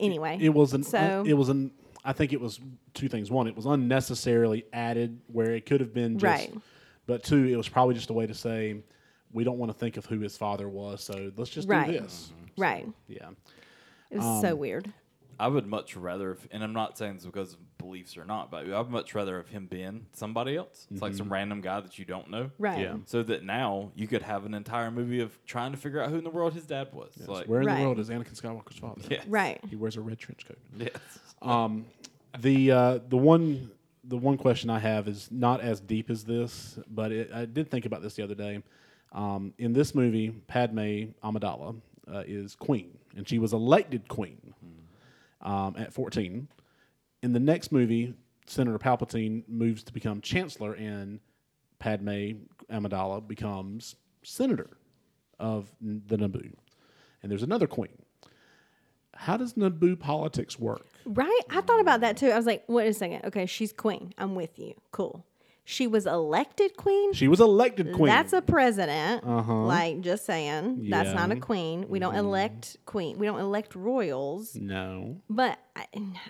anyway 0.00 0.38
it 0.40 0.50
was 0.54 0.72
an. 0.74 0.82
so 0.82 1.24
it 1.26 1.34
was 1.34 1.48
an. 1.48 1.70
I 2.06 2.12
think 2.12 2.32
it 2.34 2.40
was 2.40 2.60
two 2.92 3.08
things. 3.08 3.30
One, 3.30 3.46
it 3.46 3.56
was 3.56 3.64
unnecessarily 3.64 4.66
added 4.74 5.20
where 5.32 5.52
it 5.54 5.64
could 5.64 5.80
have 5.80 5.94
been 5.94 6.18
just. 6.18 6.24
Right. 6.50 6.54
But 7.06 7.22
two, 7.24 7.46
it 7.46 7.56
was 7.56 7.66
probably 7.68 7.94
just 7.94 8.10
a 8.10 8.12
way 8.12 8.26
to 8.26 8.34
say 8.34 8.82
we 9.32 9.42
don't 9.42 9.56
want 9.58 9.72
to 9.72 9.78
think 9.78 9.96
of 9.96 10.04
who 10.06 10.18
his 10.20 10.36
father 10.36 10.68
was, 10.68 11.02
so 11.02 11.32
let's 11.36 11.50
just 11.50 11.66
Right. 11.68 11.86
do 11.86 12.00
this. 12.00 12.30
right 12.58 12.86
Yeah. 13.08 13.30
it 14.10 14.16
was 14.18 14.24
Um, 14.26 14.40
so 14.42 14.54
weird 14.54 14.92
I 15.38 15.48
would 15.48 15.66
much 15.66 15.96
rather, 15.96 16.32
if, 16.32 16.46
and 16.50 16.62
I'm 16.62 16.72
not 16.72 16.96
saying 16.98 17.14
this 17.16 17.24
because 17.26 17.54
of 17.54 17.78
beliefs 17.78 18.16
or 18.16 18.24
not, 18.24 18.50
but 18.50 18.66
I'd 18.70 18.90
much 18.90 19.14
rather 19.14 19.36
have 19.36 19.48
him 19.48 19.66
been 19.66 20.06
somebody 20.12 20.56
else. 20.56 20.86
It's 20.90 21.02
like 21.02 21.14
some 21.14 21.32
random 21.32 21.60
guy 21.60 21.80
that 21.80 21.98
you 21.98 22.04
don't 22.04 22.30
know. 22.30 22.50
right 22.58 22.80
Yeah. 22.80 22.96
So 23.06 23.22
that 23.24 23.44
now 23.44 23.90
you 23.94 24.06
could 24.06 24.22
have 24.22 24.44
an 24.46 24.54
entire 24.54 24.90
movie 24.90 25.20
of 25.20 25.36
trying 25.46 25.72
to 25.72 25.76
figure 25.78 26.00
out 26.00 26.10
who 26.10 26.16
in 26.16 26.24
the 26.24 26.30
world 26.30 26.54
his 26.54 26.66
dad 26.66 26.88
was. 26.92 27.12
Yes. 27.18 27.28
Like, 27.28 27.46
Where 27.46 27.60
in 27.60 27.66
Right. 27.66 27.78
the 27.80 27.84
world 27.86 27.98
is 27.98 28.08
Anakin 28.08 28.40
Skywalker's 28.40 28.78
father? 28.78 29.02
yes. 29.10 29.26
right 29.26 29.60
He 29.68 29.76
wears 29.76 29.96
a 29.96 30.00
red 30.00 30.18
trench 30.18 30.46
coat. 30.46 30.58
Yes. 30.78 30.90
Um, 31.42 31.86
the 32.38 32.70
uh, 32.72 32.98
the 33.08 33.16
one 33.16 33.70
the 34.04 34.16
one 34.16 34.36
question 34.36 34.70
I 34.70 34.78
have 34.78 35.08
is 35.08 35.28
not 35.30 35.60
as 35.60 35.80
deep 35.80 36.10
as 36.10 36.24
this, 36.24 36.78
but 36.90 37.10
it, 37.12 37.30
I 37.32 37.44
did 37.46 37.70
think 37.70 37.86
about 37.86 38.02
this 38.02 38.14
the 38.14 38.22
other 38.22 38.34
day. 38.34 38.62
Um, 39.12 39.54
in 39.58 39.72
this 39.72 39.94
movie, 39.94 40.30
Padme 40.48 41.12
Amidala 41.22 41.76
uh, 42.12 42.22
is 42.26 42.54
queen, 42.56 42.98
and 43.16 43.28
she 43.28 43.38
was 43.38 43.52
elected 43.52 44.08
queen 44.08 44.52
um, 45.44 45.74
at 45.78 45.92
14. 45.92 46.48
In 47.22 47.32
the 47.32 47.40
next 47.40 47.72
movie, 47.72 48.14
Senator 48.46 48.78
Palpatine 48.78 49.42
moves 49.48 49.82
to 49.84 49.92
become 49.92 50.20
chancellor, 50.20 50.74
and 50.74 51.20
Padme 51.78 52.32
Amidala 52.70 53.26
becomes 53.26 53.96
senator 54.22 54.70
of 55.38 55.70
the 55.80 56.16
Naboo. 56.16 56.52
And 57.22 57.30
there's 57.30 57.42
another 57.42 57.66
queen. 57.66 58.02
How 59.14 59.36
does 59.36 59.54
Naboo 59.54 59.98
politics 59.98 60.58
work? 60.58 60.86
right 61.06 61.40
i 61.50 61.60
thought 61.60 61.80
about 61.80 62.00
that 62.00 62.16
too 62.16 62.28
i 62.30 62.36
was 62.36 62.46
like 62.46 62.64
wait 62.66 62.88
a 62.88 62.94
second 62.94 63.20
okay 63.24 63.46
she's 63.46 63.72
queen 63.72 64.12
i'm 64.18 64.34
with 64.34 64.58
you 64.58 64.74
cool 64.90 65.24
she 65.64 65.86
was 65.86 66.06
elected 66.06 66.76
queen 66.76 67.14
She 67.14 67.26
was 67.26 67.40
elected 67.40 67.92
queen. 67.94 68.06
That's 68.06 68.32
a 68.34 68.42
president. 68.42 69.24
Uh-huh. 69.24 69.62
Like, 69.64 70.00
just 70.02 70.26
saying. 70.26 70.90
That's 70.90 71.14
not 71.14 71.30
a 71.30 71.36
queen. 71.36 71.88
We 71.88 71.98
don't 71.98 72.14
elect 72.14 72.76
queen. 72.84 73.18
We 73.18 73.26
don't 73.26 73.40
elect 73.40 73.74
royals. 73.74 74.54
no. 74.54 75.16
But 75.30 75.58
I, 75.74 75.86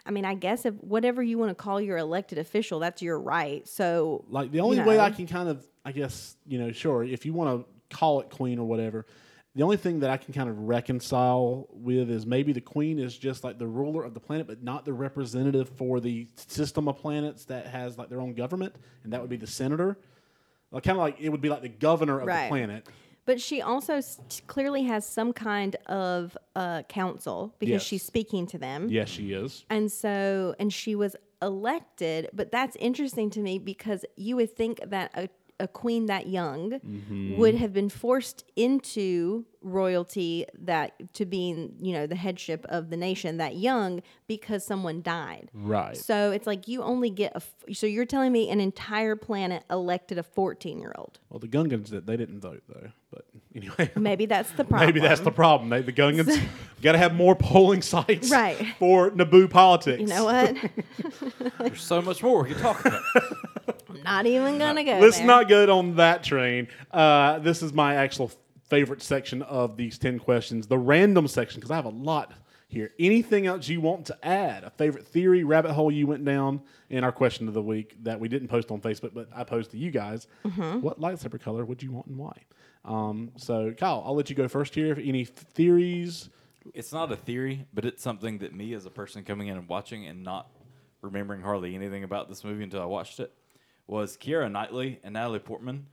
I 0.07 0.11
mean, 0.11 0.24
I 0.24 0.35
guess 0.35 0.64
if 0.64 0.74
whatever 0.74 1.22
you 1.22 1.37
want 1.37 1.51
to 1.51 1.55
call 1.55 1.80
your 1.80 1.99
elected 1.99 2.39
official, 2.39 2.78
that's 2.78 3.03
your 3.03 3.18
right. 3.18 3.66
So, 3.68 4.24
Like 4.28 4.53
the 4.53 4.61
only 4.61 4.80
way 4.80 5.01
I 5.01 5.11
can 5.11 5.26
kind 5.26 5.49
of, 5.49 5.66
I 5.85 5.93
guess, 5.93 6.37
you 6.47 6.59
know, 6.59 6.72
sure, 6.72 7.03
if 7.05 7.26
you 7.26 7.32
want 7.32 7.66
to 7.66 7.97
call 7.97 8.20
it 8.20 8.30
queen 8.30 8.59
or 8.59 8.66
whatever, 8.66 9.07
the 9.55 9.62
only 9.62 9.76
thing 9.76 10.00
that 10.00 10.11
I 10.11 10.16
can 10.16 10.34
kind 10.34 10.48
of 10.48 10.59
reconcile 10.59 11.68
with 11.70 12.11
is 12.11 12.26
maybe 12.26 12.52
the 12.52 12.61
queen 12.61 12.98
is 12.98 13.16
just 13.16 13.44
like 13.44 13.59
the 13.59 13.66
ruler 13.66 14.02
of 14.02 14.12
the 14.14 14.20
planet, 14.20 14.46
but 14.46 14.62
not 14.62 14.84
the 14.84 14.92
representative 14.92 15.68
for 15.68 16.00
the 16.00 16.26
system 16.34 16.88
of 16.88 16.96
planets 16.98 17.44
that 17.46 17.66
has 17.68 17.96
like 17.96 18.09
their 18.09 18.20
own 18.20 18.34
government, 18.34 18.74
and 19.05 19.12
that 19.12 19.20
would 19.20 19.30
be 19.30 19.36
the 19.36 19.46
senator. 19.46 19.96
Like, 20.72 20.82
kind 20.82 20.96
of 20.98 21.02
like 21.02 21.20
it 21.20 21.28
would 21.28 21.40
be 21.40 21.48
like 21.50 21.62
the 21.62 21.68
governor 21.68 22.18
of 22.20 22.26
Right. 22.26 22.44
the 22.44 22.48
planet. 22.48 22.88
but 23.26 23.40
she 23.40 23.62
also 23.62 23.94
s- 23.94 24.20
clearly 24.48 24.82
has 24.82 25.07
some 25.07 25.32
kind 25.32 25.76
of 25.86 26.36
uh, 26.57 26.82
council 26.90 27.55
because 27.59 27.72
Yes. 27.74 27.82
she's 27.82 28.02
speaking 28.02 28.46
to 28.48 28.59
them. 28.59 28.88
Yes, 28.90 29.09
she 29.09 29.32
is. 29.32 29.64
And 29.70 29.90
so, 29.90 30.55
and 30.59 30.70
she 30.70 30.94
was 30.94 31.16
elected, 31.40 32.28
but 32.34 32.50
that's 32.50 32.76
interesting 32.76 33.30
to 33.30 33.40
me 33.40 33.59
because 33.59 34.05
you 34.16 34.36
would 34.36 34.55
think 34.55 34.80
that 34.86 35.11
a, 35.14 35.28
a 35.61 35.68
queen 35.68 36.07
that 36.07 36.26
young 36.26 36.70
Mm-hmm. 36.70 37.36
would 37.38 37.55
have 37.55 37.72
been 37.72 37.88
forced 37.88 38.44
into 38.57 39.44
royalty 39.65 40.47
that 40.62 40.93
to 41.15 41.25
being, 41.27 41.75
you 41.81 41.93
know, 41.93 42.07
the 42.07 42.15
headship 42.15 42.65
of 42.69 42.91
the 42.91 42.97
nation 42.97 43.39
that 43.39 43.57
young 43.57 44.03
because 44.29 44.65
someone 44.65 45.03
died. 45.03 45.51
Right. 45.53 45.97
So 45.97 46.31
it's 46.31 46.47
like 46.47 46.69
you 46.69 46.83
only 46.83 47.11
get 47.11 47.33
a. 47.33 47.37
f- 47.37 47.55
So 47.73 47.87
you're 47.87 48.05
telling 48.07 48.31
me 48.33 48.49
an 48.51 48.61
entire 48.61 49.17
planet 49.17 49.65
elected 49.71 50.19
a 50.19 50.23
14 50.23 50.79
year 50.79 50.93
old? 50.97 51.19
Well, 51.31 51.41
the 51.41 51.49
Gungans 51.49 51.91
did. 51.91 52.07
They 52.07 52.17
didn't 52.17 52.41
vote 52.41 52.62
though. 52.69 52.91
But 53.11 53.25
anyway, 53.55 53.91
Maybe 53.97 54.27
that's 54.27 54.51
the 54.53 54.65
problem. 54.65 54.87
maybe 54.89 55.01
that's 55.01 55.21
the 55.21 55.31
problem. 55.33 55.71
They, 55.71 55.83
the 55.83 55.93
Gungans 55.93 56.41
got 56.83 56.93
to 56.93 56.99
have 56.99 57.15
more 57.15 57.35
polling 57.35 57.83
sites 57.83 58.31
Right. 58.31 58.75
for 58.79 59.11
Naboo 59.11 59.49
politics. 59.51 60.01
You 60.01 60.07
know 60.09 60.25
what? 60.25 60.57
There's 61.59 61.83
so 61.83 62.03
much 62.03 62.23
more 62.23 62.43
we 62.43 62.51
could 62.51 62.59
talk 62.59 62.85
about. 62.85 63.03
I'm 63.89 64.03
not 64.03 64.27
even 64.27 64.59
gonna 64.59 64.85
go. 64.85 64.99
Let's 64.99 65.19
there. 65.19 65.27
not 65.27 65.49
get 65.49 65.71
on 65.71 65.97
that 65.97 66.23
train. 66.25 66.69
Uh, 66.91 67.39
this 67.39 67.62
is 67.62 67.73
my 67.73 67.95
actual 67.95 68.31
favorite 68.75 69.03
section 69.03 69.43
of 69.43 69.77
these 69.77 69.99
10 69.99 70.18
questions, 70.18 70.66
the 70.66 70.79
random 70.79 71.29
section, 71.29 71.61
because 71.61 71.70
I 71.70 71.77
have 71.77 71.85
a 71.85 71.91
lot 71.91 72.33
here. 72.66 72.93
Anything 72.99 73.47
else 73.47 73.68
you 73.68 73.81
want 73.81 74.07
to 74.07 74.18
add? 74.27 74.64
A 74.64 74.70
favorite 74.70 75.07
theory, 75.07 75.45
rabbit 75.45 75.72
hole 75.72 75.93
you 75.93 76.09
went 76.09 76.25
down 76.25 76.61
in 76.91 77.05
our 77.05 77.12
question 77.12 77.47
of 77.47 77.55
the 77.55 77.62
week 77.62 77.97
that 78.03 78.18
we 78.18 78.29
didn't 78.29 78.49
post 78.49 78.72
on 78.72 78.81
Facebook, 78.81 79.14
but 79.14 79.29
I 79.35 79.45
posed 79.45 79.70
to 79.70 79.79
you 79.79 79.93
guys. 79.93 80.27
Mm-hmm. 80.45 80.81
What 80.81 81.01
lightsaber 81.01 81.41
color 81.41 81.64
would 81.64 81.83
you 81.85 81.93
want 81.93 82.09
and 82.09 82.18
why? 82.18 82.37
Um, 82.85 83.31
so, 83.37 83.72
Kyle, 83.72 84.03
I'll 84.05 84.16
let 84.16 84.29
you 84.29 84.35
go 84.35 84.49
first 84.49 84.75
here. 84.75 84.99
Any 85.01 85.25
theories? 85.25 86.31
it's 86.72 86.93
not 86.93 87.12
a 87.12 87.16
theory, 87.16 87.66
but 87.75 87.85
it's 87.85 88.03
something 88.03 88.39
that 88.39 88.55
me 88.55 88.72
as 88.75 88.87
a 88.87 88.91
person 88.91 89.22
coming 89.22 89.49
in 89.49 89.57
and 89.57 89.68
watching 89.68 90.07
and 90.07 90.22
not 90.22 90.49
remembering 91.03 91.43
hardly 91.43 91.75
anything 91.75 92.03
about 92.05 92.29
this 92.29 92.43
movie 92.43 92.64
until 92.64 92.81
I 92.81 92.87
watched 92.87 93.20
it 93.20 93.33
was 93.87 94.16
Keira 94.16 94.51
Knightley 94.51 94.99
and 95.05 95.12
Natalie 95.12 95.39
Portman 95.39 95.87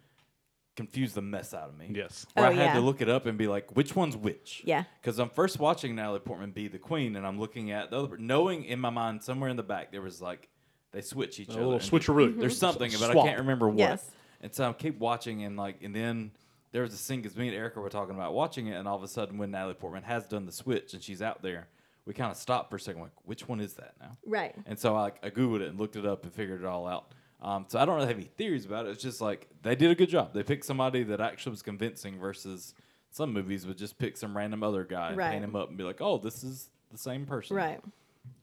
confused 0.85 1.15
the 1.15 1.21
mess 1.21 1.53
out 1.53 1.69
of 1.69 1.77
me. 1.77 1.91
Yes. 1.93 2.25
Where 2.33 2.47
Oh, 2.47 2.49
I 2.49 2.53
had 2.53 2.65
yeah. 2.65 2.73
to 2.73 2.81
look 2.81 3.01
it 3.01 3.09
up 3.09 3.25
and 3.25 3.37
be 3.37 3.47
like, 3.47 3.75
which 3.75 3.95
one's 3.95 4.17
which? 4.17 4.61
Yeah. 4.65 4.83
Because 5.01 5.19
I'm 5.19 5.29
first 5.29 5.59
watching 5.59 5.95
Natalie 5.95 6.19
Portman 6.19 6.51
be 6.51 6.67
the 6.67 6.79
queen, 6.79 7.15
and 7.15 7.25
I'm 7.25 7.39
looking 7.39 7.71
at 7.71 7.91
the 7.91 8.03
other, 8.03 8.17
knowing 8.17 8.65
in 8.65 8.79
my 8.79 8.89
mind 8.89 9.23
somewhere 9.23 9.49
in 9.49 9.57
the 9.57 9.63
back 9.63 9.91
there 9.91 10.01
was 10.01 10.21
like 10.21 10.49
they 10.91 11.01
switch 11.01 11.39
each 11.39 11.49
A 11.49 11.53
other. 11.53 11.61
little 11.61 11.73
and 11.75 11.83
switcheroo. 11.83 12.37
There's 12.37 12.53
mm-hmm. 12.53 12.59
something, 12.59 12.91
but 12.99 13.11
I 13.11 13.13
can't 13.13 13.39
remember 13.39 13.69
what. 13.69 13.79
Yes. 13.79 14.11
And 14.41 14.53
so 14.53 14.69
I 14.69 14.73
keep 14.73 14.99
watching, 14.99 15.43
and 15.43 15.55
like, 15.55 15.83
and 15.83 15.95
then 15.95 16.31
there 16.71 16.81
was 16.81 16.93
a 16.93 16.97
scene 16.97 17.21
because 17.21 17.37
me 17.37 17.47
and 17.47 17.55
Erica 17.55 17.79
were 17.79 17.89
talking 17.89 18.15
about 18.15 18.33
watching 18.33 18.67
it, 18.67 18.73
and 18.73 18.87
all 18.87 18.97
of 18.97 19.03
a 19.03 19.07
sudden, 19.07 19.37
when 19.37 19.51
Natalie 19.51 19.75
Portman 19.75 20.03
has 20.03 20.25
done 20.25 20.45
the 20.45 20.51
switch 20.51 20.93
and 20.93 21.03
she's 21.03 21.21
out 21.21 21.41
there, 21.41 21.67
we 22.05 22.13
kind 22.13 22.31
of 22.31 22.37
stopped 22.37 22.69
for 22.69 22.77
a 22.77 22.79
second, 22.79 23.01
like, 23.01 23.11
which 23.23 23.47
one 23.47 23.59
is 23.59 23.73
that 23.75 23.93
now? 24.01 24.17
Right. 24.25 24.55
And 24.65 24.79
so 24.79 24.95
I, 24.95 25.11
I 25.21 25.29
googled 25.29 25.61
it 25.61 25.69
and 25.69 25.79
looked 25.79 25.95
it 25.95 26.05
up 26.05 26.23
and 26.23 26.33
figured 26.33 26.61
it 26.61 26.65
all 26.65 26.87
out. 26.87 27.13
Um, 27.41 27.65
so 27.67 27.79
I 27.79 27.85
don't 27.85 27.95
really 27.95 28.07
have 28.07 28.17
any 28.17 28.27
theories 28.27 28.65
about 28.65 28.85
it. 28.85 28.89
It's 28.89 29.01
just 29.01 29.19
like 29.21 29.47
they 29.63 29.75
did 29.75 29.89
a 29.89 29.95
good 29.95 30.09
job. 30.09 30.33
They 30.33 30.43
picked 30.43 30.65
somebody 30.65 31.03
that 31.03 31.19
actually 31.19 31.51
was 31.51 31.61
convincing 31.63 32.19
versus 32.19 32.75
some 33.09 33.33
movies 33.33 33.65
would 33.65 33.77
just 33.77 33.97
pick 33.97 34.15
some 34.15 34.37
random 34.37 34.63
other 34.63 34.83
guy 34.83 35.09
and 35.09 35.17
Right. 35.17 35.31
paint 35.31 35.43
him 35.43 35.55
up 35.55 35.69
and 35.69 35.77
be 35.77 35.83
like, 35.83 36.01
oh, 36.01 36.17
this 36.17 36.43
is 36.43 36.69
the 36.91 36.97
same 36.97 37.25
person. 37.25 37.55
Right. 37.57 37.81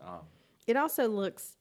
Um, 0.01 0.21
It 0.67 0.77
also 0.77 1.09
looks 1.09 1.57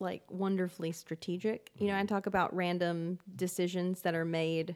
like 0.00 0.22
wonderfully 0.30 0.92
strategic. 0.92 1.70
You 1.76 1.88
know, 1.88 1.96
I 1.96 2.04
talk 2.04 2.26
about 2.26 2.54
random 2.56 3.18
decisions 3.36 4.00
that 4.02 4.14
are 4.14 4.24
made 4.24 4.74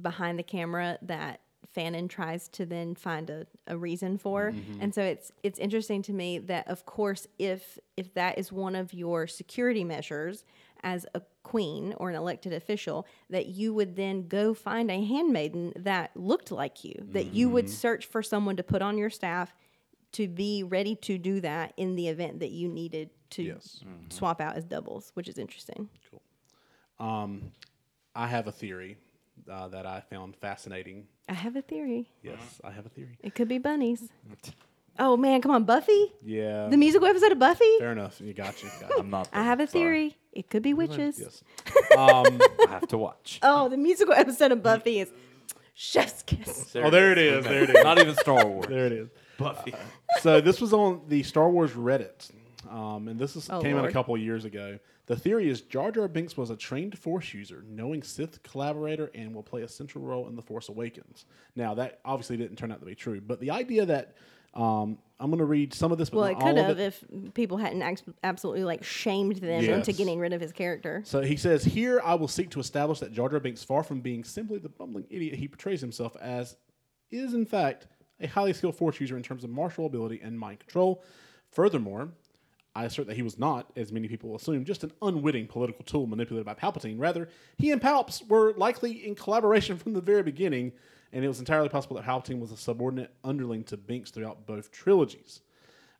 behind 0.00 0.38
the 0.38 0.42
camera 0.42 0.98
that 1.02 1.40
Fannin 1.68 2.08
tries 2.08 2.48
to 2.48 2.66
then 2.66 2.94
find 2.94 3.30
a, 3.30 3.46
a 3.66 3.76
reason 3.76 4.18
for. 4.18 4.50
Mm-hmm. 4.50 4.80
And 4.80 4.94
so 4.94 5.02
it's 5.02 5.32
it's 5.42 5.58
interesting 5.58 6.02
to 6.02 6.12
me 6.12 6.38
that 6.38 6.68
of 6.68 6.86
course 6.86 7.26
if 7.38 7.78
if 7.96 8.14
that 8.14 8.38
is 8.38 8.52
one 8.52 8.74
of 8.74 8.92
your 8.92 9.26
security 9.26 9.84
measures 9.84 10.44
as 10.82 11.06
a 11.14 11.22
queen 11.42 11.94
or 11.98 12.10
an 12.10 12.16
elected 12.16 12.52
official, 12.52 13.06
that 13.30 13.46
you 13.46 13.72
would 13.74 13.96
then 13.96 14.26
go 14.28 14.52
find 14.54 14.90
a 14.90 15.04
handmaiden 15.04 15.72
that 15.76 16.10
looked 16.16 16.50
like 16.50 16.84
you, 16.84 16.94
that 17.12 17.26
you 17.26 17.48
would 17.48 17.66
Mm-hmm. 17.66 17.74
search 17.74 18.06
for 18.06 18.22
someone 18.22 18.56
to 18.56 18.62
put 18.62 18.82
on 18.82 18.98
your 18.98 19.10
staff 19.10 19.54
to 20.12 20.28
be 20.28 20.62
ready 20.62 20.94
to 20.94 21.18
do 21.18 21.40
that 21.40 21.72
in 21.76 21.94
the 21.96 22.08
event 22.08 22.40
that 22.40 22.50
you 22.50 22.68
needed 22.68 23.10
to 23.30 23.42
Yes. 23.42 23.80
swap 24.08 24.40
out 24.40 24.56
as 24.56 24.64
doubles, 24.64 25.10
which 25.14 25.28
is 25.28 25.36
interesting. 25.38 25.88
Um, 26.98 27.52
I 28.14 28.26
have 28.26 28.46
a 28.46 28.52
theory 28.52 28.96
uh, 29.50 29.68
that 29.68 29.84
I 29.86 30.00
found 30.00 30.36
fascinating. 30.36 31.06
I 31.28 31.34
have 31.34 31.56
a 31.56 31.62
theory. 31.62 32.08
Yes, 32.22 32.60
I 32.64 32.70
have 32.70 32.86
a 32.86 32.88
theory. 32.88 33.18
It 33.22 33.34
could 33.34 33.48
be 33.48 33.58
bunnies. 33.58 34.08
Oh 34.98 35.14
man, 35.14 35.42
come 35.42 35.50
on, 35.50 35.64
Buffy? 35.64 36.14
Yeah. 36.24 36.68
The 36.68 36.78
musical 36.78 37.06
episode 37.06 37.30
of 37.30 37.38
Buffy? 37.38 37.70
Fair 37.78 37.92
enough. 37.92 38.18
You 38.18 38.32
got 38.32 38.62
you. 38.62 38.70
Got 38.80 38.88
you. 38.88 38.96
I'm 39.00 39.10
not. 39.10 39.28
I 39.30 39.42
have 39.42 39.60
a 39.60 39.66
sorry. 39.66 39.82
theory. 39.82 40.16
It 40.36 40.50
could 40.50 40.62
be 40.62 40.74
witches. 40.74 41.18
yes. 41.20 41.42
Um, 41.96 42.40
I 42.66 42.70
have 42.70 42.88
to 42.88 42.98
watch. 42.98 43.40
Oh, 43.42 43.68
the 43.68 43.76
musical 43.76 44.14
episode 44.14 44.52
of 44.52 44.62
Buffy 44.62 45.00
is 45.00 45.10
Chef's 45.74 46.22
Kiss. 46.22 46.74
oh, 46.76 46.90
there 46.90 47.12
it 47.12 47.18
is. 47.18 47.44
There 47.44 47.62
it 47.64 47.70
is. 47.70 47.84
Not 47.84 47.98
even 47.98 48.14
Star 48.16 48.46
Wars. 48.48 48.66
There 48.68 48.86
it 48.86 48.92
is. 48.92 49.08
Buffy. 49.38 49.74
so 50.20 50.40
this 50.40 50.60
was 50.60 50.72
on 50.72 51.02
the 51.08 51.22
Star 51.22 51.50
Wars 51.50 51.72
Reddit, 51.72 52.30
um, 52.70 53.08
and 53.08 53.18
this 53.20 53.36
is, 53.36 53.48
Oh, 53.50 53.60
came 53.60 53.76
out 53.76 53.84
a 53.84 53.92
couple 53.92 54.14
of 54.14 54.20
years 54.20 54.44
ago. 54.46 54.78
The 55.06 55.14
theory 55.16 55.48
is 55.48 55.60
Jar 55.60 55.92
Jar 55.92 56.08
Binks 56.08 56.36
was 56.36 56.50
a 56.50 56.56
trained 56.56 56.98
Force 56.98 57.32
user, 57.34 57.62
knowing 57.68 58.02
Sith 58.02 58.42
collaborator, 58.42 59.10
and 59.14 59.34
will 59.34 59.42
play 59.42 59.62
a 59.62 59.68
central 59.68 60.02
role 60.04 60.26
in 60.28 60.34
the 60.36 60.42
Force 60.42 60.68
Awakens. 60.68 61.26
Now 61.54 61.74
that 61.74 62.00
obviously 62.04 62.36
didn't 62.38 62.56
turn 62.56 62.72
out 62.72 62.80
to 62.80 62.86
be 62.86 62.94
true, 62.94 63.20
but 63.20 63.38
the 63.40 63.50
idea 63.50 63.84
that 63.86 64.14
um, 64.56 64.98
I'm 65.18 65.30
going 65.30 65.38
to 65.38 65.44
read 65.44 65.72
some 65.72 65.92
of 65.92 65.98
this, 65.98 66.10
but 66.10 66.18
Well, 66.18 66.26
it 66.26 66.38
could 66.38 66.56
have 66.56 66.78
if 66.78 67.04
people 67.34 67.56
hadn't 67.56 67.82
ex- 67.82 68.02
absolutely 68.22 68.64
like 68.64 68.84
shamed 68.84 69.36
them 69.36 69.64
into 69.64 69.92
getting 69.92 70.18
rid 70.18 70.32
of 70.32 70.40
his 70.40 70.52
character. 70.52 71.02
So 71.04 71.22
he 71.22 71.36
says, 71.36 71.64
Here 71.64 72.00
I 72.04 72.14
will 72.14 72.28
seek 72.28 72.50
to 72.50 72.60
establish 72.60 73.00
that 73.00 73.12
Jar 73.12 73.28
Jar 73.28 73.40
Binks, 73.40 73.62
far 73.64 73.82
from 73.82 74.00
being 74.00 74.24
simply 74.24 74.58
the 74.58 74.68
bumbling 74.68 75.06
idiot 75.08 75.34
he 75.34 75.48
portrays 75.48 75.80
himself 75.80 76.16
as, 76.20 76.56
is 77.10 77.32
in 77.32 77.46
fact 77.46 77.86
a 78.20 78.26
highly 78.26 78.52
skilled 78.52 78.76
force 78.76 79.00
user 79.00 79.16
in 79.16 79.22
terms 79.22 79.44
of 79.44 79.50
martial 79.50 79.86
ability 79.86 80.20
and 80.22 80.38
mind 80.38 80.60
control. 80.60 81.02
Furthermore, 81.50 82.10
I 82.74 82.84
assert 82.84 83.06
that 83.06 83.16
he 83.16 83.22
was 83.22 83.38
not, 83.38 83.70
as 83.74 83.90
many 83.90 84.08
people 84.08 84.36
assume, 84.36 84.64
just 84.66 84.84
an 84.84 84.92
unwitting 85.00 85.46
political 85.46 85.82
tool 85.84 86.06
manipulated 86.06 86.44
by 86.44 86.52
Palpatine. 86.54 87.00
Rather, 87.00 87.28
he 87.56 87.70
and 87.70 87.80
Palps 87.80 88.26
were 88.28 88.52
likely 88.54 89.06
in 89.06 89.14
collaboration 89.14 89.78
from 89.82 89.94
the 89.94 90.02
very 90.02 90.22
beginning, 90.22 90.72
and 91.16 91.24
it 91.24 91.28
was 91.28 91.38
entirely 91.38 91.70
possible 91.70 91.96
that 91.96 92.04
Palpatine 92.04 92.40
was 92.40 92.52
a 92.52 92.58
subordinate 92.58 93.10
underling 93.24 93.64
to 93.64 93.78
Binks 93.78 94.10
throughout 94.10 94.44
both 94.44 94.70
trilogies. 94.70 95.40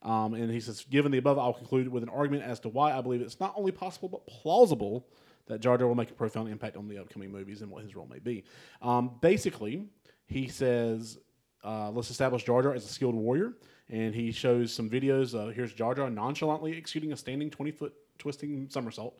Um, 0.02 0.34
and 0.34 0.50
he 0.50 0.60
says, 0.60 0.84
given 0.90 1.10
the 1.10 1.16
above, 1.16 1.38
I'll 1.38 1.54
conclude 1.54 1.88
with 1.88 2.02
an 2.02 2.10
argument 2.10 2.42
as 2.44 2.60
to 2.60 2.68
why 2.68 2.92
I 2.92 3.00
believe 3.00 3.22
it's 3.22 3.40
not 3.40 3.54
only 3.56 3.72
possible 3.72 4.10
but 4.10 4.26
plausible 4.26 5.06
that 5.46 5.60
Jar 5.60 5.78
Jar 5.78 5.88
will 5.88 5.94
make 5.94 6.10
a 6.10 6.14
profound 6.14 6.50
impact 6.50 6.76
on 6.76 6.86
the 6.86 6.98
upcoming 6.98 7.32
movies 7.32 7.62
and 7.62 7.70
what 7.70 7.82
his 7.82 7.96
role 7.96 8.06
may 8.06 8.18
be. 8.18 8.44
Um, 8.82 9.12
basically, 9.22 9.86
he 10.26 10.48
says, 10.48 11.16
uh, 11.64 11.90
let's 11.92 12.10
establish 12.10 12.44
Jar 12.44 12.60
Jar 12.60 12.74
as 12.74 12.84
a 12.84 12.88
skilled 12.88 13.14
warrior. 13.14 13.54
And 13.88 14.14
he 14.14 14.32
shows 14.32 14.70
some 14.70 14.90
videos. 14.90 15.34
Uh, 15.34 15.50
here's 15.50 15.72
Jar 15.72 15.94
Jar 15.94 16.10
nonchalantly 16.10 16.76
executing 16.76 17.12
a 17.12 17.16
standing 17.16 17.48
20 17.48 17.70
foot 17.70 17.94
twisting 18.18 18.68
somersault. 18.68 19.16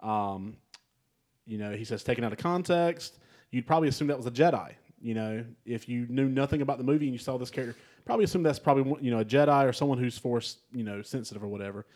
Um, 0.00 0.56
you 1.46 1.56
know, 1.56 1.70
he 1.70 1.84
says 1.84 2.02
taken 2.02 2.24
out 2.24 2.32
of 2.32 2.38
context, 2.38 3.20
you'd 3.52 3.68
probably 3.68 3.86
assume 3.86 4.08
that 4.08 4.16
was 4.16 4.26
a 4.26 4.32
Jedi. 4.32 4.72
You 5.00 5.14
know, 5.14 5.44
if 5.64 5.88
you 5.88 6.06
knew 6.08 6.28
nothing 6.28 6.62
about 6.62 6.78
the 6.78 6.84
movie 6.84 7.06
and 7.06 7.14
you 7.14 7.18
saw 7.18 7.38
this 7.38 7.50
character, 7.50 7.76
probably 8.04 8.24
assume 8.24 8.42
that's 8.42 8.58
probably 8.58 8.96
you 9.00 9.10
know 9.10 9.20
a 9.20 9.24
Jedi 9.24 9.66
or 9.66 9.72
someone 9.72 9.98
who's 9.98 10.18
force 10.18 10.58
you 10.72 10.84
know 10.84 11.02
sensitive 11.02 11.42
or 11.42 11.48
whatever. 11.48 11.86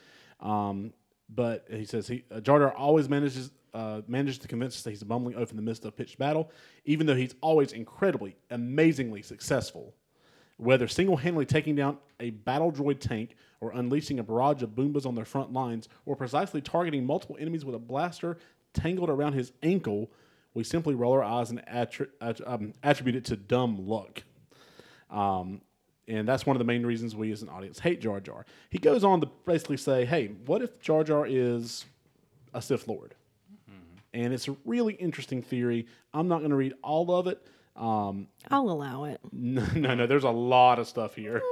Um, 0.40 0.92
but 1.28 1.66
he 1.70 1.84
says 1.84 2.06
he 2.08 2.24
uh, 2.30 2.40
Jar 2.40 2.58
Jar 2.58 2.72
always 2.74 3.08
manages 3.08 3.50
uh, 3.74 4.02
manages 4.06 4.38
to 4.38 4.48
convince 4.48 4.76
us 4.76 4.82
that 4.82 4.90
he's 4.90 5.02
a 5.02 5.06
bumbling 5.06 5.36
oaf 5.36 5.50
in 5.50 5.56
the 5.56 5.62
midst 5.62 5.84
of 5.84 5.96
pitched 5.96 6.18
battle, 6.18 6.50
even 6.84 7.06
though 7.06 7.16
he's 7.16 7.34
always 7.40 7.72
incredibly, 7.72 8.36
amazingly 8.50 9.20
successful. 9.20 9.94
Whether 10.56 10.86
single 10.86 11.16
handedly 11.16 11.46
taking 11.46 11.74
down 11.74 11.98
a 12.20 12.30
battle 12.30 12.70
droid 12.70 13.00
tank 13.00 13.34
or 13.60 13.72
unleashing 13.72 14.20
a 14.20 14.22
barrage 14.22 14.62
of 14.62 14.70
Boombas 14.70 15.04
on 15.04 15.16
their 15.16 15.24
front 15.24 15.52
lines, 15.52 15.88
or 16.06 16.14
precisely 16.14 16.60
targeting 16.60 17.04
multiple 17.04 17.36
enemies 17.40 17.64
with 17.64 17.74
a 17.74 17.78
blaster 17.78 18.38
tangled 18.72 19.10
around 19.10 19.32
his 19.32 19.52
ankle, 19.62 20.12
we 20.54 20.64
simply 20.64 20.94
roll 20.94 21.12
our 21.12 21.22
eyes 21.22 21.50
and 21.50 21.64
attri- 21.66 22.08
att- 22.20 22.40
um, 22.46 22.72
attribute 22.82 23.16
it 23.16 23.24
to 23.26 23.36
dumb 23.36 23.86
luck. 23.88 24.22
Um, 25.10 25.60
and 26.06 26.28
that's 26.28 26.44
one 26.46 26.54
of 26.56 26.58
the 26.58 26.64
main 26.64 26.84
reasons 26.84 27.16
we 27.16 27.32
as 27.32 27.42
an 27.42 27.48
audience 27.48 27.78
hate 27.80 28.00
Jar 28.00 28.20
Jar. 28.20 28.44
He 28.70 28.78
goes 28.78 29.04
on 29.04 29.20
to 29.22 29.28
basically 29.46 29.76
say, 29.78 30.04
hey, 30.04 30.28
what 30.46 30.62
if 30.62 30.78
Jar 30.80 31.02
Jar 31.04 31.26
is 31.28 31.84
a 32.52 32.60
Sith 32.62 32.86
Lord? 32.88 33.14
And 34.12 34.32
it's 34.32 34.46
a 34.46 34.56
really 34.64 34.94
interesting 34.94 35.42
theory. 35.42 35.86
I'm 36.12 36.28
not 36.28 36.38
going 36.38 36.50
to 36.50 36.56
read 36.56 36.74
all 36.84 37.10
of 37.16 37.26
it. 37.26 37.44
Um, 37.74 38.28
I'll 38.48 38.70
allow 38.70 39.04
it. 39.04 39.20
no, 39.32 39.66
no, 39.74 39.94
no. 39.96 40.06
There's 40.06 40.22
a 40.22 40.30
lot 40.30 40.78
of 40.78 40.86
stuff 40.86 41.16
here, 41.16 41.42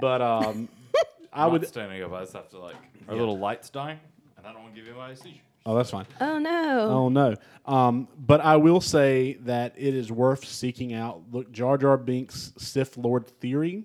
but 0.00 0.22
um, 0.22 0.68
I 1.32 1.42
I 1.42 1.46
would. 1.48 1.62
would 1.62 1.68
standing 1.68 2.00
up. 2.04 2.12
I 2.12 2.20
just 2.20 2.34
have 2.34 2.48
to 2.50 2.60
like 2.60 2.76
our 3.08 3.16
little 3.16 3.36
lights 3.36 3.68
dying, 3.68 3.98
and 4.36 4.46
I 4.46 4.52
don't 4.52 4.62
want 4.62 4.76
to 4.76 4.80
give 4.80 4.88
anybody 4.88 5.14
a 5.14 5.16
seizure. 5.16 5.40
Oh, 5.64 5.76
that's 5.76 5.90
fine. 5.90 6.06
Oh 6.20 6.38
no. 6.38 6.88
Oh 6.90 7.08
no. 7.08 7.36
Um, 7.66 8.08
but 8.18 8.40
I 8.40 8.56
will 8.56 8.80
say 8.80 9.34
that 9.42 9.74
it 9.76 9.94
is 9.94 10.10
worth 10.10 10.44
seeking 10.44 10.92
out. 10.92 11.22
Look, 11.30 11.52
Jar 11.52 11.78
Jar 11.78 11.96
Binks' 11.96 12.52
Sith 12.58 12.96
Lord 12.96 13.26
theory, 13.26 13.84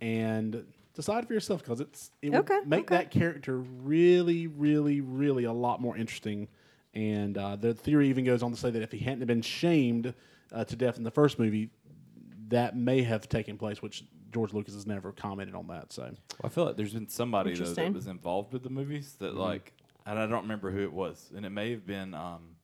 and 0.00 0.64
decide 0.94 1.26
for 1.26 1.32
yourself 1.34 1.62
because 1.62 1.80
it's 1.80 2.10
it 2.22 2.30
would 2.30 2.40
Okay, 2.40 2.58
make 2.66 2.90
okay. 2.90 2.96
that 2.96 3.10
character 3.10 3.58
really, 3.58 4.46
really, 4.48 5.00
really 5.00 5.44
a 5.44 5.52
lot 5.52 5.80
more 5.80 5.96
interesting. 5.96 6.48
And 6.94 7.38
uh, 7.38 7.56
the 7.56 7.72
theory 7.72 8.08
even 8.08 8.24
goes 8.24 8.42
on 8.42 8.50
to 8.50 8.56
say 8.56 8.70
that 8.70 8.82
if 8.82 8.92
he 8.92 8.98
hadn't 8.98 9.24
been 9.26 9.40
shamed 9.42 10.12
uh, 10.52 10.64
to 10.64 10.76
death 10.76 10.98
in 10.98 11.04
the 11.04 11.10
first 11.10 11.38
movie, 11.38 11.70
that 12.48 12.76
may 12.76 13.02
have 13.02 13.28
taken 13.28 13.56
place, 13.56 13.80
which 13.80 14.04
George 14.32 14.52
Lucas 14.52 14.74
has 14.74 14.86
never 14.86 15.12
commented 15.12 15.54
on 15.54 15.68
that. 15.68 15.92
So 15.92 16.02
Well, 16.02 16.16
I 16.44 16.48
feel 16.48 16.64
like 16.66 16.76
there's 16.76 16.92
been 16.92 17.08
somebody 17.08 17.54
though 17.54 17.64
that 17.64 17.92
was 17.94 18.08
involved 18.08 18.52
with 18.52 18.62
the 18.62 18.70
movies 18.70 19.14
that 19.20 19.34
like, 19.36 19.72
and 20.06 20.18
I 20.18 20.26
don't 20.26 20.42
remember 20.42 20.70
who 20.70 20.82
it 20.82 20.92
was, 20.92 21.30
and 21.34 21.44
it 21.46 21.50
may 21.50 21.70
have 21.70 21.86
been 21.86 22.14
um, 22.14 22.56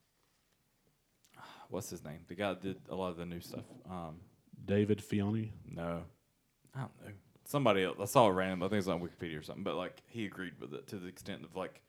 what's 1.71 1.91
his 1.91 2.05
name? 2.05 2.21
The 2.29 2.35
guy 2.35 2.51
that 2.51 2.63
did 2.63 2.77
a 2.89 2.95
lot 2.95 3.11
of 3.11 3.17
the 3.17 3.27
new 3.27 3.41
stuff. 3.41 3.65
Um, 3.89 4.17
David 4.65 4.99
Filoni. 4.99 5.51
no, 5.71 6.03
I 6.75 6.81
don't 6.81 6.91
know. 7.05 7.13
Somebody 7.45 7.85
else. 7.85 7.97
I 8.01 8.05
saw 8.05 8.29
it 8.29 8.33
random. 8.33 8.63
I 8.63 8.69
think 8.69 8.81
it's 8.81 8.89
on 8.89 9.01
Wikipedia 9.01 9.39
or 9.39 9.43
something. 9.43 9.65
But 9.65 9.77
like, 9.77 10.03
he 10.07 10.27
agreed 10.27 10.53
with 10.61 10.75
it 10.75 10.87
to 10.89 10.97
the 10.97 11.09
extent 11.09 11.45
of 11.45 11.57
like 11.57 11.81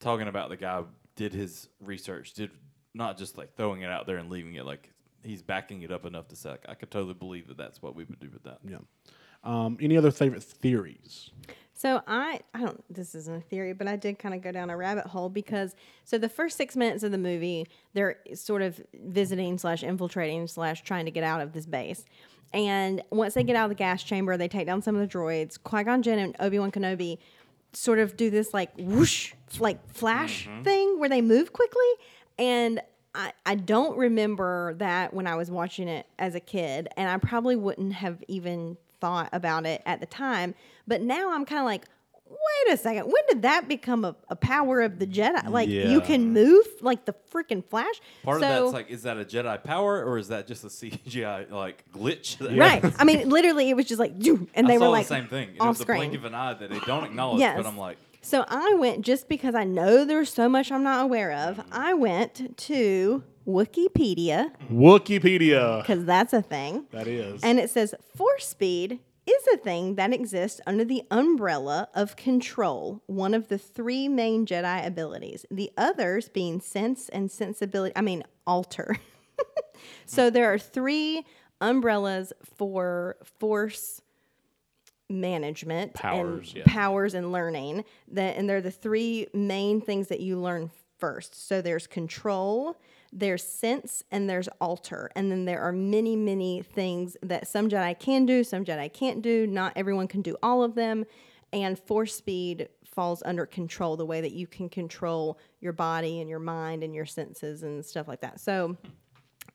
talking 0.00 0.26
about 0.26 0.48
the 0.48 0.56
guy 0.56 0.82
did 1.14 1.32
his 1.32 1.68
research, 1.80 2.34
did 2.34 2.50
not 2.92 3.16
just 3.16 3.38
like 3.38 3.54
throwing 3.56 3.82
it 3.82 3.90
out 3.90 4.06
there 4.06 4.16
and 4.16 4.30
leaving 4.30 4.54
it. 4.54 4.66
Like 4.66 4.90
he's 5.22 5.42
backing 5.42 5.82
it 5.82 5.92
up 5.92 6.06
enough 6.06 6.28
to 6.28 6.36
say, 6.36 6.50
like, 6.50 6.64
I 6.68 6.74
could 6.74 6.90
totally 6.90 7.14
believe 7.14 7.46
that 7.48 7.56
that's 7.56 7.80
what 7.80 7.94
we 7.94 8.04
would 8.04 8.18
do 8.18 8.30
with 8.32 8.42
that. 8.44 8.58
Yeah. 8.68 8.78
Um, 9.44 9.78
any 9.80 9.96
other 9.96 10.10
favorite 10.10 10.42
theories? 10.42 11.30
So 11.76 12.02
I 12.06 12.40
I 12.54 12.60
don't 12.60 12.82
this 12.92 13.14
isn't 13.14 13.36
a 13.36 13.40
theory, 13.40 13.74
but 13.74 13.86
I 13.86 13.96
did 13.96 14.18
kind 14.18 14.34
of 14.34 14.40
go 14.40 14.50
down 14.50 14.70
a 14.70 14.76
rabbit 14.76 15.06
hole 15.06 15.28
because 15.28 15.74
so 16.04 16.16
the 16.16 16.28
first 16.28 16.56
six 16.56 16.74
minutes 16.74 17.02
of 17.02 17.12
the 17.12 17.18
movie, 17.18 17.66
they're 17.92 18.16
sort 18.34 18.62
of 18.62 18.80
visiting 18.94 19.58
slash 19.58 19.82
infiltrating 19.82 20.46
slash 20.46 20.82
trying 20.82 21.04
to 21.04 21.10
get 21.10 21.22
out 21.22 21.42
of 21.42 21.52
this 21.52 21.66
base. 21.66 22.04
And 22.54 23.02
once 23.10 23.34
they 23.34 23.44
get 23.44 23.56
out 23.56 23.64
of 23.64 23.70
the 23.70 23.74
gas 23.74 24.02
chamber, 24.02 24.38
they 24.38 24.48
take 24.48 24.66
down 24.66 24.80
some 24.80 24.96
of 24.96 25.06
the 25.06 25.18
droids. 25.18 25.58
Qui 25.62 25.84
Gon 25.84 26.02
Jinn 26.02 26.18
and 26.18 26.36
Obi 26.40 26.58
Wan 26.58 26.70
Kenobi 26.70 27.18
sort 27.74 27.98
of 27.98 28.16
do 28.16 28.30
this 28.30 28.54
like 28.54 28.70
whoosh, 28.78 29.34
like 29.58 29.86
flash 29.92 30.48
mm-hmm. 30.48 30.62
thing 30.62 30.98
where 30.98 31.10
they 31.10 31.20
move 31.20 31.52
quickly. 31.52 31.92
And 32.38 32.80
I, 33.14 33.32
I 33.44 33.54
don't 33.54 33.98
remember 33.98 34.74
that 34.74 35.12
when 35.12 35.26
I 35.26 35.36
was 35.36 35.50
watching 35.50 35.88
it 35.88 36.06
as 36.18 36.34
a 36.34 36.40
kid, 36.40 36.88
and 36.96 37.10
I 37.10 37.18
probably 37.18 37.56
wouldn't 37.56 37.94
have 37.94 38.22
even 38.28 38.78
thought 39.00 39.28
about 39.32 39.66
it 39.66 39.82
at 39.84 40.00
the 40.00 40.06
time. 40.06 40.54
But 40.86 41.02
now 41.02 41.32
I'm 41.32 41.44
kind 41.44 41.60
of 41.60 41.64
like, 41.66 41.84
wait 42.28 42.74
a 42.74 42.76
second, 42.76 43.04
when 43.04 43.22
did 43.28 43.42
that 43.42 43.68
become 43.68 44.04
a, 44.04 44.16
a 44.28 44.36
power 44.36 44.80
of 44.80 44.98
the 44.98 45.06
Jedi? 45.06 45.48
Like 45.48 45.68
you 45.68 46.00
can 46.00 46.32
move 46.32 46.66
like 46.80 47.04
the 47.04 47.14
freaking 47.32 47.64
Flash. 47.64 48.00
Part 48.24 48.40
so, 48.40 48.46
of 48.46 48.62
that's 48.64 48.72
like, 48.74 48.90
is 48.90 49.02
that 49.04 49.16
a 49.18 49.24
Jedi 49.24 49.62
power 49.62 50.04
or 50.04 50.18
is 50.18 50.28
that 50.28 50.46
just 50.46 50.64
a 50.64 50.68
CGI 50.68 51.50
like 51.50 51.84
glitch? 51.92 52.38
that 52.38 52.56
right. 52.56 52.84
I 52.98 53.04
mean, 53.04 53.28
literally, 53.28 53.70
it 53.70 53.76
was 53.76 53.86
just 53.86 53.98
like, 54.00 54.20
"Zoom," 54.22 54.48
and 54.54 54.66
I 54.66 54.70
they 54.70 54.78
saw 54.78 54.84
were 54.86 54.90
like 54.90 55.06
the 55.06 55.14
same 55.14 55.28
thing. 55.28 55.50
It 55.54 55.60
off 55.60 55.68
was 55.68 55.80
a 55.80 55.82
screen. 55.82 55.98
blink 55.98 56.14
of 56.14 56.24
an 56.24 56.34
eye 56.34 56.54
that 56.54 56.70
they 56.70 56.80
don't 56.80 57.04
acknowledge, 57.04 57.40
Yes. 57.40 57.56
but 57.56 57.66
I'm 57.66 57.78
like, 57.78 57.96
So 58.22 58.44
I 58.48 58.74
went 58.74 59.02
just 59.04 59.28
because 59.28 59.54
I 59.54 59.64
know 59.64 60.04
there's 60.04 60.32
so 60.32 60.48
much 60.48 60.72
I'm 60.72 60.82
not 60.82 61.04
aware 61.04 61.32
of. 61.32 61.56
Mm-hmm. 61.58 61.68
I 61.74 61.94
went 61.94 62.56
to 62.58 63.22
Wikipedia 63.46 64.50
Wikipedia. 64.70 65.80
because 65.82 66.04
that's 66.04 66.32
a 66.32 66.42
thing. 66.42 66.86
That 66.90 67.06
is. 67.06 67.42
And 67.42 67.58
it 67.60 67.70
says 67.70 67.94
force 68.16 68.46
speed 68.48 68.98
is 69.26 69.46
a 69.52 69.56
thing 69.56 69.96
that 69.96 70.12
exists 70.12 70.60
under 70.66 70.84
the 70.84 71.02
umbrella 71.10 71.88
of 71.94 72.16
control, 72.16 73.02
one 73.06 73.34
of 73.34 73.48
the 73.48 73.58
three 73.58 74.08
main 74.08 74.46
Jedi 74.46 74.86
abilities. 74.86 75.44
The 75.50 75.70
others 75.76 76.28
being 76.28 76.60
sense 76.60 77.08
and 77.08 77.30
sensibility, 77.30 77.92
I 77.96 78.02
mean, 78.02 78.22
alter. 78.46 78.96
so 80.06 80.30
there 80.30 80.52
are 80.52 80.58
three 80.58 81.24
umbrellas 81.60 82.32
for 82.56 83.16
force 83.38 84.00
management 85.08 85.94
Powers, 85.94 86.48
and 86.48 86.56
yeah. 86.56 86.62
powers 86.66 87.14
and 87.14 87.30
learning 87.30 87.84
that 88.08 88.36
and 88.36 88.48
they're 88.48 88.60
the 88.60 88.72
three 88.72 89.28
main 89.32 89.80
things 89.80 90.08
that 90.08 90.18
you 90.18 90.36
learn 90.36 90.68
first 90.98 91.46
so 91.46 91.62
there's 91.62 91.86
control 91.86 92.76
there's 93.16 93.42
sense 93.42 94.02
and 94.10 94.28
there's 94.28 94.48
alter 94.60 95.10
and 95.16 95.32
then 95.32 95.46
there 95.46 95.60
are 95.60 95.72
many 95.72 96.14
many 96.14 96.60
things 96.62 97.16
that 97.22 97.48
some 97.48 97.68
jedi 97.68 97.98
can 97.98 98.26
do 98.26 98.44
some 98.44 98.64
jedi 98.64 98.92
can't 98.92 99.22
do 99.22 99.46
not 99.46 99.72
everyone 99.74 100.06
can 100.06 100.20
do 100.20 100.36
all 100.42 100.62
of 100.62 100.74
them 100.74 101.04
and 101.52 101.78
force 101.78 102.14
speed 102.14 102.68
falls 102.84 103.22
under 103.24 103.46
control 103.46 103.96
the 103.96 104.04
way 104.04 104.20
that 104.20 104.32
you 104.32 104.46
can 104.46 104.68
control 104.68 105.38
your 105.60 105.72
body 105.72 106.20
and 106.20 106.28
your 106.28 106.38
mind 106.38 106.82
and 106.84 106.94
your 106.94 107.06
senses 107.06 107.62
and 107.62 107.84
stuff 107.84 108.06
like 108.06 108.20
that 108.20 108.38
so 108.38 108.76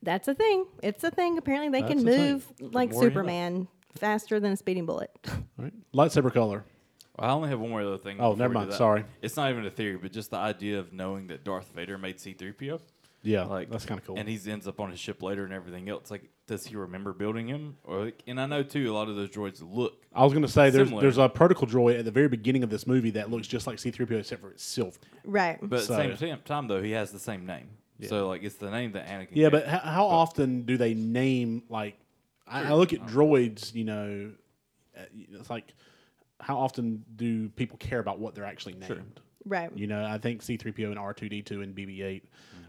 that's 0.01 0.27
a 0.27 0.33
thing 0.33 0.65
it's 0.81 1.03
a 1.03 1.11
thing 1.11 1.37
apparently 1.37 1.69
they 1.69 1.81
That's 1.87 2.01
can 2.01 2.07
a 2.07 2.11
thing. 2.11 2.31
move 2.31 2.73
like 2.73 2.91
more 2.91 3.03
superman 3.03 3.67
faster 3.95 4.39
than 4.39 4.53
a 4.53 4.57
speeding 4.57 4.85
bullet 4.87 5.11
All 5.29 5.65
right. 5.65 5.73
Lightsaber 5.93 6.33
color. 6.33 6.63
I 7.19 7.29
only 7.29 7.49
have 7.49 7.59
one 7.59 7.69
more 7.69 7.81
other 7.81 7.97
thing. 7.99 8.19
Oh, 8.19 8.33
never 8.33 8.53
mind. 8.53 8.73
Sorry. 8.73 9.03
It's 9.21 9.35
not 9.35 9.51
even 9.51 9.65
a 9.65 9.69
theory, 9.69 9.97
but 9.97 10.11
just 10.11 10.31
the 10.31 10.37
idea 10.37 10.79
of 10.79 10.91
knowing 10.93 11.27
that 11.27 11.43
Darth 11.43 11.69
Vader 11.75 11.97
made 11.97 12.19
C-3PO. 12.19 12.79
Yeah, 13.23 13.43
Like 13.43 13.69
that's 13.69 13.85
kind 13.85 13.99
of 13.99 14.05
cool. 14.05 14.17
And 14.17 14.27
he 14.27 14.39
ends 14.51 14.67
up 14.67 14.79
on 14.79 14.89
his 14.89 14.99
ship 14.99 15.21
later 15.21 15.43
and 15.45 15.53
everything 15.53 15.87
else. 15.89 16.09
Like, 16.09 16.29
does 16.47 16.65
he 16.65 16.75
remember 16.75 17.13
building 17.13 17.47
him? 17.47 17.77
Or 17.83 18.05
like, 18.05 18.23
and 18.25 18.41
I 18.41 18.47
know 18.47 18.63
too, 18.63 18.91
a 18.91 18.93
lot 18.93 19.09
of 19.09 19.15
those 19.15 19.29
droids 19.29 19.61
look. 19.61 20.03
I 20.13 20.23
was 20.23 20.33
going 20.33 20.41
to 20.43 20.47
say 20.51 20.69
there's 20.71 20.87
Similar. 20.87 21.01
there's 21.03 21.17
a 21.19 21.29
protocol 21.29 21.67
droid 21.67 21.99
at 21.99 22.05
the 22.05 22.11
very 22.11 22.27
beginning 22.27 22.63
of 22.63 22.69
this 22.71 22.87
movie 22.87 23.11
that 23.11 23.29
looks 23.29 23.47
just 23.47 23.67
like 23.67 23.77
C-3PO 23.79 24.19
except 24.19 24.41
for 24.41 24.49
it's 24.51 24.63
silver. 24.63 24.97
right 25.23 25.59
But 25.61 25.81
So- 25.83 25.99
at 25.99 26.09
the 26.11 26.17
same 26.17 26.37
time, 26.45 26.67
though, 26.67 26.81
he 26.81 26.91
has 26.91 27.11
the 27.11 27.19
same 27.19 27.45
name. 27.45 27.69
So 28.07 28.27
like, 28.27 28.41
it's 28.41 28.55
the 28.55 28.71
name 28.71 28.93
that 28.93 29.05
Anakin. 29.07 29.27
Yeah, 29.33 29.49
gave. 29.49 29.51
but 29.51 29.67
how, 29.67 29.77
how 29.79 30.05
often 30.07 30.63
do 30.63 30.75
they 30.77 30.95
name 30.95 31.61
like? 31.69 31.99
I, 32.47 32.63
I 32.63 32.73
look 32.73 32.93
at 32.93 33.01
droids. 33.05 33.75
You 33.75 33.83
know, 33.83 34.31
uh, 34.97 35.01
it's 35.33 35.51
like 35.51 35.75
how 36.39 36.57
often 36.57 37.05
do 37.15 37.49
people 37.49 37.77
care 37.77 37.99
about 37.99 38.17
what 38.17 38.33
they're 38.33 38.45
actually 38.45 38.73
named? 38.73 39.19
right 39.45 39.71
You 39.75 39.85
know, 39.87 40.03
I 40.03 40.17
think 40.17 40.41
C-3PO 40.41 40.85
and 40.87 40.97
R2D2 40.97 41.63
and 41.63 41.75
BB-8, 41.75 42.21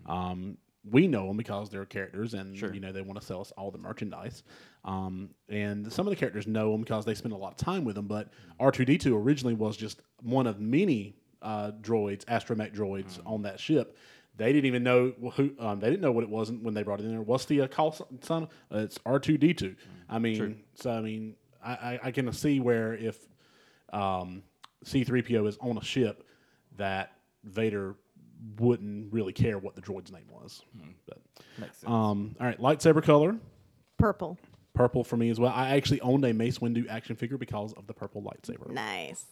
um, 0.06 0.58
we 0.90 1.06
know 1.06 1.28
them 1.28 1.36
because 1.36 1.70
they're 1.70 1.84
characters, 1.84 2.34
and 2.34 2.56
Sure. 2.56 2.74
you 2.74 2.80
know 2.80 2.90
they 2.92 3.02
want 3.02 3.20
to 3.20 3.24
sell 3.26 3.40
us 3.40 3.52
all 3.52 3.70
the 3.70 3.78
merchandise. 3.78 4.42
Um, 4.84 5.30
and 5.48 5.92
some 5.92 6.06
of 6.06 6.10
the 6.10 6.16
characters 6.16 6.46
know 6.48 6.72
them 6.72 6.80
because 6.80 7.04
they 7.04 7.14
spend 7.14 7.32
a 7.32 7.36
lot 7.36 7.52
of 7.52 7.56
time 7.56 7.84
with 7.84 7.94
them. 7.94 8.08
But 8.08 8.30
R2D2 8.58 9.14
originally 9.14 9.54
was 9.54 9.76
just 9.76 10.00
one 10.22 10.46
of 10.48 10.58
many 10.60 11.14
uh, 11.40 11.70
droids, 11.80 12.24
astromech 12.24 12.74
droids 12.74 13.20
on 13.24 13.42
that 13.42 13.60
ship. 13.60 13.96
They 14.36 14.52
didn't 14.52 14.64
even 14.66 14.82
know 14.82 15.12
who. 15.36 15.52
Um, 15.60 15.78
they 15.78 15.88
didn't 15.90 16.00
know 16.02 16.10
what 16.10 16.24
it 16.24 16.30
was 16.30 16.50
when 16.50 16.74
they 16.74 16.82
brought 16.82 16.98
it 17.00 17.04
in 17.04 17.10
there. 17.12 17.22
What's 17.22 17.44
the 17.44 17.60
uh, 17.60 17.66
call 17.68 17.92
sign? 18.22 18.48
Uh, 18.74 18.78
it's 18.78 18.98
R2D2. 18.98 19.76
I 20.08 20.18
mean, 20.18 20.36
so 20.74 20.90
I 20.90 21.00
mean, 21.00 21.36
I, 21.64 21.72
I, 21.72 22.00
I 22.04 22.10
can 22.10 22.32
see 22.32 22.58
where 22.58 22.94
if 22.94 23.18
um, 23.92 24.42
C3PO 24.84 25.46
is 25.46 25.58
on 25.60 25.76
a 25.78 25.84
ship 25.84 26.26
that 26.76 27.12
Vader 27.44 27.94
wouldn't 28.58 29.12
really 29.12 29.32
care 29.32 29.58
what 29.58 29.74
the 29.74 29.80
droid's 29.82 30.10
name 30.12 30.26
was. 30.30 30.62
But, 31.06 31.18
Makes 31.58 31.78
sense. 31.78 31.90
um, 31.90 32.34
all 32.40 32.46
right, 32.46 32.58
lightsaber 32.60 33.02
color, 33.02 33.36
purple 33.98 34.38
purple 34.74 35.04
for 35.04 35.16
me 35.16 35.28
as 35.30 35.38
well. 35.38 35.52
I 35.54 35.76
actually 35.76 36.00
owned 36.00 36.24
a 36.24 36.32
Mace 36.32 36.58
Windu 36.58 36.88
action 36.88 37.14
figure 37.14 37.36
because 37.36 37.72
of 37.74 37.86
the 37.86 37.92
purple 37.94 38.22
lightsaber. 38.22 38.70
nice 38.70 39.24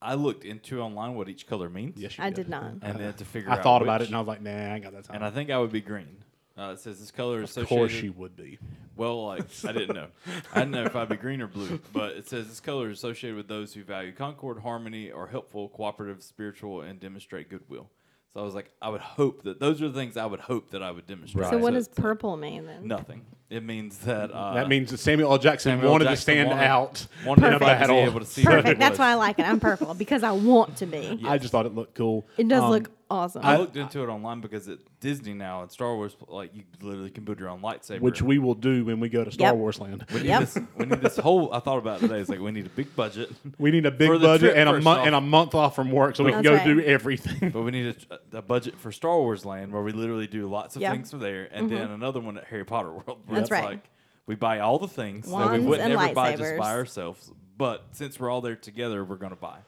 I 0.00 0.14
looked 0.14 0.44
into 0.44 0.80
online 0.80 1.14
what 1.14 1.28
each 1.28 1.46
color 1.46 1.68
means. 1.68 1.98
Yes, 1.98 2.16
you 2.18 2.24
i 2.24 2.30
did 2.30 2.48
not 2.48 2.74
And 2.82 3.00
then 3.00 3.12
to 3.14 3.24
figure 3.24 3.50
I 3.50 3.54
out 3.56 3.62
thought 3.64 3.82
about 3.82 4.00
it 4.00 4.04
which- 4.04 4.08
and 4.10 4.16
I 4.16 4.20
was 4.20 4.28
like, 4.28 4.40
nah, 4.40 4.50
I 4.50 4.74
ain't 4.74 4.84
got 4.84 4.92
that 4.92 5.04
time. 5.04 5.16
and 5.16 5.24
I 5.24 5.30
think 5.30 5.50
I 5.50 5.58
would 5.58 5.72
be 5.72 5.80
green. 5.80 6.22
Uh, 6.58 6.72
it 6.72 6.80
says 6.80 6.98
this 6.98 7.10
color 7.12 7.42
is 7.42 7.50
associated. 7.50 7.62
of 7.72 7.78
course 7.78 7.92
she 7.92 8.08
would 8.10 8.36
be. 8.36 8.58
Well, 8.96 9.26
like 9.26 9.44
I 9.64 9.72
didn't 9.72 9.94
know. 9.94 10.08
I 10.52 10.60
didn't 10.60 10.72
know 10.72 10.84
if 10.84 10.96
I'd 10.96 11.08
be 11.08 11.16
green 11.16 11.40
or 11.40 11.46
blue, 11.46 11.80
but 11.92 12.12
it 12.16 12.28
says 12.28 12.48
this 12.48 12.58
color 12.60 12.90
is 12.90 12.98
associated 12.98 13.36
with 13.36 13.46
those 13.46 13.72
who 13.74 13.84
value 13.84 14.12
concord, 14.12 14.58
harmony, 14.60 15.10
or 15.12 15.28
helpful, 15.28 15.68
cooperative, 15.68 16.22
spiritual, 16.22 16.80
and 16.80 16.98
demonstrate 16.98 17.48
goodwill. 17.48 17.90
So 18.34 18.40
I 18.40 18.42
was 18.42 18.54
like, 18.54 18.70
I 18.82 18.88
would 18.90 19.00
hope 19.00 19.44
that 19.44 19.58
those 19.58 19.80
are 19.80 19.88
the 19.88 19.98
things 19.98 20.16
I 20.16 20.26
would 20.26 20.40
hope 20.40 20.70
that 20.72 20.82
I 20.82 20.90
would 20.90 21.06
demonstrate. 21.06 21.44
Right. 21.44 21.50
so 21.52 21.58
what 21.58 21.72
does 21.74 21.88
uh, 21.88 21.92
purple 22.00 22.36
mean 22.36 22.66
then 22.66 22.86
Nothing. 22.86 23.24
It 23.48 23.62
means 23.62 23.98
that 24.00 24.30
uh, 24.30 24.54
that 24.54 24.68
means 24.68 24.90
that 24.90 24.98
Samuel 24.98 25.30
L. 25.32 25.38
Jackson 25.38 25.70
Samuel 25.70 25.86
L. 25.86 25.92
wanted 25.92 26.08
to 26.08 26.16
stand 26.16 26.50
wanted- 26.50 26.64
out 26.64 27.06
wanted 27.24 27.46
in 27.46 27.52
a 27.54 27.58
to 27.58 27.86
be 27.88 27.94
able 27.94 28.20
to 28.20 28.26
see 28.26 28.44
perfect 28.44 28.78
that's 28.78 28.98
why 28.98 29.08
i 29.12 29.14
like 29.14 29.38
it 29.38 29.48
i'm 29.48 29.58
purple 29.58 29.94
because 29.94 30.22
i 30.22 30.30
want 30.32 30.76
to 30.76 30.84
be 30.84 31.22
I 31.26 31.38
just 31.38 31.50
thought 31.52 31.64
it 31.64 31.74
looked 31.74 31.94
cool. 31.94 32.26
it 32.36 32.46
does 32.46 32.62
Um, 32.62 32.70
look 32.70 32.90
awesome 33.10 33.42
I 33.44 33.56
looked 33.56 33.76
into 33.76 34.02
it 34.02 34.08
online 34.08 34.40
because 34.40 34.68
at 34.68 34.78
Disney 35.00 35.32
now 35.32 35.62
and 35.62 35.70
Star 35.70 35.94
Wars, 35.96 36.16
like 36.28 36.54
you 36.54 36.64
literally 36.82 37.10
can 37.10 37.24
build 37.24 37.38
your 37.40 37.48
own 37.48 37.60
lightsaber. 37.62 38.00
which 38.00 38.20
we 38.20 38.38
will 38.38 38.54
do 38.54 38.84
when 38.84 39.00
we 39.00 39.08
go 39.08 39.24
to 39.24 39.30
Star 39.30 39.48
Yep. 39.48 39.56
Wars 39.56 39.80
Land. 39.80 40.04
we 40.12 40.20
need 40.20 40.26
Yep. 40.26 40.40
this. 40.40 40.58
We 40.76 40.86
need 40.86 41.00
this 41.00 41.16
whole. 41.16 41.52
I 41.52 41.60
thought 41.60 41.78
about 41.78 41.98
it 41.98 42.00
today. 42.08 42.20
It's 42.20 42.28
like 42.28 42.40
we 42.40 42.50
need 42.50 42.66
a 42.66 42.70
big 42.70 42.94
budget, 42.94 43.30
We 43.58 43.70
need 43.70 43.86
a 43.86 43.90
big 43.90 44.10
the 44.10 44.18
budget 44.18 44.40
trip 44.52 44.56
and 44.56 44.68
a 44.68 44.72
first 44.72 44.84
month 44.84 45.00
off. 45.00 45.06
and 45.06 45.14
a 45.14 45.20
month 45.20 45.54
off 45.54 45.74
from 45.74 45.90
work 45.90 46.16
so 46.16 46.24
we 46.24 46.32
can 46.32 46.42
That's 46.42 46.64
go 46.64 46.72
do 46.74 46.78
right. 46.78 46.86
everything. 46.86 47.50
but 47.50 47.62
we 47.62 47.70
need 47.70 47.96
a, 48.32 48.38
a 48.38 48.42
budget 48.42 48.78
for 48.78 48.92
Star 48.92 49.16
Wars 49.18 49.44
Land 49.44 49.72
where 49.72 49.82
we 49.82 49.92
literally 49.92 50.26
do 50.26 50.46
lots 50.48 50.76
of 50.76 50.82
Yeah. 50.82 50.92
things 50.92 51.10
from 51.10 51.20
there, 51.20 51.48
and 51.52 51.70
then 51.70 51.84
mm-hmm. 51.84 51.94
another 51.94 52.20
one 52.20 52.36
at 52.38 52.44
Harry 52.44 52.64
Potter 52.64 52.90
World. 52.92 53.20
Where 53.26 53.40
That's 53.40 53.42
it's 53.42 53.50
right. 53.50 53.64
Like 53.64 53.88
we 54.26 54.34
buy 54.34 54.58
all 54.60 54.78
the 54.78 54.86
things 54.88 55.24
that 55.26 55.34
we 55.34 55.42
Wands 55.42 55.64
wouldn't 55.66 55.92
and 55.92 56.00
ever 56.00 56.14
buy 56.14 56.32
just 56.32 56.42
lightsabers. 56.42 56.58
by 56.58 56.72
ourselves, 56.72 57.32
but 57.56 57.86
since 57.92 58.20
we're 58.20 58.28
all 58.30 58.42
there 58.42 58.56
together, 58.56 59.02
we're 59.04 59.16
going 59.16 59.30
to 59.30 59.36
buy. 59.36 59.58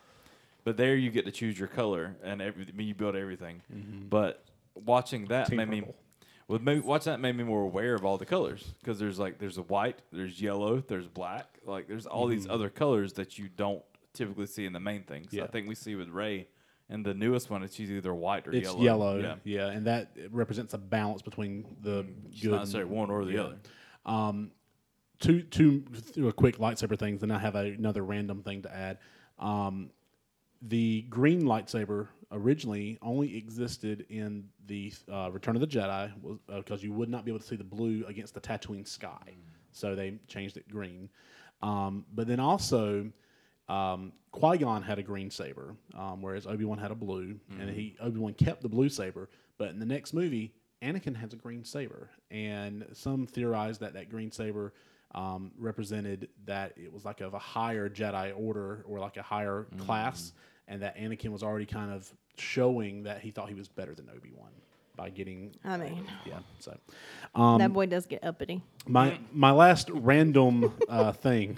But 0.70 0.76
there 0.76 0.94
you 0.94 1.10
get 1.10 1.24
to 1.24 1.32
choose 1.32 1.58
your 1.58 1.66
color 1.66 2.14
and 2.22 2.40
every, 2.40 2.64
I 2.68 2.70
mean, 2.76 2.86
you 2.86 2.94
build 2.94 3.16
everything. 3.16 3.60
But 4.08 4.44
watching 4.76 5.26
that 5.26 5.48
Team 5.48 5.56
made 5.56 5.68
me. 5.68 5.80
purple. 5.80 5.96
Well, 6.46 6.60
maybe, 6.60 6.78
watching 6.78 7.10
that 7.10 7.18
made 7.18 7.36
me 7.36 7.42
more 7.42 7.62
aware 7.62 7.92
of 7.96 8.04
all 8.04 8.18
the 8.18 8.24
colors 8.24 8.72
because 8.78 9.00
there's 9.00 9.18
like 9.18 9.40
there's 9.40 9.58
a 9.58 9.62
white, 9.62 9.98
there's 10.12 10.40
yellow, 10.40 10.78
there's 10.86 11.08
black, 11.08 11.58
like 11.66 11.88
there's 11.88 12.06
all 12.06 12.28
these 12.28 12.46
other 12.48 12.68
colors 12.70 13.14
that 13.14 13.36
you 13.36 13.48
don't 13.48 13.82
typically 14.14 14.46
see 14.46 14.64
in 14.64 14.72
the 14.72 14.78
main 14.78 15.02
things. 15.02 15.26
Mm-hmm. 15.26 15.38
Yeah. 15.38 15.42
I 15.42 15.48
think 15.48 15.66
we 15.66 15.74
see 15.74 15.96
with 15.96 16.08
Rey, 16.08 16.46
and 16.88 17.04
the 17.04 17.14
newest 17.14 17.50
one, 17.50 17.64
it's 17.64 17.80
either 17.80 18.14
white 18.14 18.46
or 18.46 18.52
It's 18.52 18.66
yellow. 18.68 18.80
yellow, 18.80 19.18
Yeah, 19.18 19.34
yeah. 19.42 19.66
and 19.72 19.84
that 19.88 20.12
represents 20.30 20.72
a 20.72 20.78
balance 20.78 21.20
between 21.20 21.64
the 21.82 22.06
it's 22.30 22.42
good. 22.42 22.52
not 22.52 22.58
necessarily 22.60 22.92
one 22.92 23.10
or 23.10 23.24
the 23.24 23.32
yeah. 23.32 23.40
other. 23.40 23.56
Um, 24.06 24.52
two 25.18 25.42
two 25.42 25.82
quick 26.36 26.58
lightsaber 26.58 26.96
things, 26.96 27.22
then 27.22 27.32
I 27.32 27.40
have 27.40 27.56
a, 27.56 27.66
another 27.66 28.04
random 28.04 28.44
thing 28.44 28.62
to 28.62 28.72
add. 28.72 28.98
Um, 29.40 29.90
the 30.62 31.02
green 31.02 31.42
lightsaber 31.42 32.08
originally 32.32 32.98
only 33.02 33.36
existed 33.36 34.06
in 34.08 34.44
the 34.66 34.92
uh, 35.12 35.30
Return 35.32 35.56
of 35.56 35.60
the 35.60 35.66
Jedi 35.66 36.10
because 36.48 36.82
you 36.82 36.92
would 36.92 37.08
not 37.08 37.24
be 37.24 37.30
able 37.30 37.40
to 37.40 37.46
see 37.46 37.56
the 37.56 37.64
blue 37.64 38.04
against 38.06 38.34
the 38.34 38.40
Tatooine 38.40 38.86
sky, 38.86 39.34
so 39.72 39.94
they 39.94 40.14
changed 40.28 40.56
it 40.56 40.68
green. 40.68 41.08
Um, 41.62 42.04
but 42.14 42.26
then 42.26 42.40
also, 42.40 43.10
um, 43.68 44.12
Qui 44.32 44.58
Gon 44.58 44.82
had 44.82 44.98
a 44.98 45.02
green 45.02 45.30
saber, 45.30 45.74
um, 45.96 46.22
whereas 46.22 46.46
Obi 46.46 46.64
Wan 46.64 46.78
had 46.78 46.90
a 46.90 46.94
blue, 46.94 47.38
and 47.58 47.70
he 47.70 47.96
Obi 48.00 48.18
Wan 48.18 48.34
kept 48.34 48.62
the 48.62 48.68
blue 48.68 48.88
saber. 48.88 49.28
But 49.58 49.70
in 49.70 49.78
the 49.78 49.86
next 49.86 50.14
movie, 50.14 50.52
Anakin 50.82 51.16
has 51.16 51.32
a 51.32 51.36
green 51.36 51.64
saber, 51.64 52.10
and 52.30 52.86
some 52.92 53.26
theorize 53.26 53.78
that 53.78 53.94
that 53.94 54.08
green 54.08 54.30
saber 54.30 54.72
um, 55.14 55.52
represented 55.58 56.28
that 56.46 56.72
it 56.76 56.92
was 56.92 57.04
like 57.04 57.20
of 57.20 57.34
a 57.34 57.38
higher 57.38 57.88
Jedi 57.88 58.32
order 58.36 58.84
or 58.86 58.98
like 58.98 59.16
a 59.16 59.22
higher 59.22 59.66
class, 59.78 60.32
and 60.68 60.82
that 60.82 60.96
Anakin 60.96 61.30
was 61.30 61.42
already 61.42 61.66
kind 61.66 61.92
of 61.92 62.10
showing 62.36 63.02
that 63.04 63.20
he 63.20 63.30
thought 63.30 63.48
he 63.48 63.54
was 63.54 63.68
better 63.68 63.94
than 63.94 64.08
Obi 64.08 64.32
Wan 64.34 64.50
by 64.96 65.10
getting. 65.10 65.54
I 65.64 65.76
mean, 65.76 66.06
yeah. 66.24 66.38
So 66.58 66.78
that 67.34 67.72
boy 67.72 67.86
does 67.86 68.06
get 68.06 68.24
uppity. 68.24 68.62
my 68.86 69.18
my 69.32 69.50
last 69.50 69.90
random 69.90 70.72
uh, 70.88 71.12
thing 71.12 71.56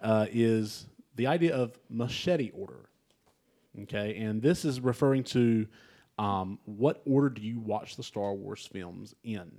uh, 0.00 0.26
is 0.30 0.86
the 1.16 1.26
idea 1.26 1.54
of 1.54 1.78
machete 1.90 2.50
order. 2.50 2.88
Okay, 3.82 4.16
and 4.16 4.42
this 4.42 4.64
is 4.64 4.80
referring 4.80 5.22
to 5.24 5.66
um, 6.18 6.58
what 6.64 7.02
order 7.06 7.28
do 7.28 7.42
you 7.42 7.60
watch 7.60 7.96
the 7.96 8.02
Star 8.02 8.32
Wars 8.32 8.66
films 8.66 9.14
in? 9.22 9.50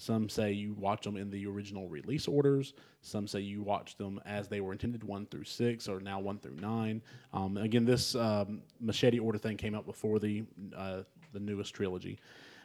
Some 0.00 0.30
say 0.30 0.52
you 0.52 0.72
watch 0.78 1.04
them 1.04 1.18
in 1.18 1.30
the 1.30 1.46
original 1.46 1.86
release 1.86 2.26
orders. 2.26 2.72
Some 3.02 3.26
say 3.26 3.40
you 3.40 3.60
watch 3.60 3.98
them 3.98 4.18
as 4.24 4.48
they 4.48 4.62
were 4.62 4.72
intended, 4.72 5.04
one 5.04 5.26
through 5.26 5.44
six, 5.44 5.88
or 5.88 6.00
now 6.00 6.18
one 6.18 6.38
through 6.38 6.56
nine. 6.56 7.02
Um, 7.34 7.58
again, 7.58 7.84
this 7.84 8.14
um, 8.14 8.62
machete 8.80 9.18
order 9.18 9.36
thing 9.36 9.58
came 9.58 9.74
out 9.74 9.84
before 9.84 10.18
the 10.18 10.44
uh, 10.74 11.02
the 11.34 11.40
newest 11.40 11.74
trilogy. 11.74 12.18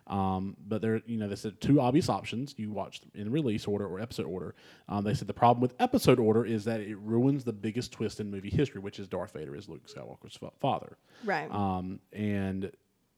Um, 0.08 0.56
but 0.66 0.82
there, 0.82 1.02
you 1.08 1.18
know, 1.18 1.28
they 1.28 1.36
said 1.36 1.60
two 1.60 1.82
obvious 1.82 2.08
options. 2.08 2.56
You 2.56 2.72
watch 2.72 3.02
them 3.02 3.12
in 3.16 3.30
release 3.30 3.68
order 3.68 3.86
or 3.86 4.00
episode 4.00 4.28
order. 4.28 4.56
Um, 4.88 5.04
they 5.04 5.14
said 5.14 5.28
the 5.28 5.34
problem 5.34 5.62
with 5.62 5.74
episode 5.82 6.20
order 6.20 6.46
is 6.46 6.64
that 6.64 6.80
it 6.80 6.98
ruins 7.00 7.44
the 7.44 7.52
biggest 7.52 7.92
twist 7.92 8.22
in 8.22 8.32
movie 8.32 8.50
history, 8.50 8.80
which 8.80 8.98
is 8.98 9.10
Darth 9.10 9.34
Vader 9.34 9.58
is 9.58 9.68
Luke 9.68 9.88
Skywalker's 9.88 10.38
fa- 10.38 10.52
father. 10.62 10.98
Right. 11.26 11.52
Um, 11.52 12.00
and 12.14 12.72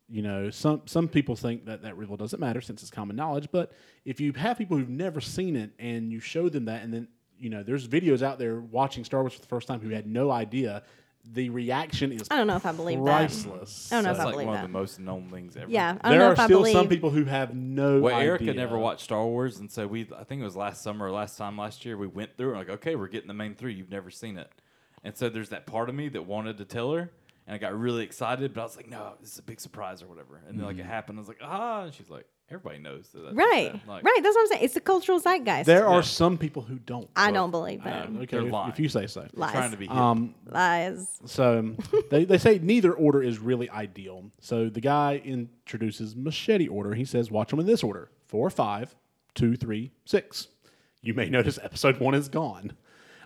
you 0.09 0.21
know, 0.21 0.49
some 0.49 0.81
some 0.85 1.07
people 1.07 1.35
think 1.35 1.65
that 1.65 1.81
that 1.83 1.97
really 1.97 2.15
doesn't 2.17 2.39
matter 2.39 2.61
since 2.61 2.81
it's 2.81 2.91
common 2.91 3.15
knowledge. 3.15 3.49
But 3.51 3.73
if 4.05 4.19
you 4.19 4.33
have 4.33 4.57
people 4.57 4.77
who've 4.77 4.89
never 4.89 5.19
seen 5.21 5.55
it 5.55 5.71
and 5.79 6.11
you 6.11 6.19
show 6.19 6.49
them 6.49 6.65
that, 6.65 6.83
and 6.83 6.93
then 6.93 7.07
you 7.39 7.49
know, 7.49 7.61
there's 7.63 7.87
videos 7.87 8.21
out 8.21 8.39
there 8.39 8.59
watching 8.59 9.03
Star 9.03 9.21
Wars 9.21 9.33
for 9.33 9.41
the 9.41 9.47
first 9.47 9.67
time 9.67 9.79
who 9.79 9.89
had 9.89 10.07
no 10.07 10.31
idea 10.31 10.83
the 11.33 11.49
reaction 11.49 12.11
is 12.13 12.27
I 12.31 12.37
don't 12.37 12.47
know 12.47 12.55
if 12.55 12.65
I 12.65 12.71
believe 12.71 12.99
that. 12.99 13.05
priceless. 13.05 13.91
I 13.91 13.95
don't 13.95 14.05
know 14.05 14.11
if 14.11 14.17
That's 14.17 14.21
I 14.21 14.25
like 14.27 14.33
believe 14.35 14.47
one 14.47 14.55
that. 14.55 14.63
of 14.65 14.69
the 14.71 14.77
most 14.79 14.99
known 14.99 15.29
things 15.29 15.57
ever. 15.57 15.69
Yeah, 15.69 15.97
I 16.01 16.09
don't 16.09 16.11
there 16.11 16.19
know 16.19 16.29
are 16.29 16.33
if 16.33 16.39
I 16.39 16.45
still 16.45 16.59
believe. 16.59 16.73
some 16.73 16.87
people 16.87 17.09
who 17.09 17.25
have 17.25 17.53
no 17.53 17.99
Well, 17.99 18.15
idea. 18.15 18.29
Erica 18.29 18.53
never 18.53 18.77
watched 18.77 19.01
Star 19.01 19.25
Wars, 19.25 19.59
and 19.59 19.69
so 19.69 19.87
we, 19.87 20.07
I 20.17 20.23
think 20.23 20.41
it 20.41 20.45
was 20.45 20.55
last 20.55 20.81
summer 20.83 21.07
or 21.07 21.11
last 21.11 21.37
time 21.37 21.57
last 21.57 21.85
year, 21.85 21.97
we 21.97 22.07
went 22.07 22.37
through 22.37 22.53
it. 22.53 22.57
Like, 22.57 22.69
okay, 22.69 22.95
we're 22.95 23.07
getting 23.09 23.27
the 23.27 23.33
main 23.33 23.55
three. 23.55 23.73
You've 23.73 23.89
never 23.91 24.09
seen 24.09 24.37
it. 24.37 24.49
And 25.03 25.17
so 25.17 25.27
there's 25.27 25.49
that 25.49 25.65
part 25.65 25.89
of 25.89 25.95
me 25.95 26.07
that 26.09 26.25
wanted 26.25 26.57
to 26.59 26.65
tell 26.65 26.93
her, 26.93 27.11
and 27.47 27.55
I 27.55 27.57
got 27.57 27.77
really 27.79 28.03
excited, 28.03 28.53
but 28.53 28.61
I 28.61 28.63
was 28.65 28.75
like, 28.75 28.89
no, 28.89 29.13
this 29.21 29.31
is 29.33 29.39
a 29.39 29.43
big 29.43 29.59
surprise 29.59 30.03
or 30.03 30.07
whatever. 30.07 30.41
And 30.47 30.59
then, 30.59 30.65
like, 30.65 30.75
it 30.77 30.81
Mm-hmm. 30.81 30.89
happened. 30.89 31.17
I 31.17 31.21
was 31.21 31.27
like, 31.29 31.39
ah. 31.41 31.83
And 31.83 31.93
she's 31.93 32.09
like, 32.09 32.25
everybody 32.49 32.77
knows 32.79 33.07
that. 33.13 33.23
That's 33.23 33.35
Right, 33.35 33.71
that. 33.73 33.87
Like, 33.87 34.03
right. 34.03 34.19
That's 34.21 34.35
what 34.35 34.41
I'm 34.41 34.47
saying. 34.47 34.63
It's 34.65 34.73
the 34.73 34.81
cultural 34.81 35.19
zeitgeist. 35.19 35.65
There 35.65 35.79
Yeah. 35.79 35.95
are 35.95 36.03
some 36.03 36.37
people 36.37 36.61
who 36.61 36.75
don't. 36.79 37.09
I 37.15 37.31
don't 37.31 37.51
believe 37.51 37.81
I 37.81 37.89
that. 37.89 38.11
know. 38.11 38.21
Okay, 38.21 38.37
They're 38.37 38.45
if, 38.47 38.51
lying. 38.51 38.71
if 38.71 38.79
you 38.79 38.89
say 38.89 39.07
so. 39.07 39.25
Lies. 39.33 39.51
Trying 39.53 39.71
to 39.71 39.77
be 39.77 39.87
hip. 39.87 39.95
Um, 39.95 40.35
Lies. 40.45 41.07
so 41.25 41.59
um, 41.59 41.77
they, 42.11 42.25
they 42.25 42.37
say 42.37 42.59
neither 42.61 42.93
order 42.93 43.23
is 43.23 43.39
really 43.39 43.69
ideal. 43.69 44.29
So 44.41 44.67
the 44.69 44.81
guy 44.81 45.21
introduces 45.25 46.15
machete 46.15 46.67
order. 46.67 46.93
He 46.95 47.05
says, 47.05 47.31
watch 47.31 47.49
them 47.51 47.59
in 47.59 47.65
this 47.65 47.83
order 47.83 48.09
four, 48.27 48.49
five, 48.49 48.93
two, 49.35 49.55
three, 49.55 49.91
six. 50.05 50.47
You 51.01 51.13
may 51.13 51.29
notice 51.29 51.57
episode 51.63 51.99
one 51.99 52.13
is 52.13 52.27
gone. 52.27 52.73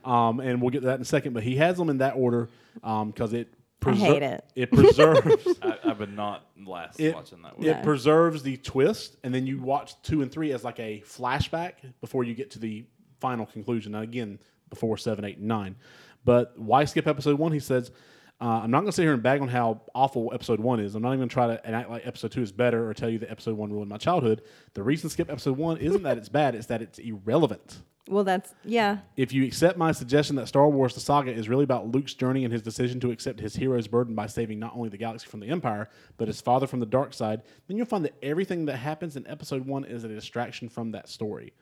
Um, 0.06 0.40
and 0.40 0.62
we'll 0.62 0.72
get 0.72 0.80
to 0.82 0.86
that 0.88 0.96
in 0.96 1.02
a 1.02 1.06
second, 1.06 1.34
but 1.34 1.44
he 1.44 1.56
has 1.58 1.78
them 1.78 1.90
in 1.90 2.00
that 2.00 2.16
order 2.16 2.50
because 2.76 3.34
it, 3.34 3.54
I 3.84 3.94
hate 3.94 4.24
it. 4.24 4.46
it 4.56 4.72
preserves. 4.72 5.48
I, 5.62 5.78
I 5.86 5.94
would 5.94 6.16
not 6.16 6.46
last 6.66 7.00
it, 7.00 7.14
watching 7.16 7.42
that. 7.42 7.58
One. 7.58 7.68
it 7.68 7.78
No. 7.78 7.84
preserves 7.84 8.44
the 8.44 8.58
twist, 8.58 9.18
and 9.24 9.34
then 9.34 9.48
you 9.48 9.60
watch 9.62 10.00
two 10.04 10.22
and 10.22 10.32
three 10.32 10.52
as 10.54 10.64
like 10.64 10.80
a 10.80 11.02
flashback 11.06 11.74
before 12.00 12.24
you 12.24 12.34
get 12.34 12.52
to 12.52 12.60
the 12.60 12.86
final 13.20 13.46
conclusion. 13.46 13.92
Now, 13.94 14.02
again, 14.02 14.40
before 14.70 14.98
seven, 14.98 15.26
eight, 15.26 15.38
and 15.38 15.48
nine. 15.48 15.76
But 16.24 16.54
why 16.58 16.86
skip 16.86 17.08
episode 17.08 17.40
one? 17.40 17.52
He 17.52 17.60
says, 17.60 17.92
uh, 18.40 18.62
I'm 18.64 18.72
not 18.72 18.80
going 18.80 18.88
to 18.90 18.92
sit 18.92 19.04
here 19.04 19.14
and 19.14 19.22
bag 19.22 19.42
on 19.42 19.48
how 19.48 19.82
awful 19.94 20.32
episode 20.34 20.60
one 20.60 20.80
is. 20.80 20.96
I'm 20.96 21.02
not 21.02 21.10
even 21.10 21.20
going 21.20 21.30
to 21.30 21.34
try 21.34 21.48
to 21.48 21.68
act 21.70 21.90
like 21.90 22.06
episode 22.08 22.32
two 22.32 22.42
is 22.42 22.52
better 22.52 22.88
or 22.90 22.94
tell 22.94 23.10
you 23.10 23.20
that 23.20 23.30
episode 23.32 23.56
one 23.58 23.72
ruined 23.72 23.90
my 23.90 23.98
childhood. 23.98 24.42
The 24.74 24.82
reason 24.84 25.10
to 25.10 25.14
skip 25.14 25.30
episode 25.32 25.58
one 25.58 25.78
isn't 25.78 26.04
that 26.04 26.18
it's 26.18 26.30
bad, 26.30 26.56
it's 26.56 26.68
that 26.68 26.82
it's 26.82 26.98
irrelevant. 27.00 27.80
Well, 28.08 28.24
that's 28.24 28.54
yeah. 28.64 29.00
If 29.16 29.32
you 29.32 29.46
accept 29.46 29.78
my 29.78 29.92
suggestion 29.92 30.36
that 30.38 30.48
Star 30.48 30.68
Wars 30.68 30.94
the 30.94 31.00
saga 31.00 31.32
is 31.32 31.48
really 31.48 31.64
about 31.64 31.88
Luke's 31.88 32.14
journey 32.14 32.44
and 32.44 32.52
his 32.52 32.62
decision 32.62 33.00
to 33.02 33.12
accept 33.12 33.40
his 33.40 33.56
hero's 33.56 33.88
burden 33.88 34.16
by 34.16 34.26
saving 34.28 34.60
not 34.60 34.74
only 34.76 34.90
the 34.90 34.98
galaxy 34.98 35.28
from 35.28 35.40
the 35.40 35.48
Empire, 35.48 35.90
but 36.18 36.28
his 36.28 36.42
father 36.42 36.68
from 36.68 36.80
the 36.80 36.86
dark 36.86 37.14
side, 37.14 37.44
then 37.68 37.78
you'll 37.78 37.86
find 37.86 38.04
that 38.06 38.16
everything 38.24 38.66
that 38.66 38.78
happens 38.78 39.16
in 39.16 39.28
episode 39.28 39.66
one 39.66 39.86
is 39.86 40.04
a 40.04 40.08
distraction 40.08 40.68
from 40.68 40.92
that 40.92 41.08
story. 41.08 41.54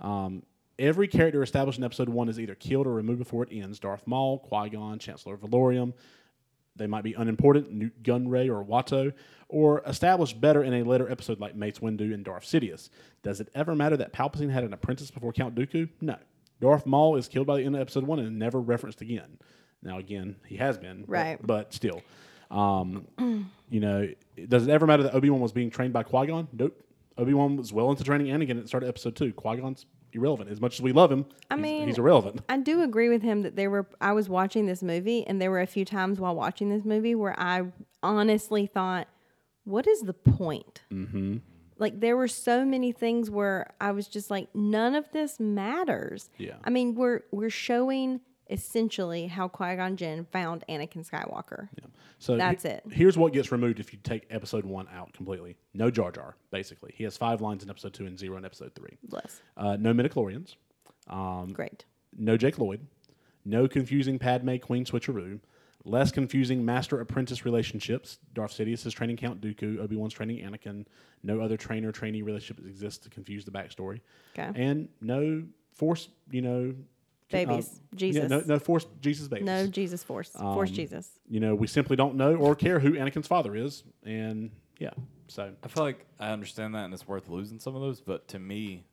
Um, 0.00 0.42
every 0.78 1.08
character 1.08 1.42
established 1.42 1.78
in 1.78 1.84
episode 1.84 2.08
one 2.08 2.28
is 2.28 2.38
either 2.38 2.54
killed 2.54 2.86
or 2.86 2.92
removed 2.92 3.18
before 3.18 3.44
it 3.44 3.48
ends 3.50 3.78
Darth 3.78 4.06
Maul, 4.06 4.38
Qui 4.40 4.68
Gon, 4.68 4.98
Chancellor 4.98 5.36
Valorum. 5.36 5.94
They 6.76 6.86
might 6.86 7.04
be 7.04 7.14
unimportant, 7.14 7.70
Nute 7.72 8.02
Gunray 8.02 8.48
or 8.48 8.64
Watto, 8.64 9.12
or 9.48 9.82
established 9.86 10.40
better 10.40 10.62
in 10.62 10.74
a 10.74 10.82
later 10.82 11.10
episode 11.10 11.40
like 11.40 11.54
Mace 11.54 11.78
Windu 11.78 12.12
and 12.12 12.24
Darth 12.24 12.44
Sidious. 12.44 12.90
Does 13.22 13.40
it 13.40 13.48
ever 13.54 13.74
matter 13.74 13.96
that 13.96 14.12
Palpatine 14.12 14.50
had 14.50 14.64
an 14.64 14.72
apprentice 14.72 15.10
before 15.10 15.32
Count 15.32 15.54
Dooku? 15.54 15.88
No. 16.00 16.16
Darth 16.60 16.86
Maul 16.86 17.16
is 17.16 17.28
killed 17.28 17.46
by 17.46 17.58
the 17.58 17.64
end 17.64 17.74
of 17.74 17.80
episode 17.80 18.04
one 18.04 18.18
and 18.18 18.38
never 18.38 18.60
referenced 18.60 19.00
again. 19.02 19.38
Now, 19.82 19.98
again, 19.98 20.36
he 20.46 20.56
has 20.56 20.78
been, 20.78 21.02
but- 21.02 21.08
Right. 21.08 21.38
But, 21.46 21.72
still, 21.74 22.02
um, 22.50 23.06
you 23.70 23.80
know, 23.80 24.08
does 24.48 24.66
it 24.66 24.70
ever 24.70 24.86
matter 24.86 25.02
that 25.04 25.14
Obi 25.14 25.30
Wan 25.30 25.40
was 25.40 25.52
being 25.52 25.70
trained 25.70 25.92
by 25.92 26.02
Qui 26.02 26.26
Gon? 26.26 26.48
Nope. 26.52 26.82
Obi 27.18 27.34
Wan 27.34 27.56
was 27.56 27.72
well 27.72 27.90
into 27.90 28.04
training 28.04 28.26
Anakin 28.26 28.56
at 28.56 28.62
the 28.62 28.68
start 28.68 28.82
of 28.82 28.88
episode 28.88 29.16
two. 29.16 29.32
Qui 29.32 29.56
Gon's 29.58 29.86
irrelevant. 30.16 30.50
As 30.50 30.60
much 30.60 30.74
as 30.74 30.82
we 30.82 30.92
love 30.92 31.12
him, 31.12 31.26
I 31.50 31.54
he's, 31.54 31.62
mean, 31.62 31.86
he's 31.88 31.98
irrelevant. 31.98 32.42
I 32.48 32.58
do 32.58 32.82
agree 32.82 33.08
with 33.08 33.22
him 33.22 33.42
that 33.42 33.56
there 33.56 33.70
were. 33.70 33.86
I 34.00 34.12
was 34.12 34.28
watching 34.28 34.66
this 34.66 34.82
movie, 34.82 35.26
and 35.26 35.40
there 35.40 35.50
were 35.50 35.60
a 35.60 35.66
few 35.66 35.84
times 35.84 36.18
while 36.18 36.34
watching 36.34 36.68
this 36.70 36.84
movie 36.84 37.14
where 37.14 37.38
I 37.38 37.64
honestly 38.02 38.66
thought, 38.66 39.08
"What 39.64 39.86
is 39.86 40.02
the 40.02 40.14
point?" 40.14 40.82
Mm-hmm. 40.92 41.36
Like 41.78 42.00
there 42.00 42.16
were 42.16 42.28
so 42.28 42.64
many 42.64 42.92
things 42.92 43.30
where 43.30 43.74
I 43.80 43.92
was 43.92 44.08
just 44.08 44.30
like, 44.30 44.48
"None 44.54 44.94
of 44.94 45.10
this 45.12 45.38
matters." 45.38 46.30
Yeah. 46.38 46.56
I 46.64 46.70
mean, 46.70 46.94
we're 46.94 47.20
we're 47.30 47.50
showing 47.50 48.20
essentially 48.50 49.26
how 49.26 49.48
Qui 49.48 49.76
Gon 49.76 49.96
Jinn 49.96 50.24
found 50.32 50.64
Anakin 50.68 51.08
Skywalker. 51.08 51.68
Yeah. 51.78 51.86
So 52.18 52.36
That's 52.36 52.62
he- 52.62 52.70
it. 52.70 52.84
Here's 52.90 53.18
what 53.18 53.32
gets 53.32 53.52
removed 53.52 53.80
if 53.80 53.92
you 53.92 53.98
take 54.02 54.26
episode 54.30 54.64
one 54.64 54.88
out 54.94 55.12
completely. 55.12 55.56
No 55.74 55.90
Jar 55.90 56.10
Jar, 56.12 56.36
basically. 56.50 56.92
He 56.96 57.04
has 57.04 57.16
five 57.16 57.40
lines 57.40 57.62
in 57.62 57.70
episode 57.70 57.92
two 57.94 58.06
and 58.06 58.18
zero 58.18 58.36
in 58.36 58.44
episode 58.44 58.74
three. 58.74 58.96
Bless. 59.04 59.42
Uh, 59.56 59.76
no 59.78 59.92
midichlorians. 59.92 60.54
Um, 61.08 61.52
Great. 61.52 61.84
no 62.16 62.36
Jake 62.36 62.58
Lloyd. 62.58 62.80
No 63.44 63.68
confusing 63.68 64.18
Padme 64.18 64.56
Queen 64.56 64.84
switcheroo. 64.84 65.38
Less 65.84 66.10
confusing 66.10 66.64
master 66.64 67.00
apprentice 67.00 67.44
relationships. 67.44 68.18
Darth 68.34 68.50
Sidious 68.52 68.84
is 68.86 68.92
training 68.92 69.18
Count 69.18 69.40
Dooku. 69.40 69.78
Obi 69.78 69.94
Wan's 69.94 70.14
training 70.14 70.38
Anakin. 70.44 70.84
No 71.22 71.40
other 71.40 71.56
trainer 71.56 71.92
trainee 71.92 72.22
relationship 72.22 72.66
exists 72.66 73.04
to 73.04 73.10
confuse 73.10 73.44
the 73.44 73.52
backstory. 73.52 74.00
Okay. 74.36 74.50
And 74.60 74.88
no 75.00 75.44
force, 75.74 76.08
you 76.30 76.42
know. 76.42 76.74
Babies. 77.30 77.68
uh, 77.92 77.96
Jesus. 77.96 78.22
Yeah, 78.22 78.28
no, 78.28 78.42
no 78.46 78.58
force 78.58 78.86
Jesus 79.00 79.26
babies. 79.28 79.46
No 79.46 79.66
Jesus 79.66 80.02
Force. 80.04 80.30
Force 80.30 80.68
Um, 80.70 80.74
Jesus. 80.74 81.10
you 81.28 81.40
know, 81.40 81.54
we 81.54 81.66
simply 81.66 81.96
don't 81.96 82.14
know 82.16 82.36
or 82.36 82.54
care 82.54 82.78
who 82.78 82.92
Anakin's 82.92 83.26
father 83.26 83.56
is. 83.56 83.82
And 84.04 84.50
yeah, 84.78 84.90
so 85.28 85.52
I 85.62 85.68
feel 85.68 85.82
like 85.82 86.06
I 86.20 86.30
understand 86.30 86.74
that, 86.74 86.84
and 86.84 86.94
it's 86.94 87.08
worth 87.08 87.28
losing 87.28 87.58
some 87.58 87.74
of 87.74 87.80
those. 87.82 88.00
But 88.00 88.28
to 88.28 88.38
me, 88.38 88.84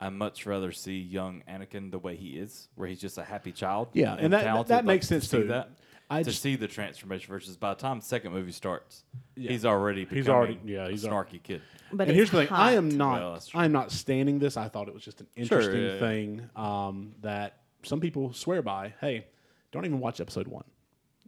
I 0.00 0.08
much 0.08 0.44
rather 0.46 0.72
see 0.72 0.98
young 0.98 1.44
Anakin 1.48 1.92
the 1.92 1.98
way 2.00 2.16
he 2.16 2.30
is, 2.30 2.68
where 2.74 2.88
he's 2.88 3.00
just 3.00 3.18
a 3.18 3.22
happy 3.24 3.52
child. 3.52 3.88
Yeah, 3.92 4.16
and 4.18 4.32
that- 4.32 4.42
talented, 4.42 4.68
that 4.70 4.76
like, 4.78 4.84
makes 4.84 5.06
to 5.08 5.14
sense, 5.20 5.28
see 5.28 5.42
too. 5.42 5.48
That 5.48 5.70
I 6.12 6.22
to 6.22 6.30
just- 6.30 6.42
see 6.42 6.56
the 6.56 6.68
transformation 6.68 7.28
versus 7.28 7.56
by 7.56 7.74
the 7.74 7.80
time 7.80 8.00
the 8.00 8.04
second 8.04 8.32
movie 8.32 8.52
starts, 8.52 9.04
Yeah. 9.36 9.50
he's 9.50 9.64
already 9.64 10.04
He's 10.04 10.28
already- 10.28 10.58
yeah, 10.64 10.88
he's 10.88 11.04
a 11.04 11.08
al- 11.10 11.14
snarky 11.14 11.42
kid. 11.42 11.62
But 11.92 12.02
and 12.08 12.10
it's 12.10 12.16
here's 12.16 12.30
the 12.30 12.46
thing: 12.46 12.48
I 12.54 12.72
am 12.72 12.88
not, 12.96 13.20
Well. 13.20 13.42
I 13.54 13.64
am 13.64 13.72
not 13.72 13.90
standing 13.92 14.38
this. 14.38 14.56
I 14.56 14.68
thought 14.68 14.88
it 14.88 14.94
was 14.94 15.04
just 15.04 15.20
an 15.20 15.26
interesting 15.36 15.82
yeah, 15.82 15.92
yeah. 15.94 15.98
thing 16.00 16.50
um, 16.56 17.14
that 17.22 17.58
some 17.82 18.00
people 18.00 18.32
swear 18.32 18.62
by. 18.62 18.94
Hey, 19.00 19.26
don't 19.72 19.84
even 19.84 20.00
watch 20.00 20.20
episode 20.20 20.48
one. 20.48 20.64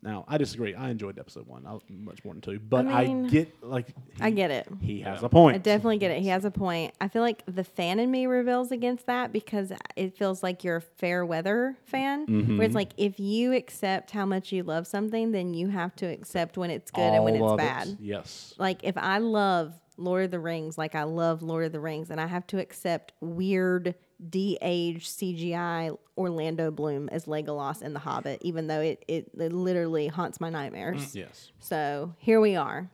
Now, 0.05 0.27
I 0.29 0.37
disagree. 0.37 0.75
I 0.75 0.91
enjoyed 0.91 1.19
episode 1.19 1.47
one 1.47 1.65
I, 1.67 1.79
much 1.89 2.23
more 2.27 2.35
than 2.35 2.43
two, 2.43 2.59
but 2.61 2.87
I, 2.87 3.05
mean, 3.07 3.27
get 3.27 3.65
like 3.65 3.87
I 4.21 4.29
get 4.31 4.51
it. 4.51 4.69
he 4.83 5.01
has 5.01 5.21
Yeah. 5.21 5.27
a 5.27 5.29
point. 5.31 5.55
I 5.55 5.59
definitely 5.59 5.97
get 5.97 6.11
it. 6.11 6.21
He 6.21 6.29
has 6.29 6.45
a 6.45 6.51
point. 6.51 6.93
I 7.01 7.09
feel 7.09 7.23
like 7.23 7.43
the 7.47 7.65
fan 7.65 7.99
in 7.99 8.11
me 8.11 8.27
rebels 8.27 8.71
against 8.71 9.07
that 9.07 9.33
because 9.33 9.73
it 9.97 10.17
feels 10.17 10.43
like 10.43 10.63
you're 10.63 10.77
a 10.77 10.81
fair 10.83 11.25
weather 11.25 11.79
fan. 11.87 12.27
Mm-hmm. 12.27 12.59
Where 12.59 12.67
it's 12.67 12.75
like 12.75 12.91
if 12.99 13.19
you 13.19 13.55
accept 13.55 14.11
how 14.11 14.27
much 14.27 14.53
you 14.53 14.63
love 14.63 14.87
something, 14.87 15.33
then 15.33 15.55
you 15.55 15.69
have 15.69 15.97
to 15.97 16.07
accept 16.07 16.59
when 16.59 16.71
it's 16.71 16.91
good 16.91 17.01
and 17.01 17.25
when 17.25 17.35
it's 17.37 17.43
of 17.43 17.55
it. 17.55 17.57
bad. 17.63 17.97
Yes. 17.99 18.53
Like 18.59 18.81
if 18.85 18.99
I 18.99 19.19
love 19.19 19.73
Lord 19.97 20.27
of 20.27 20.31
the 20.33 20.39
Rings, 20.41 20.77
like 20.77 20.95
I 20.95 21.05
love 21.05 21.43
Lord 21.43 21.65
of 21.65 21.73
the 21.73 21.81
Rings, 21.81 22.11
and 22.11 22.21
I 22.21 22.27
have 22.27 22.47
to 22.49 22.59
accept 22.59 23.13
weird 23.23 23.95
de-aged 24.31 25.07
CGI 25.07 25.97
Orlando 26.17 26.71
Bloom 26.71 27.09
as 27.11 27.27
Legolas 27.27 27.83
in 27.83 27.93
The 27.93 27.99
Hobbit, 28.01 28.41
even 28.43 28.67
though 28.67 28.81
it, 28.81 29.05
it, 29.09 29.31
it 29.39 29.53
literally 29.53 30.07
haunts 30.09 30.41
my 30.41 30.51
nightmares. 30.51 31.15
Yes. 31.15 31.51
So 31.61 32.15
here 32.19 32.41
we 32.41 32.57
are. 32.57 32.89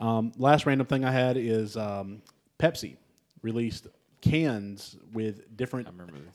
Um, 0.00 0.32
last 0.36 0.66
random 0.66 0.86
thing 0.86 1.04
I 1.04 1.12
had 1.12 1.36
is 1.36 1.76
um, 1.76 2.22
Pepsi 2.58 2.96
released 3.42 3.86
cans 4.20 4.96
with 5.12 5.56
different 5.56 5.88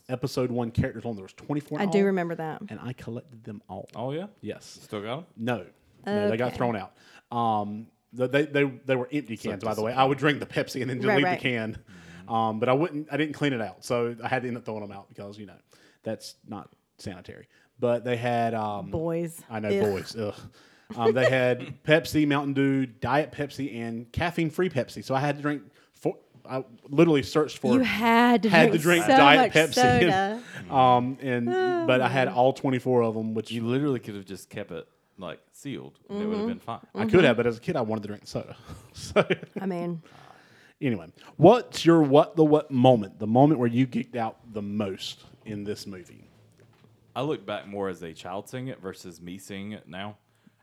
episode 0.10 0.52
one 0.52 0.72
characters 0.72 1.06
on. 1.06 1.16
There 1.16 1.24
was 1.24 1.34
24. 1.34 1.80
I 1.80 1.84
in 1.84 1.90
do 1.90 2.00
all, 2.00 2.04
remember 2.06 2.36
that. 2.36 2.62
and 2.70 2.80
I 2.82 2.94
collected 2.94 3.44
them 3.44 3.62
all. 3.70 3.90
Oh 3.96 4.12
yeah, 4.12 4.28
Yes. 4.42 4.80
still 4.84 5.02
got 5.02 5.16
them? 5.18 5.26
No, 5.38 5.66
no, 6.06 6.30
they 6.30 6.38
got 6.38 6.54
thrown 6.56 6.76
out. 6.78 6.94
Um, 7.36 7.88
they 8.14 8.46
they 8.46 8.64
they 8.64 8.96
were 8.96 9.10
empty 9.12 9.36
cans, 9.36 9.64
by 9.64 9.74
the 9.74 9.82
way. 9.82 9.92
I 9.94 10.04
would 10.06 10.18
drink 10.18 10.40
the 10.40 10.46
Pepsi 10.46 10.82
and 10.82 10.90
then 10.90 10.98
just 10.98 11.08
Right, 11.08 11.18
leave 11.18 11.26
right. 11.26 11.40
the 11.40 11.44
can, 11.44 11.78
um, 12.28 12.60
but 12.60 12.70
I 12.70 12.74
wouldn't. 12.74 13.08
I 13.12 13.18
didn't 13.18 13.34
clean 13.34 13.54
it 13.54 13.62
out, 13.62 13.84
so 13.86 14.16
I 14.24 14.28
had 14.28 14.42
to 14.44 14.48
end 14.48 14.58
up 14.58 14.66
throwing 14.66 14.82
them 14.82 14.92
out 14.92 15.10
because 15.10 15.38
you 15.38 15.46
know 15.46 15.56
that's 16.04 16.36
not 16.48 16.70
sanitary. 16.98 17.48
But 17.80 18.04
they 18.04 18.18
had 18.18 18.54
um, 18.54 18.90
Boys. 18.90 19.40
I 19.50 19.60
know 19.60 19.70
Ugh. 19.70 19.80
boys. 19.92 20.16
Ugh. 20.18 20.34
Um, 20.96 21.14
they 21.14 21.30
had 21.30 21.84
Pepsi, 21.84 22.28
Mountain 22.28 22.54
Dew, 22.54 22.86
Diet 22.86 23.32
Pepsi, 23.32 23.76
and 23.76 24.12
caffeine-free 24.12 24.70
Pepsi. 24.70 25.04
So 25.04 25.14
I 25.14 25.20
had 25.20 25.36
to 25.36 25.42
drink. 25.42 25.62
Four, 25.94 26.18
I 26.50 26.64
literally 26.90 27.24
searched 27.24 27.58
for 27.58 27.74
You 27.74 27.82
had 27.82 28.44
to 28.44 28.50
had 28.50 28.70
drink, 28.70 28.72
to 28.74 28.78
drink 28.80 29.04
so 29.06 29.10
Diet 29.18 29.54
much 29.54 29.70
Pepsi. 29.70 29.74
soda. 29.74 30.42
um, 30.74 31.18
and 31.22 31.46
but 31.88 32.02
I 32.02 32.08
had 32.08 32.28
all 32.30 32.54
twenty-four 32.54 33.04
of 33.04 33.14
them, 33.16 33.34
which 33.34 33.52
You 33.52 33.66
literally 33.66 34.00
could 34.00 34.16
have 34.16 34.26
just 34.26 34.50
kept 34.50 34.72
it 34.72 34.88
like 35.20 35.40
sealed, 35.52 36.00
and 36.10 36.22
it 36.22 36.26
would 36.26 36.38
Mm-hmm. 36.38 36.40
have 36.40 36.48
been 36.48 36.60
fine. 36.60 36.80
I 36.96 37.06
could 37.06 37.24
have. 37.26 37.36
But 37.38 37.48
as 37.48 37.58
a 37.58 37.60
kid, 37.60 37.76
I 37.76 37.82
wanted 37.82 38.02
to 38.04 38.08
drink 38.08 38.26
soda. 38.28 38.56
so. 38.94 39.28
I 39.60 39.66
mean, 39.66 40.02
Anyway, 40.82 41.08
what's 41.38 41.86
your 41.86 42.04
what 42.04 42.36
the 42.36 42.44
what 42.44 42.70
moment? 42.70 43.20
The 43.20 43.28
moment 43.28 43.60
where 43.60 43.70
you 43.70 43.88
geeked 43.88 44.16
out 44.16 44.38
the 44.54 44.62
most 44.62 45.24
in 45.46 45.64
this 45.64 45.88
movie? 45.88 46.30
I 47.16 47.22
look 47.22 47.46
back 47.46 47.68
more 47.68 47.90
as 47.90 48.04
a 48.04 48.14
child 48.14 48.48
seeing 48.48 48.68
it 48.68 48.80
versus 48.80 49.20
me 49.20 49.40
seeing 49.40 49.72
it 49.72 49.88
now, 49.88 50.18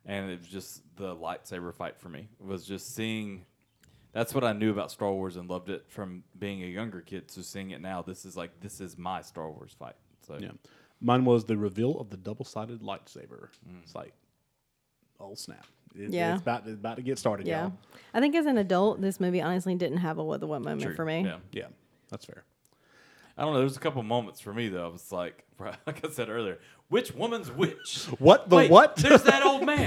and 0.06 0.30
it 0.30 0.38
was 0.38 0.48
just 0.48 0.82
the 0.96 1.16
lightsaber 1.16 1.74
fight 1.74 1.98
for 1.98 2.08
me. 2.08 2.28
It 2.40 2.46
was 2.46 2.64
just 2.64 2.94
seeing. 2.94 3.44
That's 4.12 4.32
what 4.32 4.44
I 4.44 4.52
knew 4.52 4.70
about 4.70 4.92
Star 4.92 5.12
Wars 5.12 5.34
and 5.34 5.50
loved 5.50 5.68
it 5.68 5.86
from 5.88 6.22
being 6.38 6.62
a 6.62 6.66
younger 6.66 7.00
kid. 7.00 7.28
So 7.32 7.42
seeing 7.42 7.72
it 7.72 7.80
now, 7.80 8.00
this 8.00 8.24
is 8.24 8.36
like 8.36 8.60
this 8.60 8.80
is 8.80 8.96
my 8.96 9.20
Star 9.22 9.50
Wars 9.50 9.74
fight. 9.76 9.96
So 10.24 10.38
Yeah. 10.40 10.52
Mine 11.00 11.24
was 11.24 11.44
the 11.44 11.56
reveal 11.56 11.98
of 11.98 12.08
the 12.08 12.16
double-sided 12.16 12.80
lightsaber. 12.80 13.48
Mm. 13.68 13.82
It's 13.82 13.94
like, 13.94 14.14
oh 15.20 15.34
snap! 15.34 15.66
It- 15.96 16.10
Yeah. 16.10 16.34
it's 16.34 16.42
about, 16.42 16.62
it's 16.66 16.74
about 16.74 16.96
to 16.96 17.02
get 17.02 17.18
started. 17.18 17.46
Yeah. 17.46 17.62
y'all. 17.64 17.72
I 18.12 18.20
think 18.20 18.34
as 18.34 18.46
an 18.46 18.58
adult, 18.58 19.00
this 19.00 19.20
movie 19.20 19.40
honestly 19.42 19.74
didn't 19.74 19.98
have 19.98 20.18
a 20.18 20.24
what 20.24 20.40
the 20.40 20.46
what 20.46 20.62
moment 20.62 20.82
True. 20.82 20.94
for 20.94 21.04
me. 21.04 21.22
Yeah. 21.24 21.36
yeah, 21.52 21.66
that's 22.10 22.24
fair. 22.24 22.44
I 23.36 23.42
don't 23.42 23.52
know. 23.52 23.58
There's 23.60 23.76
a 23.76 23.80
couple 23.80 24.02
moments 24.04 24.40
for 24.40 24.52
me 24.54 24.68
though. 24.68 24.84
I 24.86 24.88
was 24.88 25.10
like, 25.10 25.44
like 25.58 26.04
I 26.06 26.10
said 26.10 26.28
earlier, 26.28 26.58
which 26.88 27.12
woman's 27.14 27.50
which? 27.50 28.04
What 28.18 28.48
the 28.48 28.56
Wait, 28.56 28.70
what? 28.70 28.96
There's 28.96 29.22
that 29.24 29.42
old 29.42 29.64
man. 29.66 29.86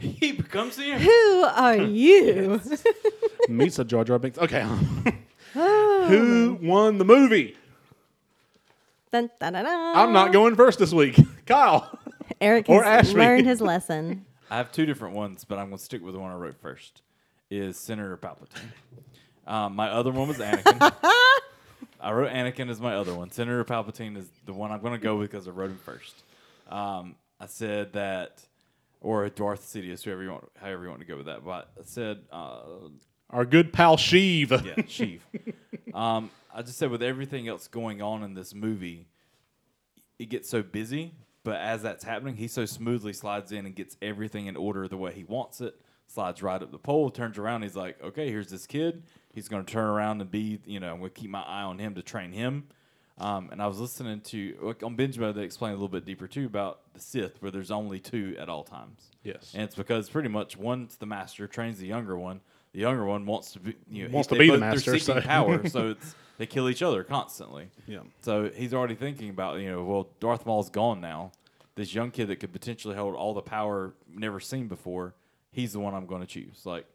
he 0.00 0.32
becomes 0.32 0.76
the 0.76 0.92
emperor. 0.92 1.04
Who 1.04 1.42
are 1.44 1.76
you? 1.76 2.60
Meets 3.48 3.78
a 3.78 3.84
Jar 3.84 4.04
Jar 4.04 4.18
Binks. 4.18 4.38
Okay. 4.38 4.66
Oh. 5.56 6.04
Who 6.08 6.58
won 6.62 6.98
the 6.98 7.04
movie? 7.04 7.56
Dun, 9.12 9.30
dun, 9.40 9.52
dun, 9.54 9.64
dun. 9.64 9.96
I'm 9.96 10.12
not 10.12 10.32
going 10.32 10.54
first 10.54 10.78
this 10.78 10.92
week. 10.92 11.18
Kyle. 11.46 11.98
Eric 12.40 12.68
or 12.68 12.84
has 12.84 13.08
Ashby. 13.08 13.18
learned 13.20 13.46
his 13.46 13.60
lesson. 13.60 14.24
I 14.50 14.56
have 14.56 14.72
two 14.72 14.86
different 14.86 15.14
ones, 15.14 15.44
but 15.44 15.58
I'm 15.58 15.66
going 15.66 15.78
to 15.78 15.84
stick 15.84 16.02
with 16.02 16.14
the 16.14 16.20
one 16.20 16.30
I 16.32 16.36
wrote 16.36 16.56
first. 16.60 17.02
Is 17.50 17.78
Senator 17.78 18.16
Palpatine. 18.16 18.72
Um, 19.46 19.74
my 19.76 19.88
other 19.88 20.10
one 20.10 20.28
was 20.28 20.36
Anakin. 20.38 20.92
I 22.00 22.12
wrote 22.12 22.30
Anakin 22.30 22.68
as 22.68 22.80
my 22.80 22.94
other 22.94 23.14
one. 23.14 23.30
Senator 23.30 23.64
Palpatine 23.64 24.16
is 24.18 24.28
the 24.44 24.52
one 24.52 24.70
I'm 24.70 24.80
going 24.80 24.92
to 24.92 24.98
go 25.02 25.16
with 25.16 25.30
because 25.30 25.48
I 25.48 25.52
wrote 25.52 25.70
him 25.70 25.78
first. 25.84 26.22
Um, 26.68 27.14
I 27.40 27.46
said 27.46 27.94
that, 27.94 28.42
or 29.00 29.26
Darth 29.30 29.62
Sidious, 29.62 30.02
whoever 30.04 30.22
you 30.22 30.30
want, 30.32 30.50
however 30.60 30.82
you 30.82 30.88
want 30.90 31.00
to 31.00 31.06
go 31.06 31.16
with 31.16 31.26
that. 31.26 31.44
But 31.44 31.70
I 31.78 31.84
said, 31.84 32.18
uh, 32.30 32.60
Our 33.30 33.46
good 33.46 33.72
pal 33.72 33.96
Sheev. 33.96 34.50
yeah, 34.50 34.74
Sheev. 34.84 35.20
um, 35.94 36.30
I 36.54 36.60
just 36.62 36.76
said 36.76 36.90
with 36.90 37.02
everything 37.02 37.48
else 37.48 37.66
going 37.68 38.02
on 38.02 38.22
in 38.22 38.34
this 38.34 38.54
movie, 38.54 39.06
it 40.18 40.26
gets 40.28 40.50
so 40.50 40.62
busy. 40.62 41.14
But 41.48 41.60
as 41.62 41.80
that's 41.82 42.04
happening, 42.04 42.36
he 42.36 42.46
so 42.46 42.66
smoothly 42.66 43.14
slides 43.14 43.52
in 43.52 43.64
and 43.64 43.74
gets 43.74 43.96
everything 44.02 44.48
in 44.48 44.54
order 44.56 44.86
the 44.86 44.98
way 44.98 45.14
he 45.14 45.24
wants 45.24 45.62
it. 45.62 45.80
Slides 46.06 46.42
right 46.42 46.62
up 46.62 46.70
the 46.70 46.78
pole, 46.78 47.10
turns 47.10 47.38
around. 47.38 47.62
He's 47.62 47.74
like, 47.74 48.02
"Okay, 48.04 48.28
here's 48.28 48.50
this 48.50 48.66
kid. 48.66 49.02
He's 49.32 49.48
going 49.48 49.64
to 49.64 49.72
turn 49.72 49.86
around 49.88 50.20
and 50.20 50.30
be, 50.30 50.60
you 50.66 50.78
know, 50.78 50.90
I'm 50.92 50.98
going 50.98 51.10
to 51.10 51.18
keep 51.18 51.30
my 51.30 51.40
eye 51.40 51.62
on 51.62 51.78
him 51.78 51.94
to 51.94 52.02
train 52.02 52.32
him." 52.32 52.64
Um, 53.16 53.48
and 53.50 53.62
I 53.62 53.66
was 53.66 53.80
listening 53.80 54.20
to 54.20 54.56
like, 54.60 54.82
on 54.82 54.94
binge 54.94 55.18
mode. 55.18 55.36
They 55.36 55.42
explain 55.42 55.70
a 55.72 55.74
little 55.76 55.88
bit 55.88 56.04
deeper 56.04 56.26
too 56.28 56.44
about 56.44 56.80
the 56.92 57.00
Sith, 57.00 57.40
where 57.40 57.50
there's 57.50 57.70
only 57.70 57.98
two 57.98 58.36
at 58.38 58.50
all 58.50 58.62
times. 58.62 59.10
Yes. 59.24 59.52
and 59.54 59.62
it's 59.62 59.74
because 59.74 60.10
pretty 60.10 60.28
much 60.28 60.56
one's 60.58 60.96
the 60.96 61.06
master 61.06 61.46
trains 61.46 61.78
the 61.78 61.86
younger 61.86 62.16
one. 62.18 62.40
The 62.72 62.80
younger 62.80 63.06
one 63.06 63.24
wants 63.24 63.52
to 63.52 63.60
be, 63.60 63.74
you 63.90 64.04
know, 64.06 64.14
Wants 64.14 64.28
to 64.28 64.34
they 64.34 64.40
be 64.40 64.46
the 64.48 64.52
both- 64.52 64.60
master, 64.60 64.90
They're 64.90 65.00
seeking 65.00 65.22
so- 65.22 65.26
power, 65.26 65.66
so 65.70 65.90
it's 65.92 66.14
they 66.36 66.46
kill 66.46 66.68
each 66.68 66.82
other 66.82 67.02
constantly. 67.02 67.68
Yeah. 67.86 68.00
So 68.20 68.50
he's 68.54 68.72
already 68.72 68.94
thinking 68.94 69.30
about, 69.30 69.58
you 69.60 69.70
know, 69.72 69.82
well, 69.82 70.08
Darth 70.20 70.46
Maul's 70.46 70.70
gone 70.70 71.00
now. 71.00 71.32
This 71.78 71.94
young 71.94 72.10
kid 72.10 72.26
that 72.26 72.36
could 72.40 72.52
potentially 72.52 72.96
hold 72.96 73.14
all 73.14 73.34
the 73.34 73.40
power 73.40 73.94
never 74.12 74.40
seen 74.40 74.66
before, 74.66 75.14
he's 75.52 75.74
the 75.74 75.78
one 75.78 75.94
I'm 75.94 76.06
going 76.06 76.22
to 76.22 76.26
choose. 76.26 76.66
Like, 76.66 76.86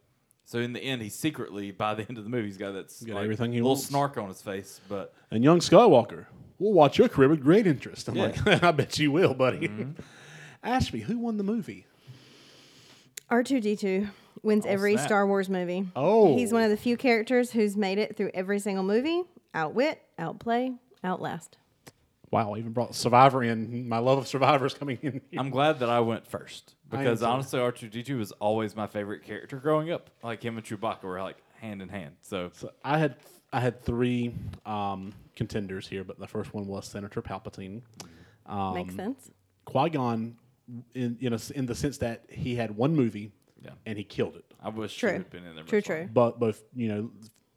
so 0.44 0.58
in 0.58 0.74
the 0.74 0.80
end, 0.80 1.00
he's 1.00 1.14
secretly 1.14 1.70
by 1.70 1.94
the 1.94 2.06
end 2.06 2.18
of 2.18 2.24
the 2.24 2.28
movie, 2.28 2.48
he's 2.48 2.58
got 2.58 2.72
that 2.74 2.92
Got 3.06 3.14
like, 3.14 3.24
everything 3.24 3.50
he 3.52 3.60
little 3.62 3.70
wants. 3.70 3.86
snark 3.86 4.18
on 4.18 4.28
his 4.28 4.42
face. 4.42 4.82
But 4.86 5.14
And 5.30 5.42
young 5.42 5.60
Skywalker, 5.60 6.26
we'll 6.58 6.74
watch 6.74 6.98
your 6.98 7.08
career 7.08 7.30
with 7.30 7.40
great 7.40 7.66
interest. 7.66 8.08
I'm 8.08 8.14
Yeah. 8.16 8.34
like, 8.44 8.46
I 8.62 8.72
bet 8.72 8.98
you 8.98 9.10
will, 9.10 9.32
buddy. 9.32 9.70
Ashby, 10.62 11.00
who 11.00 11.18
won 11.18 11.38
the 11.38 11.44
movie? 11.44 11.86
R2D2 13.30 14.10
wins 14.42 14.66
oh, 14.66 14.68
every 14.68 14.96
snap. 14.96 15.06
Star 15.06 15.26
Wars 15.26 15.48
movie. 15.48 15.88
Oh. 15.96 16.36
He's 16.36 16.52
one 16.52 16.62
of 16.62 16.68
the 16.70 16.76
few 16.76 16.98
characters 16.98 17.52
who's 17.52 17.74
made 17.76 17.96
it 17.98 18.16
through 18.18 18.32
every 18.34 18.58
single 18.58 18.84
movie. 18.84 19.22
Outwit, 19.54 20.02
outplay, 20.18 20.72
outlast. 21.02 21.56
Wow, 22.34 22.54
I 22.54 22.58
even 22.58 22.72
brought 22.72 22.96
Survivor 22.96 23.44
in. 23.44 23.88
My 23.88 23.98
love 23.98 24.18
of 24.18 24.26
Survivor 24.26 24.66
is 24.66 24.74
coming 24.74 24.98
in. 25.02 25.12
Here. 25.30 25.38
I'm 25.40 25.50
glad 25.50 25.78
that 25.78 25.88
I 25.88 26.00
went 26.00 26.26
first 26.26 26.74
because 26.90 27.22
honestly, 27.22 27.60
R2D2 27.60 28.18
was 28.18 28.32
always 28.32 28.74
my 28.74 28.88
favorite 28.88 29.22
character 29.22 29.56
growing 29.58 29.92
up. 29.92 30.10
Like 30.20 30.42
him 30.42 30.56
and 30.56 30.66
Chewbacca 30.66 31.04
were 31.04 31.22
like 31.22 31.36
hand 31.60 31.80
in 31.80 31.88
hand. 31.88 32.16
So 32.22 32.50
So 32.52 32.72
I 32.84 32.98
had 32.98 33.18
I 33.52 33.60
had 33.60 33.80
three 33.84 34.34
um, 34.66 35.12
contenders 35.36 35.86
here, 35.86 36.02
but 36.02 36.18
the 36.18 36.26
first 36.26 36.52
one 36.52 36.66
was 36.66 36.88
Senator 36.88 37.22
Palpatine. 37.22 37.82
Um, 38.46 38.74
Makes 38.74 38.96
sense. 38.96 39.30
Qui 39.64 39.90
Gon, 39.90 40.36
in 40.96 41.16
you 41.20 41.30
know, 41.30 41.38
in 41.54 41.66
the 41.66 41.74
sense 41.76 41.98
that 41.98 42.24
he 42.28 42.56
had 42.56 42.76
one 42.76 42.96
movie, 42.96 43.30
Yeah. 43.64 43.70
and 43.86 43.96
he 43.96 44.02
killed 44.02 44.34
it. 44.34 44.44
I 44.60 44.70
wish 44.70 44.96
True. 44.96 45.10
she 45.10 45.12
had 45.18 45.30
been 45.30 45.46
in 45.46 45.54
there. 45.54 45.62
True, 45.62 45.78
much 45.78 45.84
true. 45.86 46.08
but 46.12 46.40
both 46.40 46.64
you 46.74 46.88
know 46.88 47.10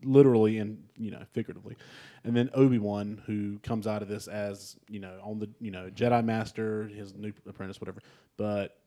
literally 0.03 0.59
and 0.59 0.83
you 0.95 1.11
know 1.11 1.21
figuratively 1.33 1.75
and 2.23 2.35
then 2.35 2.49
obi-wan 2.53 3.21
who 3.25 3.57
comes 3.59 3.87
out 3.87 4.01
of 4.01 4.07
this 4.07 4.27
as 4.27 4.77
you 4.87 4.99
know 4.99 5.19
on 5.23 5.39
the 5.39 5.49
you 5.59 5.71
know 5.71 5.89
jedi 5.93 6.23
master 6.23 6.87
his 6.87 7.15
new 7.15 7.33
apprentice 7.47 7.81
whatever 7.81 8.01
but 8.37 8.77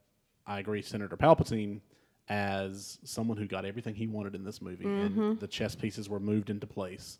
i 0.46 0.60
agree 0.60 0.82
senator 0.82 1.16
palpatine 1.16 1.80
as 2.28 2.98
someone 3.02 3.36
who 3.36 3.46
got 3.46 3.64
everything 3.64 3.94
he 3.94 4.06
wanted 4.06 4.36
in 4.36 4.44
this 4.44 4.62
movie 4.62 4.84
and 4.84 5.40
the 5.40 5.48
chess 5.48 5.74
pieces 5.74 6.08
were 6.08 6.20
moved 6.20 6.48
into 6.48 6.66
place 6.66 7.18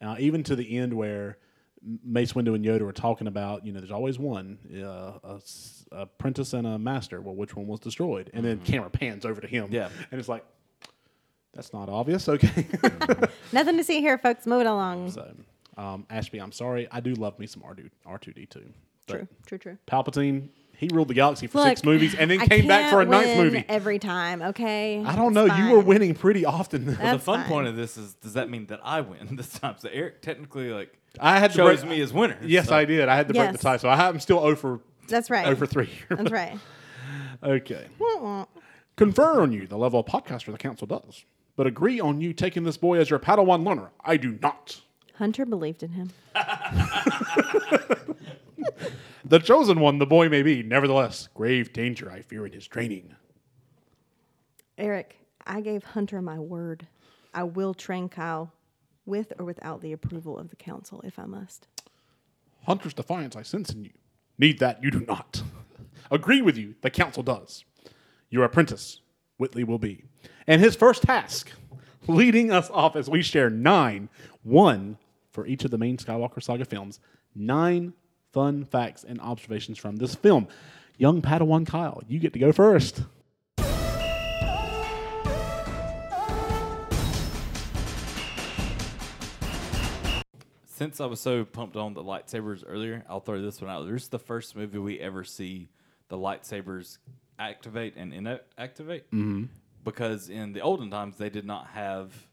uh, 0.00 0.16
even 0.18 0.42
to 0.42 0.56
the 0.56 0.76
end 0.76 0.92
where 0.92 1.38
Mace 2.04 2.32
Windu 2.32 2.54
and 2.54 2.64
Yoda 2.64 2.82
were 2.82 2.92
talking 2.92 3.26
about, 3.26 3.64
you 3.64 3.72
know, 3.72 3.80
there's 3.80 3.92
always 3.92 4.18
one, 4.18 4.58
uh, 4.82 5.18
a, 5.22 5.40
apprentice 5.92 6.52
and 6.52 6.66
a 6.66 6.78
master. 6.78 7.20
Well, 7.20 7.34
which 7.34 7.54
one 7.54 7.66
was 7.66 7.80
destroyed? 7.80 8.30
And 8.34 8.44
then 8.44 8.58
camera 8.60 8.90
pans 8.90 9.24
over 9.24 9.40
to 9.40 9.46
him. 9.46 9.68
Yeah. 9.70 9.88
And 10.10 10.18
it's 10.18 10.28
like, 10.28 10.44
that's 11.58 11.72
not 11.72 11.88
obvious. 11.88 12.28
Okay. 12.28 12.66
Nothing 13.52 13.76
to 13.78 13.82
see 13.82 14.00
here, 14.00 14.16
folks. 14.16 14.46
Move 14.46 14.60
it 14.60 14.66
along. 14.68 15.10
so, 15.10 15.34
um, 15.76 16.06
Ashby, 16.08 16.38
I'm 16.38 16.52
sorry. 16.52 16.86
I 16.92 17.00
do 17.00 17.14
love 17.14 17.36
me 17.40 17.48
some 17.48 17.62
R2, 17.62 17.90
R2D2. 18.06 18.62
True, 19.08 19.26
true, 19.44 19.58
true. 19.58 19.78
Palpatine, 19.90 20.50
he 20.76 20.88
ruled 20.92 21.08
the 21.08 21.14
galaxy 21.14 21.48
for 21.48 21.58
Look, 21.58 21.66
six 21.68 21.82
movies 21.84 22.14
and 22.14 22.30
then 22.30 22.40
I 22.40 22.46
came 22.46 22.68
back 22.68 22.92
for 22.92 23.00
a 23.00 23.06
can't 23.06 23.10
ninth 23.10 23.38
movie. 23.38 23.64
every 23.68 23.98
time. 23.98 24.40
Okay, 24.40 25.02
I 25.04 25.16
don't 25.16 25.36
It's 25.36 25.48
know. 25.48 25.56
You 25.56 25.72
were 25.72 25.80
winning 25.80 26.14
pretty 26.14 26.44
often. 26.44 26.96
Well, 27.00 27.14
the 27.14 27.18
fun 27.18 27.40
fine. 27.40 27.48
point 27.48 27.66
of 27.66 27.74
this 27.74 27.96
is, 27.96 28.14
does 28.14 28.34
that 28.34 28.48
mean 28.48 28.66
that 28.66 28.78
I 28.84 29.00
win 29.00 29.26
this 29.34 29.52
time? 29.58 29.74
So 29.78 29.88
Eric 29.92 30.22
technically 30.22 30.70
like 30.70 30.96
I 31.18 31.40
had 31.40 31.50
to 31.50 31.56
chose 31.56 31.80
break- 31.80 31.90
me 31.90 32.00
as 32.02 32.12
winner. 32.12 32.38
yes, 32.44 32.68
so- 32.68 32.76
I 32.76 32.84
did. 32.84 33.08
I 33.08 33.16
had 33.16 33.26
to 33.26 33.34
break 33.34 33.50
the 33.50 33.58
tie. 33.58 33.78
So 33.78 33.88
I, 33.88 34.06
I'm 34.08 34.20
still 34.20 34.40
0 34.42 34.54
for, 34.54 34.80
That's 35.08 35.28
right. 35.28 35.46
Over 35.48 35.66
for 35.66 35.72
3. 35.72 35.90
That's 36.10 36.30
right. 36.30 36.56
okay. 37.42 37.86
Wah, 37.98 38.16
wah. 38.20 38.44
Confer 38.96 39.40
on 39.42 39.52
you 39.52 39.66
the 39.66 39.78
level 39.78 40.00
of 40.00 40.06
podcaster 40.06 40.52
the 40.52 40.58
council 40.58 40.86
does, 40.86 41.24
but 41.58 41.66
agree 41.66 41.98
on 41.98 42.20
you 42.20 42.32
taking 42.32 42.62
this 42.62 42.76
boy 42.76 43.00
as 43.00 43.10
your 43.10 43.18
Padawan 43.18 43.66
learner. 43.66 43.90
I 44.04 44.16
do 44.16 44.38
not. 44.40 44.80
Hunter 45.16 45.44
believed 45.44 45.82
in 45.82 45.90
him. 45.90 46.10
The 49.24 49.40
chosen 49.40 49.80
one 49.80 49.98
the 49.98 50.06
boy 50.06 50.30
may 50.30 50.42
be, 50.42 50.62
nevertheless, 50.62 51.28
grave 51.34 51.70
danger 51.74 52.10
I 52.10 52.22
fear 52.22 52.46
in 52.46 52.52
his 52.52 52.66
training. 52.66 53.14
Eric, 54.78 55.18
I 55.46 55.60
gave 55.60 55.84
Hunter 55.84 56.22
my 56.22 56.38
word. 56.38 56.86
I 57.34 57.42
will 57.42 57.74
train 57.74 58.08
Kyle 58.08 58.54
with 59.04 59.34
or 59.38 59.44
without 59.44 59.82
the 59.82 59.92
approval 59.92 60.38
of 60.38 60.48
the 60.48 60.56
council 60.56 61.02
if 61.04 61.18
I 61.18 61.26
must. 61.26 61.66
Hunter's 62.64 62.94
defiance 62.94 63.36
I 63.36 63.42
sense 63.42 63.68
in 63.70 63.84
you. 63.84 63.92
Need 64.38 64.60
that 64.60 64.82
you 64.82 64.90
do 64.90 65.00
not. 65.00 65.42
Agree 66.10 66.40
with 66.40 66.56
you, 66.56 66.76
the 66.80 66.88
council 66.88 67.22
does. 67.22 67.66
Your 68.30 68.44
apprentice, 68.44 69.02
Whitley 69.38 69.64
will 69.64 69.78
be. 69.78 70.04
And 70.46 70.60
his 70.60 70.76
first 70.76 71.02
task, 71.02 71.50
leading 72.06 72.50
us 72.50 72.68
off 72.70 72.96
as 72.96 73.08
we 73.08 73.22
share 73.22 73.48
nine, 73.48 74.08
one 74.42 74.98
for 75.30 75.46
each 75.46 75.64
of 75.64 75.70
the 75.70 75.78
main 75.78 75.96
Skywalker 75.96 76.42
Saga 76.42 76.64
films, 76.64 77.00
nine 77.34 77.94
fun 78.32 78.64
facts 78.64 79.04
and 79.04 79.20
observations 79.20 79.78
from 79.78 79.96
this 79.96 80.14
film. 80.14 80.48
Young 80.98 81.22
Padawan 81.22 81.66
Kyle, 81.66 82.02
you 82.08 82.18
get 82.18 82.32
to 82.32 82.38
go 82.38 82.52
first. 82.52 83.02
Since 90.66 91.00
I 91.00 91.06
was 91.06 91.20
so 91.20 91.44
pumped 91.44 91.76
on 91.76 91.94
the 91.94 92.04
lightsabers 92.04 92.62
earlier, 92.66 93.04
I'll 93.08 93.18
throw 93.18 93.42
this 93.42 93.60
one 93.60 93.68
out. 93.68 93.88
This 93.88 94.04
is 94.04 94.08
the 94.08 94.18
first 94.18 94.54
movie 94.54 94.78
we 94.78 95.00
ever 95.00 95.24
see 95.24 95.70
the 96.08 96.16
lightsabers 96.16 96.98
activate 97.38 97.96
and 97.96 98.12
inactivate. 98.12 99.04
Mm-hmm. 99.12 99.44
Because 99.84 100.28
in 100.28 100.52
the 100.52 100.60
olden 100.60 100.90
times, 100.90 101.16
they 101.16 101.30
did 101.30 101.46
not 101.46 101.68
have 101.68 102.28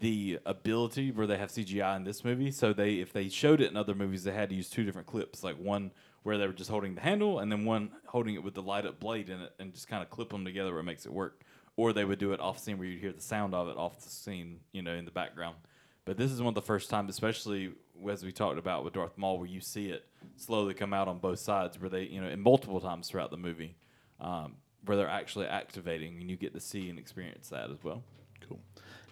the 0.00 0.38
ability 0.46 1.10
where 1.10 1.26
they 1.26 1.36
have 1.36 1.50
CGI 1.50 1.96
in 1.96 2.04
this 2.04 2.24
movie. 2.24 2.50
So 2.50 2.72
they, 2.72 2.94
if 2.94 3.12
they 3.12 3.28
showed 3.28 3.60
it 3.60 3.70
in 3.70 3.76
other 3.76 3.94
movies, 3.94 4.24
they 4.24 4.32
had 4.32 4.48
to 4.50 4.54
use 4.54 4.70
two 4.70 4.84
different 4.84 5.06
clips, 5.06 5.42
like 5.42 5.58
one 5.58 5.90
where 6.22 6.38
they 6.38 6.46
were 6.46 6.52
just 6.52 6.70
holding 6.70 6.94
the 6.94 7.00
handle, 7.00 7.38
and 7.38 7.50
then 7.50 7.64
one 7.64 7.90
holding 8.06 8.34
it 8.34 8.42
with 8.42 8.54
the 8.54 8.62
light 8.62 8.86
up 8.86 9.00
blade 9.00 9.28
in 9.28 9.40
it, 9.40 9.52
and 9.58 9.72
just 9.72 9.88
kind 9.88 10.02
of 10.02 10.10
clip 10.10 10.30
them 10.30 10.44
together 10.44 10.70
where 10.72 10.80
it 10.80 10.84
makes 10.84 11.06
it 11.06 11.12
work. 11.12 11.42
Or 11.76 11.92
they 11.92 12.04
would 12.04 12.18
do 12.18 12.32
it 12.32 12.40
off 12.40 12.58
scene 12.58 12.78
where 12.78 12.88
you'd 12.88 13.00
hear 13.00 13.12
the 13.12 13.20
sound 13.20 13.54
of 13.54 13.68
it 13.68 13.76
off 13.76 14.02
the 14.02 14.10
scene, 14.10 14.60
you 14.72 14.82
know, 14.82 14.94
in 14.94 15.04
the 15.04 15.10
background. 15.10 15.56
But 16.04 16.16
this 16.16 16.32
is 16.32 16.40
one 16.40 16.48
of 16.48 16.54
the 16.54 16.62
first 16.62 16.90
times, 16.90 17.10
especially 17.10 17.72
as 18.10 18.24
we 18.24 18.32
talked 18.32 18.58
about 18.58 18.84
with 18.84 18.94
Darth 18.94 19.16
Maul, 19.16 19.38
where 19.38 19.46
you 19.46 19.60
see 19.60 19.90
it 19.90 20.06
slowly 20.36 20.74
come 20.74 20.92
out 20.92 21.06
on 21.06 21.18
both 21.18 21.38
sides, 21.38 21.78
where 21.80 21.90
they, 21.90 22.04
you 22.04 22.20
know, 22.20 22.28
and 22.28 22.42
multiple 22.42 22.80
times 22.80 23.08
throughout 23.08 23.30
the 23.30 23.36
movie, 23.36 23.76
um, 24.20 24.56
where 24.84 24.96
they're 24.96 25.08
actually 25.08 25.46
activating, 25.46 26.20
and 26.20 26.30
you 26.30 26.36
get 26.36 26.54
to 26.54 26.60
see 26.60 26.88
and 26.88 26.98
experience 26.98 27.48
that 27.48 27.70
as 27.70 27.82
well. 27.82 28.02
Cool. 28.46 28.60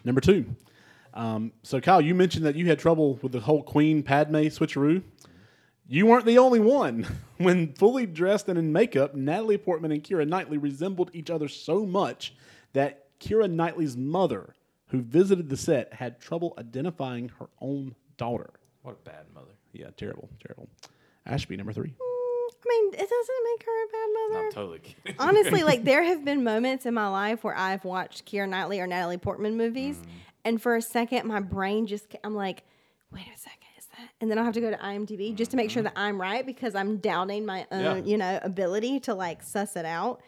Number 0.03 0.21
two. 0.21 0.45
Um, 1.13 1.51
so, 1.63 1.81
Kyle, 1.81 2.01
you 2.01 2.13
mentioned 2.13 2.45
that 2.45 2.55
you 2.55 2.67
had 2.67 2.79
trouble 2.79 3.17
with 3.21 3.31
the 3.31 3.39
whole 3.39 3.63
Queen 3.63 4.03
Padme 4.03 4.35
switcheroo. 4.35 5.01
You 5.87 6.05
weren't 6.05 6.25
the 6.25 6.37
only 6.37 6.59
one. 6.59 7.07
When 7.37 7.73
fully 7.73 8.07
dressed 8.07 8.49
and 8.49 8.57
in 8.57 8.73
makeup, 8.73 9.13
Natalie 9.13 9.59
Portman 9.59 9.91
and 9.91 10.03
Keira 10.03 10.27
Knightley 10.27 10.57
resembled 10.57 11.11
each 11.13 11.29
other 11.29 11.47
so 11.47 11.85
much 11.85 12.33
that 12.73 13.19
Keira 13.19 13.47
Knightley's 13.47 13.95
mother, 13.95 14.55
who 14.87 15.03
visited 15.03 15.49
the 15.49 15.55
set, 15.55 15.93
had 15.93 16.19
trouble 16.19 16.55
identifying 16.57 17.29
her 17.37 17.49
own 17.61 17.93
daughter. 18.17 18.49
What 18.81 18.97
a 18.99 19.07
bad 19.07 19.25
mother. 19.35 19.51
Yeah, 19.71 19.91
terrible, 19.95 20.29
terrible. 20.43 20.67
Ashby, 21.27 21.57
number 21.57 21.73
three. 21.73 21.93
I 22.67 22.81
mean, 22.81 22.93
it 22.93 23.09
doesn't 23.09 23.43
make 23.43 23.65
her 23.65 23.83
a 23.83 23.87
bad 23.87 24.09
mother. 24.33 24.45
I'm 24.45 24.51
totally 24.51 24.79
kidding. 24.79 25.15
Honestly, 25.19 25.63
like 25.63 25.83
there 25.85 26.03
have 26.03 26.25
been 26.25 26.43
moments 26.43 26.85
in 26.85 26.93
my 26.93 27.07
life 27.07 27.43
where 27.43 27.57
I've 27.57 27.85
watched 27.85 28.25
Keira 28.25 28.47
Knightley 28.49 28.79
or 28.79 28.87
Natalie 28.87 29.17
Portman 29.17 29.55
movies, 29.57 29.97
and 30.43 30.61
for 30.61 30.75
a 30.75 30.81
second, 30.81 31.27
my 31.27 31.39
brain 31.39 31.87
just 31.87 32.15
I'm 32.23 32.35
like, 32.35 32.63
wait 33.11 33.25
a 33.33 33.37
second, 33.37 33.67
is 33.77 33.85
that? 33.97 34.09
And 34.21 34.29
then 34.29 34.37
I 34.37 34.43
have 34.43 34.53
to 34.55 34.61
go 34.61 34.69
to 34.71 34.77
IMDb 34.77 35.33
just 35.35 35.51
to 35.51 35.57
make 35.57 35.69
sure 35.71 35.83
that 35.83 35.93
I'm 35.95 36.19
right 36.19 36.45
because 36.45 36.75
I'm 36.75 36.97
doubting 36.97 37.45
my 37.45 37.65
own, 37.71 38.05
Yeah. 38.05 38.11
you 38.11 38.17
know, 38.17 38.39
ability 38.43 38.99
to 39.01 39.13
like 39.13 39.43
suss 39.43 39.75
it 39.75 39.85
out. 39.85 40.21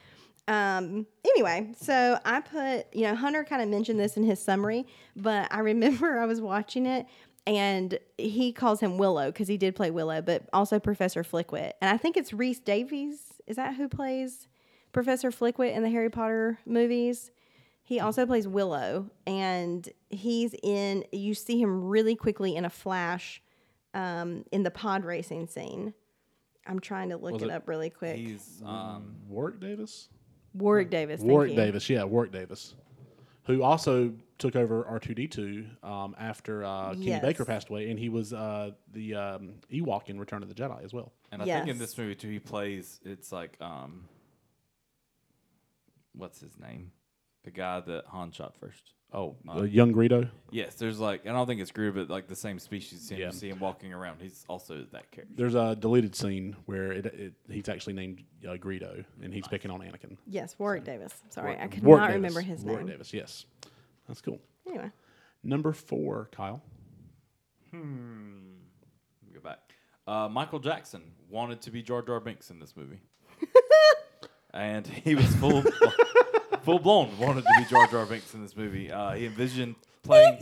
Um, 0.47 1.05
anyway, 1.25 1.73
so 1.79 2.19
I 2.25 2.41
put, 2.41 2.87
you 2.95 3.03
know, 3.03 3.13
Hunter 3.15 3.43
kind 3.43 3.61
of 3.61 3.67
mentioned 3.69 3.99
this 3.99 4.17
in 4.17 4.23
his 4.23 4.41
summary, 4.41 4.87
but 5.15 5.47
I 5.53 5.59
remember 5.71 6.17
I 6.19 6.25
was 6.25 6.41
watching 6.41 6.85
it 6.87 7.05
and 7.49 7.97
he 8.17 8.53
calls 8.53 8.79
him 8.79 8.97
Willow 8.97 9.27
because 9.31 9.47
he 9.47 9.57
did 9.57 9.75
play 9.75 9.89
Willow, 9.91 10.21
but 10.21 10.47
also 10.53 10.79
Professor 10.79 11.23
Flitwick. 11.23 11.75
And 11.81 11.89
I 11.89 11.97
think 11.97 12.15
it's 12.15 12.31
Reese 12.31 12.59
Davies. 12.59 13.33
Is 13.47 13.55
that 13.55 13.75
who 13.75 13.89
plays 13.89 14.47
Professor 14.93 15.31
Flitwick 15.31 15.73
in 15.73 15.81
the 15.83 15.89
Harry 15.89 16.09
Potter 16.09 16.59
movies? 16.65 17.31
He 17.83 17.99
also 17.99 18.27
plays 18.27 18.47
Willow, 18.47 19.09
and 19.25 19.89
he's 20.11 20.53
in. 20.61 21.03
You 21.11 21.33
see 21.33 21.59
him 21.59 21.85
really 21.85 22.15
quickly 22.15 22.55
in 22.55 22.63
a 22.63 22.69
flash 22.69 23.41
um, 23.95 24.45
in 24.51 24.61
the 24.61 24.69
pod 24.69 25.03
racing 25.03 25.47
scene. 25.47 25.95
I'm 26.67 26.79
trying 26.79 27.09
to 27.09 27.17
look 27.17 27.41
it, 27.41 27.45
it- 27.45 27.49
up 27.49 27.67
really 27.67 27.89
quick. 27.89 28.17
He's 28.17 28.61
um, 28.63 29.15
Warwick 29.27 29.59
Davis? 29.59 30.09
Warwick 30.53 30.91
Davis. 30.91 31.21
thank 31.21 31.31
Warwick 31.31 31.51
you. 31.51 31.55
Davis, 31.55 31.89
yeah, 31.89 32.03
Warwick 32.03 32.31
Davis, 32.31 32.75
who 33.45 33.63
also 33.63 34.13
took 34.39 34.55
over 34.55 34.85
R 34.85 34.99
two 34.99 35.13
D 35.13 35.27
two 35.27 35.65
um, 35.83 36.15
after 36.19 36.63
uh, 36.63 36.91
Kenny 36.93 37.07
Yes. 37.07 37.21
Baker 37.21 37.45
passed 37.45 37.69
away, 37.69 37.89
and 37.91 37.99
he 37.99 38.09
was 38.09 38.33
uh, 38.33 38.71
the 38.91 39.13
um, 39.15 39.51
Ewok 39.71 40.09
in 40.09 40.19
Return 40.19 40.41
of 40.41 40.49
the 40.49 40.55
Jedi 40.55 40.83
as 40.83 40.93
well. 40.93 41.11
and 41.31 41.41
I 41.41 41.45
think 41.45 41.67
in 41.67 41.77
this 41.77 41.97
movie 41.97 42.15
too, 42.15 42.29
he 42.29 42.39
plays. 42.39 42.99
It's 43.05 43.31
like 43.31 43.57
um, 43.61 44.05
what's 46.13 46.39
his 46.39 46.57
name? 46.59 46.91
The 47.43 47.51
guy 47.51 47.79
that 47.81 48.05
Han 48.07 48.31
shot 48.31 48.55
first. 48.59 48.93
Oh, 49.11 49.35
uh, 49.49 49.63
young 49.63 49.91
Greedo. 49.91 50.29
Yes, 50.51 50.75
there's 50.75 50.99
like 50.99 51.25
I 51.25 51.31
don't 51.31 51.47
think 51.47 51.61
it's 51.61 51.71
Groot, 51.71 51.95
but 51.95 52.09
like 52.11 52.27
the 52.27 52.35
same 52.35 52.59
species. 52.59 53.09
Him, 53.09 53.17
Yeah. 53.19 53.25
You 53.27 53.31
see 53.31 53.49
him 53.49 53.59
walking 53.59 53.91
around. 53.91 54.21
He's 54.21 54.45
also 54.47 54.85
that 54.91 55.09
character. 55.09 55.33
There's 55.35 55.55
a 55.55 55.75
deleted 55.75 56.15
scene 56.15 56.55
where 56.65 56.91
it, 56.91 57.05
it, 57.07 57.33
he's 57.49 57.69
actually 57.69 57.93
named 57.93 58.23
uh, 58.47 58.51
Greedo, 58.53 59.03
and 59.23 59.33
he's 59.33 59.47
picking 59.47 59.71
on 59.71 59.79
Anakin. 59.79 60.15
Yes, 60.27 60.55
Warwick 60.59 60.83
Davis. 60.83 61.13
Sorry, 61.29 61.57
I 61.59 61.67
could 61.67 61.83
Warwick 61.83 62.01
not 62.01 62.07
Davis. 62.09 62.15
remember 62.17 62.41
his 62.41 62.63
name. 62.63 62.75
Warwick. 62.75 62.87
Davis, 62.91 63.11
yes, 63.13 63.45
that's 64.09 64.19
cool. 64.21 64.39
Anyway, 64.67 64.91
Number 65.43 65.71
four, 65.71 66.27
Kyle. 66.33 66.61
Let 67.71 67.81
me 67.81 69.33
go 69.33 69.39
back. 69.41 69.59
Uh, 70.07 70.27
Michael 70.27 70.59
Jackson 70.59 71.03
wanted 71.29 71.61
to 71.61 71.71
be 71.71 71.81
Jar 71.81 72.01
Jar 72.01 72.19
Binks 72.19 72.49
in 72.49 72.59
this 72.59 72.75
movie, 72.75 72.99
and 74.53 74.85
he 74.87 75.15
was 75.15 75.27
full 75.35 75.63
full 76.63 76.79
blown 76.79 77.15
wanted 77.19 77.43
to 77.45 77.53
be 77.59 77.65
Jar 77.69 77.87
Jar 77.87 78.05
Binks 78.05 78.33
in 78.33 78.41
this 78.41 78.57
movie. 78.57 78.91
Uh, 78.91 79.13
he 79.13 79.27
envisioned 79.27 79.75
playing. 80.03 80.37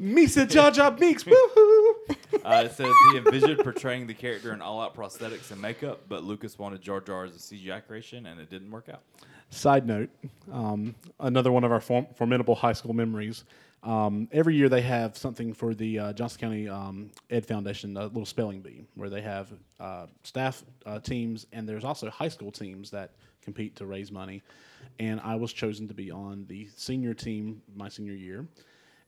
Misa 0.00 0.48
Jar 0.48 0.70
Jar 0.70 0.90
Binks, 0.90 1.24
woohoo! 1.24 1.92
Uh, 2.42 2.62
it 2.64 2.72
says 2.72 2.90
he 3.12 3.18
envisioned 3.18 3.58
portraying 3.58 4.06
the 4.06 4.14
character 4.14 4.54
in 4.54 4.62
all 4.62 4.80
out 4.80 4.96
prosthetics 4.96 5.50
and 5.50 5.60
makeup, 5.60 6.00
but 6.08 6.24
Lucas 6.24 6.58
wanted 6.58 6.80
Jar 6.80 6.98
Jar 7.00 7.24
as 7.24 7.36
a 7.36 7.38
CGI 7.38 7.86
creation, 7.86 8.24
and 8.24 8.40
it 8.40 8.48
didn't 8.48 8.70
work 8.70 8.88
out. 8.88 9.02
Side 9.50 9.84
note, 9.86 10.10
um, 10.52 10.94
another 11.18 11.50
one 11.50 11.64
of 11.64 11.72
our 11.72 11.80
form- 11.80 12.06
formidable 12.14 12.54
high 12.54 12.72
school 12.72 12.94
memories. 12.94 13.44
Um, 13.82 14.28
every 14.30 14.54
year 14.54 14.68
they 14.68 14.82
have 14.82 15.16
something 15.16 15.52
for 15.54 15.74
the 15.74 15.98
uh, 15.98 16.12
Johnson 16.12 16.40
County 16.40 16.68
um, 16.68 17.10
Ed 17.30 17.46
Foundation, 17.46 17.96
a 17.96 18.04
little 18.04 18.26
spelling 18.26 18.60
bee, 18.60 18.84
where 18.94 19.10
they 19.10 19.22
have 19.22 19.48
uh, 19.80 20.06
staff 20.22 20.62
uh, 20.86 21.00
teams 21.00 21.46
and 21.52 21.68
there's 21.68 21.84
also 21.84 22.10
high 22.10 22.28
school 22.28 22.52
teams 22.52 22.90
that 22.90 23.12
compete 23.42 23.74
to 23.76 23.86
raise 23.86 24.12
money. 24.12 24.42
And 24.98 25.20
I 25.24 25.34
was 25.34 25.52
chosen 25.52 25.88
to 25.88 25.94
be 25.94 26.10
on 26.10 26.44
the 26.46 26.68
senior 26.76 27.14
team 27.14 27.62
my 27.74 27.88
senior 27.88 28.14
year. 28.14 28.46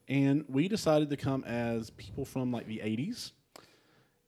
And 0.08 0.44
we 0.48 0.66
decided 0.68 1.10
to 1.10 1.16
come 1.16 1.44
as 1.44 1.90
people 1.90 2.24
from 2.24 2.50
like 2.50 2.66
the 2.66 2.78
80s. 2.78 3.32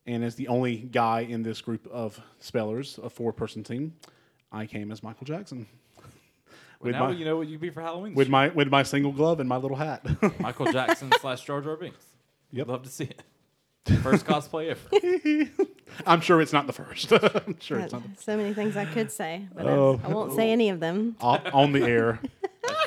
And 0.06 0.22
as 0.22 0.34
the 0.34 0.48
only 0.48 0.76
guy 0.76 1.20
in 1.20 1.42
this 1.42 1.60
group 1.60 1.88
of 1.90 2.20
spellers, 2.38 3.00
a 3.02 3.08
four 3.08 3.32
person 3.32 3.64
team, 3.64 3.94
I 4.52 4.66
came 4.66 4.92
as 4.92 5.02
Michael 5.02 5.24
Jackson. 5.24 5.66
Well, 6.84 6.92
With 6.92 7.00
now 7.00 7.06
my- 7.08 7.12
you 7.14 7.24
know 7.24 7.36
what 7.38 7.48
you'd 7.48 7.60
be 7.60 7.70
for 7.70 7.80
Halloween. 7.80 8.14
with 8.14 8.28
my 8.28 8.48
with 8.48 8.68
my 8.68 8.82
single 8.82 9.10
glove 9.12 9.40
and 9.40 9.48
my 9.48 9.56
little 9.56 9.76
hat. 9.76 10.04
Michael 10.40 10.70
Jackson 10.70 11.10
slash 11.20 11.42
Jar 11.44 11.60
Jar 11.62 11.76
Binks. 11.76 12.04
Yep. 12.52 12.68
Love 12.68 12.82
to 12.82 12.90
see 12.90 13.04
it. 13.04 13.22
First 14.02 14.24
cosplay 14.26 14.70
ever. 14.70 15.50
I'm 16.06 16.20
sure 16.20 16.40
it's 16.40 16.52
not 16.52 16.66
the 16.66 16.72
first. 16.72 17.12
I'm 17.46 17.58
sure 17.60 17.78
it's 17.80 17.92
not 17.92 18.02
the, 18.02 18.22
so 18.22 18.36
many 18.36 18.54
things 18.54 18.76
I 18.76 18.84
could 18.86 19.10
say, 19.10 19.46
but 19.54 19.66
I- 19.66 19.70
Oh. 19.70 20.00
I 20.04 20.08
won't 20.08 20.32
say 20.34 20.52
any 20.52 20.68
of 20.70 20.80
them. 20.80 21.16
on 21.20 21.46
on 21.48 21.72
the 21.72 21.82
air. 21.84 22.20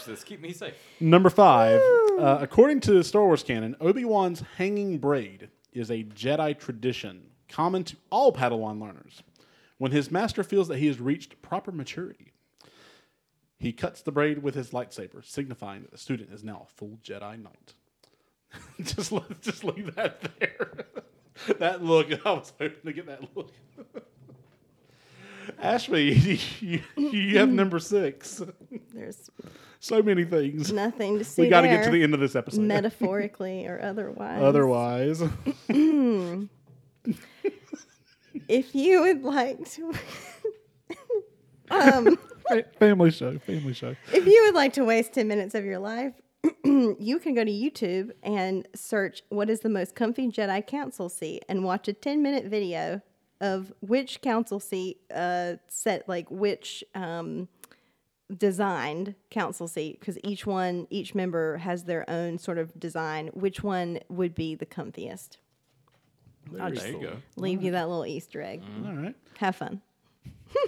Just 0.06 0.26
keep 0.26 0.42
me 0.42 0.54
safe. 0.54 0.74
Number 1.00 1.30
five, 1.30 1.82
uh, 2.20 2.38
according 2.40 2.80
to 2.82 3.04
Star 3.04 3.24
Wars 3.24 3.44
canon, 3.44 3.76
Obi 3.82 4.06
Wan's 4.06 4.42
hanging 4.58 5.00
braid 5.00 5.50
is 5.74 5.92
a 5.92 6.04
Jedi 6.04 6.58
tradition 6.58 7.24
common 7.50 7.84
to 7.86 7.96
all 8.10 8.32
Padawan 8.32 8.80
learners. 8.82 9.22
When 9.80 9.92
his 9.92 10.10
master 10.10 10.44
feels 10.44 10.68
that 10.70 10.78
he 10.78 10.88
has 10.88 11.00
reached 11.02 11.42
proper 11.42 11.72
maturity, 11.72 12.32
he 13.60 13.72
cuts 13.74 14.02
the 14.02 14.12
braid 14.12 14.44
with 14.44 14.56
his 14.56 14.72
lightsaber, 14.72 15.26
signifying 15.26 15.82
that 15.82 15.92
the 15.92 15.98
student 15.98 16.32
is 16.32 16.44
now 16.44 16.68
a 16.68 16.74
full 16.76 17.00
Jedi 17.04 17.42
Knight. 17.42 17.74
just 18.82 19.14
just 19.42 19.64
leave 19.64 19.96
that 19.96 20.22
there. 20.40 20.86
that 21.60 21.84
look, 21.84 22.08
I 22.26 22.32
was 22.32 22.54
hoping 22.60 22.82
to 22.86 22.94
get 22.94 23.08
that 23.08 23.22
look. 23.36 23.52
Ashby, 25.62 26.42
you, 26.60 26.82
you 26.98 27.38
have 27.38 27.50
number 27.50 27.80
six. 27.80 28.42
There's 28.94 29.30
So 29.80 30.04
many 30.04 30.26
things. 30.26 30.74
nothing 30.74 31.18
to 31.20 31.24
see. 31.24 31.44
We 31.44 31.50
got 31.50 31.62
to 31.62 31.68
get 31.68 31.86
to 31.86 31.90
the 31.90 32.04
end 32.04 32.14
of 32.14 32.20
this 32.20 32.36
episode. 32.36 32.62
metaphorically 32.62 33.66
or 33.66 33.82
otherwise. 33.82 34.42
Otherwise, 34.42 35.24
if 38.48 38.76
you 38.76 39.02
would 39.02 39.24
like 39.24 39.70
to, 39.72 39.94
um, 41.72 42.20
family 42.80 43.12
show, 43.12 43.38
family 43.40 43.74
show. 43.74 43.96
if 44.14 44.26
you 44.26 44.44
would 44.46 44.56
like 44.56 44.74
to 44.74 44.86
waste 44.86 45.14
ten 45.14 45.28
minutes 45.28 45.56
of 45.56 45.66
your 45.66 45.80
life, 45.80 46.14
you 46.64 47.20
can 47.22 47.34
go 47.36 47.44
to 47.44 47.52
YouTube 47.52 48.12
and 48.24 48.68
search 48.76 49.24
"What 49.30 49.50
is 49.50 49.62
the 49.62 49.70
most 49.70 49.96
comfy 49.96 50.28
Jedi 50.30 50.66
council 50.66 51.10
seat" 51.10 51.44
and 51.50 51.64
watch 51.64 51.88
a 51.88 51.94
ten-minute 51.94 52.46
video 52.46 53.02
of 53.40 53.72
which 53.82 54.22
council 54.22 54.60
seat 54.60 54.98
uh, 55.14 55.54
set 55.68 56.08
like 56.10 56.30
which 56.32 56.84
um, 56.96 57.48
designed 58.36 59.14
council 59.30 59.68
seat 59.68 60.00
because 60.00 60.18
each 60.24 60.46
one 60.46 60.88
each 60.90 61.14
member 61.16 61.58
has 61.58 61.84
their 61.84 62.10
own 62.10 62.38
sort 62.38 62.58
of 62.58 62.78
design. 62.80 63.28
Which 63.34 63.64
one 63.64 64.00
would 64.10 64.34
be 64.36 64.56
the 64.56 64.66
comfiest? 64.66 65.38
I'll 66.60 66.72
just 66.72 66.84
There 66.84 66.94
you 66.94 67.02
go. 67.02 67.18
leave 67.36 67.62
you 67.62 67.72
that 67.74 67.88
little 67.90 68.06
Easter 68.06 68.42
egg. 68.42 68.64
All 68.86 68.94
right. 68.94 69.16
Have 69.38 69.56
fun. 69.58 69.82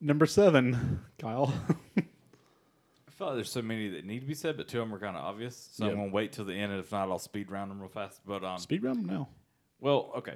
Number 0.00 0.26
seven, 0.26 1.00
Kyle. 1.18 1.52
I 1.96 3.10
feel 3.12 3.28
like 3.28 3.36
there's 3.36 3.50
so 3.50 3.62
many 3.62 3.88
that 3.90 4.04
need 4.04 4.20
to 4.20 4.26
be 4.26 4.34
said, 4.34 4.56
but 4.56 4.68
two 4.68 4.80
of 4.80 4.88
them 4.88 4.94
are 4.94 5.00
kind 5.00 5.16
of 5.16 5.24
obvious. 5.24 5.70
So 5.72 5.84
Yep. 5.84 5.92
I'm 5.92 5.98
gonna 6.00 6.12
wait 6.12 6.32
till 6.32 6.44
the 6.44 6.54
end, 6.54 6.72
and 6.72 6.80
if 6.80 6.92
not, 6.92 7.08
I'll 7.10 7.18
speed 7.18 7.50
round 7.50 7.70
them 7.70 7.80
real 7.80 7.88
fast. 7.88 8.20
But 8.26 8.44
um, 8.44 8.58
Speed 8.58 8.82
round 8.82 8.98
them 8.98 9.06
now. 9.06 9.28
well, 9.80 10.12
okay. 10.18 10.34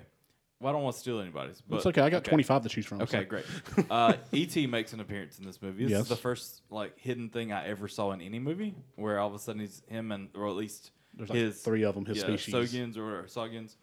Well, 0.61 0.69
I 0.71 0.73
don't 0.75 0.83
want 0.83 0.95
to 0.95 1.01
steal 1.01 1.21
anybody's. 1.21 1.63
But 1.63 1.77
It's 1.77 1.87
okay. 1.87 2.03
I 2.03 2.11
got 2.11 2.23
25 2.23 2.63
to 2.65 2.69
choose 2.69 2.85
from. 2.85 3.01
Okay, 3.01 3.21
so- 3.21 3.25
great. 3.25 3.47
Uh, 3.91 4.15
E.T. 4.33 4.67
makes 4.67 4.93
an 4.93 5.01
appearance 5.01 5.39
in 5.39 5.47
this 5.47 5.61
movie. 5.63 5.85
This 5.85 5.93
Yes. 5.93 6.03
is 6.03 6.09
the 6.09 6.17
first 6.17 6.63
like 6.71 6.99
hidden 6.99 7.31
thing 7.31 7.51
I 7.53 7.67
ever 7.67 7.89
saw 7.89 8.13
in 8.13 8.21
any 8.21 8.39
movie, 8.39 8.75
where 8.97 9.19
all 9.19 9.29
of 9.29 9.35
a 9.35 9.39
sudden 9.39 9.61
he's 9.61 9.83
him 9.89 10.13
and 10.13 10.29
or 10.35 10.49
at 10.49 10.57
least 10.57 10.91
There's 11.15 11.31
like 11.31 11.39
his 11.39 11.61
three 11.63 11.83
of 11.85 11.95
them, 11.95 12.05
his 12.05 12.21
species. 12.21 12.53
Sogians 12.55 12.99
or 12.99 13.23
Sogians, 13.25 13.77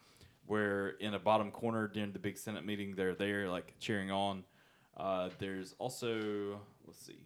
where 0.46 0.90
in 0.90 1.14
a 1.14 1.18
bottom 1.18 1.50
corner 1.50 1.88
during 1.88 2.12
the 2.12 2.18
big 2.20 2.38
Senate 2.38 2.64
meeting, 2.64 2.94
they're 2.96 3.14
there 3.16 3.48
like 3.48 3.74
cheering 3.80 4.10
on. 4.12 4.44
Uh, 4.98 5.30
there's 5.38 5.74
also 5.78 6.60
let's 6.86 7.00
see. 7.04 7.18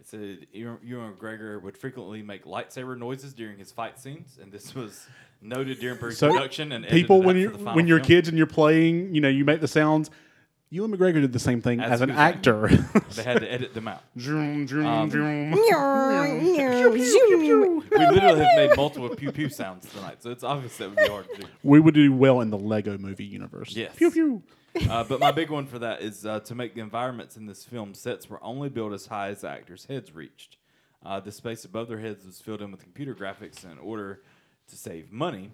It 0.00 0.06
said 0.06 0.46
Ewan 0.52 1.14
McGregor 1.14 1.60
would 1.62 1.76
frequently 1.76 2.22
make 2.22 2.44
lightsaber 2.44 2.96
noises 2.96 3.34
during 3.34 3.58
his 3.58 3.72
fight 3.72 3.98
scenes, 3.98 4.38
and 4.40 4.52
this 4.52 4.74
was 4.74 5.06
noted 5.40 5.80
during 5.80 5.98
So 6.12 6.30
production 6.30 6.72
and 6.72 6.86
people, 6.86 7.22
when 7.22 7.36
you're 7.36 7.50
for 7.50 7.56
the 7.56 7.64
final 7.64 7.76
when 7.76 7.86
you're 7.86 7.98
film. 7.98 8.06
kids 8.06 8.28
and 8.28 8.38
you're 8.38 8.46
playing, 8.46 9.14
you 9.14 9.20
know, 9.20 9.28
you 9.28 9.44
make 9.44 9.60
the 9.60 9.68
sounds. 9.68 10.10
Ewan 10.70 10.90
McGregor 10.94 11.14
did 11.20 11.32
the 11.32 11.38
same 11.38 11.62
thing 11.62 11.80
As 11.80 11.92
as, 11.92 12.00
an 12.02 12.10
actor. 12.10 12.68
They 13.14 13.22
had 13.22 13.40
to 13.40 13.50
edit 13.52 13.72
them 13.72 13.88
out. 13.88 14.02
Zoom, 14.18 14.66
zoom, 14.68 14.84
Um, 14.86 15.10
zoom. 15.10 15.50
We 17.90 18.06
literally 18.06 18.44
have 18.44 18.56
made 18.56 18.76
multiple 18.76 19.08
pew 19.14 19.32
pew 19.32 19.48
sounds 19.48 19.90
tonight, 19.90 20.22
so 20.22 20.30
it's 20.30 20.44
obvious 20.44 20.76
that 20.76 20.90
would 20.90 20.98
be 20.98 21.08
hard 21.08 21.26
to 21.34 21.40
do. 21.42 21.46
we 21.62 21.80
would 21.80 21.94
do 21.94 22.12
well 22.12 22.40
in 22.42 22.50
the 22.50 22.58
Lego 22.58 22.98
movie 22.98 23.24
universe. 23.24 23.74
Yes. 23.74 23.94
Pew, 23.96 24.10
pew. 24.10 24.42
Uh, 24.90 25.02
but 25.04 25.18
my 25.20 25.32
big 25.32 25.50
one 25.50 25.66
for 25.66 25.78
that 25.78 26.02
is 26.02 26.24
uh, 26.26 26.40
to 26.40 26.54
make 26.54 26.74
the 26.74 26.80
environments 26.80 27.36
in 27.36 27.46
this 27.46 27.64
film 27.64 27.94
sets 27.94 28.28
were 28.28 28.42
only 28.44 28.68
built 28.68 28.92
as 28.92 29.06
high 29.06 29.28
as 29.30 29.40
the 29.40 29.48
actors' 29.48 29.86
heads 29.86 30.14
reached. 30.14 30.58
Uh, 31.04 31.18
the 31.18 31.32
space 31.32 31.64
above 31.64 31.88
their 31.88 31.98
heads 31.98 32.24
was 32.26 32.40
filled 32.40 32.60
in 32.60 32.70
with 32.70 32.82
computer 32.82 33.14
graphics 33.14 33.64
in 33.64 33.78
order 33.78 34.20
to 34.68 34.76
save 34.76 35.10
money. 35.10 35.50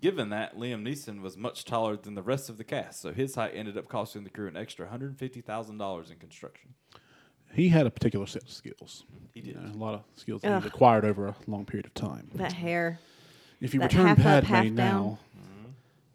Given 0.00 0.28
that 0.30 0.56
Liam 0.56 0.82
Neeson 0.82 1.22
was 1.22 1.36
much 1.36 1.64
taller 1.64 1.96
than 1.96 2.14
the 2.14 2.22
rest 2.22 2.50
of 2.50 2.58
the 2.58 2.64
cast, 2.64 3.00
so 3.00 3.12
his 3.12 3.34
height 3.34 3.52
ended 3.54 3.78
up 3.78 3.88
costing 3.88 4.24
the 4.24 4.30
crew 4.30 4.46
an 4.46 4.56
extra 4.56 4.86
$150,000 4.86 6.10
in 6.10 6.16
construction. 6.18 6.74
He 7.54 7.68
had 7.68 7.86
a 7.86 7.90
particular 7.90 8.26
set 8.26 8.42
of 8.42 8.50
skills. 8.50 9.04
He 9.32 9.40
did. 9.40 9.54
You 9.54 9.60
know, 9.62 9.72
a 9.74 9.78
lot 9.78 9.94
of 9.94 10.02
skills 10.16 10.42
that 10.42 10.62
he 10.62 10.68
acquired 10.68 11.04
over 11.04 11.28
a 11.28 11.36
long 11.46 11.64
period 11.64 11.86
of 11.86 11.94
time. 11.94 12.28
That 12.34 12.52
hair, 12.52 12.98
If 13.60 13.72
you 13.72 13.80
That 13.80 13.92
return 13.92 14.16
half 14.16 14.42
up, 14.42 14.44
Padme 14.44 14.74
now, 14.74 14.92
down. 14.92 15.18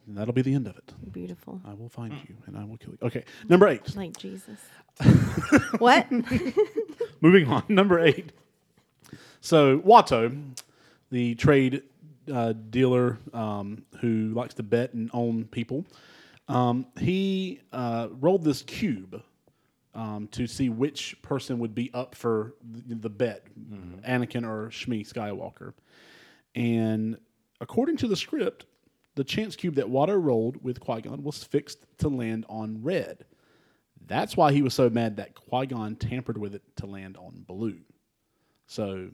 then 0.05 0.15
that'll 0.15 0.33
be 0.33 0.43
the 0.43 0.53
end 0.53 0.67
of 0.67 0.77
it. 0.77 0.93
beautiful, 1.11 1.59
I 1.65 1.73
will 1.73 1.89
find 1.89 2.13
mm. 2.13 2.29
you 2.29 2.35
and 2.45 2.55
I 2.57 2.65
will 2.65 2.77
kill 2.77 2.91
you. 2.91 2.99
Okay, 3.01 3.23
number 3.49 3.67
eight. 3.67 3.95
like 3.95 4.15
Jesus. 4.17 4.59
what? 5.79 6.07
Moving 7.21 7.47
on, 7.47 7.63
number 7.69 7.99
eight. 7.99 8.31
So 9.39 9.79
Watto, 9.79 10.55
the 11.09 11.33
trade 11.35 11.81
uh, 12.31 12.53
dealer 12.53 13.19
um, 13.33 13.83
who 13.99 14.33
likes 14.33 14.53
to 14.55 14.63
bet 14.63 14.93
and 14.93 15.09
own 15.13 15.45
people, 15.45 15.85
um, 16.47 16.85
he 16.99 17.61
uh, 17.71 18.07
rolled 18.11 18.43
this 18.43 18.61
cube 18.63 19.23
um, 19.93 20.27
to 20.31 20.47
see 20.47 20.69
which 20.69 21.21
person 21.21 21.59
would 21.59 21.75
be 21.75 21.91
up 21.93 22.15
for 22.15 22.55
the, 22.87 22.95
the 22.95 23.09
bet, 23.09 23.45
Anakin 24.07 24.45
or 24.47 24.69
Shmi 24.69 25.07
Skywalker. 25.07 25.73
And 26.55 27.17
according 27.59 27.97
to 27.97 28.07
the 28.07 28.15
script, 28.15 28.65
the 29.15 29.23
chance 29.23 29.55
cube 29.55 29.75
that 29.75 29.87
Watto 29.87 30.21
rolled 30.21 30.63
with 30.63 30.79
Qui 30.79 31.01
Gon 31.01 31.23
was 31.23 31.43
fixed 31.43 31.85
to 31.99 32.07
land 32.07 32.45
on 32.49 32.81
red. 32.81 33.25
That's 34.07 34.35
why 34.35 34.51
he 34.51 34.61
was 34.61 34.73
so 34.73 34.89
mad 34.89 35.17
that 35.17 35.35
Qui 35.35 35.67
Gon 35.67 35.95
tampered 35.95 36.37
with 36.37 36.55
it 36.55 36.63
to 36.77 36.85
land 36.85 37.17
on 37.17 37.43
blue. 37.47 37.79
So, 38.67 39.09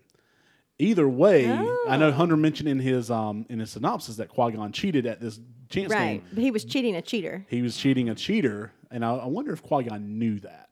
either 0.79 1.07
way, 1.07 1.49
I 1.87 1.97
know 1.97 2.11
Hunter 2.11 2.37
mentioned 2.37 2.69
in 2.69 2.79
his 2.79 3.09
um, 3.11 3.45
in 3.49 3.59
his 3.59 3.71
synopsis 3.71 4.17
that 4.17 4.29
Qui 4.29 4.51
Gon 4.51 4.71
cheated 4.71 5.05
at 5.05 5.19
this 5.19 5.39
chance 5.69 5.91
right, 5.91 6.21
game. 6.21 6.23
but 6.33 6.41
he 6.43 6.51
was 6.51 6.63
cheating 6.65 6.95
a 6.95 7.01
cheater. 7.01 7.45
He 7.49 7.61
was 7.61 7.75
cheating 7.77 8.09
a 8.09 8.15
cheater, 8.15 8.71
and 8.91 9.03
I, 9.03 9.15
I 9.15 9.25
wonder 9.27 9.51
if 9.53 9.61
Qui 9.63 9.83
Gon 9.83 10.17
knew 10.19 10.39
that. 10.39 10.69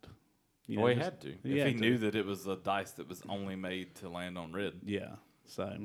You 0.68 0.80
Well, 0.80 0.94
he 0.94 1.00
had 1.00 1.22
to. 1.22 1.34
he 1.44 1.60
if 1.60 1.60
had 1.60 1.68
he 1.68 1.74
to. 1.76 1.80
knew 1.80 1.98
that 2.00 2.16
it 2.16 2.26
was 2.26 2.48
a 2.48 2.56
dice 2.56 2.92
that 2.94 3.08
was 3.08 3.22
only 3.30 3.56
made 3.56 3.94
to 3.96 4.10
land 4.10 4.38
on 4.38 4.52
red. 4.52 4.74
Yeah. 4.84 5.16
So, 5.46 5.78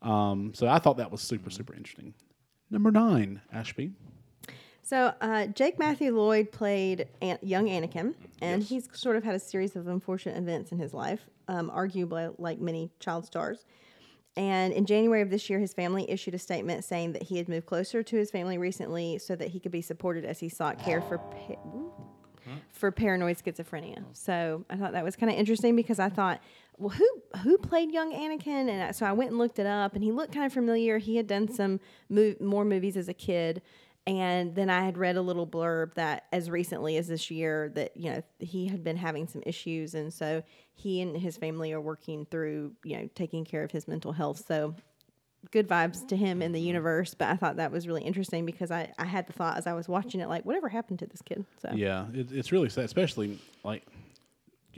um, 0.00 0.52
so 0.54 0.68
I 0.68 0.78
thought 0.78 0.98
that 0.98 1.10
was 1.10 1.20
super 1.20 1.50
super 1.50 1.74
interesting. 1.74 2.14
Number 2.70 2.90
nine, 2.90 3.40
Ashby. 3.52 3.92
So 4.84 5.14
uh, 5.20 5.46
Jake 5.46 5.78
Matthew 5.78 6.14
Lloyd 6.16 6.50
played 6.50 7.06
An- 7.20 7.38
young 7.40 7.66
Anakin, 7.68 8.14
and 8.40 8.62
he's 8.62 8.88
sort 8.92 9.16
of 9.16 9.22
had 9.24 9.34
a 9.34 9.38
series 9.38 9.76
of 9.76 9.86
unfortunate 9.86 10.36
events 10.36 10.72
in 10.72 10.78
his 10.78 10.92
life, 10.92 11.20
um, 11.48 11.70
arguably 11.70 12.34
like 12.38 12.58
many 12.60 12.90
child 12.98 13.24
stars. 13.24 13.64
And 14.36 14.72
in 14.72 14.86
January 14.86 15.20
of 15.22 15.30
this 15.30 15.48
year, 15.50 15.60
his 15.60 15.72
family 15.74 16.10
issued 16.10 16.34
a 16.34 16.38
statement 16.38 16.84
saying 16.84 17.12
that 17.12 17.22
he 17.24 17.36
had 17.36 17.48
moved 17.48 17.66
closer 17.66 18.02
to 18.02 18.16
his 18.16 18.30
family 18.30 18.58
recently 18.58 19.18
so 19.18 19.36
that 19.36 19.48
he 19.48 19.60
could 19.60 19.72
be 19.72 19.82
supported 19.82 20.24
as 20.24 20.40
he 20.40 20.48
sought 20.48 20.78
care 20.78 21.00
for 21.02 21.18
pa- 21.18 21.54
for 22.70 22.90
paranoid 22.90 23.36
schizophrenia. 23.38 24.02
So 24.14 24.64
I 24.68 24.76
thought 24.76 24.92
that 24.92 25.04
was 25.04 25.14
kind 25.16 25.30
of 25.30 25.38
interesting 25.38 25.76
because 25.76 26.00
I 26.00 26.08
thought, 26.08 26.40
well, 26.78 26.88
who 26.88 27.06
who 27.42 27.56
played 27.58 27.92
young 27.92 28.12
Anakin? 28.12 28.68
And 28.68 28.82
I, 28.82 28.90
so 28.90 29.06
I 29.06 29.12
went 29.12 29.30
and 29.30 29.38
looked 29.38 29.58
it 29.60 29.66
up, 29.66 29.94
and 29.94 30.02
he 30.02 30.10
looked 30.10 30.32
kind 30.34 30.46
of 30.46 30.52
familiar. 30.52 30.98
He 30.98 31.16
had 31.16 31.26
done 31.28 31.46
some 31.52 31.78
mo- 32.08 32.34
more 32.40 32.64
movies 32.64 32.96
as 32.96 33.08
a 33.08 33.14
kid, 33.14 33.62
and 34.06 34.54
then 34.54 34.68
I 34.70 34.84
had 34.84 34.98
read 34.98 35.16
a 35.16 35.22
little 35.22 35.46
blurb 35.46 35.94
that 35.94 36.24
as 36.32 36.50
recently 36.50 36.96
as 36.96 37.08
this 37.08 37.30
year 37.30 37.70
that 37.74 37.96
you 37.96 38.10
know 38.10 38.22
he 38.38 38.68
had 38.68 38.82
been 38.82 38.96
having 38.96 39.26
some 39.26 39.42
issues, 39.46 39.94
and 39.94 40.12
so 40.12 40.42
he 40.74 41.00
and 41.00 41.16
his 41.16 41.36
family 41.36 41.72
are 41.72 41.80
working 41.80 42.26
through 42.26 42.72
you 42.84 42.96
know 42.96 43.08
taking 43.14 43.44
care 43.44 43.62
of 43.62 43.70
his 43.70 43.86
mental 43.86 44.12
health. 44.12 44.44
So 44.46 44.74
good 45.50 45.68
vibes 45.68 46.06
to 46.08 46.16
him 46.16 46.40
in 46.40 46.52
the 46.52 46.60
universe. 46.60 47.14
But 47.14 47.28
I 47.28 47.36
thought 47.36 47.56
that 47.56 47.72
was 47.72 47.86
really 47.86 48.02
interesting 48.02 48.46
because 48.46 48.70
I, 48.70 48.92
I 48.98 49.04
had 49.04 49.26
the 49.26 49.32
thought 49.32 49.56
as 49.58 49.66
I 49.66 49.72
was 49.72 49.88
watching 49.88 50.20
it, 50.20 50.28
like, 50.28 50.44
whatever 50.44 50.68
happened 50.68 51.00
to 51.00 51.06
this 51.06 51.20
kid? 51.20 51.44
So 51.60 51.70
Yeah, 51.74 52.06
it, 52.14 52.30
it's 52.32 52.52
really 52.52 52.68
sad, 52.68 52.84
especially 52.84 53.40
like 53.64 53.82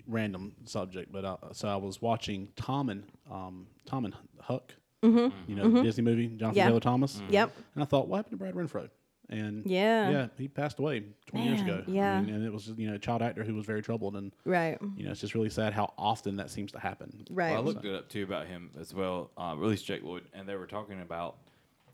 random 0.06 0.55
subject. 0.64 1.12
But 1.12 1.24
uh, 1.24 1.36
so 1.52 1.68
I 1.68 1.76
was 1.76 2.01
watching 2.01 2.48
Tom 2.56 2.88
and 2.88 3.05
um, 3.30 3.66
Tom 3.86 4.05
and 4.06 4.14
Huck, 4.40 4.72
you 5.02 5.30
know, 5.48 5.82
Disney 5.82 6.02
movie, 6.02 6.28
Jonathan 6.28 6.48
Mm-hmm. 6.48 6.56
Yeah. 6.56 6.66
Taylor 6.68 6.80
Thomas. 6.80 7.22
Yep. 7.28 7.56
And 7.74 7.84
I 7.84 7.86
thought, 7.86 8.09
what 8.09 8.16
happened 8.16 8.32
to 8.32 8.36
Brad 8.38 8.55
Renfro? 8.55 8.88
And 9.30 9.64
Yeah. 9.64 10.10
yeah, 10.10 10.26
he 10.36 10.48
passed 10.48 10.78
away 10.78 11.02
20 11.26 11.46
years 11.46 11.60
Man, 11.60 11.68
ago. 11.70 11.84
I 11.86 11.90
yeah. 11.90 12.20
mean, 12.20 12.34
and 12.34 12.44
it 12.44 12.52
was 12.52 12.68
you 12.76 12.88
know 12.88 12.94
a 12.96 12.98
child 12.98 13.22
actor 13.22 13.42
who 13.42 13.55
was 13.55 13.64
very 13.64 13.80
troubled, 13.82 14.16
and 14.16 14.32
right, 14.44 14.78
you 14.96 15.05
know 15.05 15.10
it's 15.12 15.20
just 15.20 15.34
really 15.34 15.48
sad 15.51 15.72
how 15.72 15.94
often 15.96 16.36
that 16.36 16.51
seems 16.51 16.72
to 16.72 16.78
happen. 16.78 17.24
right. 17.30 17.52
Well, 17.52 17.60
I 17.60 17.64
looked 17.64 17.84
it 17.84 17.94
up 17.94 18.09
too 18.09 18.22
about 18.22 18.46
him 18.46 18.70
as 18.78 18.92
well. 18.92 19.30
Uh, 19.38 19.52
at 19.52 19.59
least 19.59 19.86
Jake 19.86 20.02
Lloyd, 20.02 20.24
and 20.34 20.46
they 20.48 20.56
were 20.56 20.66
talking 20.66 21.01
about 21.01 21.36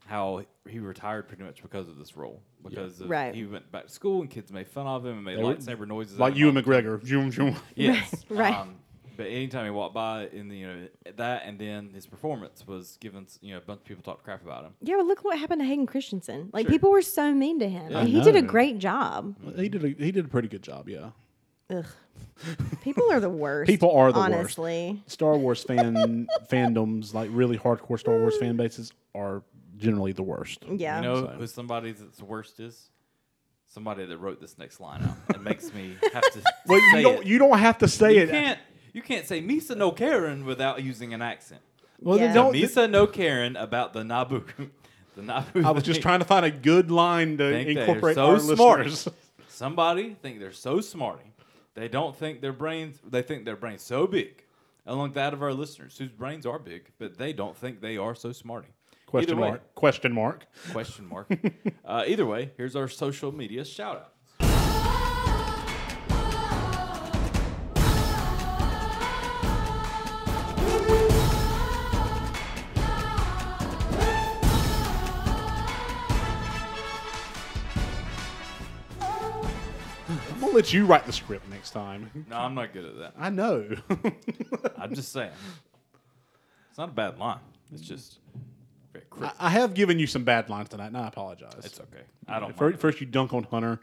how 0.07 0.43
he 0.69 0.81
retired 0.81 1.29
pretty 1.29 1.45
much 1.45 1.63
because 1.63 1.89
of 1.89 1.97
this 1.97 2.17
role. 2.17 2.43
Because 2.69 3.01
of- 3.01 3.09
Right. 3.09 3.33
he 3.33 3.45
went 3.47 3.71
back 3.71 3.87
to 3.87 3.93
school 3.93 4.23
and 4.23 4.29
kids 4.29 4.51
made 4.53 4.67
fun 4.67 4.87
of 4.89 5.07
him 5.07 5.13
and 5.19 5.25
made 5.25 5.39
They 5.39 5.43
were- 5.45 5.55
lightsaber 5.55 5.87
noises. 5.87 6.19
Like 6.19 6.35
you 6.35 6.49
and 6.49 6.57
the 6.57 6.63
time. 6.63 6.73
McGregor, 6.85 7.07
zoom, 7.07 7.31
zoom. 7.31 7.55
Yes, 7.77 8.25
Right. 8.29 8.53
Um, 8.57 8.75
but 9.21 9.27
anytime 9.29 9.65
he 9.67 9.71
walked 9.71 9.93
by, 9.95 10.29
in 10.33 10.49
the 10.49 10.57
you 10.57 10.67
know 10.67 10.89
that, 11.17 11.43
and 11.45 11.59
then 11.59 11.91
his 11.95 12.07
performance 12.07 12.67
was 12.67 12.97
given. 13.01 13.27
You 13.43 13.53
know, 13.53 13.59
a 13.59 13.61
bunch 13.61 13.81
of 13.81 13.85
people 13.85 14.03
talked 14.03 14.25
crap 14.25 14.43
about 14.43 14.65
him. 14.65 14.73
yeah, 14.81 14.97
but 14.97 15.05
look 15.07 15.23
what 15.25 15.39
happened 15.39 15.61
to 15.61 15.67
Hayden 15.67 15.87
Christensen. 15.87 16.49
Like 16.53 16.65
Sure. 16.67 16.71
people 16.73 16.91
were 16.91 17.03
so 17.03 17.33
mean 17.35 17.59
to 17.59 17.69
him. 17.69 17.91
Yeah. 17.91 17.99
and 18.01 18.09
he 18.09 18.21
did 18.23 18.35
a 18.37 18.43
great 18.43 18.79
job. 18.79 19.35
He 19.57 19.69
did 19.69 19.85
a, 19.85 19.89
he 19.89 20.11
did 20.11 20.25
a 20.25 20.29
pretty 20.29 20.49
good 20.49 20.63
job. 20.63 20.89
Yeah. 20.89 21.11
Ugh. 21.71 21.85
People 22.83 23.05
are 23.13 23.21
the 23.21 23.29
worst. 23.31 23.69
People 23.69 23.93
are 23.95 24.11
the 24.13 24.19
worst. 24.21 24.33
honestly. 24.35 25.03
Star 25.07 25.37
Wars 25.37 25.63
fan 25.63 26.27
fandoms, 26.51 27.13
like 27.15 27.29
really 27.33 27.59
hardcore 27.59 27.99
Star 27.99 28.19
Wars 28.19 28.37
fan 28.39 28.57
bases, 28.57 28.93
are 29.15 29.43
generally 29.77 30.13
the 30.13 30.23
worst. 30.23 30.65
Yeah. 30.69 30.97
You 30.97 31.03
know 31.03 31.15
So- 31.21 31.27
who 31.29 31.47
somebody 31.47 31.93
that's 31.93 32.19
the 32.19 32.25
worst 32.25 32.59
is? 32.61 32.89
Somebody 33.67 34.05
that 34.05 34.19
wrote 34.19 34.41
this 34.41 34.59
next 34.59 34.81
line 34.81 35.01
out. 35.05 35.37
It 35.37 35.43
makes 35.43 35.73
me 35.73 35.95
have 36.13 36.23
to 36.33 36.43
Well, 36.67 36.81
say 36.93 36.99
you 36.99 37.03
don't 37.05 37.21
it. 37.21 37.27
you 37.27 37.39
don't 37.39 37.59
have 37.59 37.79
to 37.79 37.87
say 37.89 38.17
You 38.17 38.23
it. 38.23 38.31
can't 38.31 38.59
you 38.93 39.03
can't 39.03 39.27
say 39.27 39.41
Misa 39.43 39.77
no 39.77 39.91
Karen 39.93 40.45
without 40.45 40.83
using 40.83 41.13
an 41.15 41.23
accent. 41.23 41.61
Well, 42.01 42.19
then 42.19 42.29
Yeah. 42.29 42.35
don't. 42.35 42.55
Misa 42.55 42.89
no 42.91 43.07
Karen 43.07 43.57
about 43.57 43.93
the 43.93 44.03
Naboo. 44.03 44.45
The 45.17 45.23
Naboo. 45.23 45.65
I 45.65 45.73
was 45.73 45.83
just 45.83 45.97
thing. 45.97 46.03
trying 46.03 46.19
to 46.21 46.25
find 46.25 46.47
a 46.47 46.53
good 46.53 46.89
line 46.91 47.37
to 47.39 47.51
Think 47.51 47.77
incorporate 47.77 48.15
so 48.15 48.27
our 48.31 48.39
smart. 48.39 48.87
listeners. 48.87 49.15
Somebody 49.49 50.15
think 50.15 50.39
they're 50.39 50.53
so 50.53 50.81
smarty. 50.81 51.33
They 51.75 51.89
don't 51.89 52.15
think 52.17 52.41
their 52.41 52.53
brains. 52.53 52.99
They 53.07 53.21
think 53.23 53.45
their 53.45 53.57
brains 53.57 53.83
so 53.83 54.07
big, 54.07 54.45
along 54.87 55.13
that 55.15 55.33
of 55.35 55.43
our 55.43 55.53
listeners, 55.53 55.99
whose 55.99 56.11
brains 56.13 56.47
are 56.47 56.61
big, 56.61 56.91
but 56.99 57.19
they 57.19 57.33
don't 57.33 57.57
think 57.57 57.81
they 57.81 57.97
are 57.97 58.15
so 58.15 58.31
smarty. 58.33 58.69
Question 59.07 59.39
way- 59.39 59.49
mark. 59.51 59.75
Question 59.75 60.13
mark. 60.13 60.47
Question 60.71 61.09
mark. 61.09 61.29
uh, 61.85 62.05
either 62.07 62.25
way, 62.25 62.53
here's 62.57 62.77
our 62.77 62.87
social 62.87 63.33
media 63.33 63.65
shout 63.65 63.97
outs. 63.97 64.20
Let 80.61 80.73
you 80.73 80.87
write 80.87 81.07
the 81.07 81.13
script 81.13 81.49
next 81.49 81.71
time. 81.71 82.11
No, 82.29 82.37
I'm 82.37 82.55
not 82.55 82.73
good 82.73 82.85
at 82.85 82.99
that. 82.99 83.15
I 83.19 83.31
know. 83.31 83.67
I'm 84.79 84.95
just 84.95 85.13
saying. 85.13 85.31
It's 86.69 86.79
not 86.79 86.91
a 86.91 86.93
bad 86.93 87.19
line. 87.19 87.39
It's 87.73 87.83
just 87.83 88.19
very 88.93 89.05
I. 89.23 89.33
I 89.47 89.49
have 89.51 89.75
given 89.75 89.99
you 89.99 90.07
some 90.07 90.25
bad 90.25 90.49
lines 90.51 90.69
tonight, 90.69 90.89
and 90.89 90.97
I 90.97 91.09
apologize. 91.09 91.53
It's 91.65 91.81
okay. 91.81 92.03
I 92.29 92.41
don't. 92.41 92.51
First, 92.57 92.73
mind. 92.75 92.81
first 92.81 93.01
you 93.01 93.07
dunk 93.07 93.33
on 93.33 93.45
Hunter, 93.45 93.81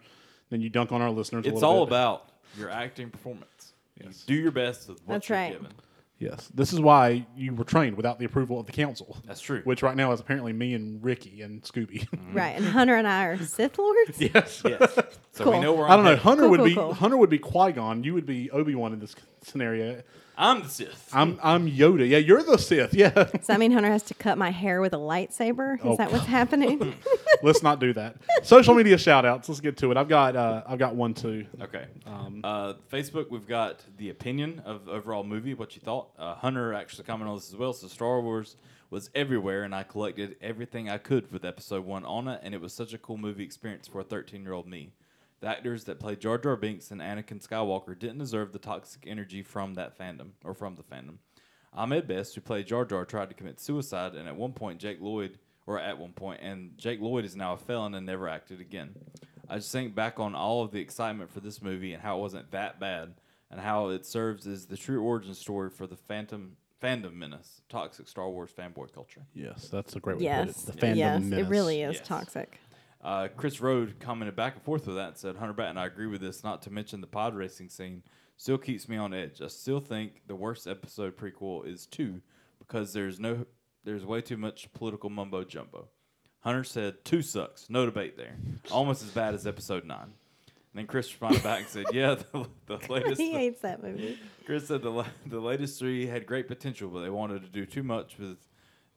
then 0.49 0.61
you 0.61 0.69
dunk 0.69 0.91
on 0.91 1.01
our 1.01 1.09
listeners. 1.11 1.45
a 1.45 1.49
It's 1.49 1.55
little 1.55 1.69
all 1.69 1.85
bit. 1.85 1.93
about 1.93 2.29
your 2.57 2.69
acting 2.69 3.09
performance. 3.09 3.73
Yes. 4.01 4.23
You 4.27 4.35
do 4.35 4.41
your 4.43 4.51
best 4.51 4.87
with 4.87 4.99
what 5.05 5.15
That's 5.15 5.29
you're 5.29 5.37
right. 5.37 5.51
given. 5.53 5.71
Yes, 6.19 6.49
this 6.53 6.73
is 6.73 6.79
why 6.79 7.27
you 7.35 7.53
were 7.53 7.63
trained 7.63 7.95
without 7.95 8.17
the 8.17 8.25
approval 8.25 8.59
of 8.59 8.65
the 8.65 8.71
council. 8.71 9.17
That's 9.27 9.39
true. 9.39 9.61
Which 9.65 9.83
right 9.83 9.95
now 9.95 10.11
is 10.13 10.19
apparently 10.19 10.51
me 10.51 10.73
and 10.73 11.03
Ricky 11.03 11.43
and 11.43 11.61
Scooby. 11.61 12.07
Mm-hmm. 12.09 12.33
Right. 12.37 12.55
And 12.55 12.65
Hunter 12.65 12.95
and 12.95 13.07
I 13.07 13.25
are 13.25 13.37
Sith 13.43 13.77
Lords. 13.77 13.99
yes. 14.19 14.63
Yes. 14.65 14.93
So 15.33 15.45
we 15.45 15.51
Cool. 15.51 15.61
know 15.61 15.73
where 15.73 15.87
I 15.87 15.95
don't 15.95 16.05
know. 16.05 16.11
I'm 16.13 16.17
Hunter 16.17 16.43
Cool, 16.43 16.49
would 16.51 16.57
cool, 16.59 16.65
be 16.65 16.73
cool. 16.75 16.93
Hunter 16.93 17.17
would 17.17 17.29
be 17.29 17.37
Qui 17.39 17.71
Gon. 17.73 18.03
You 18.03 18.13
would 18.15 18.25
be 18.25 18.49
Obi 18.51 18.73
Wan 18.73 18.93
in 18.93 18.99
this 18.99 19.15
scenario. 19.43 20.01
I'm 20.39 20.61
the 20.61 20.69
Sith. 20.69 21.09
I'm 21.13 21.39
I'm 21.41 21.67
Yoda. 21.69 22.07
Yeah, 22.07 22.19
you're 22.19 22.43
the 22.43 22.57
Sith. 22.57 22.93
Yeah. 22.93 23.09
Does 23.09 23.47
that 23.47 23.59
mean 23.59 23.71
Hunter 23.71 23.89
has 23.89 24.03
to 24.03 24.13
cut 24.13 24.37
my 24.37 24.51
hair 24.51 24.81
with 24.81 24.93
a 24.93 24.97
lightsaber? 24.97 25.75
Is 25.79 25.81
Oh, 25.83 25.95
that 25.97 26.11
what's 26.11 26.25
happening? 26.25 26.93
let's 27.43 27.63
not 27.63 27.79
do 27.79 27.91
that. 27.93 28.17
Social 28.43 28.75
media 28.75 28.99
shout 28.99 29.25
outs. 29.25 29.49
Let's 29.49 29.61
get 29.61 29.77
to 29.77 29.89
it. 29.89 29.97
I've 29.97 30.07
got 30.07 30.35
uh, 30.35 30.61
I've 30.67 30.77
got 30.77 30.93
one 30.95 31.15
too. 31.15 31.45
Okay. 31.61 31.85
Um, 32.05 32.41
uh, 32.43 32.73
Facebook, 32.91 33.31
we've 33.31 33.47
got 33.47 33.79
the 33.97 34.11
opinion 34.11 34.61
of 34.63 34.87
overall 34.87 35.23
movie, 35.23 35.55
what 35.55 35.75
you 35.75 35.81
thought. 35.81 36.09
Uh, 36.19 36.35
Hunter 36.35 36.73
actually 36.73 37.05
commented 37.05 37.31
on 37.31 37.37
this 37.37 37.49
as 37.49 37.55
well. 37.55 37.73
So 37.73 37.87
Star 37.87 38.21
Wars 38.21 38.57
was 38.91 39.09
everywhere, 39.15 39.63
and 39.63 39.73
I 39.73 39.81
collected 39.83 40.35
everything 40.39 40.87
I 40.87 40.97
could 40.99 41.31
with 41.31 41.45
Episode 41.45 41.83
One 41.83 42.05
on 42.05 42.27
it, 42.27 42.41
and 42.43 42.53
it 42.53 42.61
was 42.61 42.73
such 42.73 42.93
a 42.93 42.97
cool 42.99 43.17
movie 43.17 43.43
experience 43.43 43.87
for 43.87 44.01
a 44.01 44.03
13 44.03 44.43
year 44.43 44.53
old 44.53 44.67
me. 44.67 44.91
The 45.39 45.47
actors 45.47 45.83
that 45.83 45.99
played 45.99 46.19
Jar 46.19 46.37
Jar 46.37 46.55
Binks 46.55 46.89
and 46.89 46.99
Anakin 46.99 47.45
Skywalker 47.45 47.97
didn't 47.97 48.17
deserve 48.17 48.53
the 48.53 48.59
toxic 48.59 49.03
energy 49.05 49.43
from 49.43 49.75
that 49.75 49.97
fandom 49.97 50.29
or 50.43 50.53
from 50.53 50.75
the 50.75 50.83
fandom. 50.83 51.17
Ahmed 51.73 52.07
Best, 52.07 52.33
who 52.33 52.41
played 52.41 52.65
Jar 52.65 52.85
Jar, 52.85 53.05
tried 53.05 53.29
to 53.29 53.35
commit 53.35 53.59
suicide, 53.59 54.15
and 54.15 54.27
at 54.27 54.35
one 54.35 54.53
point, 54.53 54.79
Jake 54.79 54.99
Lloyd, 54.99 55.37
or 55.67 55.79
at 55.79 55.99
one 55.99 56.13
point, 56.13 56.39
and 56.41 56.75
Jake 56.77 56.99
Lloyd 57.01 57.23
is 57.23 57.35
now 57.35 57.53
a 57.53 57.57
felon 57.57 57.93
and 57.93 58.05
never 58.05 58.27
acted 58.27 58.59
again. 58.61 58.95
I 59.47 59.57
just 59.57 59.71
think 59.71 59.93
back 59.93 60.19
on 60.19 60.33
all 60.33 60.63
of 60.63 60.71
the 60.71 60.79
excitement 60.79 61.29
for 61.31 61.39
this 61.39 61.61
movie 61.61 61.93
and 61.93 62.01
how 62.01 62.17
it 62.17 62.21
wasn't 62.21 62.49
that 62.51 62.79
bad, 62.79 63.13
and 63.51 63.59
how 63.61 63.89
it 63.89 64.05
serves 64.07 64.47
as 64.47 64.65
the 64.65 64.75
true 64.77 65.01
origin 65.03 65.35
story 65.35 65.69
for 65.69 65.85
the 65.85 65.95
Phantom 65.95 66.57
fandom 66.81 67.13
menace, 67.13 67.61
toxic 67.69 68.07
Star 68.07 68.29
Wars 68.29 68.49
fanboy 68.57 68.91
culture. 68.91 69.21
yes, 69.33 69.67
that's 69.69 69.95
a 69.95 69.99
great 69.99 70.17
way 70.17 70.23
yes. 70.23 70.63
to 70.63 70.71
put 70.71 70.75
it. 70.75 70.79
The 70.79 70.87
fandom 70.87 70.95
yes, 70.97 71.21
menace. 71.23 71.47
it 71.47 71.49
really 71.49 71.81
is 71.81 71.97
Yes. 71.97 72.07
toxic. 72.07 72.59
Uh, 73.07 73.29
Chris 73.29 73.61
Rode 73.61 74.01
commented 74.01 74.35
back 74.35 74.55
and 74.55 74.63
forth 74.63 74.85
with 74.85 74.97
that 74.97 75.07
and 75.07 75.17
said, 75.17 75.37
Hunter 75.37 75.53
Bat 75.53 75.69
and 75.69 75.79
I 75.79 75.85
agree 75.85 76.07
with 76.07 76.19
this, 76.19 76.43
not 76.43 76.61
to 76.63 76.69
mention 76.69 76.99
the 76.99 77.07
pod 77.07 77.33
racing 77.35 77.69
scene 77.69 78.03
still 78.35 78.57
keeps 78.57 78.89
me 78.89 78.97
on 78.97 79.13
edge. 79.13 79.41
I 79.41 79.47
still 79.47 79.79
think 79.79 80.23
the 80.27 80.35
worst 80.35 80.67
episode 80.67 81.15
prequel 81.15 81.65
is 81.65 81.85
two 81.85 82.19
because 82.59 82.91
there's 82.91 83.17
no 83.17 83.45
there's 83.85 84.05
way 84.05 84.19
too 84.19 84.35
much 84.35 84.73
political 84.73 85.09
mumbo 85.09 85.45
jumbo. 85.45 85.87
Hunter 86.41 86.65
said 86.65 87.05
two 87.05 87.21
sucks, 87.21 87.69
no 87.69 87.85
debate 87.85 88.17
there. 88.17 88.35
Almost 88.71 89.03
as 89.03 89.11
bad 89.11 89.33
as 89.33 89.47
episode 89.47 89.85
nine. 89.85 90.11
And 90.73 90.75
then 90.75 90.87
Chris 90.87 91.09
responded 91.09 91.43
back 91.43 91.59
and 91.59 91.67
said, 91.69 91.85
Yeah, 91.93 92.15
the, 92.33 92.45
the 92.65 92.79
latest 92.89 93.21
he 93.21 93.31
hates 93.31 93.61
that 93.61 93.81
movie. 93.81 94.19
Chris 94.45 94.67
said 94.67 94.81
the 94.81 95.05
the 95.25 95.39
latest 95.39 95.79
three 95.79 96.07
had 96.07 96.25
great 96.25 96.49
potential, 96.49 96.89
but 96.89 97.03
they 97.03 97.09
wanted 97.09 97.41
to 97.43 97.47
do 97.47 97.65
too 97.65 97.83
much 97.83 98.17
with 98.17 98.35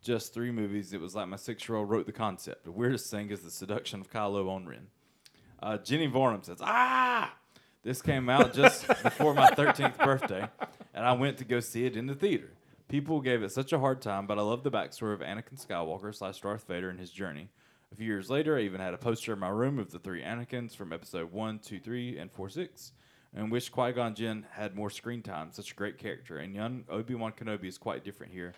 just 0.03 0.35
three 0.35 0.51
movies. 0.51 0.93
It 0.93 1.01
was 1.01 1.15
like 1.15 1.29
my 1.29 1.37
six 1.37 1.69
year 1.69 1.77
old 1.77 1.91
wrote 1.91 2.07
the 2.07 2.13
concept. 2.13 2.65
The 2.65 2.73
weirdest 2.73 3.11
thing 3.11 3.31
is 3.31 3.41
the 3.41 3.51
seduction 3.51 4.01
of 4.01 4.11
Kylo 4.11 4.49
on 4.49 4.67
Ren. 4.67 4.87
Uh, 5.63 5.79
Jenny 5.79 6.07
Varnum 6.07 6.43
says, 6.43 6.59
"Ah, 6.61 7.35
this 7.83 8.03
came 8.03 8.29
out 8.29 8.55
just 8.55 8.87
before 9.03 9.35
my 9.35 9.51
13th 9.51 9.99
birthday, 9.99 10.49
and 10.95 11.05
I 11.05 11.13
went 11.13 11.39
to 11.39 11.45
go 11.45 11.61
see 11.61 11.85
it 11.85 11.97
in 11.97 12.07
the 12.07 12.15
theater. 12.15 12.51
People 12.89 13.21
gave 13.21 13.43
it 13.43 13.53
such 13.53 13.73
a 13.73 13.79
hard 13.79 14.01
time, 14.01 14.27
but 14.27 14.39
I 14.39 14.43
love 14.43 14.65
the 14.65 14.71
backstory 14.71 15.15
of 15.15 15.21
Anakin 15.21 15.65
Skywalker 15.65 16.15
slash 16.15 16.41
Darth 16.41 16.67
Vader 16.67 16.91
and 16.91 16.99
his 16.99 17.11
journey. 17.11 17.49
A 17.93 17.97
few 17.97 18.07
years 18.07 18.31
later, 18.31 18.57
I 18.57 18.63
even 18.63 18.81
had 18.81 18.95
a 18.95 18.99
poster 18.99 19.33
in 19.33 19.39
my 19.39 19.49
room 19.49 19.79
of 19.79 19.91
the 19.91 19.99
three 19.99 20.23
Anakins 20.23 20.75
from 20.75 20.93
Episode 20.93 21.33
one, 21.33 21.59
two, 21.59 21.79
three, 21.79 22.19
and 22.19 22.33
four, 22.33 22.49
six 22.49 22.93
and 23.35 23.51
wish 23.51 23.69
Qui 23.69 23.93
Gon 23.93 24.15
Jinn 24.15 24.47
had 24.53 24.75
more 24.75 24.91
screen 24.91 25.23
time. 25.23 25.51
Such 25.53 25.73
a 25.73 25.75
great 25.75 25.99
character. 25.99 26.39
And 26.39 26.55
young 26.55 26.85
Obi 26.89 27.15
Wan 27.15 27.33
Kenobi 27.33 27.67
is 27.67 27.79
quite 27.79 28.05
different 28.05 28.33
here, 28.33 28.55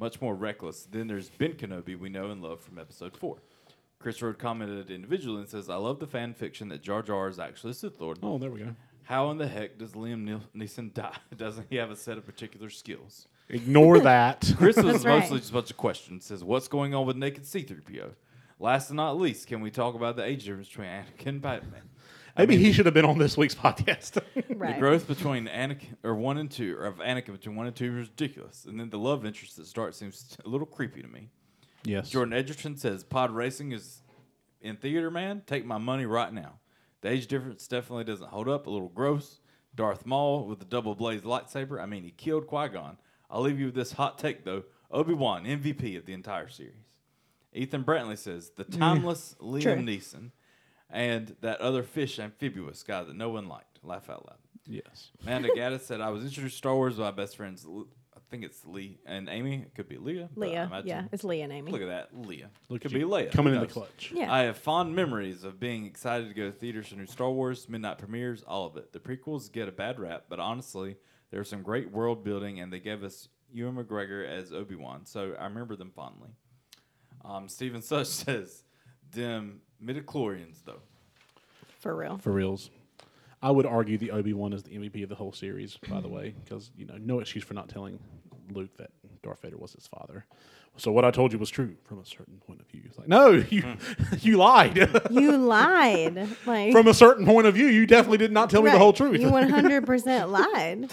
much 0.00 0.20
more 0.20 0.34
reckless. 0.34 0.88
Then 0.90 1.06
there's 1.06 1.28
Ben 1.28 1.52
Kenobi, 1.52 1.96
we 1.96 2.08
know 2.08 2.30
and 2.30 2.42
love 2.42 2.60
from 2.60 2.78
Episode 2.78 3.16
4. 3.16 3.36
Chris 4.00 4.20
Rode 4.22 4.38
commented 4.38 4.90
individually 4.90 5.40
and 5.42 5.48
says, 5.48 5.68
I 5.68 5.76
love 5.76 6.00
the 6.00 6.06
fan 6.06 6.32
fiction 6.32 6.68
that 6.70 6.82
Jar 6.82 7.02
Jar 7.02 7.28
is 7.28 7.38
actually 7.38 7.72
a 7.72 7.74
Sith 7.74 8.00
Lord. 8.00 8.18
Oh, 8.22 8.38
there 8.38 8.50
we 8.50 8.60
go. 8.60 8.74
How 9.02 9.30
in 9.30 9.36
the 9.36 9.46
heck 9.46 9.76
does 9.76 9.92
Liam 9.92 10.24
Neil- 10.24 10.42
Neeson 10.56 10.94
die? 10.94 11.16
Doesn't 11.36 11.66
he 11.68 11.76
have 11.76 11.90
a 11.90 11.96
set 11.96 12.16
of 12.16 12.24
particular 12.24 12.70
skills? 12.70 13.28
Ignore 13.50 13.98
that. 14.04 14.50
Chris 14.56 14.76
was 14.76 14.86
That's 14.86 15.04
right. 15.04 15.18
mostly 15.20 15.38
just 15.38 15.50
a 15.50 15.54
bunch 15.54 15.70
of 15.70 15.76
questions. 15.76 16.24
Says, 16.24 16.42
What's 16.42 16.68
going 16.68 16.94
on 16.94 17.06
with 17.06 17.16
Naked 17.16 17.44
C3PO? 17.44 18.12
Last 18.58 18.88
and 18.90 18.96
not 18.96 19.18
least, 19.18 19.46
can 19.48 19.60
we 19.60 19.70
talk 19.70 19.94
about 19.94 20.16
the 20.16 20.24
age 20.24 20.44
difference 20.44 20.68
between 20.68 20.88
Anakin 20.88 21.26
and 21.26 21.42
Batman? 21.42 21.82
I 22.36 22.42
Maybe 22.42 22.56
mean, 22.56 22.64
he 22.66 22.72
should 22.72 22.86
have 22.86 22.94
been 22.94 23.04
on 23.04 23.18
this 23.18 23.36
week's 23.36 23.54
podcast. 23.54 24.22
Right. 24.60 24.74
The 24.74 24.80
growth 24.80 25.08
between 25.08 25.46
Anakin 25.48 25.96
or 26.04 26.14
one 26.14 26.36
and 26.36 26.50
two, 26.50 26.76
or 26.76 26.84
of 26.84 26.96
Anakin 26.98 27.32
between 27.32 27.56
one 27.56 27.66
and 27.66 27.74
two 27.74 27.96
is 27.98 28.08
ridiculous. 28.08 28.66
And 28.66 28.78
then 28.78 28.90
the 28.90 28.98
love 28.98 29.24
interest 29.24 29.56
that 29.56 29.66
starts 29.66 29.96
seems 29.98 30.36
a 30.44 30.48
little 30.48 30.66
creepy 30.66 31.00
to 31.00 31.08
me. 31.08 31.30
yes. 31.84 32.10
Jordan 32.10 32.34
Edgerton 32.34 32.76
says 32.76 33.02
pod 33.02 33.30
racing 33.30 33.72
is 33.72 34.02
in 34.60 34.76
theater, 34.76 35.10
man. 35.10 35.42
Take 35.46 35.64
my 35.64 35.78
money 35.78 36.04
right 36.04 36.32
now. 36.32 36.58
The 37.00 37.08
age 37.10 37.26
difference 37.26 37.66
definitely 37.66 38.04
doesn't 38.04 38.28
hold 38.28 38.48
up. 38.48 38.66
A 38.66 38.70
little 38.70 38.88
gross. 38.90 39.40
Darth 39.74 40.04
Maul 40.04 40.46
with 40.46 40.58
the 40.58 40.66
double 40.66 40.94
blazed 40.94 41.24
lightsaber. 41.24 41.80
I 41.80 41.86
mean, 41.86 42.02
he 42.02 42.10
killed 42.10 42.46
Qui 42.46 42.68
Gon. 42.68 42.98
I'll 43.30 43.40
leave 43.40 43.58
you 43.58 43.66
with 43.66 43.74
this 43.76 43.92
hot 43.92 44.18
take 44.18 44.44
though. 44.44 44.64
Obi 44.90 45.14
Wan 45.14 45.44
MVP 45.44 45.96
of 45.96 46.04
the 46.04 46.12
entire 46.12 46.48
series. 46.48 46.74
Ethan 47.54 47.84
Brantley 47.84 48.18
says 48.18 48.50
the 48.56 48.64
timeless 48.78 49.36
Liam 49.40 49.62
True. 49.62 49.76
Neeson, 49.76 50.30
and 50.92 51.36
that 51.40 51.60
other 51.60 51.82
fish 51.82 52.18
amphibious 52.18 52.82
guy 52.82 53.02
that 53.04 53.16
no 53.16 53.30
one 53.30 53.48
liked. 53.48 53.78
Laugh 53.82 54.10
out 54.10 54.26
loud. 54.26 54.38
Yes. 54.66 55.10
Amanda 55.22 55.48
Gaddis 55.56 55.80
said, 55.82 56.00
I 56.00 56.10
was 56.10 56.24
introduced 56.24 56.54
to 56.54 56.58
Star 56.58 56.74
Wars 56.74 56.96
by 56.96 57.04
my 57.04 57.10
best 57.12 57.36
friends. 57.36 57.66
I 57.66 58.18
think 58.30 58.44
it's 58.44 58.64
Lee 58.64 58.98
and 59.06 59.28
Amy. 59.28 59.62
It 59.66 59.74
could 59.74 59.88
be 59.88 59.96
Leah. 59.96 60.28
Leah. 60.36 60.82
Yeah, 60.84 61.04
it's 61.10 61.24
Leah 61.24 61.44
and 61.44 61.52
Amy. 61.52 61.72
Look 61.72 61.82
at 61.82 61.88
that. 61.88 62.08
Leah. 62.16 62.50
Look 62.68 62.82
could 62.82 62.92
at 62.92 62.94
be 62.94 63.00
you 63.00 63.08
Leia. 63.08 63.32
coming 63.32 63.54
in 63.54 63.60
the 63.60 63.66
clutch. 63.66 64.12
Yeah. 64.14 64.32
I 64.32 64.42
have 64.42 64.56
fond 64.58 64.94
memories 64.94 65.42
of 65.44 65.58
being 65.58 65.86
excited 65.86 66.28
to 66.28 66.34
go 66.34 66.46
to 66.46 66.52
theaters 66.52 66.88
for 66.88 66.96
new 66.96 67.06
Star 67.06 67.30
Wars, 67.30 67.68
midnight 67.68 67.98
premieres, 67.98 68.42
all 68.46 68.66
of 68.66 68.76
it. 68.76 68.92
The 68.92 69.00
prequels 69.00 69.50
get 69.50 69.68
a 69.68 69.72
bad 69.72 69.98
rap, 69.98 70.26
but 70.28 70.38
honestly, 70.38 70.96
there 71.30 71.40
was 71.40 71.48
some 71.48 71.62
great 71.62 71.90
world 71.90 72.22
building, 72.22 72.60
and 72.60 72.72
they 72.72 72.80
gave 72.80 73.02
us 73.02 73.28
Ewan 73.52 73.74
McGregor 73.76 74.24
as 74.28 74.52
Obi 74.52 74.76
Wan, 74.76 75.06
so 75.06 75.34
I 75.38 75.44
remember 75.44 75.74
them 75.74 75.90
fondly. 75.90 76.30
Um, 77.24 77.48
Stephen 77.48 77.82
Such 77.82 78.06
says, 78.06 78.62
"Them 79.12 79.60
midichlorians, 79.84 80.64
though." 80.64 80.80
For 81.80 81.96
real. 81.96 82.18
For 82.18 82.32
reals. 82.32 82.70
I 83.42 83.50
would 83.50 83.64
argue 83.64 83.96
the 83.96 84.10
Obi 84.10 84.34
Wan 84.34 84.52
is 84.52 84.62
the 84.62 84.72
MVP 84.76 85.02
of 85.02 85.08
the 85.08 85.14
whole 85.14 85.32
series, 85.32 85.78
by 85.88 86.00
the 86.00 86.08
way, 86.08 86.34
because 86.44 86.70
you 86.76 86.84
know 86.86 86.96
no 86.98 87.20
excuse 87.20 87.42
for 87.42 87.54
not 87.54 87.68
telling 87.68 87.98
Luke 88.52 88.76
that 88.76 88.90
Darth 89.22 89.40
Vader 89.42 89.56
was 89.56 89.72
his 89.72 89.86
father. 89.86 90.26
So 90.76 90.92
what 90.92 91.04
I 91.04 91.10
told 91.10 91.32
you 91.32 91.38
was 91.38 91.50
true 91.50 91.74
from 91.84 91.98
a 91.98 92.06
certain 92.06 92.38
point 92.46 92.60
of 92.60 92.66
view. 92.68 92.82
It's 92.84 92.98
like, 92.98 93.08
no, 93.08 93.30
you 93.50 93.76
you 94.20 94.36
lied. 94.36 94.76
You 95.10 95.36
lied. 95.36 96.28
Like 96.46 96.72
from 96.72 96.86
a 96.86 96.94
certain 96.94 97.24
point 97.24 97.46
of 97.46 97.54
view, 97.54 97.66
you 97.66 97.86
definitely 97.86 98.18
did 98.18 98.32
not 98.32 98.50
tell 98.50 98.62
me 98.62 98.70
the 98.70 98.78
whole 98.78 98.92
truth. 98.92 99.20
You 99.20 99.28
100% 99.30 100.30
lied. 100.30 100.90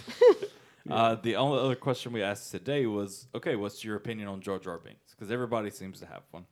Uh, 0.90 1.16
the 1.16 1.36
only 1.36 1.60
other 1.60 1.76
question 1.76 2.14
we 2.14 2.22
asked 2.24 2.50
today 2.50 2.86
was, 2.86 3.28
okay, 3.36 3.58
what's 3.58 3.84
your 3.84 3.98
opinion 3.98 4.30
on 4.30 4.40
Jar 4.40 4.58
Jar 4.58 4.78
Binks? 4.78 5.12
Because 5.12 5.32
everybody 5.32 5.70
seems 5.70 6.00
to 6.00 6.06
have 6.06 6.22
one. 6.32 6.46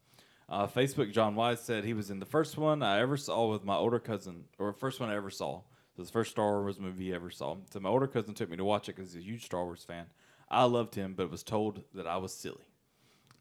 Uh, 0.47 0.67
Facebook 0.67 1.11
John 1.11 1.35
Wise 1.35 1.61
said 1.61 1.83
he 1.83 1.93
was 1.93 2.11
in 2.11 2.19
the 2.19 2.25
first 2.25 2.57
one 2.57 2.83
I 2.83 2.99
ever 2.99 3.17
saw 3.17 3.51
with 3.51 3.63
my 3.63 3.75
older 3.75 3.99
cousin, 3.99 4.45
or 4.59 4.71
first 4.73 4.99
one 4.99 5.09
I 5.09 5.15
ever 5.15 5.31
saw. 5.31 5.57
It 5.57 6.01
was 6.01 6.09
the 6.09 6.13
first 6.13 6.31
Star 6.31 6.61
Wars 6.61 6.79
movie 6.79 7.05
he 7.05 7.13
ever 7.13 7.29
saw. 7.29 7.55
So 7.71 7.79
my 7.79 7.89
older 7.89 8.07
cousin 8.07 8.33
took 8.33 8.49
me 8.49 8.57
to 8.57 8.65
watch 8.65 8.89
it 8.89 8.95
because 8.95 9.13
he's 9.13 9.23
a 9.23 9.25
huge 9.25 9.45
Star 9.45 9.63
Wars 9.63 9.83
fan. 9.83 10.05
I 10.49 10.65
loved 10.65 10.95
him, 10.95 11.13
but 11.15 11.31
was 11.31 11.41
told 11.41 11.83
that 11.93 12.05
I 12.05 12.17
was 12.17 12.33
silly, 12.33 12.65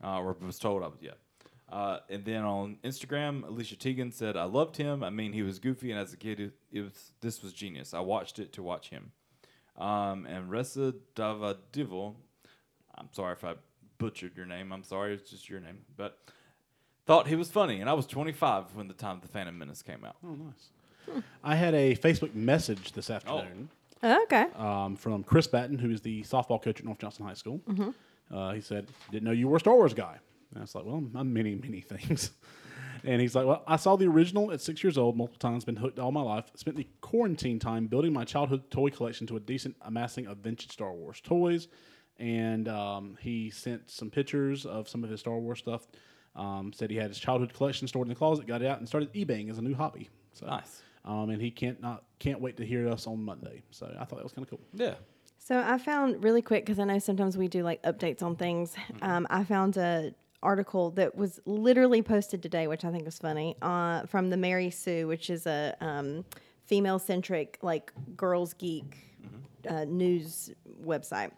uh, 0.02 0.20
or 0.20 0.36
was 0.40 0.58
told 0.58 0.82
I 0.82 0.86
was 0.86 0.98
yeah. 1.00 1.12
Uh, 1.70 1.98
and 2.08 2.24
then 2.24 2.44
on 2.44 2.78
Instagram, 2.84 3.46
Alicia 3.46 3.76
Tegan 3.76 4.12
said, 4.12 4.36
"I 4.36 4.44
loved 4.44 4.76
him. 4.76 5.02
I 5.02 5.10
mean, 5.10 5.32
he 5.32 5.42
was 5.42 5.58
goofy, 5.58 5.90
and 5.90 6.00
as 6.00 6.12
a 6.12 6.16
kid, 6.16 6.40
it, 6.40 6.52
it 6.72 6.80
was 6.82 7.12
this 7.20 7.42
was 7.42 7.52
genius. 7.52 7.92
I 7.92 8.00
watched 8.00 8.38
it 8.38 8.52
to 8.54 8.62
watch 8.62 8.90
him." 8.90 9.12
Um, 9.76 10.24
and 10.26 10.50
Ressa 10.50 10.94
Davadival, 11.16 12.14
I'm 12.96 13.08
sorry 13.12 13.32
if 13.32 13.44
I 13.44 13.54
butchered 13.98 14.36
your 14.36 14.46
name. 14.46 14.72
I'm 14.72 14.84
sorry, 14.84 15.14
it's 15.14 15.30
just 15.30 15.50
your 15.50 15.60
name. 15.60 15.80
But 15.96 16.18
thought 17.06 17.26
he 17.26 17.36
was 17.36 17.50
funny, 17.50 17.80
and 17.80 17.88
I 17.90 17.92
was 17.92 18.06
25 18.06 18.74
when 18.74 18.88
the 18.88 18.94
time 18.94 19.18
the 19.20 19.28
Phantom 19.28 19.56
Menace 19.56 19.82
came 19.82 20.04
out. 20.04 20.16
oh, 20.24 20.34
nice. 20.34 21.22
I 21.42 21.54
had 21.54 21.74
a 21.74 21.94
Facebook 21.96 22.34
message 22.34 22.92
this 22.92 23.10
afternoon. 23.10 23.68
okay. 24.02 24.46
um, 24.56 24.96
from 24.96 25.22
Chris 25.22 25.46
Batten, 25.46 25.78
who 25.78 25.90
is 25.90 26.00
the 26.00 26.22
softball 26.22 26.62
coach 26.62 26.80
at 26.80 26.86
North 26.86 26.98
Johnson 26.98 27.26
High 27.26 27.34
School. 27.34 27.60
Uh, 28.32 28.52
he 28.52 28.60
said, 28.62 28.86
"Didn't 29.12 29.24
know 29.24 29.30
you 29.32 29.46
were 29.48 29.58
a 29.58 29.60
Star 29.60 29.74
Wars 29.74 29.92
guy." 29.92 30.16
And 30.50 30.58
I 30.58 30.62
was 30.62 30.74
like, 30.74 30.84
"Well, 30.86 31.04
I'm 31.14 31.32
many, 31.32 31.54
many 31.56 31.80
things." 31.82 32.30
and 33.04 33.20
he's 33.20 33.34
like, 33.34 33.44
"Well, 33.46 33.62
I 33.66 33.76
saw 33.76 33.96
the 33.96 34.06
original 34.06 34.50
at 34.50 34.62
six 34.62 34.82
years 34.82 34.96
old 34.96 35.14
multiple 35.16 35.38
times. 35.38 35.66
Been 35.66 35.76
hooked 35.76 35.98
all 35.98 36.10
my 36.10 36.22
life. 36.22 36.46
Spent 36.54 36.76
the 36.78 36.86
quarantine 37.02 37.58
time 37.58 37.86
building 37.86 38.14
my 38.14 38.24
childhood 38.24 38.70
toy 38.70 38.88
collection 38.88 39.26
to 39.26 39.36
a 39.36 39.40
decent 39.40 39.76
amassing 39.82 40.26
of 40.26 40.38
vintage 40.38 40.72
Star 40.72 40.92
Wars 40.92 41.20
toys." 41.20 41.68
And 42.18 42.66
um, 42.68 43.18
he 43.20 43.50
sent 43.50 43.90
some 43.90 44.08
pictures 44.08 44.64
of 44.64 44.88
some 44.88 45.04
of 45.04 45.10
his 45.10 45.20
Star 45.20 45.36
Wars 45.38 45.58
stuff. 45.58 45.86
Um, 46.36 46.72
said 46.72 46.90
he 46.90 46.96
had 46.96 47.08
his 47.08 47.18
childhood 47.18 47.54
collection 47.54 47.86
stored 47.86 48.06
in 48.06 48.08
the 48.08 48.14
closet, 48.14 48.46
got 48.46 48.62
it 48.62 48.66
out, 48.66 48.78
and 48.78 48.88
started 48.88 49.12
eBaying 49.12 49.50
as 49.50 49.58
a 49.58 49.62
new 49.62 49.74
hobby. 49.74 50.10
So 50.32 50.46
Nice. 50.46 50.82
Um, 51.04 51.30
and 51.30 51.40
he 51.40 51.50
can't 51.50 51.80
not 51.80 52.04
can't 52.18 52.40
wait 52.40 52.56
to 52.56 52.64
hear 52.64 52.88
us 52.88 53.06
on 53.06 53.22
Monday. 53.22 53.62
So 53.70 53.86
I 53.98 54.04
thought 54.04 54.16
that 54.16 54.24
was 54.24 54.32
kind 54.32 54.46
of 54.46 54.50
cool. 54.50 54.60
Yeah. 54.72 54.94
So 55.38 55.62
I 55.64 55.76
found 55.76 56.24
really 56.24 56.40
quick 56.40 56.64
because 56.64 56.78
I 56.78 56.84
know 56.84 56.98
sometimes 56.98 57.36
we 57.36 57.48
do 57.48 57.62
like 57.62 57.82
updates 57.82 58.22
on 58.22 58.36
things. 58.36 58.74
Um, 59.02 59.26
I 59.28 59.44
found 59.44 59.76
a 59.76 60.14
article 60.42 60.90
that 60.92 61.14
was 61.14 61.40
literally 61.44 62.02
posted 62.02 62.42
today, 62.42 62.66
which 62.66 62.84
I 62.84 62.90
think 62.90 63.04
was 63.04 63.18
funny, 63.18 63.56
uh, 63.60 64.06
from 64.06 64.30
the 64.30 64.36
Mary 64.36 64.70
Sue, 64.70 65.06
which 65.06 65.28
is 65.28 65.46
a 65.46 65.74
um, 65.80 66.24
female 66.64 66.98
centric 66.98 67.58
like 67.60 67.92
girls 68.16 68.54
geek 68.54 68.96
uh, 69.68 69.84
news 69.84 70.50
website. 70.82 71.32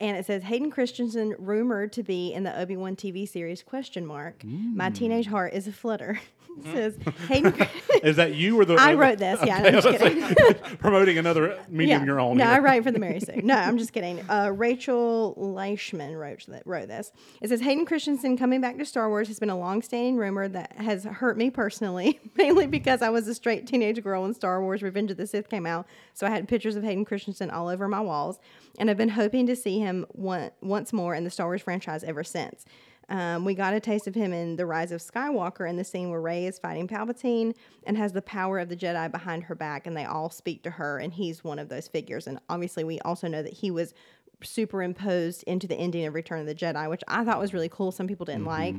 And 0.00 0.16
it 0.16 0.24
says 0.24 0.42
Hayden 0.44 0.70
Christensen 0.70 1.34
rumored 1.38 1.92
to 1.92 2.02
be 2.02 2.32
in 2.32 2.42
the 2.42 2.58
Obi 2.58 2.76
Wan 2.76 2.96
TV 2.96 3.28
series? 3.28 3.62
Question 3.62 4.06
mark. 4.06 4.42
My 4.44 4.88
hmm. 4.88 4.94
teenage 4.94 5.26
heart 5.26 5.52
is 5.52 5.66
a 5.66 5.72
flutter. 5.72 6.18
it 6.58 6.64
says 6.72 6.98
Hayden. 7.28 7.54
Is 8.02 8.16
that 8.16 8.34
you 8.34 8.58
or 8.58 8.64
the? 8.64 8.74
I 8.74 8.94
wrote 8.94 9.18
this. 9.18 9.40
Yeah, 9.44 9.60
Okay, 9.60 9.68
I'm 9.76 9.82
just 9.82 9.98
kidding. 9.98 10.54
promoting 10.78 11.18
another 11.18 11.58
medium 11.68 12.04
you're 12.04 12.20
on. 12.20 12.36
No, 12.36 12.44
here. 12.44 12.54
I 12.54 12.58
write 12.58 12.82
for 12.82 12.90
the 12.90 12.98
Mary 12.98 13.20
Sue. 13.20 13.40
No, 13.42 13.54
I'm 13.54 13.78
just 13.78 13.92
kidding. 13.92 14.20
Uh, 14.28 14.50
Rachel 14.54 15.34
Leishman 15.36 16.16
wrote 16.16 16.44
that 16.48 16.66
wrote 16.66 16.88
this. 16.88 17.12
It 17.40 17.48
says 17.48 17.60
Hayden 17.60 17.86
Christensen 17.86 18.36
coming 18.36 18.60
back 18.60 18.78
to 18.78 18.84
Star 18.84 19.08
Wars 19.08 19.28
has 19.28 19.38
been 19.38 19.50
a 19.50 19.58
long-standing 19.58 20.16
rumor 20.16 20.48
that 20.48 20.72
has 20.76 21.04
hurt 21.04 21.36
me 21.36 21.50
personally, 21.50 22.20
mainly 22.36 22.66
because 22.66 23.02
I 23.02 23.10
was 23.10 23.28
a 23.28 23.34
straight 23.34 23.66
teenage 23.66 24.02
girl 24.02 24.22
when 24.22 24.34
Star 24.34 24.62
Wars: 24.62 24.82
Revenge 24.82 25.10
of 25.10 25.16
the 25.16 25.26
Sith 25.26 25.48
came 25.48 25.66
out, 25.66 25.86
so 26.14 26.26
I 26.26 26.30
had 26.30 26.48
pictures 26.48 26.76
of 26.76 26.82
Hayden 26.84 27.04
Christensen 27.04 27.50
all 27.50 27.68
over 27.68 27.88
my 27.88 28.00
walls, 28.00 28.38
and 28.78 28.90
I've 28.90 28.96
been 28.96 29.10
hoping 29.10 29.46
to 29.46 29.56
see 29.56 29.78
him 29.78 30.06
one, 30.10 30.50
once 30.60 30.92
more 30.92 31.14
in 31.14 31.24
the 31.24 31.30
Star 31.30 31.46
Wars 31.46 31.62
franchise 31.62 32.04
ever 32.04 32.24
since. 32.24 32.64
Um, 33.10 33.44
we 33.44 33.54
got 33.54 33.74
a 33.74 33.80
taste 33.80 34.06
of 34.06 34.14
him 34.14 34.32
in 34.32 34.54
The 34.54 34.64
Rise 34.64 34.92
of 34.92 35.00
Skywalker 35.00 35.68
in 35.68 35.76
the 35.76 35.84
scene 35.84 36.10
where 36.10 36.20
Rey 36.20 36.46
is 36.46 36.60
fighting 36.60 36.86
Palpatine 36.86 37.54
and 37.84 37.98
has 37.98 38.12
the 38.12 38.22
power 38.22 38.60
of 38.60 38.68
the 38.68 38.76
Jedi 38.76 39.10
behind 39.10 39.44
her 39.44 39.56
back, 39.56 39.86
and 39.86 39.96
they 39.96 40.04
all 40.04 40.30
speak 40.30 40.62
to 40.62 40.70
her, 40.70 40.98
and 40.98 41.12
he's 41.12 41.42
one 41.42 41.58
of 41.58 41.68
those 41.68 41.88
figures. 41.88 42.28
And 42.28 42.38
obviously, 42.48 42.84
we 42.84 43.00
also 43.00 43.26
know 43.26 43.42
that 43.42 43.52
he 43.52 43.72
was 43.72 43.94
superimposed 44.42 45.42
into 45.42 45.66
the 45.66 45.74
ending 45.74 46.06
of 46.06 46.14
Return 46.14 46.40
of 46.40 46.46
the 46.46 46.54
Jedi, 46.54 46.88
which 46.88 47.02
I 47.08 47.24
thought 47.24 47.40
was 47.40 47.52
really 47.52 47.68
cool. 47.68 47.90
Some 47.90 48.06
people 48.06 48.26
didn't 48.26 48.46
like, 48.46 48.76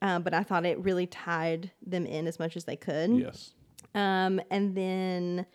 um, 0.00 0.22
but 0.22 0.32
I 0.32 0.42
thought 0.42 0.64
it 0.64 0.78
really 0.78 1.06
tied 1.06 1.70
them 1.86 2.06
in 2.06 2.26
as 2.26 2.38
much 2.38 2.56
as 2.56 2.64
they 2.64 2.76
could. 2.76 3.10
Yes. 3.10 3.52
Um, 3.94 4.40
and 4.50 4.74
then 4.74 5.46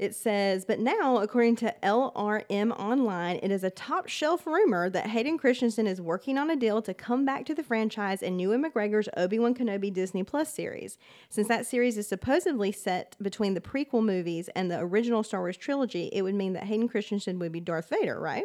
it 0.00 0.14
says, 0.14 0.64
but 0.64 0.80
now, 0.80 1.18
according 1.18 1.56
to 1.56 1.74
LRM 1.82 2.70
Online, 2.80 3.38
it 3.42 3.50
is 3.50 3.62
a 3.62 3.68
top 3.68 4.08
shelf 4.08 4.46
rumor 4.46 4.88
that 4.88 5.08
Hayden 5.08 5.36
Christensen 5.36 5.86
is 5.86 6.00
working 6.00 6.38
on 6.38 6.48
a 6.48 6.56
deal 6.56 6.80
to 6.80 6.94
come 6.94 7.26
back 7.26 7.44
to 7.44 7.54
the 7.54 7.62
franchise 7.62 8.22
in 8.22 8.38
Ewan 8.38 8.64
McGregor's 8.64 9.10
Obi 9.18 9.38
Wan 9.38 9.54
Kenobi 9.54 9.92
Disney 9.92 10.22
Plus 10.22 10.50
series. 10.54 10.96
Since 11.28 11.48
that 11.48 11.66
series 11.66 11.98
is 11.98 12.08
supposedly 12.08 12.72
set 12.72 13.14
between 13.20 13.52
the 13.52 13.60
prequel 13.60 14.02
movies 14.02 14.48
and 14.56 14.70
the 14.70 14.78
original 14.80 15.22
Star 15.22 15.40
Wars 15.40 15.58
trilogy, 15.58 16.08
it 16.14 16.22
would 16.22 16.34
mean 16.34 16.54
that 16.54 16.64
Hayden 16.64 16.88
Christensen 16.88 17.38
would 17.38 17.52
be 17.52 17.60
Darth 17.60 17.90
Vader, 17.90 18.18
right? 18.18 18.44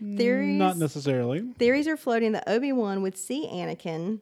Mm, 0.00 0.16
theories 0.16 0.58
Not 0.58 0.76
necessarily. 0.76 1.40
theories 1.58 1.88
are 1.88 1.96
floating 1.96 2.30
that 2.32 2.44
Obi 2.46 2.70
Wan 2.72 3.02
would 3.02 3.18
see 3.18 3.48
Anakin 3.52 4.20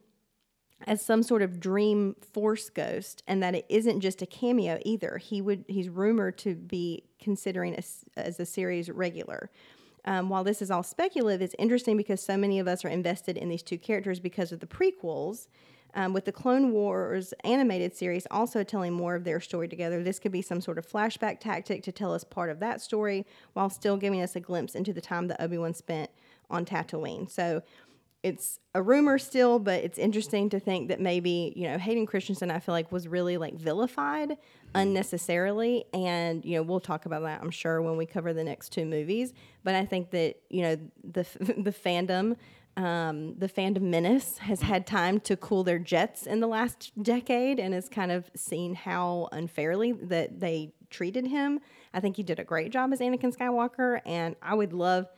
as 0.86 1.04
some 1.04 1.22
sort 1.22 1.42
of 1.42 1.60
dream 1.60 2.16
force 2.32 2.70
ghost, 2.70 3.22
and 3.26 3.42
that 3.42 3.54
it 3.54 3.66
isn't 3.68 4.00
just 4.00 4.22
a 4.22 4.26
cameo 4.26 4.78
either. 4.84 5.18
He 5.18 5.40
would 5.40 5.64
he's 5.68 5.88
rumored 5.88 6.38
to 6.38 6.54
be 6.54 7.04
considering 7.20 7.74
as, 7.76 8.04
as 8.16 8.40
a 8.40 8.46
series 8.46 8.90
regular. 8.90 9.50
Um, 10.04 10.28
while 10.28 10.42
this 10.42 10.60
is 10.60 10.70
all 10.70 10.82
speculative, 10.82 11.42
it's 11.42 11.54
interesting 11.58 11.96
because 11.96 12.20
so 12.20 12.36
many 12.36 12.58
of 12.58 12.66
us 12.66 12.84
are 12.84 12.88
invested 12.88 13.36
in 13.36 13.48
these 13.48 13.62
two 13.62 13.78
characters 13.78 14.18
because 14.18 14.50
of 14.50 14.60
the 14.60 14.66
prequels. 14.66 15.46
Um, 15.94 16.14
with 16.14 16.24
the 16.24 16.32
Clone 16.32 16.72
Wars 16.72 17.34
animated 17.44 17.94
series 17.94 18.26
also 18.30 18.64
telling 18.64 18.94
more 18.94 19.14
of 19.14 19.24
their 19.24 19.40
story 19.40 19.68
together, 19.68 20.02
this 20.02 20.18
could 20.18 20.32
be 20.32 20.40
some 20.40 20.60
sort 20.60 20.78
of 20.78 20.88
flashback 20.88 21.38
tactic 21.38 21.82
to 21.82 21.92
tell 21.92 22.14
us 22.14 22.24
part 22.24 22.48
of 22.48 22.60
that 22.60 22.80
story 22.80 23.26
while 23.52 23.68
still 23.68 23.98
giving 23.98 24.22
us 24.22 24.34
a 24.34 24.40
glimpse 24.40 24.74
into 24.74 24.92
the 24.94 25.02
time 25.02 25.28
that 25.28 25.40
Obi 25.40 25.58
Wan 25.58 25.74
spent 25.74 26.10
on 26.48 26.64
Tatooine. 26.64 27.30
So 27.30 27.62
it's 28.22 28.60
a 28.74 28.82
rumor 28.82 29.18
still, 29.18 29.58
but 29.58 29.82
it's 29.82 29.98
interesting 29.98 30.48
to 30.50 30.60
think 30.60 30.88
that 30.88 31.00
maybe, 31.00 31.52
you 31.56 31.68
know, 31.68 31.76
Hayden 31.76 32.06
Christensen, 32.06 32.50
I 32.50 32.60
feel 32.60 32.72
like, 32.72 32.92
was 32.92 33.08
really 33.08 33.36
like 33.36 33.54
vilified 33.54 34.36
unnecessarily. 34.74 35.84
And, 35.92 36.44
you 36.44 36.56
know, 36.56 36.62
we'll 36.62 36.80
talk 36.80 37.04
about 37.04 37.22
that, 37.22 37.40
I'm 37.42 37.50
sure, 37.50 37.82
when 37.82 37.96
we 37.96 38.06
cover 38.06 38.32
the 38.32 38.44
next 38.44 38.70
two 38.70 38.86
movies. 38.86 39.32
But 39.64 39.74
I 39.74 39.84
think 39.84 40.10
that, 40.10 40.36
you 40.50 40.62
know, 40.62 40.76
the, 41.02 41.22
the 41.58 41.72
fandom, 41.72 42.36
um, 42.76 43.34
the 43.38 43.48
fandom 43.48 43.82
menace 43.82 44.38
has 44.38 44.62
had 44.62 44.86
time 44.86 45.18
to 45.20 45.36
cool 45.36 45.64
their 45.64 45.80
jets 45.80 46.26
in 46.26 46.38
the 46.38 46.46
last 46.46 46.92
decade 47.02 47.58
and 47.58 47.74
has 47.74 47.88
kind 47.88 48.12
of 48.12 48.30
seen 48.36 48.76
how 48.76 49.28
unfairly 49.32 49.92
that 49.92 50.38
they 50.38 50.72
treated 50.90 51.26
him. 51.26 51.58
I 51.92 51.98
think 51.98 52.16
he 52.16 52.22
did 52.22 52.38
a 52.38 52.44
great 52.44 52.70
job 52.70 52.92
as 52.92 53.00
Anakin 53.00 53.36
Skywalker. 53.36 54.00
And 54.06 54.36
I 54.40 54.54
would 54.54 54.72
love 54.72 55.08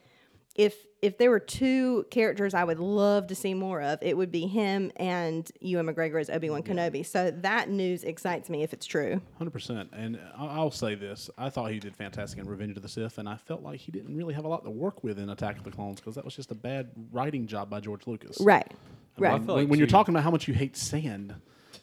if 0.55 0.75
if 1.01 1.17
there 1.19 1.29
were 1.29 1.39
two 1.39 2.05
characters 2.09 2.53
I 2.55 2.63
would 2.63 2.79
love 2.79 3.27
to 3.27 3.35
see 3.35 3.53
more 3.53 3.79
of, 3.81 3.99
it 4.01 4.17
would 4.17 4.31
be 4.31 4.47
him 4.47 4.91
and 4.95 5.49
Ewan 5.59 5.85
McGregor 5.85 6.19
as 6.19 6.29
Obi 6.31 6.49
Wan 6.49 6.63
Kenobi. 6.63 7.05
So 7.05 7.29
that 7.41 7.69
news 7.69 8.03
excites 8.03 8.49
me 8.49 8.63
if 8.63 8.73
it's 8.73 8.85
true. 8.87 9.21
Hundred 9.37 9.51
percent, 9.51 9.89
and 9.93 10.17
I- 10.35 10.47
I'll 10.47 10.71
say 10.71 10.95
this: 10.95 11.29
I 11.37 11.49
thought 11.49 11.71
he 11.71 11.79
did 11.79 11.95
fantastic 11.95 12.39
in 12.39 12.47
Revenge 12.47 12.75
of 12.77 12.81
the 12.83 12.89
Sith, 12.89 13.17
and 13.19 13.29
I 13.29 13.35
felt 13.37 13.61
like 13.61 13.79
he 13.81 13.91
didn't 13.91 14.15
really 14.15 14.33
have 14.33 14.45
a 14.45 14.47
lot 14.47 14.63
to 14.63 14.71
work 14.71 15.03
with 15.03 15.19
in 15.19 15.29
Attack 15.29 15.57
of 15.57 15.63
the 15.63 15.71
Clones 15.71 15.99
because 15.99 16.15
that 16.15 16.25
was 16.25 16.35
just 16.35 16.49
a 16.51 16.55
bad 16.55 16.89
writing 17.11 17.45
job 17.45 17.69
by 17.69 17.79
George 17.81 18.07
Lucas. 18.07 18.37
Right. 18.41 18.65
I 18.67 19.21
mean, 19.21 19.31
Right. 19.31 19.39
when, 19.39 19.47
like 19.47 19.67
when 19.69 19.79
you're 19.79 19.87
talking 19.87 20.13
about 20.15 20.23
how 20.23 20.31
much 20.31 20.47
you 20.47 20.53
hate 20.53 20.75
sand, 20.75 21.35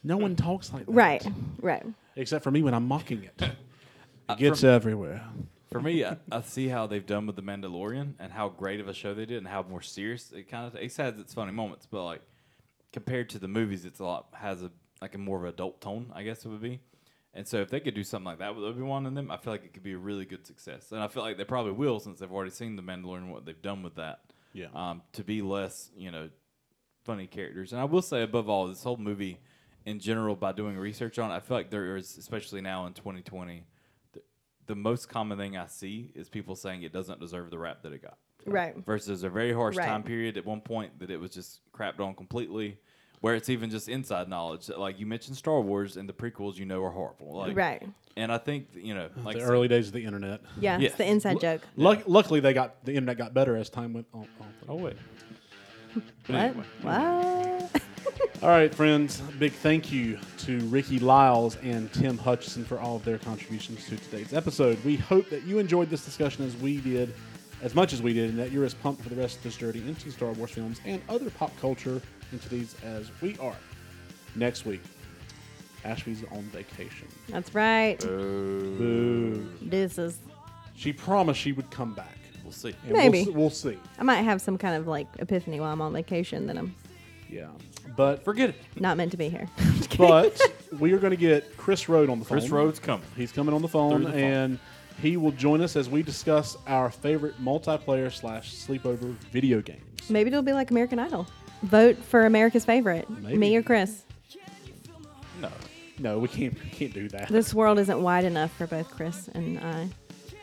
no 0.03 0.17
one 0.17 0.35
talks 0.35 0.73
like 0.73 0.85
that. 0.87 0.91
Right. 0.91 1.25
Right. 1.61 1.85
Except 2.15 2.43
for 2.43 2.51
me 2.51 2.61
when 2.61 2.73
I'm 2.73 2.87
mocking 2.87 3.23
it. 3.23 3.49
Uh, 4.29 4.35
It 4.35 4.39
gets 4.39 4.61
from- 4.61 4.69
everywhere. 4.69 5.21
For 5.73 5.81
me, 5.81 6.05
I, 6.05 6.17
I 6.31 6.41
see 6.41 6.67
how 6.67 6.87
they've 6.87 7.05
done 7.05 7.27
with 7.27 7.35
the 7.35 7.41
Mandalorian 7.41 8.13
and 8.19 8.31
how 8.31 8.49
great 8.49 8.79
of 8.79 8.87
a 8.87 8.93
show 8.93 9.13
they 9.13 9.25
did, 9.25 9.37
and 9.37 9.47
how 9.47 9.63
more 9.63 9.81
serious 9.81 10.31
it 10.31 10.47
kind 10.49 10.67
of. 10.67 10.75
It 10.75 10.95
has 10.95 11.19
its 11.19 11.33
funny 11.33 11.51
moments, 11.51 11.85
but 11.89 12.05
like 12.05 12.21
compared 12.91 13.29
to 13.31 13.39
the 13.39 13.47
movies, 13.47 13.83
it's 13.85 13.99
a 13.99 14.05
lot 14.05 14.27
has 14.33 14.63
a 14.63 14.71
like 15.01 15.15
a 15.15 15.17
more 15.17 15.37
of 15.37 15.43
an 15.43 15.49
adult 15.49 15.81
tone, 15.81 16.11
I 16.13 16.23
guess 16.23 16.45
it 16.45 16.49
would 16.49 16.61
be. 16.61 16.79
And 17.33 17.47
so 17.47 17.57
if 17.57 17.69
they 17.69 17.79
could 17.79 17.95
do 17.95 18.03
something 18.03 18.25
like 18.25 18.39
that 18.39 18.55
with 18.55 18.63
Obi 18.63 18.81
Wan 18.81 19.05
and 19.05 19.17
them, 19.17 19.31
I 19.31 19.37
feel 19.37 19.51
like 19.51 19.65
it 19.65 19.73
could 19.73 19.83
be 19.83 19.93
a 19.93 19.97
really 19.97 20.23
good 20.23 20.45
success. 20.45 20.91
And 20.91 21.01
I 21.01 21.07
feel 21.07 21.23
like 21.23 21.35
they 21.35 21.43
probably 21.43 21.71
will 21.71 21.99
since 21.99 22.19
they've 22.19 22.31
already 22.31 22.51
seen 22.51 22.75
the 22.75 22.83
Mandalorian 22.83 23.23
and 23.23 23.31
what 23.31 23.45
they've 23.45 23.61
done 23.61 23.81
with 23.81 23.95
that. 23.95 24.21
Yeah. 24.53 24.67
Um, 24.75 25.01
to 25.13 25.23
be 25.23 25.41
less, 25.41 25.89
you 25.97 26.11
know, 26.11 26.29
funny 27.03 27.25
characters. 27.25 27.73
And 27.73 27.81
I 27.81 27.85
will 27.85 28.03
say, 28.03 28.21
above 28.21 28.49
all, 28.49 28.67
this 28.67 28.83
whole 28.83 28.97
movie 28.97 29.39
in 29.83 29.99
general, 29.99 30.35
by 30.35 30.51
doing 30.51 30.77
research 30.77 31.17
on 31.17 31.31
it, 31.31 31.35
I 31.35 31.39
feel 31.39 31.57
like 31.57 31.71
there 31.71 31.97
is, 31.97 32.17
especially 32.17 32.61
now 32.61 32.85
in 32.85 32.93
2020, 32.93 33.63
the, 34.67 34.73
the 34.73 34.75
most 34.79 35.09
common 35.09 35.37
thing 35.37 35.57
I 35.57 35.67
see 35.67 36.11
is 36.15 36.29
people 36.29 36.55
saying 36.55 36.83
it 36.83 36.93
doesn't 36.93 37.19
deserve 37.19 37.49
the 37.49 37.57
rap 37.57 37.81
that 37.83 37.93
it 37.93 38.01
got. 38.01 38.17
Right. 38.45 38.75
Versus 38.85 39.23
a 39.23 39.29
very 39.29 39.53
harsh 39.53 39.77
Right. 39.77 39.87
time 39.87 40.03
period 40.03 40.37
at 40.37 40.45
one 40.45 40.61
point 40.61 40.99
that 40.99 41.09
it 41.09 41.17
was 41.17 41.31
just 41.31 41.61
crapped 41.73 41.99
on 41.99 42.13
completely, 42.13 42.77
where 43.21 43.35
it's 43.35 43.47
even 43.49 43.69
just 43.69 43.87
inside 43.87 44.27
knowledge. 44.27 44.67
that, 44.67 44.79
Like 44.79 44.99
you 44.99 45.05
mentioned 45.05 45.37
Star 45.37 45.61
Wars 45.61 45.95
and 45.97 46.09
the 46.09 46.13
prequels, 46.13 46.57
you 46.57 46.65
know, 46.65 46.83
are 46.83 46.91
horrible. 46.91 47.37
Like, 47.37 47.55
Right. 47.55 47.87
And 48.17 48.31
I 48.31 48.37
think, 48.37 48.67
you 48.75 48.93
know, 48.93 49.09
like 49.23 49.37
the 49.37 49.43
I 49.43 49.45
early 49.45 49.67
days 49.67 49.87
of 49.87 49.93
the 49.93 50.03
internet. 50.05 50.41
Yeah. 50.59 50.77
Yes. 50.77 50.89
It's 50.89 50.97
the 50.97 51.07
inside 51.07 51.39
joke. 51.39 51.61
Luck, 51.77 52.03
luckily, 52.05 52.41
they 52.41 52.53
got 52.53 52.83
the 52.85 52.91
internet 52.93 53.17
got 53.17 53.33
better 53.33 53.55
as 53.55 53.69
time 53.69 53.93
went 53.93 54.07
on. 54.13 54.27
Oh, 54.67 54.75
wait. 54.75 54.97
What? 56.27 56.35
anyway. 56.39 56.65
What? 56.81 57.81
All 58.43 58.49
right, 58.49 58.75
friends. 58.75 59.21
Big 59.39 59.53
thank 59.53 59.89
you 59.89 60.19
to 60.39 60.59
Ricky 60.67 60.99
Lyles 60.99 61.55
and 61.63 61.89
Tim 61.93 62.17
Hutchison 62.17 62.65
for 62.65 62.77
all 62.77 62.97
of 62.97 63.05
their 63.05 63.17
contributions 63.17 63.87
to 63.87 63.95
today's 63.95 64.33
episode. 64.33 64.83
We 64.83 64.97
hope 64.97 65.29
that 65.29 65.43
you 65.43 65.59
enjoyed 65.59 65.89
this 65.89 66.03
discussion 66.03 66.45
as 66.45 66.53
we 66.57 66.81
did, 66.81 67.13
as 67.61 67.73
much 67.73 67.93
as 67.93 68.01
we 68.01 68.11
did, 68.11 68.31
and 68.31 68.39
that 68.39 68.51
you're 68.51 68.65
as 68.65 68.73
pumped 68.73 69.01
for 69.01 69.07
the 69.07 69.15
rest 69.15 69.37
of 69.37 69.43
this 69.43 69.55
journey 69.55 69.79
into 69.87 70.11
Star 70.11 70.33
Wars 70.33 70.51
films 70.51 70.81
and 70.83 71.01
other 71.07 71.29
pop 71.29 71.57
culture 71.61 72.01
entities 72.33 72.75
as 72.83 73.09
we 73.21 73.37
are. 73.37 73.55
Next 74.35 74.65
week, 74.65 74.81
Ashby's 75.85 76.25
on 76.33 76.41
vacation. 76.51 77.07
That's 77.29 77.55
right. 77.55 77.97
Boo. 78.01 79.49
Deuces. 79.69 80.19
She 80.75 80.91
promised 80.91 81.39
she 81.39 81.53
would 81.53 81.71
come 81.71 81.93
back. 81.93 82.17
We'll 82.43 82.51
see. 82.51 82.75
And 82.83 82.91
Maybe. 82.91 83.23
We'll, 83.23 83.35
we'll 83.35 83.49
see. 83.51 83.77
I 83.97 84.03
might 84.03 84.23
have 84.23 84.41
some 84.41 84.57
kind 84.57 84.75
of 84.75 84.85
like 84.85 85.07
epiphany 85.19 85.61
while 85.61 85.71
I'm 85.71 85.81
on 85.81 85.93
vacation 85.93 86.47
that 86.47 86.57
I'm 86.57 86.75
Yeah. 87.33 87.47
But 87.95 88.23
Forget 88.23 88.49
it. 88.49 88.55
not 88.79 88.97
meant 88.97 89.11
to 89.11 89.17
be 89.17 89.29
here. 89.29 89.47
but 89.97 90.39
we 90.79 90.93
are 90.93 90.99
going 90.99 91.11
to 91.11 91.17
get 91.17 91.57
Chris 91.57 91.89
Rode 91.89 92.09
on 92.09 92.19
the 92.19 92.25
phone. 92.25 92.39
Chris 92.39 92.49
Rhodes 92.49 92.79
coming. 92.79 93.05
He's 93.15 93.31
coming 93.31 93.53
on 93.53 93.61
the 93.61 93.67
phone, 93.67 93.91
Through 93.91 94.05
the 94.05 94.11
phone. 94.11 94.19
and 94.21 94.59
he 95.01 95.17
will 95.17 95.31
join 95.31 95.61
us 95.61 95.75
as 95.75 95.89
we 95.89 96.03
discuss 96.03 96.55
our 96.67 96.89
favorite 96.91 97.41
multiplayer 97.43 98.11
slash 98.11 98.53
sleepover 98.53 99.15
video 99.31 99.61
games. 99.61 99.81
Maybe 100.09 100.27
it'll 100.29 100.41
be 100.43 100.53
like 100.53 100.71
American 100.71 100.99
Idol. 100.99 101.27
Vote 101.63 101.97
for 101.97 102.25
America's 102.25 102.65
favorite. 102.65 103.09
Maybe. 103.09 103.37
Me 103.37 103.55
or 103.55 103.63
Chris. 103.63 104.03
No. 105.41 105.49
No, 105.99 106.19
we 106.19 106.27
can't 106.27 106.53
we 106.63 106.69
can't 106.69 106.93
do 106.93 107.07
that. 107.09 107.29
This 107.29 107.53
world 107.53 107.79
isn't 107.79 108.01
wide 108.01 108.25
enough 108.25 108.51
for 108.57 108.67
both 108.67 108.89
Chris 108.89 109.27
and 109.29 109.59
I. 109.59 109.89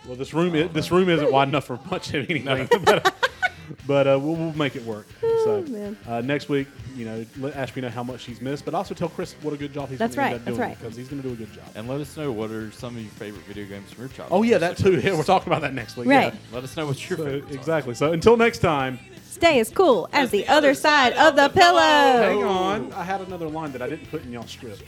well, 0.06 0.16
this 0.16 0.32
room 0.32 0.54
i 0.54 0.62
this 0.64 0.90
room 0.90 1.08
isn't 1.08 1.30
wide 1.32 1.48
enough 1.48 1.64
for 1.64 1.78
much 1.90 2.14
of 2.14 2.30
anything, 2.30 2.68
but, 2.84 3.14
but 3.86 4.06
uh, 4.06 4.18
we'll, 4.20 4.34
we'll 4.36 4.52
make 4.56 4.76
it 4.76 4.84
work. 4.84 5.06
So 5.44 5.62
man. 5.62 5.96
uh, 6.06 6.20
next 6.20 6.50
week, 6.50 6.68
you 6.94 7.06
know, 7.06 7.24
let 7.38 7.56
Ashby 7.56 7.80
know 7.80 7.88
how 7.88 8.02
much 8.02 8.20
she's 8.20 8.42
missed, 8.42 8.66
but 8.66 8.74
also 8.74 8.94
tell 8.94 9.08
Chris 9.08 9.34
what 9.40 9.54
a 9.54 9.56
good 9.56 9.72
job 9.72 9.88
he's 9.88 9.98
That's 9.98 10.14
going 10.14 10.32
to 10.32 10.34
right, 10.36 10.40
end 10.40 10.40
up 10.40 10.44
that's 10.44 10.56
doing 10.58 10.68
right. 10.68 10.78
because 10.78 10.96
he's 10.96 11.08
going 11.08 11.22
to 11.22 11.28
do 11.28 11.32
a 11.32 11.36
good 11.38 11.52
job. 11.54 11.64
And 11.74 11.88
let 11.88 11.98
us 11.98 12.14
know 12.14 12.30
what 12.30 12.50
are 12.50 12.70
some 12.72 12.94
of 12.96 13.00
your 13.02 13.10
favorite 13.12 13.42
video 13.46 13.64
games 13.64 13.90
from 13.90 14.02
your 14.02 14.08
childhood. 14.10 14.38
Oh 14.38 14.42
yeah, 14.42 14.58
that 14.58 14.76
too. 14.76 15.00
Yeah, 15.00 15.16
we're 15.16 15.22
talking 15.22 15.50
about 15.50 15.62
that 15.62 15.72
next 15.72 15.96
week. 15.96 16.08
Right. 16.08 16.34
Yeah. 16.34 16.38
Let 16.52 16.62
us 16.64 16.76
know 16.76 16.84
what 16.86 17.08
your 17.08 17.16
So, 17.16 17.24
favorites 17.24 17.50
are. 17.52 17.54
exactly. 17.58 17.94
So 17.94 18.12
until 18.12 18.36
next 18.36 18.58
time. 18.58 18.98
Stay 19.30 19.60
as 19.60 19.70
cool 19.70 20.10
as 20.12 20.30
the 20.30 20.46
other 20.46 20.74
side 20.74 21.14
of 21.14 21.36
the 21.36 21.48
pillow. 21.48 21.78
Hang 21.78 22.42
on, 22.44 22.92
I 22.92 23.02
had 23.04 23.22
another 23.22 23.48
line 23.48 23.72
that 23.72 23.80
I 23.80 23.88
didn't 23.88 24.10
put 24.10 24.22
in 24.24 24.32
y'all 24.32 24.46
script. 24.46 24.82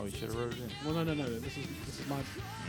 Oh, 0.00 0.04
you 0.06 0.12
should 0.12 0.22
have 0.30 0.36
wrote 0.36 0.52
it 0.52 0.58
in. 0.60 0.70
Well, 0.86 0.94
no, 0.94 1.12
no, 1.12 1.12
no. 1.22 1.28
This 1.40 1.58
is 1.58 1.66
this 1.84 2.00
is 2.00 2.08
my 2.08 2.16
We 2.16 2.22
don't 2.22 2.59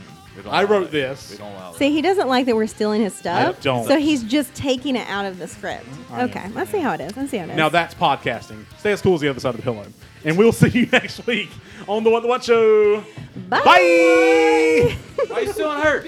I 0.48 0.64
wrote 0.64 0.84
that. 0.84 0.92
this. 0.92 1.30
We 1.30 1.36
don't 1.38 1.52
allow 1.52 1.72
that. 1.72 1.78
See, 1.78 1.90
he 1.90 2.02
doesn't 2.02 2.28
like 2.28 2.46
that 2.46 2.56
we're 2.56 2.66
stealing 2.66 3.02
his 3.02 3.14
stuff. 3.14 3.60
don't. 3.62 3.86
So 3.86 3.98
he's 3.98 4.22
just 4.22 4.54
taking 4.54 4.96
it 4.96 5.08
out 5.08 5.26
of 5.26 5.38
the 5.38 5.46
script. 5.48 5.84
Mm-hmm. 5.86 6.14
I 6.14 6.22
okay, 6.24 6.48
let's 6.54 6.70
see 6.70 6.80
how 6.80 6.92
it 6.92 7.00
is. 7.00 7.16
Let's 7.16 7.30
see 7.30 7.36
how 7.38 7.44
it 7.44 7.50
is. 7.50 7.56
Now 7.56 7.68
that's 7.68 7.94
podcasting. 7.94 8.64
Stay 8.78 8.92
as 8.92 9.02
cool 9.02 9.14
as 9.14 9.20
the 9.20 9.28
other 9.28 9.40
side 9.40 9.50
of 9.50 9.56
the 9.56 9.62
pillow. 9.62 9.86
And 10.24 10.38
we'll 10.38 10.52
see 10.52 10.68
you 10.68 10.86
next 10.92 11.26
week 11.26 11.50
on 11.88 12.04
the 12.04 12.10
What 12.10 12.22
the 12.22 12.28
What 12.28 12.44
Show. 12.44 13.00
Bye. 13.48 13.60
Bye. 13.64 14.96
Why 15.26 15.36
are 15.36 15.40
you 15.42 15.52
still 15.52 15.68
on 15.68 15.82
her? 15.82 16.04